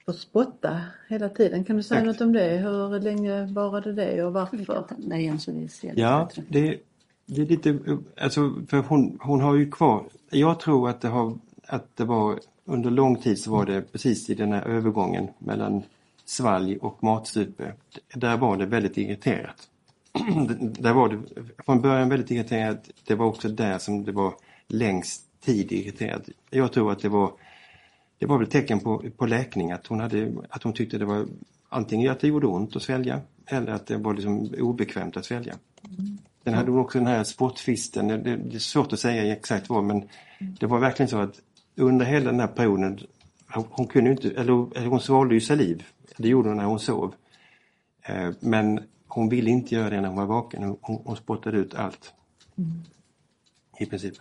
får 0.08 0.12
spotta 0.12 0.80
hela 1.08 1.28
tiden. 1.28 1.64
Kan 1.64 1.76
du 1.76 1.82
säga 1.82 2.00
Exakt. 2.00 2.20
något 2.20 2.26
om 2.26 2.32
det? 2.32 2.56
Hur 2.56 3.00
länge 3.00 3.46
varade 3.46 3.92
det 3.92 4.24
och 4.24 4.32
varför? 4.32 4.84
Nej, 4.98 5.20
igen 5.20 5.40
så 5.40 5.52
vi 5.52 5.68
ser 5.68 5.92
Ja, 5.96 6.30
det, 6.48 6.78
det 7.26 7.42
är 7.42 7.46
lite, 7.46 7.78
alltså, 8.20 8.54
för 8.68 8.76
hon, 8.76 9.18
hon 9.20 9.40
har 9.40 9.54
ju 9.54 9.70
kvar, 9.70 10.04
jag 10.30 10.60
tror 10.60 10.88
att 10.88 11.00
det, 11.00 11.08
har, 11.08 11.38
att 11.66 11.96
det 11.96 12.04
var 12.04 12.38
under 12.64 12.90
lång 12.90 13.16
tid 13.16 13.38
så 13.38 13.50
var 13.50 13.66
det 13.66 13.92
precis 13.92 14.30
i 14.30 14.34
den 14.34 14.52
här 14.52 14.62
övergången 14.62 15.28
mellan 15.38 15.82
svalg 16.24 16.78
och 16.80 17.02
matstupe. 17.02 17.72
Där 18.14 18.36
var 18.36 18.56
det 18.56 18.66
väldigt 18.66 18.98
irriterat. 18.98 19.68
där 20.78 20.92
var 20.92 21.08
det 21.08 21.18
från 21.64 21.80
början 21.80 22.08
väldigt 22.08 22.30
irriterat. 22.30 22.90
Det 23.06 23.14
var 23.14 23.26
också 23.26 23.48
där 23.48 23.78
som 23.78 24.04
det 24.04 24.12
var 24.12 24.34
längst 24.68 25.22
tid 25.40 25.72
irriterat. 25.72 26.28
Jag 26.50 26.72
tror 26.72 26.92
att 26.92 27.00
det 27.00 27.08
var 27.08 27.32
det 28.18 28.26
var 28.26 28.38
väl 28.38 28.46
tecken 28.46 28.80
på, 28.80 29.04
på 29.16 29.26
läkning 29.26 29.72
att 29.72 29.86
hon, 29.86 30.00
hade, 30.00 30.32
att 30.48 30.62
hon 30.62 30.72
tyckte 30.72 30.98
det 30.98 31.04
var 31.04 31.26
antingen 31.68 32.12
att 32.12 32.20
det 32.20 32.28
gjorde 32.28 32.46
ont 32.46 32.76
att 32.76 32.82
svälja 32.82 33.20
eller 33.46 33.72
att 33.72 33.86
det 33.86 33.96
var 33.96 34.14
liksom 34.14 34.54
obekvämt 34.58 35.16
att 35.16 35.24
svälja. 35.24 35.54
Sen 36.44 36.54
hade 36.54 36.70
hon 36.70 36.80
också 36.80 36.98
den 36.98 37.06
här 37.06 37.24
sportfisten, 37.24 38.08
det, 38.08 38.16
det 38.16 38.54
är 38.54 38.58
svårt 38.58 38.92
att 38.92 39.00
säga 39.00 39.32
exakt 39.36 39.68
vad 39.68 39.84
men 39.84 40.08
det 40.38 40.66
var 40.66 40.78
verkligen 40.78 41.08
så 41.08 41.18
att 41.18 41.40
under 41.76 42.06
hela 42.06 42.30
den 42.30 42.40
här 42.40 42.46
perioden, 42.46 43.00
hon, 43.70 43.86
kunde 43.86 44.10
inte, 44.10 44.30
eller 44.30 44.86
hon 44.88 45.00
svalde 45.00 45.34
ju 45.34 45.40
saliv, 45.40 45.84
det 46.16 46.28
gjorde 46.28 46.48
hon 46.48 46.56
när 46.56 46.64
hon 46.64 46.80
sov. 46.80 47.14
Eh, 48.02 48.30
men 48.40 48.80
hon 49.06 49.28
ville 49.28 49.50
inte 49.50 49.74
göra 49.74 49.90
det 49.90 50.00
när 50.00 50.08
hon 50.08 50.16
var 50.16 50.26
vaken, 50.26 50.76
hon, 50.80 51.02
hon 51.04 51.16
spottade 51.16 51.58
ut 51.58 51.74
allt. 51.74 52.12
I 53.78 53.86
princip. 53.86 54.14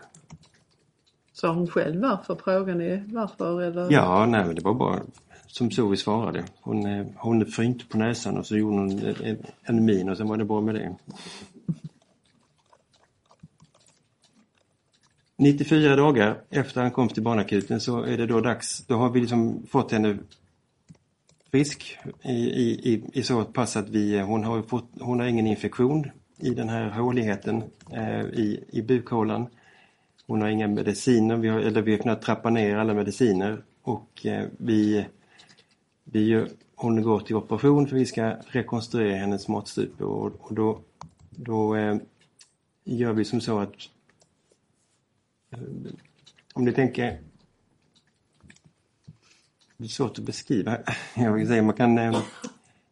Sa 1.39 1.53
hon 1.53 1.67
själv 1.67 2.01
varför? 2.01 2.35
Frågan 2.43 2.81
är 2.81 3.03
varför 3.07 3.61
eller? 3.61 3.91
Ja, 3.91 4.25
nej 4.25 4.45
men 4.45 4.55
det 4.55 4.61
var 4.61 4.73
bara 4.73 5.01
som 5.47 5.71
så 5.71 5.87
vi 5.87 5.97
svarade. 5.97 6.43
Hon, 6.61 6.85
eh, 6.85 7.07
hon 7.15 7.45
frynte 7.45 7.85
på 7.85 7.97
näsan 7.97 8.37
och 8.37 8.45
så 8.45 8.57
gjorde 8.57 8.77
hon 8.77 8.99
en, 8.99 9.37
en 9.63 9.85
min 9.85 10.09
och 10.09 10.17
sen 10.17 10.27
var 10.27 10.37
det 10.37 10.45
bra 10.45 10.61
med 10.61 10.75
det. 10.75 10.95
94 15.35 15.95
dagar 15.95 16.41
efter 16.49 16.81
ankomst 16.81 17.13
till 17.13 17.23
barnakuten 17.23 17.79
så 17.79 18.03
är 18.03 18.17
det 18.17 18.25
då 18.25 18.41
dags, 18.41 18.85
då 18.87 18.95
har 18.95 19.09
vi 19.09 19.19
liksom 19.19 19.65
fått 19.69 19.91
henne 19.91 20.17
frisk 21.51 21.97
i, 22.21 22.31
i, 22.31 22.93
i, 22.93 23.03
i 23.13 23.23
så 23.23 23.43
pass 23.43 23.77
att 23.77 23.89
vi, 23.89 24.19
hon 24.19 24.43
har, 24.43 24.61
fått, 24.61 24.89
hon 24.99 25.19
har 25.19 25.27
ingen 25.27 25.47
infektion 25.47 26.11
i 26.37 26.49
den 26.49 26.69
här 26.69 26.89
håligheten 26.89 27.63
eh, 27.93 28.21
i, 28.21 28.63
i 28.69 28.81
bukhålan. 28.81 29.47
Hon 30.27 30.41
har 30.41 30.49
inga 30.49 30.67
mediciner, 30.67 31.35
vi 31.35 31.47
har, 31.47 31.59
eller 31.59 31.81
vi 31.81 31.91
har 31.91 31.97
kunnat 31.97 32.21
trappa 32.21 32.49
ner 32.49 32.75
alla 32.75 32.93
mediciner. 32.93 33.63
Och 33.81 34.25
eh, 34.25 34.47
vi, 34.57 35.07
vi 36.03 36.27
gör, 36.27 36.49
hon 36.75 37.01
går 37.01 37.19
till 37.19 37.35
operation 37.35 37.87
för 37.87 37.95
vi 37.95 38.05
ska 38.05 38.35
rekonstruera 38.47 39.17
hennes 39.17 39.47
matstupe 39.47 40.03
och, 40.03 40.35
och 40.39 40.53
då, 40.53 40.81
då 41.29 41.75
eh, 41.75 41.97
gör 42.83 43.13
vi 43.13 43.25
som 43.25 43.41
så 43.41 43.59
att 43.59 43.73
eh, 45.51 45.59
om 46.53 46.65
ni 46.65 46.71
tänker 46.71 47.19
det 49.77 49.83
är 49.83 49.87
svårt 49.87 50.19
att 50.19 50.25
beskriva. 50.25 50.77
Jag, 51.15 51.33
vill 51.33 51.47
säga, 51.47 51.61
man 51.61 51.75
kan, 51.75 51.97
eh, 51.97 52.21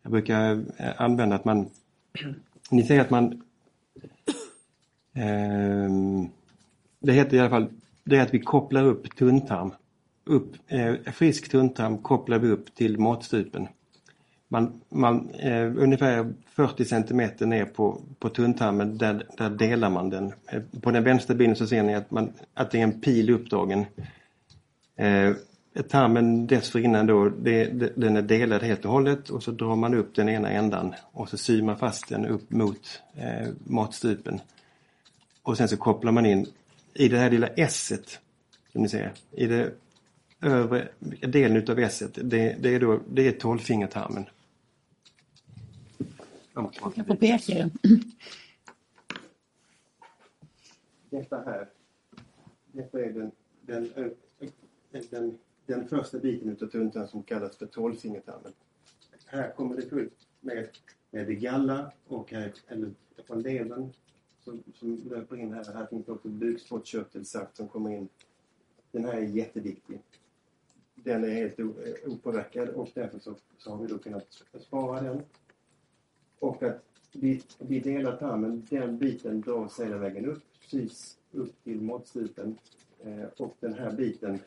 jag 0.01 0.11
brukar 0.11 0.65
använda 0.97 1.35
att 1.35 1.45
man... 1.45 1.69
Ni 2.69 2.83
säger 2.83 3.01
att 3.01 3.09
man... 3.09 3.41
Eh, 5.13 5.89
det 7.05 7.13
heter 7.13 7.37
i 7.37 7.39
alla 7.39 7.49
fall 7.49 7.67
det 8.03 8.17
är 8.17 8.21
att 8.21 8.33
vi 8.33 8.39
kopplar 8.39 8.83
upp 8.83 9.15
tunntarm. 9.15 9.71
Upp, 10.25 10.55
eh, 10.67 10.93
frisk 11.13 11.51
tunntarm 11.51 11.97
kopplar 11.97 12.39
vi 12.39 12.47
upp 12.47 12.75
till 12.75 12.99
matstupen. 12.99 13.67
Man, 14.47 14.81
man, 14.89 15.29
eh, 15.29 15.73
ungefär 15.77 16.33
40 16.45 16.85
centimeter 16.85 17.45
ner 17.45 17.65
på, 17.65 18.01
på 18.19 18.29
tunntarmen, 18.29 18.97
där, 18.97 19.23
där 19.37 19.49
delar 19.49 19.89
man 19.89 20.09
den. 20.09 20.33
Eh, 20.51 20.61
på 20.81 20.91
den 20.91 21.03
vänstra 21.03 21.35
bilden 21.35 21.55
så 21.55 21.67
ser 21.67 21.83
ni 21.83 21.95
att, 21.95 22.11
man, 22.11 22.33
att 22.53 22.71
det 22.71 22.79
är 22.79 22.83
en 22.83 23.01
pil 23.01 23.29
uppdragen. 23.29 23.85
Eh, 24.95 25.33
tarmen 25.89 26.47
dessförinnan 26.47 27.07
då, 27.07 27.29
det, 27.29 27.65
den 27.95 28.17
är 28.17 28.21
delad 28.21 28.63
helt 28.63 28.85
och 28.85 28.91
hållet 28.91 29.29
och 29.29 29.43
så 29.43 29.51
drar 29.51 29.75
man 29.75 29.93
upp 29.93 30.15
den 30.15 30.29
ena 30.29 30.49
ändan 30.49 30.93
och 31.11 31.29
så 31.29 31.37
syr 31.37 31.61
man 31.61 31.77
fast 31.77 32.09
den 32.09 32.25
upp 32.25 32.51
mot 32.51 33.01
eh, 33.15 33.47
matstupen. 33.63 34.39
Och 35.43 35.57
sen 35.57 35.67
så 35.67 35.77
kopplar 35.77 36.11
man 36.11 36.25
in 36.25 36.45
i 36.95 37.07
det 37.07 37.17
här 37.17 37.31
lilla 37.31 37.47
s 37.47 37.93
som 38.71 38.81
ni 38.81 38.89
ser, 38.89 39.13
i 39.31 39.47
det 39.47 39.73
övre 40.41 40.87
delen 41.21 41.57
utav 41.57 41.79
s 41.79 42.03
det, 42.15 42.55
det 42.59 42.75
är 42.75 42.79
då, 42.79 43.01
det 43.09 43.27
är 43.27 43.31
tolvfingertarmen. 43.31 44.25
Jag 46.53 46.75
får 46.75 47.15
peka. 47.15 47.69
Detta 51.09 51.43
här, 51.45 51.69
detta 52.71 52.99
är 52.99 53.13
den, 53.13 53.31
den, 53.61 53.89
den, 55.09 55.37
den 55.65 55.87
första 55.87 56.19
biten 56.19 56.49
utav 56.49 56.67
tuntan 56.67 57.07
som 57.07 57.23
kallas 57.23 57.57
för 57.57 57.65
tolvfingertarmen. 57.65 58.53
Här 59.25 59.51
kommer 59.51 59.75
det 59.75 59.89
fullt 59.89 60.27
med, 60.41 60.67
med 61.11 61.39
galla 61.41 61.91
och 62.07 62.31
här, 62.31 62.53
eller 62.67 62.93
från 63.27 63.41
levern 63.41 63.93
som, 64.45 64.63
som 64.73 65.09
löper 65.09 65.37
in 65.37 65.53
här. 65.53 65.73
Här 65.73 65.85
finns 65.85 66.07
också 66.07 66.27
bukspottkörtelsaft 66.27 67.57
som 67.57 67.67
kommer 67.67 67.89
in. 67.91 68.09
Den 68.91 69.05
här 69.05 69.13
är 69.13 69.21
jätteviktig. 69.21 70.01
Den 70.95 71.23
är 71.23 71.29
helt 71.29 71.59
opåverkad 72.05 72.69
och 72.69 72.89
därför 72.93 73.19
så, 73.19 73.35
så 73.57 73.71
har 73.71 73.77
vi 73.81 73.87
då 73.87 73.97
kunnat 73.97 74.43
spara 74.59 75.01
den. 75.01 75.21
Och 76.39 76.63
att 76.63 76.83
vi, 77.11 77.43
vi 77.57 77.79
delar 77.79 78.17
tarmen, 78.17 78.67
den 78.69 78.97
biten 78.97 79.41
dras 79.41 79.79
hela 79.79 79.97
vägen 79.97 80.25
upp, 80.25 80.43
precis 80.61 81.17
upp 81.31 81.63
till 81.63 81.81
måttstupen 81.81 82.57
eh, 83.03 83.25
och 83.37 83.55
den 83.59 83.73
här 83.73 83.91
biten 83.91 84.39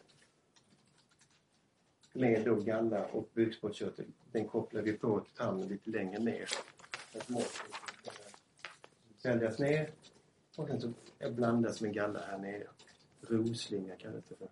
med 2.12 2.44
då 2.44 2.54
galla 2.54 3.06
och 3.06 3.28
bukspottkörtel, 3.34 4.06
den 4.32 4.48
kopplar 4.48 4.82
vi 4.82 4.92
på 4.92 5.24
tarmen 5.36 5.68
lite 5.68 5.90
längre 5.90 6.18
ner. 6.18 6.48
Säljas 9.28 9.58
ner 9.58 9.90
och 10.56 10.68
sen 10.68 10.80
så 10.80 10.92
blandas 11.30 11.80
med 11.80 11.94
galla 11.94 12.20
här 12.30 12.38
nere. 12.38 12.62
Roslinga 13.20 13.96
kallas 13.96 14.24
det 14.28 14.34
för. 14.36 14.48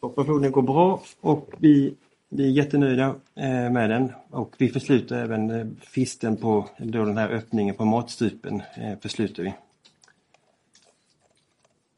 Operationen 0.00 0.52
går 0.52 0.62
bra 0.62 1.02
och 1.20 1.54
vi, 1.58 1.94
vi 2.28 2.44
är 2.44 2.50
jättenöjda 2.50 3.06
eh, 3.34 3.70
med 3.70 3.90
den 3.90 4.12
och 4.30 4.54
vi 4.58 4.68
försluter 4.68 5.16
även 5.16 5.50
eh, 5.50 5.66
fisten 5.80 6.36
på 6.36 6.68
då 6.78 7.04
den 7.04 7.18
här 7.18 7.28
öppningen 7.28 7.74
på 7.74 7.84
matstrupen. 7.84 8.62
Eh, 8.76 8.98
försluter 8.98 9.42
vi. 9.42 9.54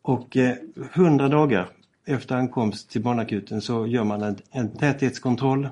Och 0.02 0.36
100 0.94 1.28
dagar 1.28 1.70
efter 2.04 2.36
ankomst 2.36 2.90
till 2.90 3.02
barnakuten 3.02 3.60
så 3.60 3.86
gör 3.86 4.04
man 4.04 4.22
en, 4.22 4.38
en 4.50 4.76
täthetskontroll 4.76 5.68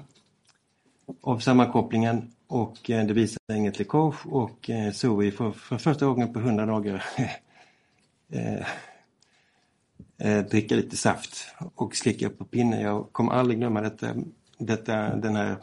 av 1.21 1.39
sammankopplingen 1.39 2.33
och 2.47 2.91
eh, 2.91 3.07
det 3.07 3.13
visar 3.15 3.39
inget 3.53 3.79
läckage 3.79 4.27
och 4.27 4.71
eh, 4.71 4.93
Zoe 4.93 5.25
vi 5.25 5.33
får 5.33 5.53
för 5.53 5.79
första 5.79 6.07
gången 6.07 6.33
på 6.33 6.39
100 6.39 6.67
dagar 6.67 7.05
eh, 8.29 8.67
eh 10.19 10.45
dricka 10.45 10.75
lite 10.75 10.97
saft 10.97 11.47
och 11.75 11.97
slicka 11.97 12.31
på 12.31 12.45
pinnen. 12.45 12.81
Jag 12.81 13.13
kommer 13.13 13.33
aldrig 13.33 13.59
glömma 13.59 13.81
detta, 13.81 14.15
detta 14.59 15.17
den 15.17 15.37
här, 15.37 15.57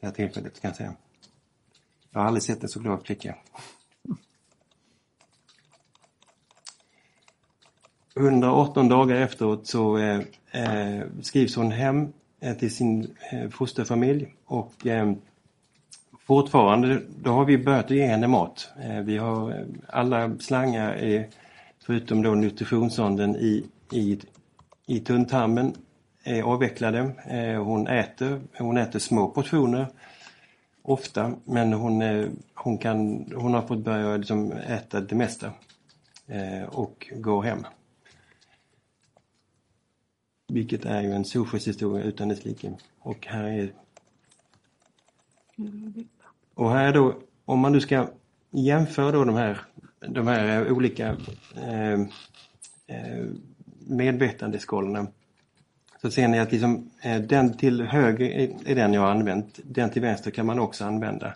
det 0.00 0.06
här 0.06 0.12
tillfället 0.12 0.60
kan 0.60 0.68
jag 0.68 0.76
säga. 0.76 0.94
Jag 2.10 2.20
har 2.20 2.26
aldrig 2.26 2.42
sett 2.42 2.62
en 2.62 2.68
så 2.68 2.80
glad 2.80 3.06
flicka. 3.06 3.36
118 8.18 8.88
dagar 8.88 9.16
efteråt 9.16 9.66
så 9.66 9.98
eh, 9.98 10.20
eh, 10.52 11.02
skrivs 11.22 11.56
hon 11.56 11.70
hem 11.70 12.12
eh, 12.40 12.56
till 12.56 12.74
sin 12.74 13.14
eh, 13.32 13.48
fosterfamilj 13.48 14.34
och 14.46 14.86
eh, 14.86 15.12
fortfarande, 16.26 17.00
då 17.22 17.30
har 17.30 17.44
vi 17.44 17.58
börjat 17.58 17.90
ge 17.90 18.06
henne 18.06 18.26
mat. 18.26 18.68
Eh, 18.82 19.00
vi 19.00 19.16
har 19.16 19.50
eh, 19.50 19.66
alla 19.88 20.38
slangar 20.38 20.92
är 20.92 21.26
förutom 21.86 22.22
då 22.22 22.34
nutritionssonden 22.34 23.36
i, 23.36 23.64
i, 23.92 24.18
i 24.86 25.00
tunntarmen 25.00 25.74
är 26.24 26.42
avvecklade. 26.42 26.98
Eh, 27.26 27.62
hon 27.64 27.86
äter, 27.86 28.40
hon 28.58 28.76
äter 28.76 28.98
små 28.98 29.28
portioner 29.28 29.86
ofta 30.82 31.32
men 31.44 31.72
hon, 31.72 32.02
eh, 32.02 32.28
hon, 32.54 32.78
kan, 32.78 33.26
hon 33.36 33.54
har 33.54 33.62
fått 33.62 33.78
börja 33.78 34.16
liksom 34.16 34.52
äta 34.52 35.00
det 35.00 35.14
mesta 35.14 35.50
eh, 36.26 36.68
och 36.68 37.12
gå 37.16 37.42
hem. 37.42 37.64
Vilket 40.48 40.84
är 40.84 41.02
ju 41.02 41.12
en 41.12 41.24
solskenshistoria 41.24 42.04
utan 42.04 42.28
dess 42.28 42.44
like. 42.44 42.72
Och 42.98 43.26
här 43.26 43.44
är... 43.44 43.72
Och 46.54 46.70
här 46.70 46.88
är 46.88 46.92
då, 46.92 47.16
om 47.44 47.58
man 47.58 47.72
nu 47.72 47.80
ska 47.80 48.08
jämföra 48.50 49.12
då 49.12 49.24
de 49.24 49.34
här 49.34 49.60
de 50.00 50.26
här 50.26 50.66
eh, 50.66 50.72
olika 50.72 51.16
eh, 51.56 52.00
eh, 52.86 53.26
medvetandeskalorna 53.78 55.06
Så 56.02 56.10
ser 56.10 56.28
ni 56.28 56.38
att 56.38 56.52
liksom, 56.52 56.90
eh, 57.02 57.20
den 57.20 57.56
till 57.56 57.82
höger 57.82 58.26
är, 58.26 58.50
är 58.66 58.74
den 58.74 58.92
jag 58.92 59.00
har 59.00 59.10
använt. 59.10 59.60
Den 59.62 59.90
till 59.90 60.02
vänster 60.02 60.30
kan 60.30 60.46
man 60.46 60.58
också 60.58 60.84
använda. 60.84 61.34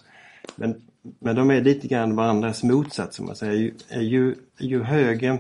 Men, 0.57 0.83
men 1.19 1.37
de 1.37 1.51
är 1.51 1.61
lite 1.61 1.89
grann 1.89 2.17
varandras 2.17 2.63
motsats 2.63 3.17
som 3.17 3.27
man 3.27 3.37
säger. 3.37 3.53
Ju, 3.53 3.75
ju, 4.01 4.35
ju 4.59 4.83
högre 4.83 5.39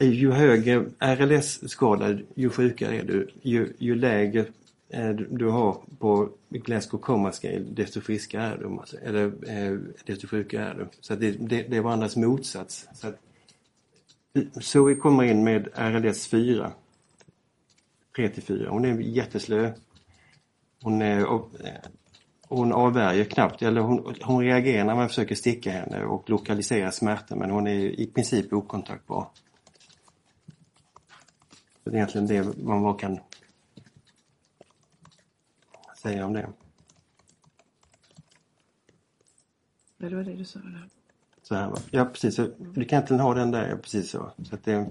Eh, 0.00 0.08
ju 0.08 0.32
högre 0.32 0.84
RLS-skadad, 0.98 2.22
ju 2.34 2.50
sjukare 2.50 2.96
är 2.96 3.04
du. 3.04 3.30
Ju, 3.42 3.72
ju 3.78 3.94
lägre 3.94 4.44
eh, 4.88 5.10
du 5.10 5.48
har 5.48 5.82
på 5.98 6.28
Glasgow 6.48 7.00
Coma 7.00 7.32
Scale, 7.32 7.58
desto 7.58 8.00
friskare 8.00 8.42
är 8.42 8.58
du. 8.58 8.98
Eller 9.02 9.24
eh, 9.26 9.78
desto 10.04 10.26
sjukare 10.26 10.64
är 10.64 10.74
du. 10.74 10.88
Så 11.00 11.12
att 11.12 11.20
det, 11.20 11.30
det, 11.30 11.62
det 11.62 11.76
är 11.76 11.80
varandras 11.80 12.16
motsats. 12.16 12.88
Så 12.94 13.08
att, 13.08 13.18
eh, 14.34 14.42
så 14.60 14.84
vi 14.84 14.94
kommer 14.94 15.24
in 15.24 15.44
med 15.44 15.68
RLS 15.74 16.26
4. 16.26 16.72
3 18.16 18.28
till 18.28 18.42
4. 18.42 18.70
Hon 18.70 18.84
är 18.84 19.00
jätteslö. 19.00 19.72
Hon, 20.82 21.02
är, 21.02 21.26
hon 22.48 22.72
avvärjer 22.72 23.24
knappt, 23.24 23.62
eller 23.62 23.80
hon, 23.80 24.14
hon 24.22 24.44
reagerar 24.44 24.84
när 24.84 24.94
man 24.94 25.08
försöker 25.08 25.34
sticka 25.34 25.70
henne 25.70 26.04
och 26.04 26.30
lokalisera 26.30 26.92
smärta 26.92 27.36
men 27.36 27.50
hon 27.50 27.66
är 27.66 28.00
i 28.00 28.06
princip 28.06 28.52
okontaktbar. 28.52 29.28
Det 31.84 31.90
är 31.90 31.94
egentligen 31.94 32.26
det 32.26 32.62
man 32.62 32.82
bara 32.82 32.98
kan 32.98 33.18
säga 36.02 36.26
om 36.26 36.32
det. 36.32 36.48
Ja, 39.98 40.08
det 40.08 40.16
var 40.16 40.24
det 40.24 40.34
du 40.34 40.44
sa 40.44 40.58
där. 40.58 40.88
Så 41.42 41.54
här, 41.54 41.68
va? 41.68 41.76
ja 41.90 42.04
precis, 42.04 42.34
så 42.34 42.42
du 42.58 42.84
kan 42.84 42.98
egentligen 42.98 43.20
ha 43.20 43.34
den 43.34 43.50
där, 43.50 43.76
precis 43.76 44.10
så. 44.10 44.32
Så 44.42 44.54
att 44.54 44.64
det, 44.64 44.86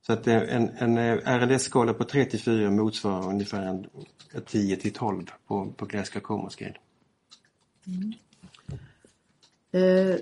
så 0.00 0.12
att 0.12 0.24
det, 0.24 0.32
en, 0.32 0.68
en 0.68 1.18
RLS-skala 1.18 1.94
på 1.94 2.04
3 2.04 2.24
till 2.24 2.40
4 2.40 2.70
motsvarar 2.70 3.28
ungefär 3.28 3.62
en, 3.62 3.86
10 4.46 4.76
till 4.76 4.92
12 4.92 5.26
på, 5.46 5.72
på 5.72 5.86
Glasgow 5.86 6.20
Coma 6.20 6.50
Scale. 6.50 6.74
Eh, 9.72 10.16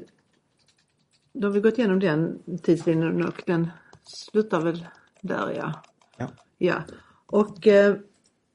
då 1.32 1.48
har 1.48 1.52
vi 1.52 1.60
gått 1.60 1.78
igenom 1.78 2.00
den 2.00 2.42
tidslinjen 2.62 3.26
och 3.26 3.42
den 3.46 3.70
slutar 4.04 4.60
väl 4.60 4.86
där 5.26 5.50
ja. 5.50 5.72
Ja. 6.16 6.28
Ja. 6.58 6.82
Och 7.26 7.66
eh, 7.66 7.96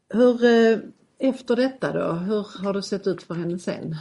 hur 0.09 0.43
eh, 0.45 0.80
efter 1.19 1.55
detta 1.55 1.93
då, 1.93 2.11
hur 2.13 2.63
har 2.63 2.74
det 2.74 2.84
sett 2.84 3.07
ut 3.07 3.24
för 3.24 3.34
henne 3.34 3.59
sen? 3.59 3.95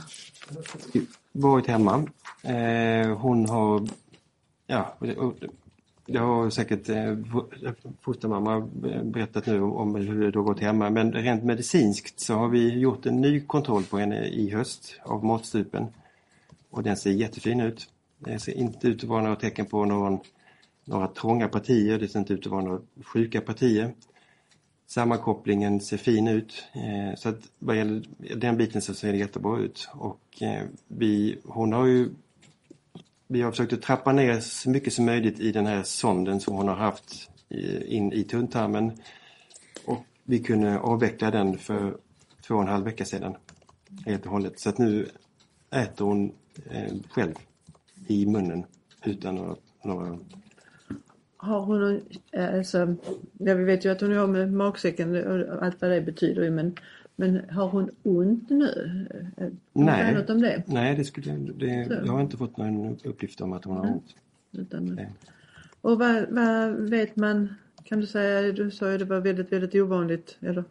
Varit 1.33 1.67
hemma. 1.67 2.07
Eh, 2.43 3.19
hon 3.19 3.49
har, 3.49 3.89
ja, 4.67 4.97
det 6.07 6.19
har 6.19 6.51
säkert 6.51 6.89
eh, 6.89 7.17
fostermamma 8.01 8.61
berättat 9.03 9.47
nu 9.47 9.61
om 9.63 9.95
hur 9.95 10.33
det 10.33 10.39
har 10.39 10.45
gått 10.45 10.61
hemma 10.61 10.91
men 10.91 11.13
rent 11.13 11.45
medicinskt 11.45 12.21
så 12.21 12.35
har 12.35 12.49
vi 12.49 12.79
gjort 12.79 13.07
en 13.07 13.21
ny 13.21 13.41
kontroll 13.41 13.85
på 13.85 13.99
henne 13.99 14.27
i 14.27 14.51
höst 14.51 15.01
av 15.03 15.25
matstupen. 15.25 15.87
Och 16.71 16.83
den 16.83 16.97
ser 16.97 17.11
jättefin 17.11 17.61
ut. 17.61 17.89
Det 18.19 18.39
ser 18.39 18.53
inte 18.53 18.89
ut 18.89 19.03
att 19.03 19.09
vara 19.09 19.23
några 19.23 19.37
tecken 19.37 19.67
på 19.67 19.85
någon, 19.85 20.19
några 20.91 21.09
trånga 21.09 21.49
partier, 21.49 21.99
det 21.99 22.09
ser 22.09 22.19
inte 22.19 22.33
ut 22.33 22.47
att 22.47 22.53
vara 22.53 22.63
några 22.63 22.81
sjuka 23.03 23.41
partier. 23.41 23.95
Sammankopplingen 24.87 25.81
ser 25.81 25.97
fin 25.97 26.29
ut. 26.29 26.65
Eh, 26.73 27.17
så 27.17 27.29
att 27.29 27.41
vad 27.59 27.77
gäller 27.77 28.03
den 28.37 28.57
biten 28.57 28.83
så 28.83 28.95
ser 28.95 29.13
det 29.13 29.19
jättebra 29.19 29.59
ut. 29.59 29.89
Och 29.93 30.43
eh, 30.43 30.63
vi, 30.89 31.39
hon 31.45 31.73
har 31.73 31.87
ju 31.87 32.09
vi 33.27 33.43
har 33.43 33.51
försökt 33.51 33.73
att 33.73 33.83
trappa 33.83 34.13
ner 34.13 34.41
så 34.41 34.71
mycket 34.71 34.93
som 34.93 35.05
möjligt 35.05 35.41
i 35.41 35.53
den 35.53 35.67
här 35.67 35.83
sonden 35.83 36.41
som 36.41 36.55
hon 36.55 36.69
har 36.69 36.77
haft 36.77 37.31
eh, 37.49 37.95
in 37.95 38.13
i 38.13 38.25
tunntarmen. 38.25 38.93
Och 39.85 40.05
vi 40.25 40.39
kunde 40.39 40.79
avveckla 40.79 41.31
den 41.31 41.59
för 41.59 41.97
två 42.47 42.55
och 42.55 42.63
en 42.63 42.69
halv 42.69 42.85
vecka 42.85 43.05
sedan. 43.05 43.37
Helt 44.07 44.27
och 44.27 44.33
hållet. 44.33 44.61
Så 44.61 44.69
att 44.69 44.79
nu 44.79 45.09
äter 45.71 46.05
hon 46.05 46.33
själv 47.11 47.35
i 48.07 48.27
munnen 48.27 48.65
utan 49.05 49.35
några, 49.35 49.57
några 49.85 50.19
har 51.43 51.61
hon 51.61 51.81
någon, 51.81 52.01
eh, 52.33 52.55
alltså, 52.55 52.95
ja, 53.39 53.55
vi 53.55 53.65
vet 53.65 53.85
ju 53.85 53.93
att 53.93 54.01
hon 54.01 54.17
har 54.17 54.27
med 54.27 54.53
magsäcken 54.53 55.25
och 55.49 55.63
allt 55.63 55.83
vad 55.83 55.91
det 55.91 56.01
betyder 56.01 56.51
men, 56.51 56.77
men 57.17 57.51
har 57.51 57.69
hon 57.69 57.91
ont 58.03 58.51
nu? 58.51 59.07
Nej. 59.73 60.15
något 60.15 60.31
om 60.31 60.41
det? 60.41 60.63
Nej, 60.67 60.97
det 60.97 61.05
skulle, 61.05 61.33
det, 61.33 61.67
jag 62.05 62.13
har 62.13 62.21
inte 62.21 62.37
fått 62.37 62.57
någon 62.57 62.99
uppgift 63.05 63.41
om 63.41 63.53
att 63.53 63.65
hon 63.65 63.77
har 63.77 63.93
ont. 63.93 64.15
Utan, 64.53 65.01
och 65.81 65.99
vad, 65.99 66.27
vad 66.31 66.73
vet 66.91 67.17
man, 67.17 67.55
kan 67.85 68.01
du 68.01 68.07
säga, 68.07 68.53
du 68.53 68.71
sa 68.71 68.91
ju 68.91 68.99
det 68.99 69.05
var 69.05 69.21
väldigt, 69.21 69.53
väldigt 69.53 69.75
ovanligt, 69.75 70.37
eller 70.41 70.65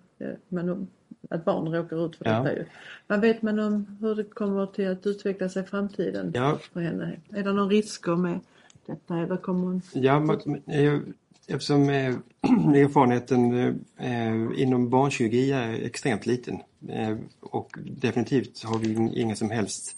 men, 0.48 0.88
att 1.30 1.46
barn 1.46 1.74
råkar 1.74 2.06
ut 2.06 2.16
för 2.16 2.26
Ja. 2.26 2.32
detta 2.32 2.56
ju. 2.56 2.66
Vad 3.08 3.22
vet 3.22 3.42
man 3.42 3.60
om 3.60 3.98
hur 4.02 4.16
det 4.16 4.24
kommer 4.24 4.66
till 4.66 4.88
att 4.88 5.08
utveckla 5.08 5.50
sig 5.50 5.64
i 5.64 5.66
framtiden 5.66 6.32
Ja, 6.36 6.60
för 6.74 6.80
henne? 6.80 7.20
Är 7.30 7.44
det 7.44 7.54
någon 7.54 7.70
risker 7.70 8.16
med 8.16 8.40
eller 9.10 9.38
kommer 9.38 9.66
hon... 9.68 9.82
Ja, 9.94 10.20
man- 10.20 10.62
eh, 10.68 11.00
eftersom 11.50 11.90
eh, 11.90 12.16
erfarenheten 12.76 13.54
eh, 13.98 14.62
inom 14.62 14.90
barnkirurgi 14.90 15.52
är 15.52 15.74
extremt 15.74 16.26
liten 16.26 16.62
eh, 16.90 17.18
och 17.40 17.78
definitivt 17.82 18.64
har 18.64 18.80
vi 18.80 19.20
inga 19.22 19.36
som 19.36 19.50
helst 19.52 19.96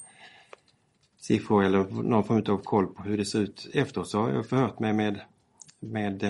siffror 1.20 1.64
eller 1.64 1.84
någon 2.04 2.24
form 2.24 2.44
av 2.56 2.58
koll 2.58 2.88
på 2.88 3.04
hur 3.04 3.18
det 3.18 3.26
ser 3.26 3.40
ut 3.40 3.70
efteråt 3.74 4.08
så 4.08 4.20
har 4.22 4.30
jag 4.30 4.46
förhört 4.46 4.80
mig 4.80 4.94
med, 4.94 5.20
med, 5.80 6.24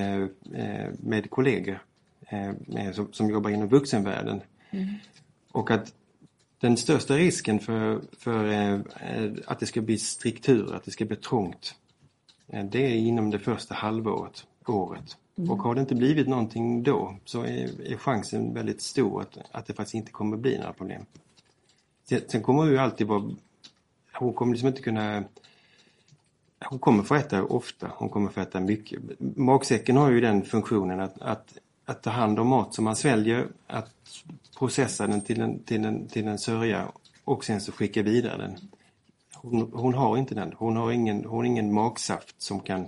med 0.99 1.29
kollegor 1.29 1.83
med, 2.67 2.95
som, 2.95 3.13
som 3.13 3.29
jobbar 3.29 3.49
inom 3.49 3.67
vuxenvärlden. 3.67 4.41
Och 5.51 5.71
att 5.71 5.93
den 6.59 6.77
största 6.77 7.15
risken 7.15 7.59
för, 7.59 8.01
för 8.17 8.45
att 9.45 9.59
det 9.59 9.65
ska 9.65 9.81
bli 9.81 9.97
struktur, 9.97 10.75
att 10.75 10.83
det 10.85 10.91
ska 10.91 11.05
bli 11.05 11.15
trångt 11.17 11.75
Det 12.51 12.85
är 12.85 12.95
inom 12.95 13.29
det 13.29 13.39
första 13.39 13.75
halvåret, 13.75 14.47
året. 14.67 15.17
Och 15.49 15.57
har 15.57 15.75
det 15.75 15.81
inte 15.81 15.95
blivit 15.95 16.27
någonting 16.27 16.83
då 16.83 17.15
så 17.25 17.41
är, 17.41 17.91
är 17.91 17.97
chansen 17.97 18.53
väldigt 18.53 18.81
stor 18.81 19.21
att, 19.21 19.37
att 19.51 19.65
det 19.65 19.73
faktiskt 19.73 19.95
inte 19.95 20.11
kommer 20.11 20.37
bli 20.37 20.57
några 20.57 20.73
problem. 20.73 21.05
Sen, 22.09 22.21
sen 22.27 22.43
kommer 22.43 22.59
hon 22.59 22.71
ju 22.71 22.77
alltid 22.77 23.07
vara... 23.07 23.31
Hon 24.13 24.33
kommer 24.33 24.51
liksom 24.53 24.67
inte 24.67 24.81
kunna... 24.81 25.23
Hon 26.65 26.79
kommer 26.79 27.03
få 27.03 27.15
äta 27.15 27.43
ofta, 27.43 27.91
hon 27.95 28.09
kommer 28.09 28.29
få 28.29 28.41
äta 28.41 28.59
mycket. 28.59 28.99
Magsäcken 29.19 29.97
har 29.97 30.11
ju 30.11 30.21
den 30.21 30.41
funktionen 30.41 30.99
att, 30.99 31.21
att, 31.21 31.57
att 31.85 32.03
ta 32.03 32.09
hand 32.09 32.39
om 32.39 32.47
mat 32.47 32.73
som 32.73 32.85
man 32.85 32.95
sväljer, 32.95 33.47
att 33.67 34.23
processa 34.57 35.07
den 35.07 35.21
till 35.21 35.41
en, 35.41 35.59
till 35.59 35.85
en, 35.85 36.07
till 36.07 36.27
en 36.27 36.39
sörja 36.39 36.91
och 37.23 37.45
sen 37.45 37.61
så 37.61 37.71
skicka 37.71 38.03
vidare 38.03 38.37
den. 38.37 38.57
Hon, 39.41 39.71
hon 39.73 39.93
har 39.93 40.17
inte 40.17 40.35
den. 40.35 40.53
Hon 40.57 40.77
har 40.77 40.91
ingen, 40.91 41.25
hon 41.25 41.37
har 41.37 41.43
ingen 41.43 41.73
magsaft 41.73 42.41
som 42.41 42.59
kan 42.59 42.87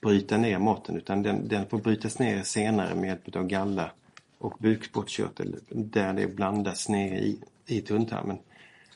bryta 0.00 0.36
ner 0.36 0.58
maten 0.58 0.96
utan 0.96 1.22
den, 1.22 1.48
den 1.48 1.66
får 1.66 1.78
brytas 1.78 2.18
ner 2.18 2.42
senare 2.42 2.94
med 2.94 3.08
hjälp 3.08 3.36
av 3.36 3.46
galla 3.46 3.90
och 4.38 4.54
bukspottkörtel 4.58 5.56
där 5.68 6.12
det 6.12 6.26
blandas 6.26 6.88
ner 6.88 7.14
i, 7.14 7.38
i 7.66 7.80
tunntarmen. 7.80 8.38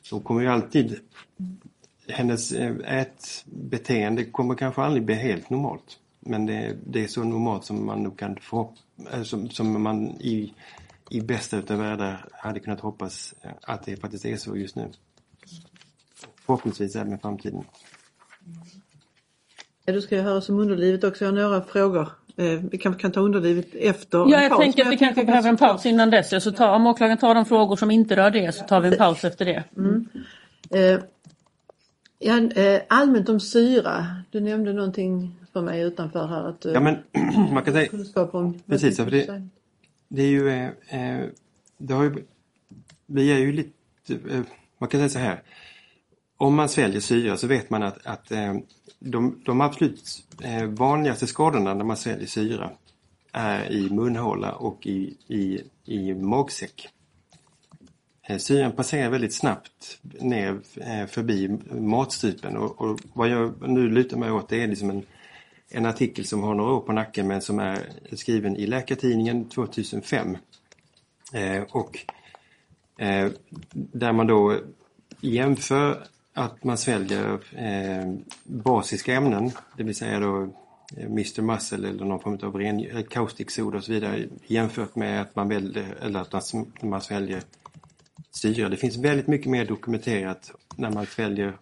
Så 0.03 0.17
hon 0.17 0.23
kommer 0.23 0.41
ju 0.41 0.49
alltid, 0.49 1.01
hennes 2.09 2.53
eh, 2.53 3.01
ätbeteende 3.01 4.25
kommer 4.25 4.55
kanske 4.55 4.83
aldrig 4.83 5.05
bli 5.05 5.15
helt 5.15 5.51
normalt. 5.51 5.99
Men 6.21 6.47
det, 6.47 6.77
det 6.87 7.05
är 7.05 7.09
så 7.09 7.25
normalt 7.25 7.65
som 7.65 7.87
man 7.87 8.03
nog 8.03 8.19
kan 8.19 8.37
få, 8.37 8.73
eh, 9.13 9.23
som, 9.23 9.51
som 9.51 9.83
man 9.83 10.11
i, 10.11 10.55
i 11.11 11.21
bästa 11.21 11.57
utav 11.57 11.79
världar 11.79 12.25
hade 12.33 12.61
kunnat 12.61 12.81
hoppas 12.81 13.35
eh, 13.43 13.51
att 13.63 13.85
det 13.85 13.97
faktiskt 13.97 14.25
är 14.25 14.37
så 14.37 14.57
just 14.57 14.77
nu. 14.77 14.89
Förhoppningsvis 16.53 16.97
även 16.97 17.13
i 17.13 17.19
framtiden. 17.19 17.65
Ja, 19.85 19.93
du 19.93 20.01
ska 20.01 20.15
ju 20.17 20.21
höra 20.23 20.41
som 20.41 20.59
underlivet 20.59 21.05
också. 21.05 21.25
Jag 21.25 21.33
har 21.33 21.39
några 21.39 21.63
frågor. 21.63 22.09
Eh, 22.37 22.61
vi 22.71 22.79
kanske 22.79 23.01
kan 23.03 23.13
ta 23.13 23.21
underlivet 23.21 23.75
efter 23.75 24.19
Ja, 24.19 24.43
jag 24.43 24.51
paus, 24.51 24.61
tänker 24.61 24.85
att 24.87 24.93
vi 24.93 24.97
kanske 24.97 25.25
behöver 25.25 25.49
en 25.49 25.57
paus 25.57 25.87
innan 25.87 26.11
dess. 26.11 26.33
ja, 26.33 26.41
Så 26.41 26.53
tar, 26.53 26.75
om 26.75 26.87
åklagaren 26.87 27.19
tar 27.19 27.35
de 27.35 27.45
frågor 27.45 27.77
som 27.77 27.91
inte 27.91 28.17
rör 28.17 28.31
det 28.31 28.53
så 28.55 28.65
tar 28.65 28.81
vi 28.81 28.89
en 28.89 28.97
paus 28.99 29.25
efter 29.25 29.45
det. 29.45 29.65
Eh, 30.71 31.01
ja, 32.19 32.39
eh, 32.63 32.83
allmänt 32.89 33.29
om 33.29 33.41
syra. 33.41 34.07
Du 34.31 34.41
nämnde 34.41 34.73
någonting 34.73 35.35
för 35.53 35.63
mig 35.63 35.81
utanför 35.83 36.27
här. 36.27 36.49
Att, 36.49 36.65
eh, 36.65 36.73
Ja 36.73 36.81
men 36.81 36.99
man 37.53 37.63
kan 37.65 37.75
säga, 37.75 37.89
kunskap 37.89 38.35
om... 38.35 38.59
Precis, 38.67 38.97
för 38.97 39.11
det- 39.11 39.49
det 40.09 40.23
är 40.23 40.27
ju, 40.31 40.49
eh, 40.49 41.21
eh, 41.21 41.27
det 41.79 41.95
har 41.95 42.05
ju, 42.05 42.25
vi 43.07 43.33
är 43.33 43.39
ju 43.39 43.53
lite, 43.53 43.71
eh, 44.31 44.41
man 44.79 44.89
kan 44.89 45.01
säga 45.01 45.09
så 45.09 45.19
här. 45.19 45.43
Om 46.43 46.55
man 46.55 46.69
sväljer 46.69 47.01
syra 47.01 47.37
så 47.37 47.47
vet 47.47 47.71
man 47.71 47.83
att, 47.83 48.07
att 48.07 48.31
eh, 48.33 48.55
de, 48.99 49.43
de 49.45 49.61
absolut 49.61 50.25
eh, 50.43 50.65
vanligaste 50.65 51.27
skadorna 51.27 51.75
när 51.75 51.85
man 51.85 51.97
sväljer 51.97 52.27
syra 52.27 52.71
är 53.33 53.73
i 53.73 53.91
munhåla 53.91 54.53
och 54.53 54.87
i, 54.87 55.17
i, 55.27 55.61
i 55.85 56.15
magsäck. 56.15 56.89
Eh, 58.23 58.39
syran 58.39 58.73
passerar 58.73 59.11
väldigt 59.11 59.35
snabbt 59.35 59.99
ner 60.03 60.61
förbi 61.07 61.59
matstrupen 61.71 62.57
och, 62.57 62.81
och 62.81 63.01
vad 63.13 63.29
jag 63.29 63.69
nu 63.69 63.89
lutar 63.89 64.17
mig 64.17 64.31
åt 64.31 64.49
det 64.49 64.63
är 64.63 64.67
liksom 64.67 64.91
en, 64.91 65.03
en 65.69 65.87
artikel 65.87 66.25
som 66.27 66.43
har 66.43 66.55
några 66.55 66.73
år 66.73 66.81
på 66.81 66.93
nacken 66.93 67.27
men 67.27 67.43
som 67.43 67.59
är 67.59 67.79
skriven 68.13 68.57
i 68.57 68.67
Läkartidningen 68.67 69.49
2005. 69.49 70.37
Eh, 71.33 71.63
och 71.63 71.99
eh, 72.99 73.31
där 73.73 74.13
man 74.13 74.27
då 74.27 74.59
jämför 75.21 76.07
att 76.35 76.65
man 76.65 76.79
sväljer 76.79 77.41
eh, 77.53 78.15
basiska 78.45 79.15
ämnen, 79.15 79.51
det 79.77 79.83
vill 79.83 79.95
säga 79.95 80.21
då 80.21 80.43
eh, 80.97 81.05
Mr 81.05 81.43
Muscle 81.43 81.89
eller 81.89 82.05
någon 82.05 82.21
form 82.21 82.39
av 82.43 82.57
ren 82.57 82.81
eh, 82.81 83.03
caustic 83.03 83.51
soda 83.51 83.79
och 83.79 83.85
så 83.85 83.93
vidare 83.93 84.29
jämfört 84.47 84.97
med 84.97 85.21
att 85.23 85.37
man, 85.37 85.49
väljer, 85.49 85.97
eller 86.01 86.21
att 86.21 86.53
man, 86.55 86.73
man 86.81 87.01
sväljer 87.01 87.43
syra. 88.31 88.69
Det 88.69 88.77
finns 88.77 88.97
väldigt 88.97 89.27
mycket 89.27 89.51
mer 89.51 89.65
dokumenterat 89.65 90.53
när 90.77 90.91
man 90.91 91.07
sväljer 91.07 91.59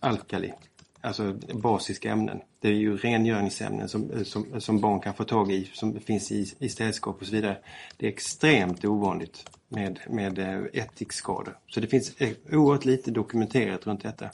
alkali, 0.00 0.52
alltså 1.00 1.36
basiska 1.54 2.10
ämnen. 2.10 2.40
Det 2.64 2.70
är 2.70 2.74
ju 2.74 2.96
rengöringsämnen 2.96 3.88
som, 3.88 4.10
eh, 4.10 4.22
som, 4.22 4.60
som 4.60 4.80
barn 4.80 5.00
kan 5.00 5.14
få 5.14 5.24
tag 5.24 5.52
i, 5.52 5.70
som 5.72 6.00
finns 6.00 6.32
i, 6.32 6.54
i 6.58 6.68
städskåp 6.68 7.20
och 7.20 7.26
så 7.26 7.32
vidare. 7.32 7.56
Det 7.96 8.06
är 8.06 8.10
extremt 8.10 8.84
ovanligt 8.84 9.50
med, 9.68 10.00
med 10.08 10.38
eh, 10.38 10.62
ättikskador. 10.72 11.58
Så 11.68 11.80
det 11.80 11.86
finns 11.86 12.20
eh, 12.20 12.30
oerhört 12.52 12.84
lite 12.84 13.10
dokumenterat 13.10 13.86
runt 13.86 14.02
detta. 14.02 14.30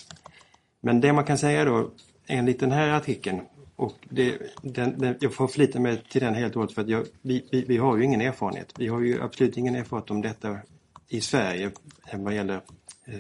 Men 0.81 1.01
det 1.01 1.13
man 1.13 1.25
kan 1.25 1.39
säga 1.39 1.65
då, 1.65 1.91
enligt 2.27 2.61
den 2.61 2.73
här 2.73 2.89
artikeln, 2.89 3.41
och 3.77 3.95
det, 4.09 4.39
den, 4.63 4.99
den, 4.99 5.17
jag 5.21 5.35
får 5.35 5.49
förlita 5.49 5.81
mig 5.81 6.03
till 6.11 6.21
den 6.21 6.35
helt 6.35 6.57
och 6.57 6.61
hållet 6.61 6.75
för 6.75 6.83
att 6.83 6.89
jag, 6.89 7.07
vi, 7.23 7.49
vi, 7.51 7.65
vi, 7.65 7.77
har 7.77 7.97
ju 7.97 8.05
ingen 8.05 8.21
erfarenhet. 8.21 8.75
Vi 8.79 8.89
har 8.89 9.01
ju 9.01 9.23
absolut 9.23 9.57
ingen 9.57 9.75
erfarenhet 9.75 10.11
om 10.11 10.23
detta 10.23 10.59
i 11.09 11.21
Sverige 11.21 11.71
eh, 12.11 12.21
vad 12.21 12.35
gäller 12.35 12.61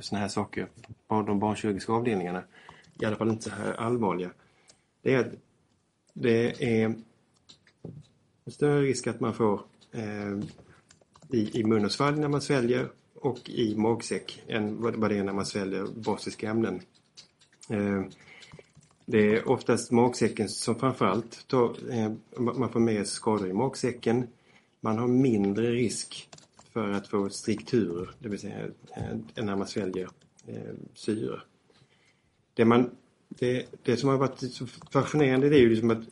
sådana 0.01 0.23
här 0.23 0.29
saker 0.29 0.67
på 1.09 1.23
de 1.23 1.39
barnkirurgiska 1.39 1.93
avdelningarna. 1.93 2.43
I 3.01 3.05
alla 3.05 3.17
fall 3.17 3.29
inte 3.29 3.51
så 3.51 3.51
här 3.51 3.73
allvarliga. 3.73 4.31
Det 5.03 5.14
är, 5.14 5.32
det 6.12 6.64
är 6.80 6.94
större 8.46 8.82
risk 8.82 9.07
att 9.07 9.20
man 9.20 9.34
får 9.34 9.62
eh, 9.92 10.38
i, 11.30 11.61
i 11.61 11.64
mun 11.64 11.84
och 11.84 11.92
svalg 11.92 12.20
när 12.20 12.28
man 12.28 12.40
sväljer 12.40 12.88
och 13.14 13.51
i 13.51 13.76
magsäck 13.76 14.42
än 14.46 14.82
vad, 14.82 15.11
det 15.11 15.16
är 15.16 15.24
när 15.24 15.32
man 15.32 15.46
sväljer 15.46 15.86
basiska 15.86 16.51
ämnen. 16.51 16.80
Eh, 17.68 18.03
det 19.07 19.36
är 19.36 19.48
oftast 19.48 19.90
magsäcken 19.90 20.48
som 20.48 20.74
framförallt 20.74 21.48
tar, 21.48 21.76
eh, 21.90 22.12
man 22.36 22.72
får 22.72 22.80
med 22.80 23.07
skador 23.07 23.48
i 23.48 23.53
magsäcken. 23.53 24.26
Man 24.80 24.98
har 24.98 25.09
mindre 25.09 25.70
risk 25.70 26.28
för 26.72 26.90
att 26.90 27.09
få 27.09 27.30
strikturer, 27.30 28.11
det 28.18 28.28
vill 28.28 28.38
säga 28.38 28.66
eh, 28.96 29.44
när 29.44 29.57
man 29.57 29.66
sväljer 29.66 30.09
eh, 30.46 30.74
syre. 30.94 31.40
Det, 32.55 32.64
man, 32.64 32.90
det, 33.39 33.66
det 33.83 33.97
som 33.97 34.09
har 34.09 34.16
varit 34.16 34.53
så 34.53 34.66
fascinerande 34.66 35.49
det 35.49 35.57
är 35.57 35.61
ju 35.61 35.70
liksom 35.70 35.91
att 35.91 36.05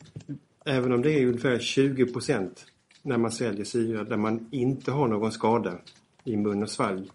även 0.65 0.91
om 0.91 1.01
det 1.01 1.11
är 1.11 1.27
ungefär 1.27 1.59
20 1.59 2.05
procent 2.05 2.65
när 3.01 3.17
man 3.17 3.31
sväljer 3.31 3.65
syra 3.65 4.03
där 4.03 4.17
man 4.17 4.47
inte 4.51 4.91
har 4.91 5.07
någon 5.07 5.31
skada 5.31 5.79
i 6.23 6.37
mun 6.37 6.63
och 6.63 6.69
svalg 6.69 7.11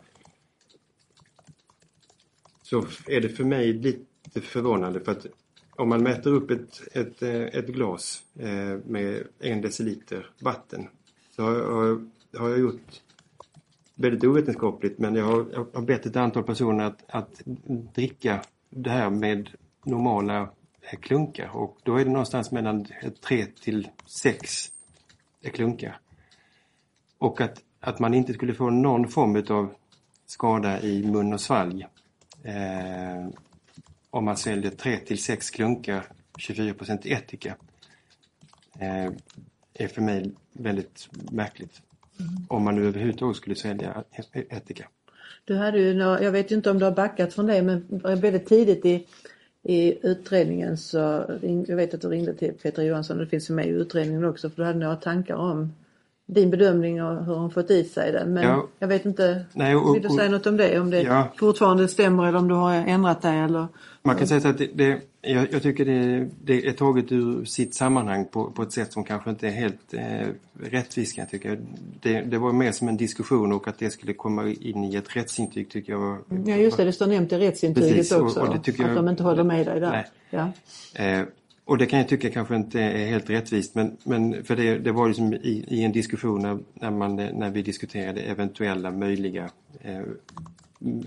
så 2.63 2.87
är 3.07 3.21
det 3.21 3.29
för 3.29 3.45
mig 3.45 3.73
lite 3.73 4.41
förvånande. 4.41 5.01
För 5.01 5.13
att 5.13 5.27
om 5.71 5.89
man 5.89 6.03
mäter 6.03 6.33
upp 6.33 6.51
ett, 6.51 6.83
ett, 6.93 7.23
ett 7.23 7.67
glas 7.67 8.23
eh, 8.39 8.79
med 8.87 9.27
en 9.39 9.61
deciliter 9.61 10.31
vatten 10.41 10.89
så 11.37 11.43
har, 11.43 12.07
har 12.39 12.49
jag 12.49 12.59
gjort 12.59 13.03
väldigt 13.95 14.25
ovetenskapligt 14.25 14.99
men 14.99 15.15
jag 15.15 15.25
har, 15.25 15.47
jag 15.53 15.67
har 15.73 15.83
bett 15.83 16.07
ett 16.07 16.17
antal 16.17 16.43
personer 16.43 16.85
att, 16.85 17.05
att 17.09 17.43
dricka 17.95 18.43
det 18.71 18.91
här 18.91 19.11
med 19.11 19.51
normala 19.87 20.49
klunkar 21.01 21.57
och 21.57 21.79
då 21.83 21.97
är 21.97 22.05
det 22.05 22.11
någonstans 22.11 22.51
mellan 22.51 22.87
3 23.27 23.47
till 23.47 23.89
6 24.07 24.69
klunkar. 25.53 25.99
Och 27.19 27.41
att, 27.41 27.63
att 27.81 27.99
man 27.99 28.15
inte 28.15 28.33
skulle 28.33 28.55
få 28.55 28.71
någon 28.71 29.09
form 29.09 29.45
av 29.57 29.75
skada 30.27 30.81
i 30.81 31.03
mun 31.03 31.33
och 31.33 31.41
svalg 31.41 31.87
eh, 32.43 33.29
om 34.11 34.25
man 34.25 34.37
sväljer 34.37 34.71
3 34.71 34.97
till 34.97 35.23
6 35.23 35.51
klunkar 35.51 36.05
24 36.39 36.75
ättika 37.05 37.57
eh, 38.79 39.13
är 39.75 39.89
för 39.89 40.03
mig 40.03 40.33
väldigt 40.53 41.09
märkligt. 41.31 41.83
Mm. 42.21 42.47
Om 42.49 42.65
man 42.65 42.75
nu 42.75 42.87
överhuvudtaget 42.89 43.37
skulle 43.37 43.57
svälja 43.57 44.05
ättika. 44.33 44.89
Du 45.45 45.57
hade 45.57 45.79
ju, 45.79 45.93
jag 45.99 46.33
vet 46.33 46.51
inte 46.51 46.71
om 46.71 46.79
du 46.79 46.85
har 46.85 46.93
backat 46.93 47.35
från 47.35 47.47
det 47.47 47.63
men 47.63 48.03
väldigt 48.21 48.47
tidigt 48.47 48.85
i, 48.85 49.07
i 49.65 49.99
utredningen 50.03 50.77
så 50.77 51.25
jag 51.67 51.77
vet 51.77 51.95
att 51.95 52.01
du 52.01 52.09
ringde 52.09 52.35
till 52.35 52.53
Peter 52.63 52.83
Johansson, 52.83 53.19
det 53.19 53.27
finns 53.27 53.51
med 53.51 53.67
i 53.67 53.71
utredningen 53.71 54.25
också 54.25 54.51
för 54.51 54.57
du 54.57 54.65
hade 54.65 54.79
några 54.79 54.97
tankar 54.97 55.35
om 55.35 55.73
din 56.27 56.51
bedömning 56.51 57.03
av 57.03 57.23
hur 57.23 57.35
hon 57.35 57.51
fått 57.51 57.71
i 57.71 57.85
sig 57.85 58.13
den. 58.13 58.33
Men 58.33 58.43
ja. 58.43 58.69
jag 58.79 58.89
vet 58.89 59.05
inte, 59.05 59.45
Nej, 59.53 59.77
och, 59.77 59.95
vill 59.95 60.03
du 60.03 60.09
säga 60.09 60.31
något 60.31 60.47
om 60.47 60.57
det? 60.57 60.81
Om 60.81 60.91
det 60.91 61.03
ja. 61.03 61.33
fortfarande 61.37 61.89
stämmer 61.89 62.29
eller 62.29 62.39
om 62.39 62.49
du 62.49 62.55
har 62.55 62.75
ändrat 62.75 63.23
dig 63.23 63.39
eller? 63.39 63.67
Man 64.03 64.17
kan 64.17 64.27
säga 64.27 64.41
så 64.41 64.49
att 64.49 64.59
det, 64.59 64.71
det 64.75 65.01
jag, 65.27 65.53
jag, 65.53 65.63
tycker 65.63 65.85
det, 65.85 66.29
det, 66.45 66.67
är 66.67 66.73
taget 66.73 67.13
ur 67.13 67.45
sitt 67.45 67.75
sammanhang 67.75 68.25
på, 68.25 68.51
på 68.51 68.63
ett 68.63 68.73
sätt 68.73 68.93
som 68.93 69.05
kanske 69.05 69.31
inte 69.31 69.47
är 69.47 69.51
helt 69.51 69.95
eh, 69.95 70.29
rättvist 70.61 71.15
kan 71.15 71.23
jag 71.23 71.31
tycka. 71.31 71.57
Det, 72.01 72.21
det, 72.21 72.39
var 72.39 72.53
mer 72.53 72.73
som 72.73 72.89
en 72.89 72.97
diskussion 72.97 73.53
och 73.53 73.69
att 73.69 73.79
det 73.79 73.91
skulle 73.91 74.13
komma 74.13 74.49
in 74.49 74.85
i 74.85 74.97
ett 74.97 75.17
rättsintyg 75.17 75.69
tycker 75.69 75.93
jag 75.93 75.99
var... 75.99 76.19
Ja 76.47 76.57
just 76.57 76.77
det, 76.77 76.85
det 76.85 76.93
står 76.93 77.07
nämnt 77.07 77.33
i 77.33 77.39
rättsintyget 77.39 77.91
Precis, 77.91 78.13
också. 78.13 78.41
Och, 78.41 78.49
och 78.49 78.55
att 78.55 78.79
jag, 78.79 78.95
de 78.97 79.09
inte 79.09 79.23
håller 79.23 79.45
med 79.45 79.67
dig 79.67 79.81
där. 79.81 79.91
Nej. 79.91 80.07
Ja. 80.31 80.53
Eh, 81.05 81.23
och 81.65 81.79
det 81.79 81.87
kan 81.87 81.99
jag 81.99 82.09
tycka 82.09 82.31
kanske 82.31 82.57
inte 82.57 82.81
är 82.81 83.07
helt 83.07 83.31
rättvist 83.31 83.75
men, 83.75 83.97
men 84.05 84.45
för 84.45 84.57
det, 84.57 84.79
det 84.79 84.93
var 84.93 85.09
liksom 85.09 85.35
i, 85.35 85.65
i 85.69 85.85
en 85.85 85.93
diskussion 85.93 86.43
när, 86.43 86.59
när, 86.75 86.91
man, 86.91 87.17
när 87.17 87.51
vi 87.51 87.63
diskuterade 87.63 88.21
eventuella 88.21 88.91
möjliga 88.91 89.51
eh, 89.81 89.99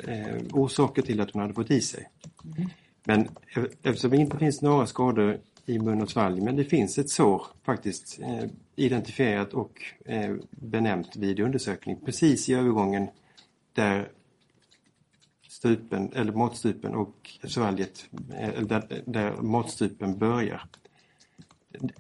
eh, 0.08 0.36
orsaker 0.54 1.02
till 1.02 1.22
att 1.22 1.32
hon 1.32 1.42
hade 1.42 1.54
fått 1.54 1.72
i 1.72 1.82
sig. 1.82 2.10
Mm. 2.58 2.70
Men 3.08 3.30
eftersom 3.84 4.12
det 4.12 4.18
inte 4.18 4.38
finns 4.38 4.62
några 4.62 4.88
skador 4.88 5.40
i 5.66 5.80
mun 5.80 6.02
och 6.02 6.10
svalg 6.10 6.42
men 6.42 6.56
det 6.56 6.64
finns 6.64 6.98
ett 6.98 7.10
sår 7.10 7.48
faktiskt 7.64 8.20
eh, 8.20 8.50
identifierat 8.76 9.54
och 9.54 9.82
eh, 10.06 10.36
benämnt 10.50 11.16
vid 11.16 11.40
undersökning 11.40 12.00
precis 12.06 12.50
i 12.50 12.54
övergången 12.54 13.08
där 13.74 14.10
stupen, 15.50 16.12
eller 16.14 16.32
matstrupen 16.32 16.96
och 16.96 17.30
svalget, 17.44 18.06
eh, 18.38 18.62
där, 18.62 19.02
där 19.06 19.42
matstrupen 19.42 20.18
börjar. 20.18 20.64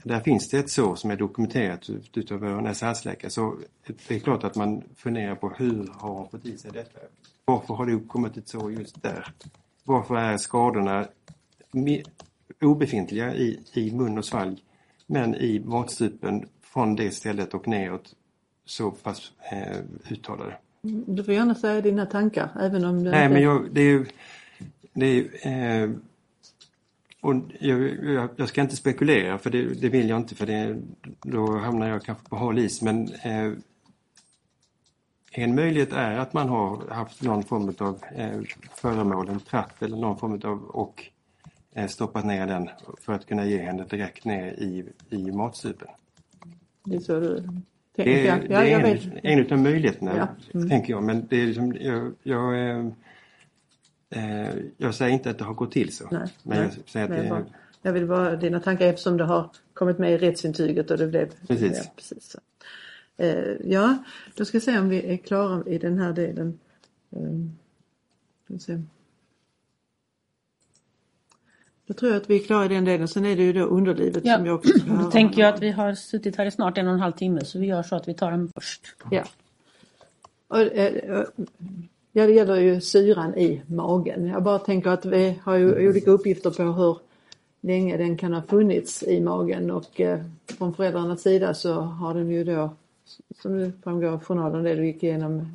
Där 0.04 0.20
finns 0.20 0.50
det 0.50 0.58
ett 0.58 0.70
sår 0.70 0.96
som 0.96 1.12
är 1.12 1.16
dokumenterat 1.16 1.90
utav 2.14 2.40
vår 2.40 2.62
näs 2.62 3.34
så 3.34 3.58
det 3.86 4.16
är 4.16 4.20
klart 4.20 4.44
att 4.44 4.56
man 4.56 4.84
funderar 4.96 5.36
på 5.36 5.50
hur 5.50 5.88
har 5.94 6.10
hon 6.10 6.30
fått 6.30 6.46
i 6.46 6.58
sig 6.58 6.72
detta? 6.74 7.00
Varför 7.46 7.74
har 7.74 7.86
det 7.86 7.94
uppkommit 7.94 8.38
ett 8.38 8.48
sår 8.48 8.72
just 8.72 9.04
där? 9.04 9.34
Varför 9.88 10.16
är 10.16 10.38
skadorna 10.38 11.08
obefintliga 12.62 13.36
i, 13.36 13.60
i 13.74 13.92
mun 13.92 14.18
och 14.18 14.26
svalg 14.26 14.58
men 15.06 15.36
i 15.36 15.60
matstrupen 15.60 16.46
från 16.62 16.96
det 16.96 17.12
stället 17.12 17.54
och 17.54 17.68
neråt 17.68 18.16
så 18.66 18.92
pass 18.92 19.32
eh, 19.52 19.78
uttalade? 20.12 20.58
Du 21.08 21.24
får 21.24 21.34
gärna 21.34 21.56
säga 21.56 21.82
dina 21.82 22.06
tankar 22.06 22.50
även 22.62 22.86
om 22.86 23.04
det 23.04 23.12
Nej 23.12 23.24
inte... 23.24 23.34
men 23.34 23.44
jag, 23.44 23.68
det 23.72 23.82
är 23.82 23.86
ju 23.86 24.06
det 24.94 25.06
är, 25.42 25.84
eh, 25.84 25.90
och 27.22 27.36
jag, 27.60 27.80
jag, 28.04 28.30
jag, 28.36 28.50
ska 28.50 28.62
inte 28.62 28.76
spekulera 28.76 29.38
för 29.38 29.50
det, 29.50 29.82
det, 29.82 29.90
vill 29.90 30.10
jag 30.10 30.20
inte 30.20 30.36
för 30.36 30.46
det, 30.46 30.78
då 31.22 31.58
hamnar 31.58 31.88
jag 31.88 32.04
kanske 32.04 32.30
på 32.30 32.36
hal 32.36 32.60
is 32.60 32.82
men 32.82 33.08
eh, 33.14 33.52
en 35.44 35.56
möjlighet 35.56 35.94
är 35.94 36.18
att 36.18 36.34
man 36.34 36.50
har 36.50 36.90
haft 36.90 37.22
någon 37.22 37.44
form 37.44 37.74
av 37.80 38.04
eh, 38.16 38.40
föremål, 38.76 39.30
en 39.30 39.40
tratt 39.40 39.82
eller 39.82 39.98
någon 39.98 40.18
form 40.18 40.42
av 40.44 40.64
och 40.64 41.04
eh, 41.74 41.88
stoppat 41.88 42.26
ner 42.26 42.48
den 42.48 42.70
för 43.02 43.14
att 43.14 43.26
kunna 43.26 43.46
ge 43.46 43.58
henne 43.58 43.86
direkt 43.90 44.26
ner 44.26 44.48
i, 44.48 44.86
i 45.10 45.32
matsupen. 45.32 45.88
Det 46.84 46.96
är 46.96 47.00
så 47.00 47.20
du 47.20 47.44
tänker? 47.96 48.12
Det, 48.12 48.28
är, 48.28 48.48
ja, 48.50 48.60
det 48.60 48.72
är 48.72 49.10
en, 49.24 49.40
en 49.40 49.54
av 49.54 49.60
möjligheterna, 49.60 50.18
ja. 50.18 50.28
mm. 50.54 50.70
tänker 50.70 50.94
jag. 50.94 51.04
Men 51.04 51.28
det 51.30 51.42
är 51.42 51.48
liksom, 51.48 51.76
jag, 51.80 52.14
jag, 52.24 52.70
eh, 52.70 52.86
eh, 54.10 54.56
jag 54.78 54.96
säger 54.96 55.14
inte 55.14 55.30
att 55.30 55.38
det 55.38 55.46
har 55.46 55.54
gått 55.54 55.72
till 55.72 55.96
så. 55.96 56.08
Nej, 56.12 56.28
men 56.44 56.58
nej, 56.58 56.70
jag 56.78 56.90
säger 56.90 57.06
att 57.06 57.24
det, 57.24 57.30
bara, 57.30 57.46
jag 57.82 57.94
vill 57.94 58.08
bara 58.08 58.36
dina 58.36 58.60
tankar 58.60 58.86
eftersom 58.88 59.18
det 59.18 59.24
har 59.24 59.50
kommit 59.74 59.98
med 59.98 60.14
i 60.14 60.18
rättsintyget 60.18 60.92
och 60.92 60.98
det 60.98 61.08
blev... 61.08 61.32
Precis. 61.48 61.78
Ja, 61.78 61.92
precis 61.96 62.36
ja, 63.64 63.98
då 64.36 64.46
ska 64.46 64.58
vi 64.58 64.62
se 64.62 64.80
om 64.80 64.90
vi 64.90 65.14
är 65.14 65.18
klara 65.18 65.64
i 65.66 65.78
den 65.78 66.00
här 66.00 66.14
delen. 66.14 66.60
Eh, 67.12 68.78
Då 71.88 71.94
tror 71.94 72.12
jag 72.12 72.22
att 72.22 72.30
vi 72.30 72.36
är 72.36 72.46
klara 72.46 72.66
i 72.66 72.68
den 72.68 72.86
delen. 72.86 73.08
Sen 73.08 73.26
är 73.26 73.36
det 73.36 73.44
ju 73.44 73.54
då 73.54 73.64
underlivet 73.64 74.26
ja. 74.26 74.36
som 74.36 74.46
jag 74.46 74.56
också 74.56 74.80
ska 74.80 74.94
Då 74.94 75.12
tänker 75.12 75.42
jag 75.42 75.54
att 75.54 75.62
vi 75.62 75.72
har 75.72 75.96
suttit 75.96 76.36
här 76.36 76.46
i 76.46 76.52
snart 76.52 76.78
en 76.78 76.88
och 76.88 76.94
en 76.94 77.00
halv 77.00 77.12
timme 77.12 77.46
så 77.46 77.60
vi 77.60 77.66
gör 77.66 77.84
så 77.84 77.96
att 77.96 78.08
vi 78.08 78.14
tar 78.14 78.32
den 78.32 78.52
först. 78.56 78.96
Ja. 79.12 79.24
Och, 80.48 80.60
eh, 80.62 81.26
ja, 82.12 82.26
det 82.26 82.34
gäller 82.34 82.56
ju 82.56 82.82
syran 82.82 83.36
i 83.36 83.62
magen. 83.68 84.26
Jag 84.26 84.44
bara 84.44 84.60
tänker 84.60 84.90
att 84.90 85.06
vi 85.06 85.40
har 85.44 85.56
ju 85.56 85.90
olika 85.90 86.12
uppgifter 86.12 86.52
på 86.52 86.64
hur 86.64 86.98
länge 87.62 87.98
den 87.98 88.18
kan 88.18 88.34
ha 88.34 88.42
funnits 88.42 89.04
i 89.04 89.22
magen 89.22 89.72
och 89.72 90.02
eh, 90.02 90.20
från 90.58 90.74
föräldrarnas 90.74 91.22
sida 91.22 91.54
så 91.54 91.74
har 91.74 92.14
den 92.14 92.30
ju 92.30 92.44
då, 92.44 92.76
som 93.42 93.74
framgår 93.84 94.08
av 94.08 94.24
journalen, 94.24 94.64
det 94.64 94.76
du 94.76 94.86
gick 94.86 95.04
igenom, 95.04 95.52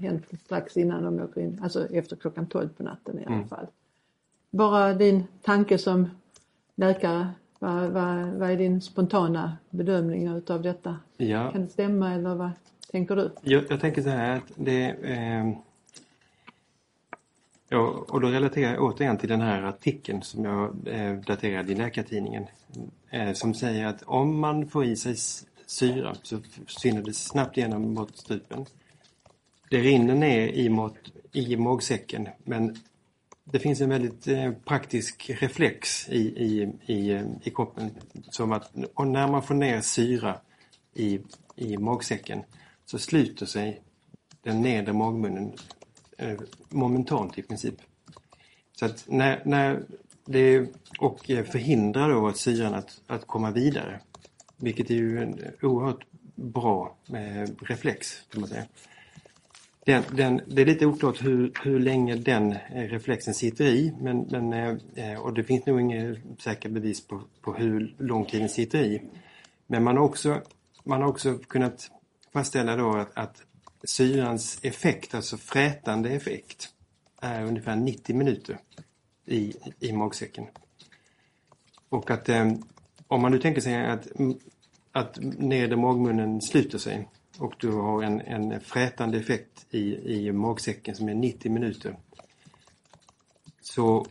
hänt 0.00 0.24
strax 0.44 0.76
innan 0.76 1.02
de 1.04 1.24
åker 1.24 1.40
in, 1.40 1.60
alltså 1.62 1.86
efter 1.86 2.16
klockan 2.16 2.46
12 2.46 2.68
på 2.68 2.82
natten 2.82 3.18
i 3.18 3.24
alla 3.26 3.34
Mm. 3.36 3.48
fall. 3.48 3.66
Bara 4.50 4.94
din 4.94 5.24
tanke 5.42 5.78
som 5.78 6.10
läkare, 6.74 7.28
vad, 7.58 7.90
vad, 7.90 8.26
vad 8.26 8.50
är 8.50 8.56
din 8.56 8.80
spontana 8.80 9.56
bedömning 9.70 10.28
utav 10.36 10.62
detta? 10.62 10.96
Ja, 11.16 11.52
Kan 11.52 11.60
det 11.60 11.68
stämma 11.68 12.14
eller 12.14 12.34
vad 12.34 12.50
tänker 12.90 13.16
du? 13.16 13.30
jag, 13.42 13.64
jag 13.70 13.80
tänker 13.80 14.02
så 14.02 14.08
här 14.08 14.36
att 14.36 14.52
det... 14.56 14.84
Eh, 14.90 15.52
ja, 17.68 18.04
och 18.08 18.20
då 18.20 18.28
relaterar 18.28 18.72
jag 18.74 18.82
återigen 18.82 19.18
till 19.18 19.28
den 19.28 19.40
här 19.40 19.62
artikeln 19.62 20.22
som 20.22 20.44
jag 20.44 20.74
eh, 20.86 21.12
daterade 21.14 21.72
i 21.72 21.74
Läkartidningen. 21.74 22.46
Eh, 23.10 23.32
som 23.32 23.54
säger 23.54 23.86
att 23.86 24.02
om 24.02 24.40
man 24.40 24.66
får 24.66 24.84
i 24.84 24.96
sig 24.96 25.16
syra 25.66 26.16
så 26.22 26.40
försvinner 26.66 27.02
det 27.02 27.14
snabbt 27.14 27.56
genom 27.56 27.94
matstrupen. 27.94 28.66
Det 29.70 29.78
rinner 29.78 30.14
ner 30.14 30.48
i, 30.48 30.68
mat, 30.68 30.94
i 31.32 31.56
magsäcken 31.56 32.28
men 32.44 32.76
det 33.44 33.58
finns 33.58 33.80
en 33.80 33.88
väldigt 33.88 34.28
eh, 34.28 34.52
praktisk 34.52 35.30
reflex 35.30 36.08
i, 36.08 36.18
i, 36.18 36.72
i, 36.86 37.24
i 37.42 37.50
kroppen. 37.50 37.90
Som 38.30 38.52
att 38.52 38.70
och 38.94 39.06
när 39.06 39.28
man 39.28 39.42
får 39.42 39.54
ner 39.54 39.80
syra 39.80 40.40
i, 40.94 41.20
i 41.56 41.76
magsäcken 41.76 42.42
så 42.84 42.98
sluter 42.98 43.46
sig 43.46 43.80
den 44.42 44.62
nedre 44.62 44.92
magmunnen 44.92 45.52
eh, 46.18 46.38
momentant 46.68 47.38
i 47.38 47.42
princip. 47.42 47.74
Så 48.72 48.84
att 48.86 49.04
när, 49.08 49.42
när 49.44 49.82
det, 50.24 50.68
och 50.98 51.30
eh, 51.30 51.44
förhindrar 51.44 52.10
då 52.10 52.28
att 52.28 52.36
syran 52.36 52.74
att, 52.74 53.00
att 53.06 53.26
komma 53.26 53.50
vidare. 53.50 54.00
Vilket 54.62 54.90
är 54.90 54.94
ju 54.94 55.22
en 55.22 55.40
oerhört 55.62 56.04
bra 56.34 56.96
eh, 57.08 57.52
reflex 57.60 58.22
kan 58.30 58.40
man 58.40 58.50
säga. 58.50 58.64
Den, 59.84 60.02
den, 60.10 60.40
det 60.46 60.62
är 60.62 60.66
lite 60.66 60.86
oklart 60.86 61.24
hur, 61.24 61.52
hur 61.62 61.80
länge 61.80 62.16
den 62.16 62.52
eh, 62.52 62.82
reflexen 62.82 63.34
sitter 63.34 63.64
i 63.64 63.92
men, 64.00 64.26
men, 64.30 64.52
eh, 64.52 64.76
eh 64.94 65.20
och 65.20 65.34
det 65.34 65.44
finns 65.44 65.66
nog 65.66 65.80
inga 65.80 66.16
säkra 66.38 66.70
bevis 66.70 67.06
på, 67.06 67.22
på 67.40 67.54
hur 67.54 67.94
lång 67.98 68.24
tid 68.24 68.40
den 68.40 68.48
sitter 68.48 68.84
i. 68.84 69.02
Men 69.66 69.84
man 69.84 69.96
har 69.96 70.04
också, 70.04 70.40
man 70.84 71.02
har 71.02 71.08
också 71.08 71.38
kunnat 71.38 71.90
fastställa 72.32 72.76
då 72.76 72.96
att, 72.96 73.18
att 73.18 73.42
syrans 73.84 74.58
effekt, 74.62 75.14
alltså 75.14 75.36
frätande 75.36 76.10
effekt, 76.10 76.68
är 77.20 77.44
ungefär 77.44 77.76
90 77.76 78.16
minuter 78.16 78.58
i, 79.26 79.54
i 79.80 79.92
magsäcken. 79.92 80.46
Och 81.88 82.10
att 82.10 82.28
eh, 82.28 82.52
om 83.12 83.22
man 83.22 83.32
nu 83.32 83.38
tänker 83.38 83.60
sig 83.60 83.86
att, 83.86 84.08
att 84.92 85.18
nedre 85.20 85.76
magmunnen 85.76 86.40
sluter 86.40 86.78
sig 86.78 87.08
och 87.38 87.54
du 87.58 87.70
har 87.70 88.02
en, 88.02 88.20
en 88.20 88.60
frätande 88.60 89.18
effekt 89.18 89.66
i, 89.70 90.14
i 90.16 90.32
magsäcken 90.32 90.94
som 90.94 91.08
är 91.08 91.14
90 91.14 91.52
minuter. 91.52 91.96
Så 93.60 94.06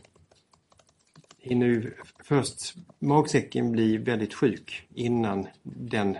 hinner 1.38 1.66
ju 1.66 1.92
först 2.24 2.74
magsäcken 2.98 3.72
bli 3.72 3.96
väldigt 3.96 4.34
sjuk 4.34 4.88
innan 4.94 5.46
den, 5.62 6.18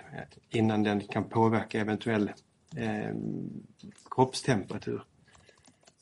innan 0.51 0.83
den 0.83 1.01
kan 1.01 1.25
påverka 1.25 1.81
eventuell 1.81 2.31
eh, 2.77 3.15
kroppstemperatur. 4.11 5.03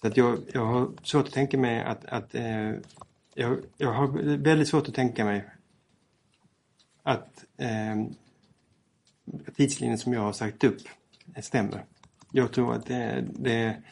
Så 0.01 0.07
att 0.07 0.16
jag, 0.16 0.39
jag 0.52 0.65
har 0.65 0.90
svårt 1.02 1.27
att 1.27 1.32
tänka 1.32 1.59
mig 1.59 1.82
att, 1.82 2.05
att 2.05 2.35
eh, 2.35 2.70
jag, 3.35 3.59
jag 3.77 3.93
har 3.93 4.36
väldigt 4.36 4.69
svårt 4.69 4.89
att 4.89 4.94
tänka 4.94 5.24
mig 5.24 5.44
att 7.11 7.45
eh, 7.57 7.97
tidslinjen 9.57 9.99
som 9.99 10.12
jag 10.12 10.20
har 10.20 10.32
sagt 10.32 10.65
upp 10.65 10.81
stämmer. 11.43 11.85
Jag 12.32 12.53
tror 12.53 12.74
att 12.74 12.87
det, 12.87 13.24
det 13.32 13.82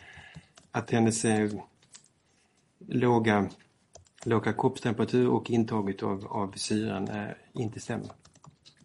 att 0.70 0.90
hennes 0.90 1.24
eh, 1.24 1.50
låga, 2.78 3.48
låga 4.24 4.52
kroppstemperatur 4.52 5.28
och 5.28 5.50
intaget 5.50 6.02
av, 6.02 6.26
av 6.26 6.52
syran 6.56 7.08
eh, 7.08 7.30
inte 7.52 7.80
stämmer. 7.80 8.10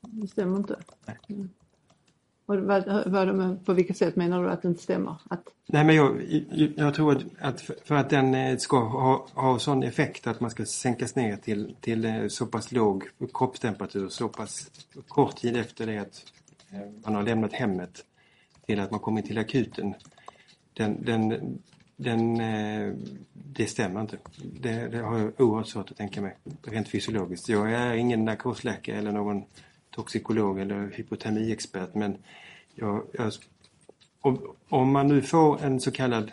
Det 0.02 0.28
stämmer 0.28 0.58
inte? 0.58 0.80
Nej. 1.06 1.18
Mm. 1.30 1.50
Och 2.46 2.58
vad, 2.58 3.04
vad, 3.06 3.66
på 3.66 3.74
vilket 3.74 3.98
sätt 3.98 4.16
menar 4.16 4.44
du 4.44 4.50
att 4.50 4.62
det 4.62 4.68
inte 4.68 4.84
stämmer? 4.84 5.16
Att, 5.30 5.44
Nej 5.66 5.84
men 5.84 5.96
jag, 5.96 6.22
jag, 6.76 6.94
tror 6.94 7.12
att, 7.12 7.24
att 7.40 7.62
för- 7.62 7.96
att 7.96 8.10
den 8.10 8.36
eh, 8.36 8.58
ska 8.58 8.80
ha, 8.80 9.28
ha 9.34 9.60
sån 9.60 9.84
effekt 9.84 10.28
att 10.28 10.40
man 10.40 10.50
ska 10.50 10.66
sänkas 10.66 11.16
ner 11.16 11.38
till, 11.38 11.76
till 11.82 12.06
eh, 12.06 12.28
så 12.28 12.46
pass 12.46 12.72
låg 12.72 13.04
kroppstemperatur 13.34 14.10
så 14.10 14.28
pass 14.28 14.72
kort 15.08 15.36
tid 15.36 15.58
efter 15.58 15.86
det 15.86 15.98
att 15.98 16.24
eh, 16.72 16.80
man 17.06 17.16
har 17.16 17.24
lämnat 17.24 17.54
hemmet 17.54 18.06
till 18.66 18.80
att 18.80 18.92
man 18.92 19.00
kommer 19.00 19.22
till 19.22 19.38
akuten. 19.38 19.94
Den, 20.74 21.06
den, 21.06 21.58
den, 21.96 22.38
det 23.34 23.66
stämmer 23.66 24.02
inte. 24.02 24.18
Det, 24.60 24.88
det 24.88 24.98
har 24.98 25.18
jag 25.18 25.42
oerhört 25.42 25.68
svårt 25.68 25.92
att 25.92 25.98
tänka 25.98 26.22
mig 26.22 26.38
rent 26.64 26.88
fysiologiskt. 26.88 27.50
Jag 27.50 27.72
är 27.72 27.94
ingen 27.94 28.26
narkosläkare 28.26 28.98
eller 28.98 29.12
någon 29.12 29.44
toxikolog 29.96 30.60
eller 30.60 30.92
hypotermiexpert 30.94 31.96
men 31.96 32.18
jag, 32.76 33.04
jag 33.14 33.34
om, 34.22 34.56
om 34.70 34.92
man 34.92 35.08
nu 35.08 35.22
får 35.22 35.64
en 35.64 35.80
så 35.80 35.92
kallad 35.92 36.32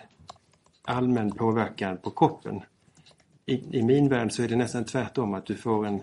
allmän 0.82 1.32
påverkan 1.32 1.96
på 1.96 2.10
kroppen. 2.10 2.60
I, 3.46 3.78
I 3.78 3.82
min 3.82 4.08
värld 4.08 4.32
så 4.32 4.42
är 4.42 4.48
det 4.48 4.56
nästan 4.56 4.84
tvärtom 4.84 5.34
att 5.34 5.46
du 5.46 5.56
får 5.56 5.86
en 5.86 6.02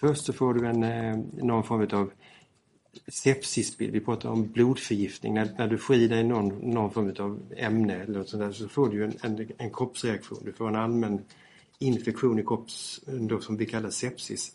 Först 0.00 0.24
så 0.24 0.32
får 0.32 0.54
du 0.54 0.66
en, 0.66 0.82
eh, 0.82 1.18
någon 1.32 1.64
form 1.64 1.88
av 1.92 2.10
sepsisbild. 3.08 3.92
Vi 3.92 4.00
pratar 4.00 4.28
om 4.28 4.46
blodförgiftning. 4.52 5.34
När, 5.34 5.54
när 5.58 5.68
du 5.68 5.78
får 5.78 5.96
i 5.96 6.08
dig 6.08 6.24
någon, 6.24 6.48
någon 6.48 6.90
form 6.90 7.14
av 7.18 7.40
ämne 7.56 7.94
eller 7.94 8.18
något 8.18 8.28
sånt 8.28 8.42
där, 8.42 8.52
så 8.52 8.68
får 8.68 8.88
du 8.88 9.04
en, 9.04 9.12
en, 9.22 9.48
en 9.58 9.70
kroppsreaktion. 9.70 10.38
Du 10.44 10.52
får 10.52 10.68
en 10.68 10.76
allmän 10.76 11.24
infektion 11.78 12.38
i 12.38 12.42
kroppen 12.42 13.40
som 13.40 13.56
vi 13.56 13.66
kallar 13.66 13.90
sepsis. 13.90 14.52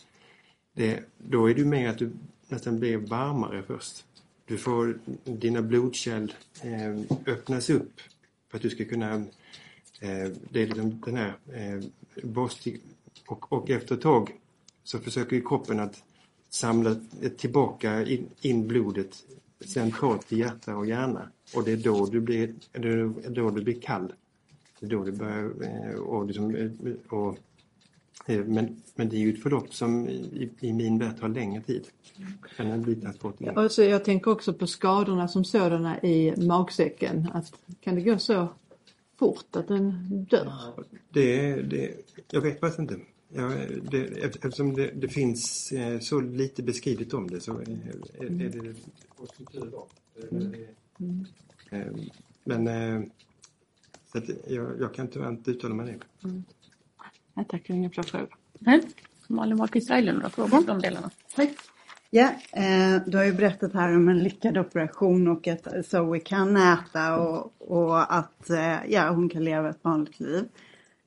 Det, 0.74 1.00
då 1.18 1.50
är 1.50 1.56
det 1.56 1.66
mer 1.66 1.90
att 1.90 1.98
du 1.98 2.12
nästan 2.48 2.80
blir 2.80 2.98
varmare 2.98 3.64
först. 3.64 4.06
Du 4.46 4.58
får 4.58 5.00
dina 5.24 5.62
blodkärl 5.62 6.34
eh, 6.62 7.18
öppnas 7.34 7.70
upp 7.70 8.02
för 8.50 8.58
att 8.58 8.62
du 8.62 8.70
ska 8.70 8.86
kunna 8.86 9.14
eh, 10.00 10.32
det 10.50 10.62
är 10.62 10.68
liksom 10.68 11.02
den 11.06 11.16
här 11.16 11.34
eh, 11.54 11.84
och, 13.26 13.54
och 13.54 13.70
efter 13.70 13.96
ett 13.96 14.02
tag 14.02 14.32
så 14.84 15.00
försöker 15.00 15.42
kroppen 15.46 15.80
att 15.80 16.04
samla 16.50 16.96
tillbaka 17.38 18.06
in, 18.06 18.30
in 18.42 18.68
blodet 18.68 19.24
centralt 19.66 20.28
till 20.28 20.40
hjärta 20.40 20.76
och 20.76 20.88
hjärna. 20.88 21.30
Och 21.56 21.64
det 21.64 21.72
är 21.72 21.78
då 21.78 22.06
du 22.06 22.22
blir, 22.22 22.54
då 23.30 23.50
du 23.50 23.64
blir 23.64 23.82
kall. 23.82 24.14
Det 24.80 24.86
är 24.86 24.90
då 24.90 25.04
du 25.04 25.12
börjar 25.12 25.52
eh, 25.64 25.96
och 25.96 26.26
liksom, 26.26 26.56
eh, 26.56 26.72
och, 27.10 27.38
men, 28.26 28.82
men 28.96 29.10
det 29.10 29.16
är 29.16 29.20
ju 29.20 29.34
ett 29.34 29.44
förlopp 29.44 29.74
som 29.74 30.10
i, 30.10 30.50
i 30.60 30.74
min 30.74 31.00
värld 31.00 31.20
tar 31.20 31.30
längre 31.30 31.62
tid 31.62 31.88
än 32.58 32.68
en 32.68 32.84
biltransport. 32.84 33.42
in. 33.42 33.50
och 33.50 33.72
så 33.72 33.84
jag 33.84 34.06
tänker 34.06 34.32
också 34.32 34.54
på 34.54 34.68
skadorna 34.68 35.28
som 35.28 35.46
sådana 35.46 36.02
i 36.02 36.34
magsäcken. 36.38 37.28
Att, 37.34 37.54
kan 37.82 37.96
det 37.96 38.02
gå 38.02 38.18
så 38.18 38.48
fort 39.20 39.56
att 39.56 39.68
den 39.68 40.08
dör? 40.30 40.54
Det, 41.10 41.56
det, 41.56 41.92
jag 42.32 42.42
vet 42.42 42.60
faktiskt 42.60 42.80
inte. 42.80 43.00
Ja, 43.36 43.52
det, 43.92 44.04
eftersom 44.04 44.74
det, 44.74 44.92
det 44.96 45.08
finns 45.08 45.72
eh, 45.72 46.00
så 46.00 46.22
lite 46.22 46.64
beskrivet 46.64 47.14
om 47.14 47.30
det 47.30 47.40
så 47.40 47.52
är, 47.52 47.62
är, 48.20 48.26
är 48.26 48.50
det 48.50 48.76
Eh, 51.70 51.86
Men 52.44 52.68
eh, 52.68 53.02
så 54.12 54.18
att 54.18 54.30
jag, 54.48 54.72
jag 54.80 54.94
kan 54.94 55.08
tyvärr 55.08 55.30
inte 55.30 55.52
uttala 55.52 55.76
mig 55.76 55.86
det. 55.86 56.30
Jag 57.34 57.48
tackar, 57.48 57.74
inga 57.74 57.90
fler 57.90 58.04
frågor. 58.04 58.36
Nej. 58.60 58.82
Malin 59.28 59.58
Wahlqvist 59.58 59.92
Eilund, 59.92 60.18
några 60.18 60.30
frågor 60.30 60.50
på 60.50 60.64
de 60.68 60.80
delarna? 60.80 61.10
Ja, 62.10 62.30
eh, 62.52 63.02
du 63.06 63.18
har 63.18 63.26
ju 63.26 63.34
berättat 63.34 63.74
här 63.74 63.96
om 63.96 64.10
en 64.10 64.20
lyckad 64.20 64.58
operation 64.58 65.28
och 65.28 65.48
att 65.48 65.68
Zoe 65.86 66.20
kan 66.20 66.58
äta 66.58 67.18
och, 67.18 67.54
och 67.58 68.14
att 68.14 68.50
eh, 68.50 68.86
ja, 68.88 69.10
hon 69.10 69.30
kan 69.30 69.44
leva 69.44 69.70
ett 69.70 69.80
vanligt 69.82 70.20
liv. 70.20 70.44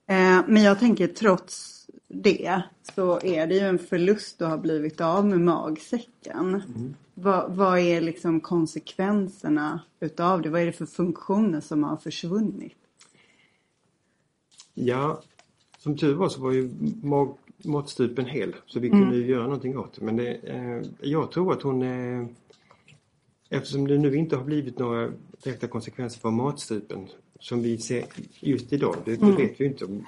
Eh, 0.06 0.40
men 0.46 0.62
jag 0.62 0.78
tänker 0.78 1.06
trots 1.06 1.86
det 2.08 2.62
så 2.94 3.20
är 3.20 3.46
det 3.46 3.54
ju 3.54 3.60
en 3.60 3.78
förlust 3.78 4.42
att 4.42 4.48
ha 4.48 4.58
blivit 4.58 5.00
av 5.00 5.26
med 5.26 5.40
magsäcken. 5.40 6.62
Vad, 7.14 7.56
vad 7.56 7.78
är 7.78 8.00
liksom 8.00 8.40
konsekvenserna 8.40 9.80
utav 10.00 10.42
det? 10.42 10.48
Vad 10.48 10.60
är 10.60 10.66
det 10.66 10.72
för 10.72 10.86
funktioner 10.86 11.60
som 11.60 11.84
har 11.84 11.96
försvunnit? 11.96 12.78
Ja, 14.74 15.22
som 15.86 15.96
tur 15.96 16.14
var 16.14 16.28
så 16.28 16.40
var 16.40 16.52
ju 16.52 16.70
mag, 17.02 17.36
måttstupen 17.64 18.26
hel 18.26 18.54
så 18.66 18.80
vi 18.80 18.90
kunde 18.90 19.16
ju 19.16 19.26
göra 19.26 19.42
någonting 19.42 19.78
åt 19.78 19.94
det. 19.94 20.04
Men 20.04 20.16
det, 20.16 20.34
eh, 20.34 20.82
jag 21.00 21.30
tror 21.30 21.52
att 21.52 21.62
hon, 21.62 21.82
eh, 21.82 22.26
eftersom 23.50 23.86
det 23.86 23.98
nu 23.98 24.16
inte 24.16 24.36
har 24.36 24.44
blivit 24.44 24.78
några 24.78 25.12
direkta 25.44 25.66
konsekvenser 25.66 26.20
för 26.20 26.30
matstupen 26.30 27.08
som 27.40 27.62
vi 27.62 27.78
ser 27.78 28.04
just 28.40 28.72
idag, 28.72 28.96
det, 29.04 29.16
det 29.16 29.32
vet 29.32 29.60
vi 29.60 29.64
inte 29.64 29.84
om 29.84 30.04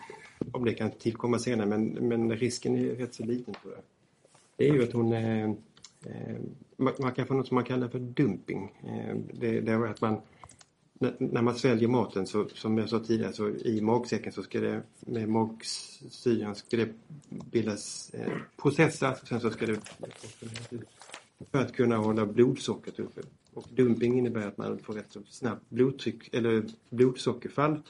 om 0.53 0.65
det 0.65 0.75
kan 0.75 0.91
tillkomma 0.91 1.39
senare 1.39 1.67
men, 1.67 1.85
men 1.85 2.37
risken 2.37 2.77
är 2.77 2.95
rätt 2.95 3.15
så 3.15 3.25
liten 3.25 3.55
tror 3.55 3.75
jag. 3.75 3.83
Det 4.57 4.69
är 4.69 4.75
ju 4.75 4.83
att 4.83 4.93
hon 4.93 5.13
eh, 5.13 5.45
eh, 5.45 6.37
man 6.77 6.93
man 6.99 7.13
kan 7.13 7.27
få 7.27 7.35
något 7.35 7.49
som 7.49 7.55
man 7.55 7.65
kallar 7.65 7.89
för 7.89 7.99
dumping. 7.99 8.73
Eh, 8.85 9.17
det, 9.33 9.61
det 9.61 9.73
är 9.73 9.87
att 9.87 10.01
man 10.01 10.21
när- 10.99 11.43
man 11.43 11.55
sväljer 11.55 11.89
maten 11.89 12.27
så 12.27 12.49
som 12.49 12.79
jag 12.79 12.89
sa 12.89 12.99
tidigare 12.99 13.33
så 13.33 13.49
i 13.49 13.81
magsäcken 13.81 14.33
så 14.33 14.43
ska 14.43 14.61
det 14.61 14.83
med 15.01 15.29
magsyran 15.29 16.55
ska 16.55 16.77
det 16.77 16.89
bildas 17.29 18.11
eh, 18.15 18.33
processas 18.57 19.29
sen 19.29 19.41
så 19.41 19.51
ska 19.51 19.67
det 19.67 19.81
för 21.51 21.59
att 21.59 21.73
kunna 21.73 21.97
hålla 21.97 22.27
blodsockret 22.27 22.99
uppe. 23.01 23.21
Och 23.55 23.67
dumping 23.71 24.19
innebär 24.19 24.47
att 24.47 24.59
man 24.59 24.79
får 24.79 24.93
rätt 24.95 25.13
så 25.13 25.21
snabbt 25.29 25.71
blodtryck 25.71 26.35
eller 26.35 26.65
blodsockerfall. 26.91 27.83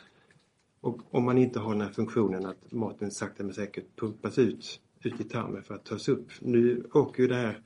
Och 0.81 1.01
om 1.11 1.25
man 1.25 1.39
inte 1.39 1.61
har 1.61 1.73
den 1.73 1.81
här 1.81 1.93
funktionen 1.93 2.47
att 2.47 2.73
maten 2.73 3.11
sakta 3.11 3.45
men 3.45 3.55
säkert 3.55 3.97
pumpas 3.97 4.39
ut, 4.39 4.81
ut 5.03 5.21
i 5.21 5.25
tarmen 5.25 5.63
för 5.63 5.75
att 5.75 5.85
tas 5.85 6.09
upp. 6.09 6.29
Nu 6.41 6.87
åker 6.93 7.23
ju 7.23 7.29
det 7.29 7.35
här, 7.35 7.61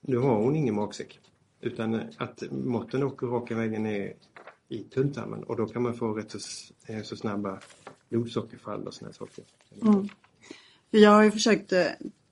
nu 0.00 0.16
har 0.16 0.36
hon 0.36 0.56
ingen 0.56 0.74
magsäck. 0.74 1.20
Utan 1.60 2.00
att 2.16 2.42
maten 2.50 3.02
åker 3.02 3.26
raka 3.26 3.56
vägen 3.56 3.82
ner 3.82 4.14
i 4.68 4.78
tunntarmen 4.78 5.42
och 5.42 5.56
då 5.56 5.66
kan 5.66 5.82
man 5.82 5.94
få 5.94 6.12
rätt 6.12 6.30
så, 6.30 6.38
eh, 6.86 7.02
så 7.02 7.16
snabba 7.16 7.58
blodsockerfall 8.08 8.86
och 8.86 8.94
sådana 8.94 9.12
saker. 9.12 9.44
Mm. 9.82 10.08
jag 10.90 11.10
har 11.10 11.22
ju 11.22 11.30
försökt 11.30 11.72
eh, 11.72 11.86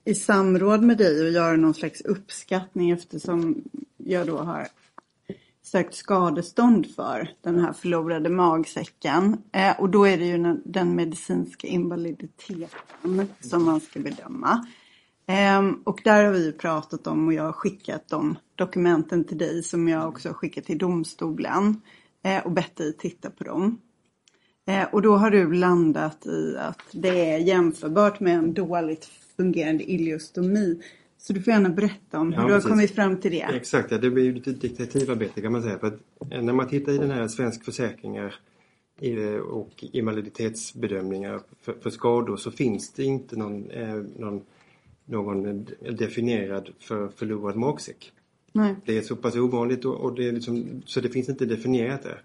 i 0.05 0.15
samråd 0.15 0.83
med 0.83 0.99
dig 0.99 1.27
att 1.27 1.33
göra 1.33 1.57
någon 1.57 1.75
slags 1.75 2.01
uppskattning 2.01 2.91
eftersom 2.91 3.65
jag 3.97 4.27
då 4.27 4.39
har 4.39 4.69
sökt 5.63 5.95
skadestånd 5.95 6.87
för 6.97 7.31
den 7.41 7.59
här 7.59 7.73
förlorade 7.73 8.29
magsäcken. 8.29 9.43
Eh, 9.53 9.81
och 9.81 9.91
då 9.91 10.05
är 10.07 10.19
det 10.19 10.25
ju 10.25 10.61
den, 10.65 10.95
medicinska 10.95 11.67
invaliditeten 11.67 13.29
som 13.41 13.65
man 13.65 13.81
ska 13.81 14.01
bedöma. 14.01 14.67
Ehm, 15.27 15.83
och 15.85 16.01
där 16.05 16.25
har 16.25 16.33
vi 16.33 16.45
ju 16.45 16.53
pratat 16.53 17.07
om 17.07 17.27
och 17.27 17.35
jag 17.35 17.43
har 17.43 17.53
skickat 17.53 18.09
de 18.09 18.37
dokumenten 18.55 19.25
till 19.25 19.39
dig 19.39 19.63
som 19.63 19.89
jag 19.89 20.09
också 20.09 20.29
har 20.29 20.35
skickat 20.35 20.65
till 20.65 20.79
domstolen 20.79 21.81
och 22.45 22.51
bett 22.53 22.77
dig 22.77 22.97
titta 22.97 23.31
på 23.31 23.45
dem. 23.45 23.81
Eh, 24.67 24.85
och 24.93 25.03
då 25.03 25.17
har 25.17 25.31
du 25.31 25.53
landat 25.53 26.27
i 26.27 26.57
att 26.59 26.83
det 26.93 27.31
är 27.31 27.39
jämförbart 27.39 28.21
med 28.21 28.35
en 28.35 28.55
dåligt 28.55 29.05
fungerande 29.37 29.91
iliostomi. 29.91 30.83
Så 31.19 31.33
du 31.33 31.43
får 31.43 31.53
gärna 31.53 31.69
berätta 31.69 32.19
om 32.19 32.33
hur 32.33 32.41
Ja, 32.41 32.47
du 32.47 32.53
har 32.53 32.59
precis. 32.59 32.71
kommit 32.71 32.95
fram 32.95 33.21
till 33.21 33.31
det. 33.31 33.43
Exakt, 33.43 33.91
ja, 33.91 33.99
det 33.99 34.11
blir 34.11 34.25
ju 34.25 34.35
lite 34.35 34.53
detektivarbete 34.53 35.41
kan 35.41 35.53
man 35.53 35.63
säga. 35.63 35.79
För 35.79 35.99
eh, 36.31 36.43
när 36.43 36.53
man 36.53 36.69
tittar 36.69 36.93
i 36.93 36.99
den 36.99 37.11
här 37.11 37.29
Svensk 37.29 37.65
Försäkringar 37.65 38.35
eh, 39.01 39.37
och 39.37 39.85
invaliditetsbedömningar 39.93 41.41
för, 41.63 41.73
för 41.73 41.91
skador 41.91 42.37
så 42.37 42.51
finns 42.51 42.93
det 42.93 43.05
inte 43.05 43.37
någon, 43.37 43.71
eh, 43.71 43.95
någon, 44.19 44.43
någon 45.05 45.47
eh, 45.47 45.95
definierad 45.95 46.69
för 46.81 47.09
förlorad 47.09 47.57
magsäck. 47.57 48.13
Nej. 48.57 48.75
Det 48.85 48.99
är 48.99 49.03
så 49.03 49.17
pass 49.17 49.37
ovanligt 49.37 49.85
och, 49.85 49.95
och 49.95 50.15
det 50.15 50.29
är 50.29 50.33
liksom, 50.33 50.83
så 50.87 51.01
det 51.01 51.09
finns 51.09 51.29
inte 51.29 51.47
definierat 51.47 52.03
där. 52.03 52.23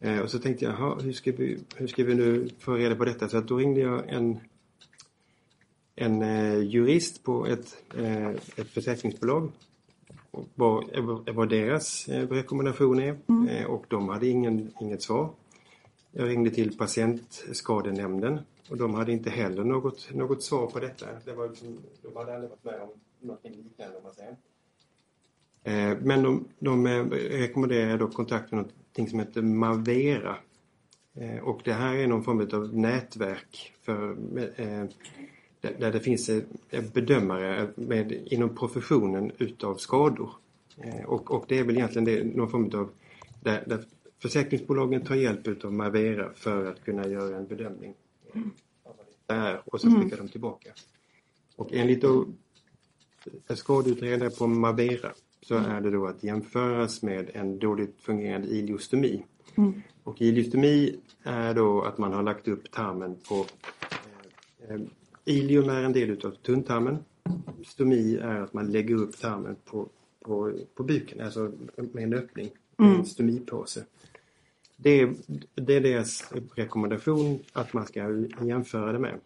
Eh, 0.00 0.20
och 0.20 0.30
så 0.30 0.38
tänkte 0.38 0.64
jag, 0.64 1.02
hur 1.02 1.12
ska, 1.12 1.32
vi, 1.32 1.58
hur 1.76 1.86
ska 1.86 2.04
vi 2.04 2.14
nu 2.14 2.48
få 2.58 2.74
reda 2.74 2.96
på 2.96 3.04
detta? 3.04 3.28
Så 3.28 3.36
att 3.36 3.48
då 3.48 3.56
ringde 3.56 3.80
jag 3.80 4.08
en, 4.08 4.38
en 5.94 6.22
eh, 6.22 6.58
jurist 6.58 7.22
på 7.22 7.46
ett, 7.46 7.76
eh, 7.96 8.28
ett 8.28 8.68
försäkringsbolag. 8.68 9.52
Och 10.30 10.48
vad, 10.54 10.84
vad 11.34 11.48
deras 11.48 12.08
eh, 12.08 12.28
rekommendation 12.28 13.00
är. 13.00 13.18
Eh, 13.48 13.66
och 13.66 13.84
de 13.88 14.08
hade 14.08 14.26
ingen, 14.26 14.72
inget 14.80 15.02
svar. 15.02 15.30
Jag 16.12 16.28
ringde 16.28 16.50
till 16.50 16.76
patientskadenämnden 16.76 18.40
och 18.70 18.76
de 18.76 18.94
hade 18.94 19.12
inte 19.12 19.30
heller 19.30 19.64
något, 19.64 20.14
något 20.14 20.42
svar 20.42 20.66
på 20.66 20.78
detta. 20.80 21.06
Det 21.24 21.32
var 21.32 21.48
liksom, 21.48 21.78
de 22.02 22.16
hade 22.16 22.34
aldrig 22.34 22.50
varit 22.50 22.64
med 22.64 22.80
om 22.80 22.88
någonting 23.20 23.52
liknande 23.52 23.96
om 23.96 24.02
man 24.02 24.14
säger. 24.14 24.36
Eh, 25.66 25.98
men 26.02 26.22
de, 26.22 26.44
de 26.58 26.86
eh, 26.86 27.04
rekommenderar 27.14 27.98
då 27.98 28.08
kontakt 28.08 28.52
med 28.52 28.64
något 28.96 29.10
som 29.10 29.18
heter 29.18 29.42
Mavera. 29.42 30.36
Eh, 31.14 31.38
och 31.38 31.60
det 31.64 31.72
här 31.72 31.94
är 31.94 32.06
någon 32.06 32.24
form 32.24 32.48
av 32.52 32.76
nätverk 32.76 33.72
för, 33.82 34.16
där 35.60 35.92
det 35.92 36.00
finns 36.00 36.30
bedömare 36.92 37.68
med, 37.74 38.12
inom 38.12 38.56
professionen 38.56 39.32
utav 39.38 39.76
skador. 39.76 40.30
Och, 41.06 41.30
och 41.30 41.44
det 41.48 41.58
är 41.58 41.64
väl 41.64 41.76
egentligen 41.76 42.04
det, 42.04 42.24
någon 42.24 42.50
form 42.50 42.70
av 42.74 42.90
där, 43.40 43.64
där 43.66 43.84
försäkringsbolagen 44.18 45.04
tar 45.04 45.14
hjälp 45.14 45.48
utav 45.48 45.72
Mavera 45.72 46.32
för 46.34 46.70
att 46.70 46.84
kunna 46.84 47.08
göra 47.08 47.36
en 47.36 47.46
bedömning 47.46 47.94
av 48.84 48.96
vad 48.96 49.06
det 49.26 49.34
är 49.48 49.60
och 49.64 49.80
så 49.80 49.90
skickar 49.90 50.16
de 50.16 50.28
tillbaka. 50.28 50.70
Och 51.56 51.68
enligt 51.72 52.00
då 52.00 52.26
skadeutredare 53.54 54.30
på 54.30 54.46
Mavera 54.46 55.12
så 55.48 55.54
är 55.54 55.80
det 55.80 55.90
då 55.90 56.06
att 56.06 56.24
jämföras 56.24 57.02
med 57.02 57.30
en 57.34 57.58
dåligt 57.58 57.96
fungerande 58.00 58.48
iliostomi. 58.48 59.24
Och 60.04 60.22
iliostomi 60.22 60.96
är 61.22 61.54
då 61.54 61.82
att 61.82 61.98
man 61.98 62.12
har 62.12 62.22
lagt 62.22 62.48
upp 62.48 62.70
tarmen 62.70 63.16
på... 63.28 63.46
Eh, 64.68 64.74
eh, 64.74 64.80
ilium 65.24 65.68
är 65.68 65.82
en 65.82 65.92
del 65.92 66.10
utav 66.10 66.30
tunntarmen. 66.30 66.98
Stomi 67.66 68.16
är 68.16 68.40
att 68.40 68.52
man 68.52 68.72
lägger 68.72 68.94
upp 68.94 69.20
tarmen 69.20 69.56
på, 69.64 69.88
på, 70.24 70.52
på 70.74 70.82
buken, 70.82 71.20
alltså 71.20 71.52
med 71.76 72.04
en 72.04 72.14
öppning, 72.14 72.50
en 72.78 73.06
stomipåse. 73.06 73.84
Det 74.76 75.00
är, 75.00 75.14
det 75.54 75.74
är 75.74 75.80
deras 75.80 76.32
rekommendation 76.54 77.38
att 77.52 77.72
man 77.72 77.86
ska 77.86 78.26
jämföra 78.42 78.92
det 78.92 78.98
med. 78.98 79.20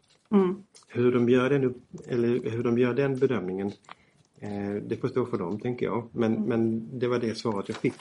Hur 0.88 1.12
de 1.12 1.28
gör 1.28 1.50
den, 1.50 1.74
eller 2.08 2.50
hur 2.50 2.62
de 2.62 2.78
gör 2.78 2.94
den 2.94 3.18
bedömningen 3.18 3.72
det 4.82 4.96
får 5.00 5.08
stå 5.08 5.26
för 5.26 5.38
dem 5.38 5.60
tänker 5.60 5.86
jag. 5.86 6.08
Men, 6.12 6.32
men 6.42 6.88
det 6.98 7.08
var 7.08 7.18
det 7.18 7.34
svaret 7.34 7.68
jag 7.68 7.76
fick. 7.76 7.94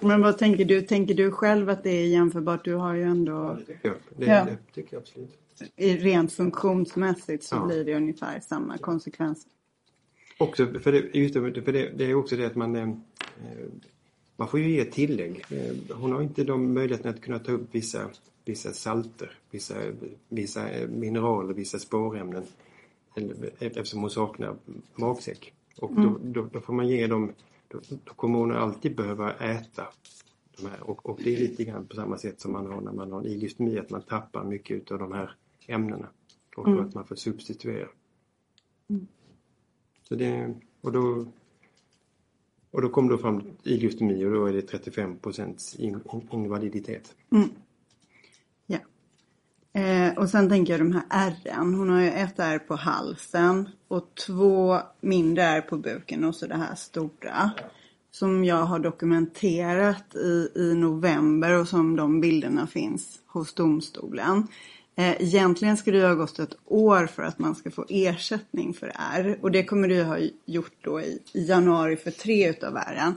Men 0.00 0.20
vad 0.22 0.38
tänker 0.38 0.64
du? 0.64 0.82
Tänker 0.82 1.14
du 1.14 1.30
själv 1.30 1.68
att 1.70 1.82
det 1.82 1.90
är 1.90 2.06
jämförbart? 2.06 2.64
Du 2.64 2.74
har 2.74 2.94
ju 2.94 3.02
ändå 3.02 3.58
Det 3.66 3.72
tycker 3.74 3.88
jag, 3.88 3.96
det, 4.16 4.26
Ja. 4.26 4.44
det 4.44 4.56
tycker 4.74 4.96
jag 4.96 5.00
absolut. 5.00 6.02
rent 6.02 6.32
funktionsmässigt 6.32 7.44
så 7.44 7.56
Ja. 7.56 7.66
blir 7.66 7.84
det 7.84 7.94
ungefär 7.94 8.40
samma 8.40 8.78
konsekvenser. 8.78 9.50
Också 10.38 10.66
för 10.66 10.92
det, 10.92 11.14
just 11.14 11.34
det, 11.34 11.62
för 11.62 11.72
det, 11.72 11.90
det 11.96 12.04
är 12.04 12.14
också 12.14 12.36
det 12.36 12.46
att 12.46 12.56
man 12.56 12.76
eh, 12.76 12.82
eh, 12.82 12.88
man 14.36 14.48
får 14.48 14.60
ju 14.60 14.70
ge 14.70 14.84
tillägg. 14.84 15.44
Eh, 15.50 15.96
Hon 15.96 16.12
har 16.12 16.22
inte 16.22 16.44
de 16.44 16.74
möjligheterna 16.74 17.10
att 17.14 17.20
kunna 17.20 17.38
ta 17.38 17.52
upp 17.52 17.68
vissa, 17.74 18.10
vissa 18.44 18.72
salter, 18.72 19.32
vissa, 19.50 19.74
vissa 20.28 20.70
eh, 20.70 20.88
mineraler, 20.88 21.54
vissa 21.54 21.78
spårämnen 21.78 22.42
eftersom 23.58 24.00
hon 24.00 24.10
saknar 24.10 24.56
magsäck. 24.94 25.52
Och 25.80 25.94
då, 25.94 26.18
då, 26.22 26.48
då 26.52 26.60
får 26.60 26.72
man 26.72 26.88
ge 26.88 27.06
dem, 27.06 27.32
då, 27.68 27.80
då 28.04 28.14
kommer 28.14 28.38
hon 28.38 28.52
alltid 28.52 28.96
behöva 28.96 29.32
äta 29.32 29.88
de 30.60 30.66
här. 30.66 30.90
Och, 30.90 31.08
och 31.08 31.20
det 31.24 31.34
är 31.34 31.38
lite 31.38 31.64
grann 31.64 31.86
på 31.86 31.94
samma 31.94 32.18
sätt 32.18 32.40
som 32.40 32.52
man 32.52 32.66
har 32.66 32.80
när 32.80 32.92
man 32.92 33.12
har 33.12 33.20
en 33.20 33.26
ileostomi, 33.26 33.78
att 33.78 33.90
man 33.90 34.02
tappar 34.02 34.44
mycket 34.44 34.90
av 34.90 34.98
de 34.98 35.12
här 35.12 35.36
ämnena. 35.66 36.08
Och 36.56 36.70
då 36.70 36.80
att 36.80 36.94
man 36.94 37.06
får 37.06 37.16
substituera. 37.16 37.88
Så 40.08 40.14
det, 40.14 40.54
och 40.80 40.92
då 40.92 41.26
och 42.70 42.82
då 42.82 42.88
kom 42.88 43.08
då 43.08 43.18
fram 43.18 43.42
ileostomi 43.62 44.24
och 44.24 44.30
då 44.30 44.46
är 44.46 44.52
det 44.52 44.62
35 44.62 45.18
procents 45.18 45.74
in, 45.74 46.00
in, 46.12 46.28
invaliditet. 46.32 47.14
Ja. 47.28 47.44
Eh, 49.72 50.18
och 50.18 50.28
sen 50.28 50.48
tänker 50.48 50.72
jag 50.72 50.80
de 50.80 50.92
här 50.92 51.04
ärren. 51.10 51.74
Hon 51.74 51.90
har 51.90 52.00
ju 52.00 52.10
ett 52.10 52.38
ärr 52.38 52.58
på 52.58 52.76
halsen 52.76 53.68
och 53.88 54.14
två 54.26 54.78
mindre 55.00 55.44
ärr 55.44 55.60
på 55.60 55.76
buken 55.76 56.24
och 56.24 56.34
så 56.34 56.46
det 56.46 56.56
här 56.56 56.74
stora. 56.74 57.50
Som 58.12 58.44
jag 58.44 58.64
har 58.64 58.78
dokumenterat 58.78 60.14
i, 60.14 60.48
i 60.54 60.74
november 60.74 61.60
och 61.60 61.68
som 61.68 61.96
de 61.96 62.20
bilderna 62.20 62.66
finns 62.66 63.20
hos 63.26 63.54
domstolen. 63.54 64.46
Eh, 65.00 65.22
egentligen 65.22 65.76
ska 65.76 65.90
det 65.90 65.96
ju 65.96 66.04
ha 66.04 66.14
gått 66.14 66.38
ett 66.38 66.56
år 66.64 67.06
för 67.06 67.22
att 67.22 67.38
man 67.38 67.54
ska 67.54 67.70
få 67.70 67.84
ersättning 67.88 68.74
för 68.74 68.92
ärr. 68.94 69.38
Och 69.42 69.50
det 69.50 69.64
kommer 69.64 69.88
du 69.88 70.02
ha 70.02 70.18
gjort 70.44 70.72
då 70.80 71.00
i, 71.00 71.20
januari 71.32 71.96
för 71.96 72.10
tre 72.10 72.50
utav 72.50 72.76
ärren. 72.76 73.14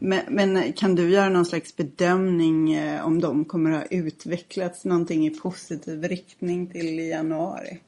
Men, 0.00 0.20
men 0.28 0.72
kan 0.72 0.94
du 0.94 1.10
göra 1.10 1.28
någon 1.28 1.46
slags 1.46 1.76
bedömning 1.76 2.72
eh, 2.72 3.06
om 3.06 3.20
de 3.20 3.44
kommer 3.44 3.70
ha 3.70 3.84
utvecklats 3.84 4.84
någonting 4.84 5.26
i 5.26 5.30
positiv 5.30 6.04
riktning 6.04 6.66
till 6.66 6.98
januari? 6.98 7.80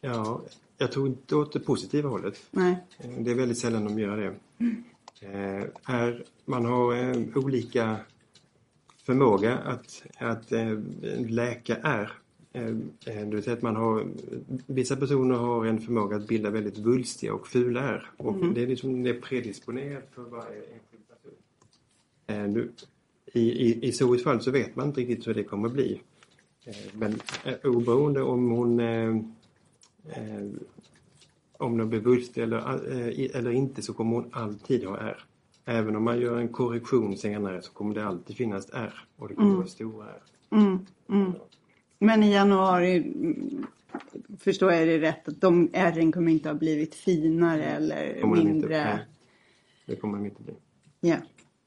Ja, 0.00 0.42
jag 0.78 0.92
tror 0.92 1.06
inte 1.06 1.36
åt 1.36 1.52
det 1.52 1.60
positiva 1.60 2.08
hållet. 2.08 2.34
Nej. 2.50 2.76
Eh, 2.98 3.10
Det 3.18 3.30
är 3.30 3.34
väldigt 3.34 3.58
sällan 3.58 3.84
de 3.84 3.98
gör 3.98 4.16
det. 4.16 4.34
Är, 5.86 6.24
man 6.44 6.64
har 6.64 7.38
olika 7.38 7.96
förmåga 9.06 9.58
att, 9.58 10.02
att 10.18 10.52
läka 11.28 11.76
är. 11.76 12.19
Eh, 12.52 12.66
eh, 12.66 12.74
det 13.04 13.24
vill 13.24 13.42
säga 13.42 13.56
att 13.56 13.62
man 13.62 13.76
har, 13.76 14.06
vissa 14.66 14.96
personer 14.96 15.34
har 15.34 15.66
en 15.66 15.80
förmåga 15.80 16.16
att 16.16 16.28
bilda 16.28 16.50
väldigt 16.50 16.78
vulstiga 16.78 17.34
och 17.34 17.46
fula 17.46 17.80
är. 17.80 18.10
Och 18.16 18.36
det 18.54 18.62
är 18.62 18.66
liksom 18.66 19.02
det 19.02 19.10
är 19.10 19.20
predisponerat 19.20 20.08
för 20.14 20.22
varje 20.22 20.56
enskild 20.56 21.08
person. 21.08 21.32
Eh, 22.26 22.48
nu, 22.48 22.70
i, 23.32 23.40
i, 23.40 23.86
I 23.88 23.92
Zoes 23.92 24.22
fall 24.22 24.40
så 24.40 24.50
vet 24.50 24.76
man 24.76 24.86
inte 24.86 25.00
riktigt 25.00 25.26
hur 25.26 25.34
det 25.34 25.44
kommer 25.44 25.68
bli. 25.68 26.00
Eh, 26.64 26.74
Men 26.94 27.20
oberoende 27.64 28.22
om 28.22 28.50
hon 28.50 28.80
om 31.58 31.78
de 31.78 31.88
blir 31.88 32.00
svulstig 32.00 32.42
eller, 32.42 32.58
eller 33.36 33.50
inte 33.50 33.82
så 33.82 33.92
kommer 33.92 34.16
hon 34.16 34.30
alltid 34.32 34.84
ha 34.84 34.96
R. 34.96 35.24
Även 35.64 35.96
om 35.96 36.04
man 36.04 36.20
gör 36.20 36.38
en 36.38 36.48
korrektion 36.48 37.16
senare 37.16 37.62
så 37.62 37.72
kommer 37.72 37.94
det 37.94 38.06
alltid 38.06 38.36
finnas 38.36 38.70
R 38.72 39.04
och 39.16 39.28
det 39.28 39.34
kommer 39.34 39.56
vara 39.56 39.66
stora 39.66 40.06
R. 40.06 40.22
Mm, 40.50 40.78
mm. 41.08 41.32
Men 42.02 42.22
i 42.22 42.32
januari 42.32 42.96
mm, 42.96 43.66
förstår 44.38 44.72
jag 44.72 44.88
det 44.88 44.98
rätt 44.98 45.28
att 45.28 45.40
de 45.40 45.70
ärren 45.72 46.12
kommer 46.12 46.32
inte 46.32 46.48
ha 46.48 46.54
blivit 46.54 46.94
finare 46.94 47.64
eller 47.64 48.20
Kommer 48.20 48.36
de 48.36 48.40
inte- 48.42 48.52
mindre. 48.52 48.84
nej. 48.84 48.98
Det 49.86 49.96
kommer 49.96 50.18
de 50.18 50.24
inte 50.26 50.42
bli. 50.42 50.54
Ja. 51.00 51.16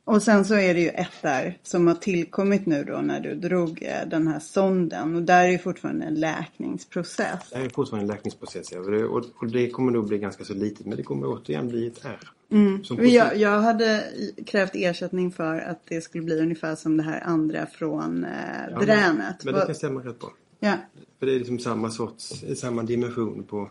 Och 0.05 0.23
sen 0.23 0.45
så 0.45 0.55
är 0.55 0.73
det 0.73 0.79
ju 0.79 0.89
ett 0.89 1.21
där 1.21 1.57
som 1.63 1.87
har 1.87 1.95
tillkommit 1.95 2.65
nu 2.65 2.83
då 2.83 2.97
när 2.97 3.19
du 3.19 3.35
drog 3.35 3.83
eh, 3.83 4.07
den 4.09 4.27
här 4.27 4.39
sonden 4.39 5.15
och 5.15 5.21
där 5.21 5.43
är 5.43 5.51
ju 5.51 5.57
fortfarande 5.57 6.05
en 6.05 6.15
läkningsprocess. 6.15 7.49
Det 7.49 7.55
är 7.55 7.69
fortfarande 7.69 8.03
en 8.03 8.15
läkningsprocess 8.15 8.71
ja. 8.71 8.79
och, 8.79 8.91
det, 8.91 9.03
och, 9.03 9.25
och 9.39 9.47
det 9.47 9.69
kommer 9.69 9.91
nog 9.91 10.07
bli 10.07 10.17
ganska 10.17 10.43
så 10.43 10.53
litet 10.53 10.85
men 10.85 10.97
det 10.97 11.03
kommer 11.03 11.27
återigen 11.27 11.67
bli 11.67 11.87
ett 11.87 12.05
R. 12.05 12.29
Mm. 12.51 12.83
Jag, 12.89 13.37
jag 13.37 13.61
hade 13.61 14.03
krävt 14.45 14.71
ersättning 14.73 15.31
för 15.31 15.59
att 15.59 15.81
det 15.87 16.01
skulle 16.01 16.23
bli 16.23 16.39
ungefär 16.41 16.75
som 16.75 16.97
det 16.97 17.03
här 17.03 17.21
andra 17.21 17.65
från 17.65 18.23
eh, 18.23 18.31
Ja, 18.71 18.79
dränet. 18.79 19.43
Men 19.45 19.53
det 19.53 19.65
kan 19.65 19.75
stämma 19.75 19.99
rätt 19.99 20.19
bra. 20.19 20.33
ja. 20.59 20.73
För 21.19 21.25
det 21.25 21.35
är 21.35 21.39
liksom 21.39 21.59
samma 21.59 21.89
sorts, 21.89 22.43
samma 22.55 22.83
dimension 22.83 23.43
på, 23.43 23.69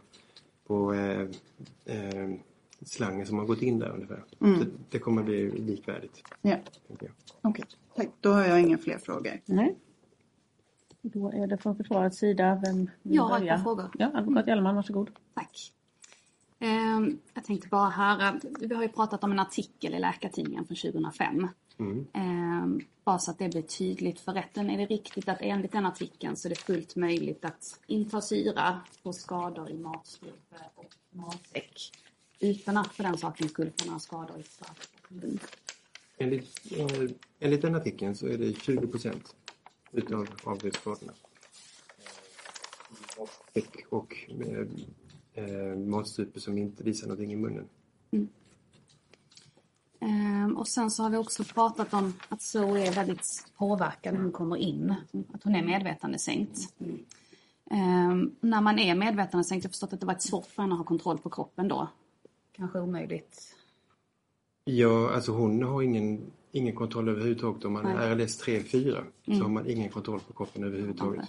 på 0.66 0.94
eh, 0.94 1.20
eh, 1.96 2.30
slangen 2.84 3.26
som 3.26 3.38
har 3.38 3.44
gått 3.46 3.62
in 3.62 3.78
där 3.78 3.90
ungefär. 3.90 4.24
Mm. 4.40 4.70
Det 4.90 4.98
kommer 4.98 5.22
bli 5.22 5.50
likvärdigt. 5.50 6.22
ja. 6.42 6.56
Jag. 6.88 7.10
Okej, 7.42 7.64
tack. 7.96 8.08
Då 8.20 8.30
har 8.32 8.42
jag 8.42 8.60
inga 8.60 8.78
fler 8.78 8.98
frågor. 8.98 9.40
Nej. 9.44 9.76
Då 11.02 11.28
är 11.32 11.46
det 11.46 11.58
från 11.58 11.76
försvarets 11.76 12.18
sida. 12.18 12.60
Vem 12.64 12.76
vill 13.02 13.14
Jag 13.14 13.22
har 13.22 13.36
ett 13.36 13.40
börja? 13.40 13.56
par 13.56 13.62
frågor. 13.62 13.90
Ja, 13.98 14.10
advokat 14.14 14.46
Hjelman, 14.46 14.76
varsågod. 14.76 15.10
Tack. 15.34 15.72
Ehm, 16.58 17.18
jag 17.34 17.44
tänkte 17.44 17.68
bara 17.68 17.90
höra, 17.90 18.40
vi 18.60 18.74
har 18.74 18.82
ju 18.82 18.88
pratat 18.88 19.24
om 19.24 19.32
en 19.32 19.38
artikel 19.38 19.94
i 19.94 19.98
Läkartidningen 19.98 20.64
från 20.66 20.76
2005. 20.76 21.48
Mm. 21.78 22.06
Ehm, 22.12 22.80
bara 23.04 23.18
så 23.18 23.30
att 23.30 23.38
det 23.38 23.48
blir 23.48 23.62
tydligt 23.62 24.20
för 24.20 24.32
rätten. 24.32 24.70
Är 24.70 24.78
det 24.78 24.86
riktigt 24.86 25.28
att 25.28 25.38
enligt 25.40 25.72
den 25.72 25.86
artikeln 25.86 26.36
så 26.36 26.48
är 26.48 26.50
det 26.50 26.58
fullt 26.58 26.96
möjligt 26.96 27.44
att 27.44 27.80
inta 27.86 28.20
syra 28.20 28.80
på 29.02 29.12
skador 29.12 29.70
i 29.70 29.74
matstrupe 29.78 30.56
och 30.74 30.94
magsäck 31.10 31.92
utan 32.42 32.76
att 32.76 32.92
för 32.94 33.02
den 33.02 33.18
sakens 33.18 33.50
skull 33.50 33.70
få 33.78 33.86
några 33.86 33.98
skador 33.98 34.38
i 34.38 34.44
mun? 35.08 35.38
Enligt, 36.16 36.72
eh, 36.76 37.10
enligt 37.40 37.62
den 37.62 37.74
artikeln 37.74 38.16
så 38.16 38.26
är 38.26 38.38
det 38.38 38.52
20 38.52 38.86
procent 38.86 39.34
utav 39.92 40.28
avdödsskadorna. 40.44 41.12
Och, 43.16 43.28
och 43.88 44.16
eh, 44.28 45.44
eh, 45.44 45.76
matstrupe 45.76 46.40
som 46.40 46.58
inte 46.58 46.84
visar 46.84 47.06
någonting 47.06 47.32
i 47.32 47.36
munnen. 47.36 47.68
Ehm, 50.00 50.56
och 50.56 50.68
sen 50.68 50.90
så 50.90 51.02
har 51.02 51.10
vi 51.10 51.16
också 51.16 51.44
pratat 51.44 51.94
om 51.94 52.14
att 52.28 52.42
Zoe 52.42 52.86
är 52.86 52.92
väldigt 52.92 53.26
påverkad 53.56 54.14
när 54.14 54.20
hon 54.20 54.32
kommer 54.32 54.56
in. 54.56 54.94
Att 55.32 55.44
hon 55.44 55.54
är 55.54 55.62
medvetandesänkt. 55.62 56.58
Ehm, 57.70 58.34
när 58.40 58.60
man 58.60 58.78
är 58.78 58.94
medvetandesänkt, 58.94 59.64
jag 59.64 59.68
har 59.68 59.72
förstått 59.72 59.92
att 59.92 60.00
det 60.00 60.06
varit 60.06 60.22
svårt 60.22 60.46
för 60.46 60.62
henne 60.62 60.74
att 60.74 60.78
ha 60.78 60.84
kontroll 60.84 61.18
på 61.18 61.30
kroppen 61.30 61.68
då. 61.68 61.88
Kanske 62.52 62.80
omöjligt. 62.80 63.56
Ja, 64.64 65.10
alltså 65.14 65.32
hon 65.32 65.62
har 65.62 65.82
ingen, 65.82 66.30
ingen 66.52 66.74
kontroll 66.74 67.08
överhuvudtaget. 67.08 67.64
Om 67.64 67.72
man 67.72 67.84
Nej. 67.84 67.94
är 67.96 68.16
RLS 68.16 68.42
3-4 68.44 69.04
så 69.26 69.32
har 69.32 69.48
man 69.48 69.70
ingen 69.70 69.90
kontroll 69.90 70.20
på 70.20 70.32
kroppen 70.32 70.64
överhuvudtaget. 70.64 71.28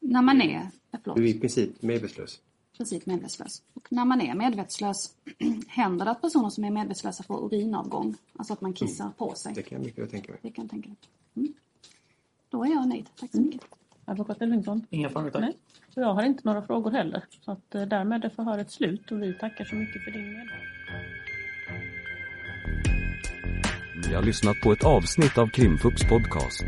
När 0.00 0.22
man 0.22 0.40
är, 0.42 0.70
förlåt, 0.90 1.16
Du 1.16 1.24
är 1.24 1.28
i 1.28 1.40
princip 1.40 1.82
medvetslös. 1.82 2.40
precis 2.78 3.06
medvetslös. 3.06 3.62
Och 3.74 3.92
när 3.92 4.04
man 4.04 4.20
är 4.20 4.34
medvetslös, 4.34 5.14
händer 5.68 6.04
det 6.04 6.10
att 6.10 6.20
personer 6.20 6.50
som 6.50 6.64
är 6.64 6.70
medvetslösa 6.70 7.22
får 7.22 7.44
urinavgång? 7.46 8.14
Alltså 8.36 8.52
att 8.52 8.60
man 8.60 8.72
kissar 8.72 9.10
på 9.18 9.34
sig? 9.34 9.54
Det 9.54 9.62
kan 9.62 9.78
jag 9.78 9.84
mycket 9.86 10.02
väl 10.04 10.10
tänka 10.10 10.32
mig. 10.32 10.40
Det 10.42 10.50
kan 10.50 10.64
jag 10.64 10.70
tänka 10.70 10.88
mig. 10.88 10.98
Mm. 11.36 11.52
Då 12.48 12.64
är 12.64 12.68
jag 12.68 12.88
nöjd. 12.88 13.06
Tack 13.20 13.30
så 13.32 13.40
mycket. 13.40 13.60
Advokat 14.08 14.42
Elvingsson? 14.42 14.86
Inga 14.90 15.08
frågor 15.08 15.30
tack. 15.30 15.40
Nej. 15.40 15.56
Så 15.94 16.00
jag 16.00 16.14
har 16.14 16.22
inte 16.22 16.42
några 16.44 16.62
frågor 16.62 16.90
heller. 16.90 17.22
Så 17.44 17.52
att 17.52 17.74
eh, 17.74 17.82
därmed 17.82 18.24
är 18.24 18.28
förhöret 18.28 18.70
slut 18.70 19.12
och 19.12 19.22
vi 19.22 19.34
tackar 19.34 19.64
så 19.64 19.74
mycket 19.74 20.04
för 20.04 20.10
din 20.10 20.22
medverkan. 20.22 20.58
Ni 24.08 24.14
har 24.14 24.22
lyssnat 24.22 24.60
på 24.62 24.72
ett 24.72 24.84
avsnitt 24.84 25.38
av 25.38 25.46
Krimfupps 25.46 26.08
podcast. 26.08 26.64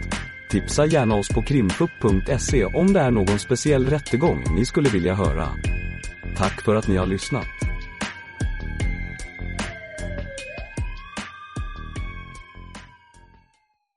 Tipsa 0.50 0.86
gärna 0.86 1.14
oss 1.14 1.28
på 1.28 1.42
krimfupp.se 1.42 2.64
om 2.64 2.92
det 2.92 3.00
är 3.00 3.10
någon 3.10 3.38
speciell 3.38 3.86
rättegång 3.86 4.44
ni 4.54 4.64
skulle 4.64 4.88
vilja 4.90 5.14
höra. 5.14 5.48
Tack 6.36 6.62
för 6.62 6.74
att 6.74 6.88
ni 6.88 6.96
har 6.96 7.06
lyssnat. 7.06 7.69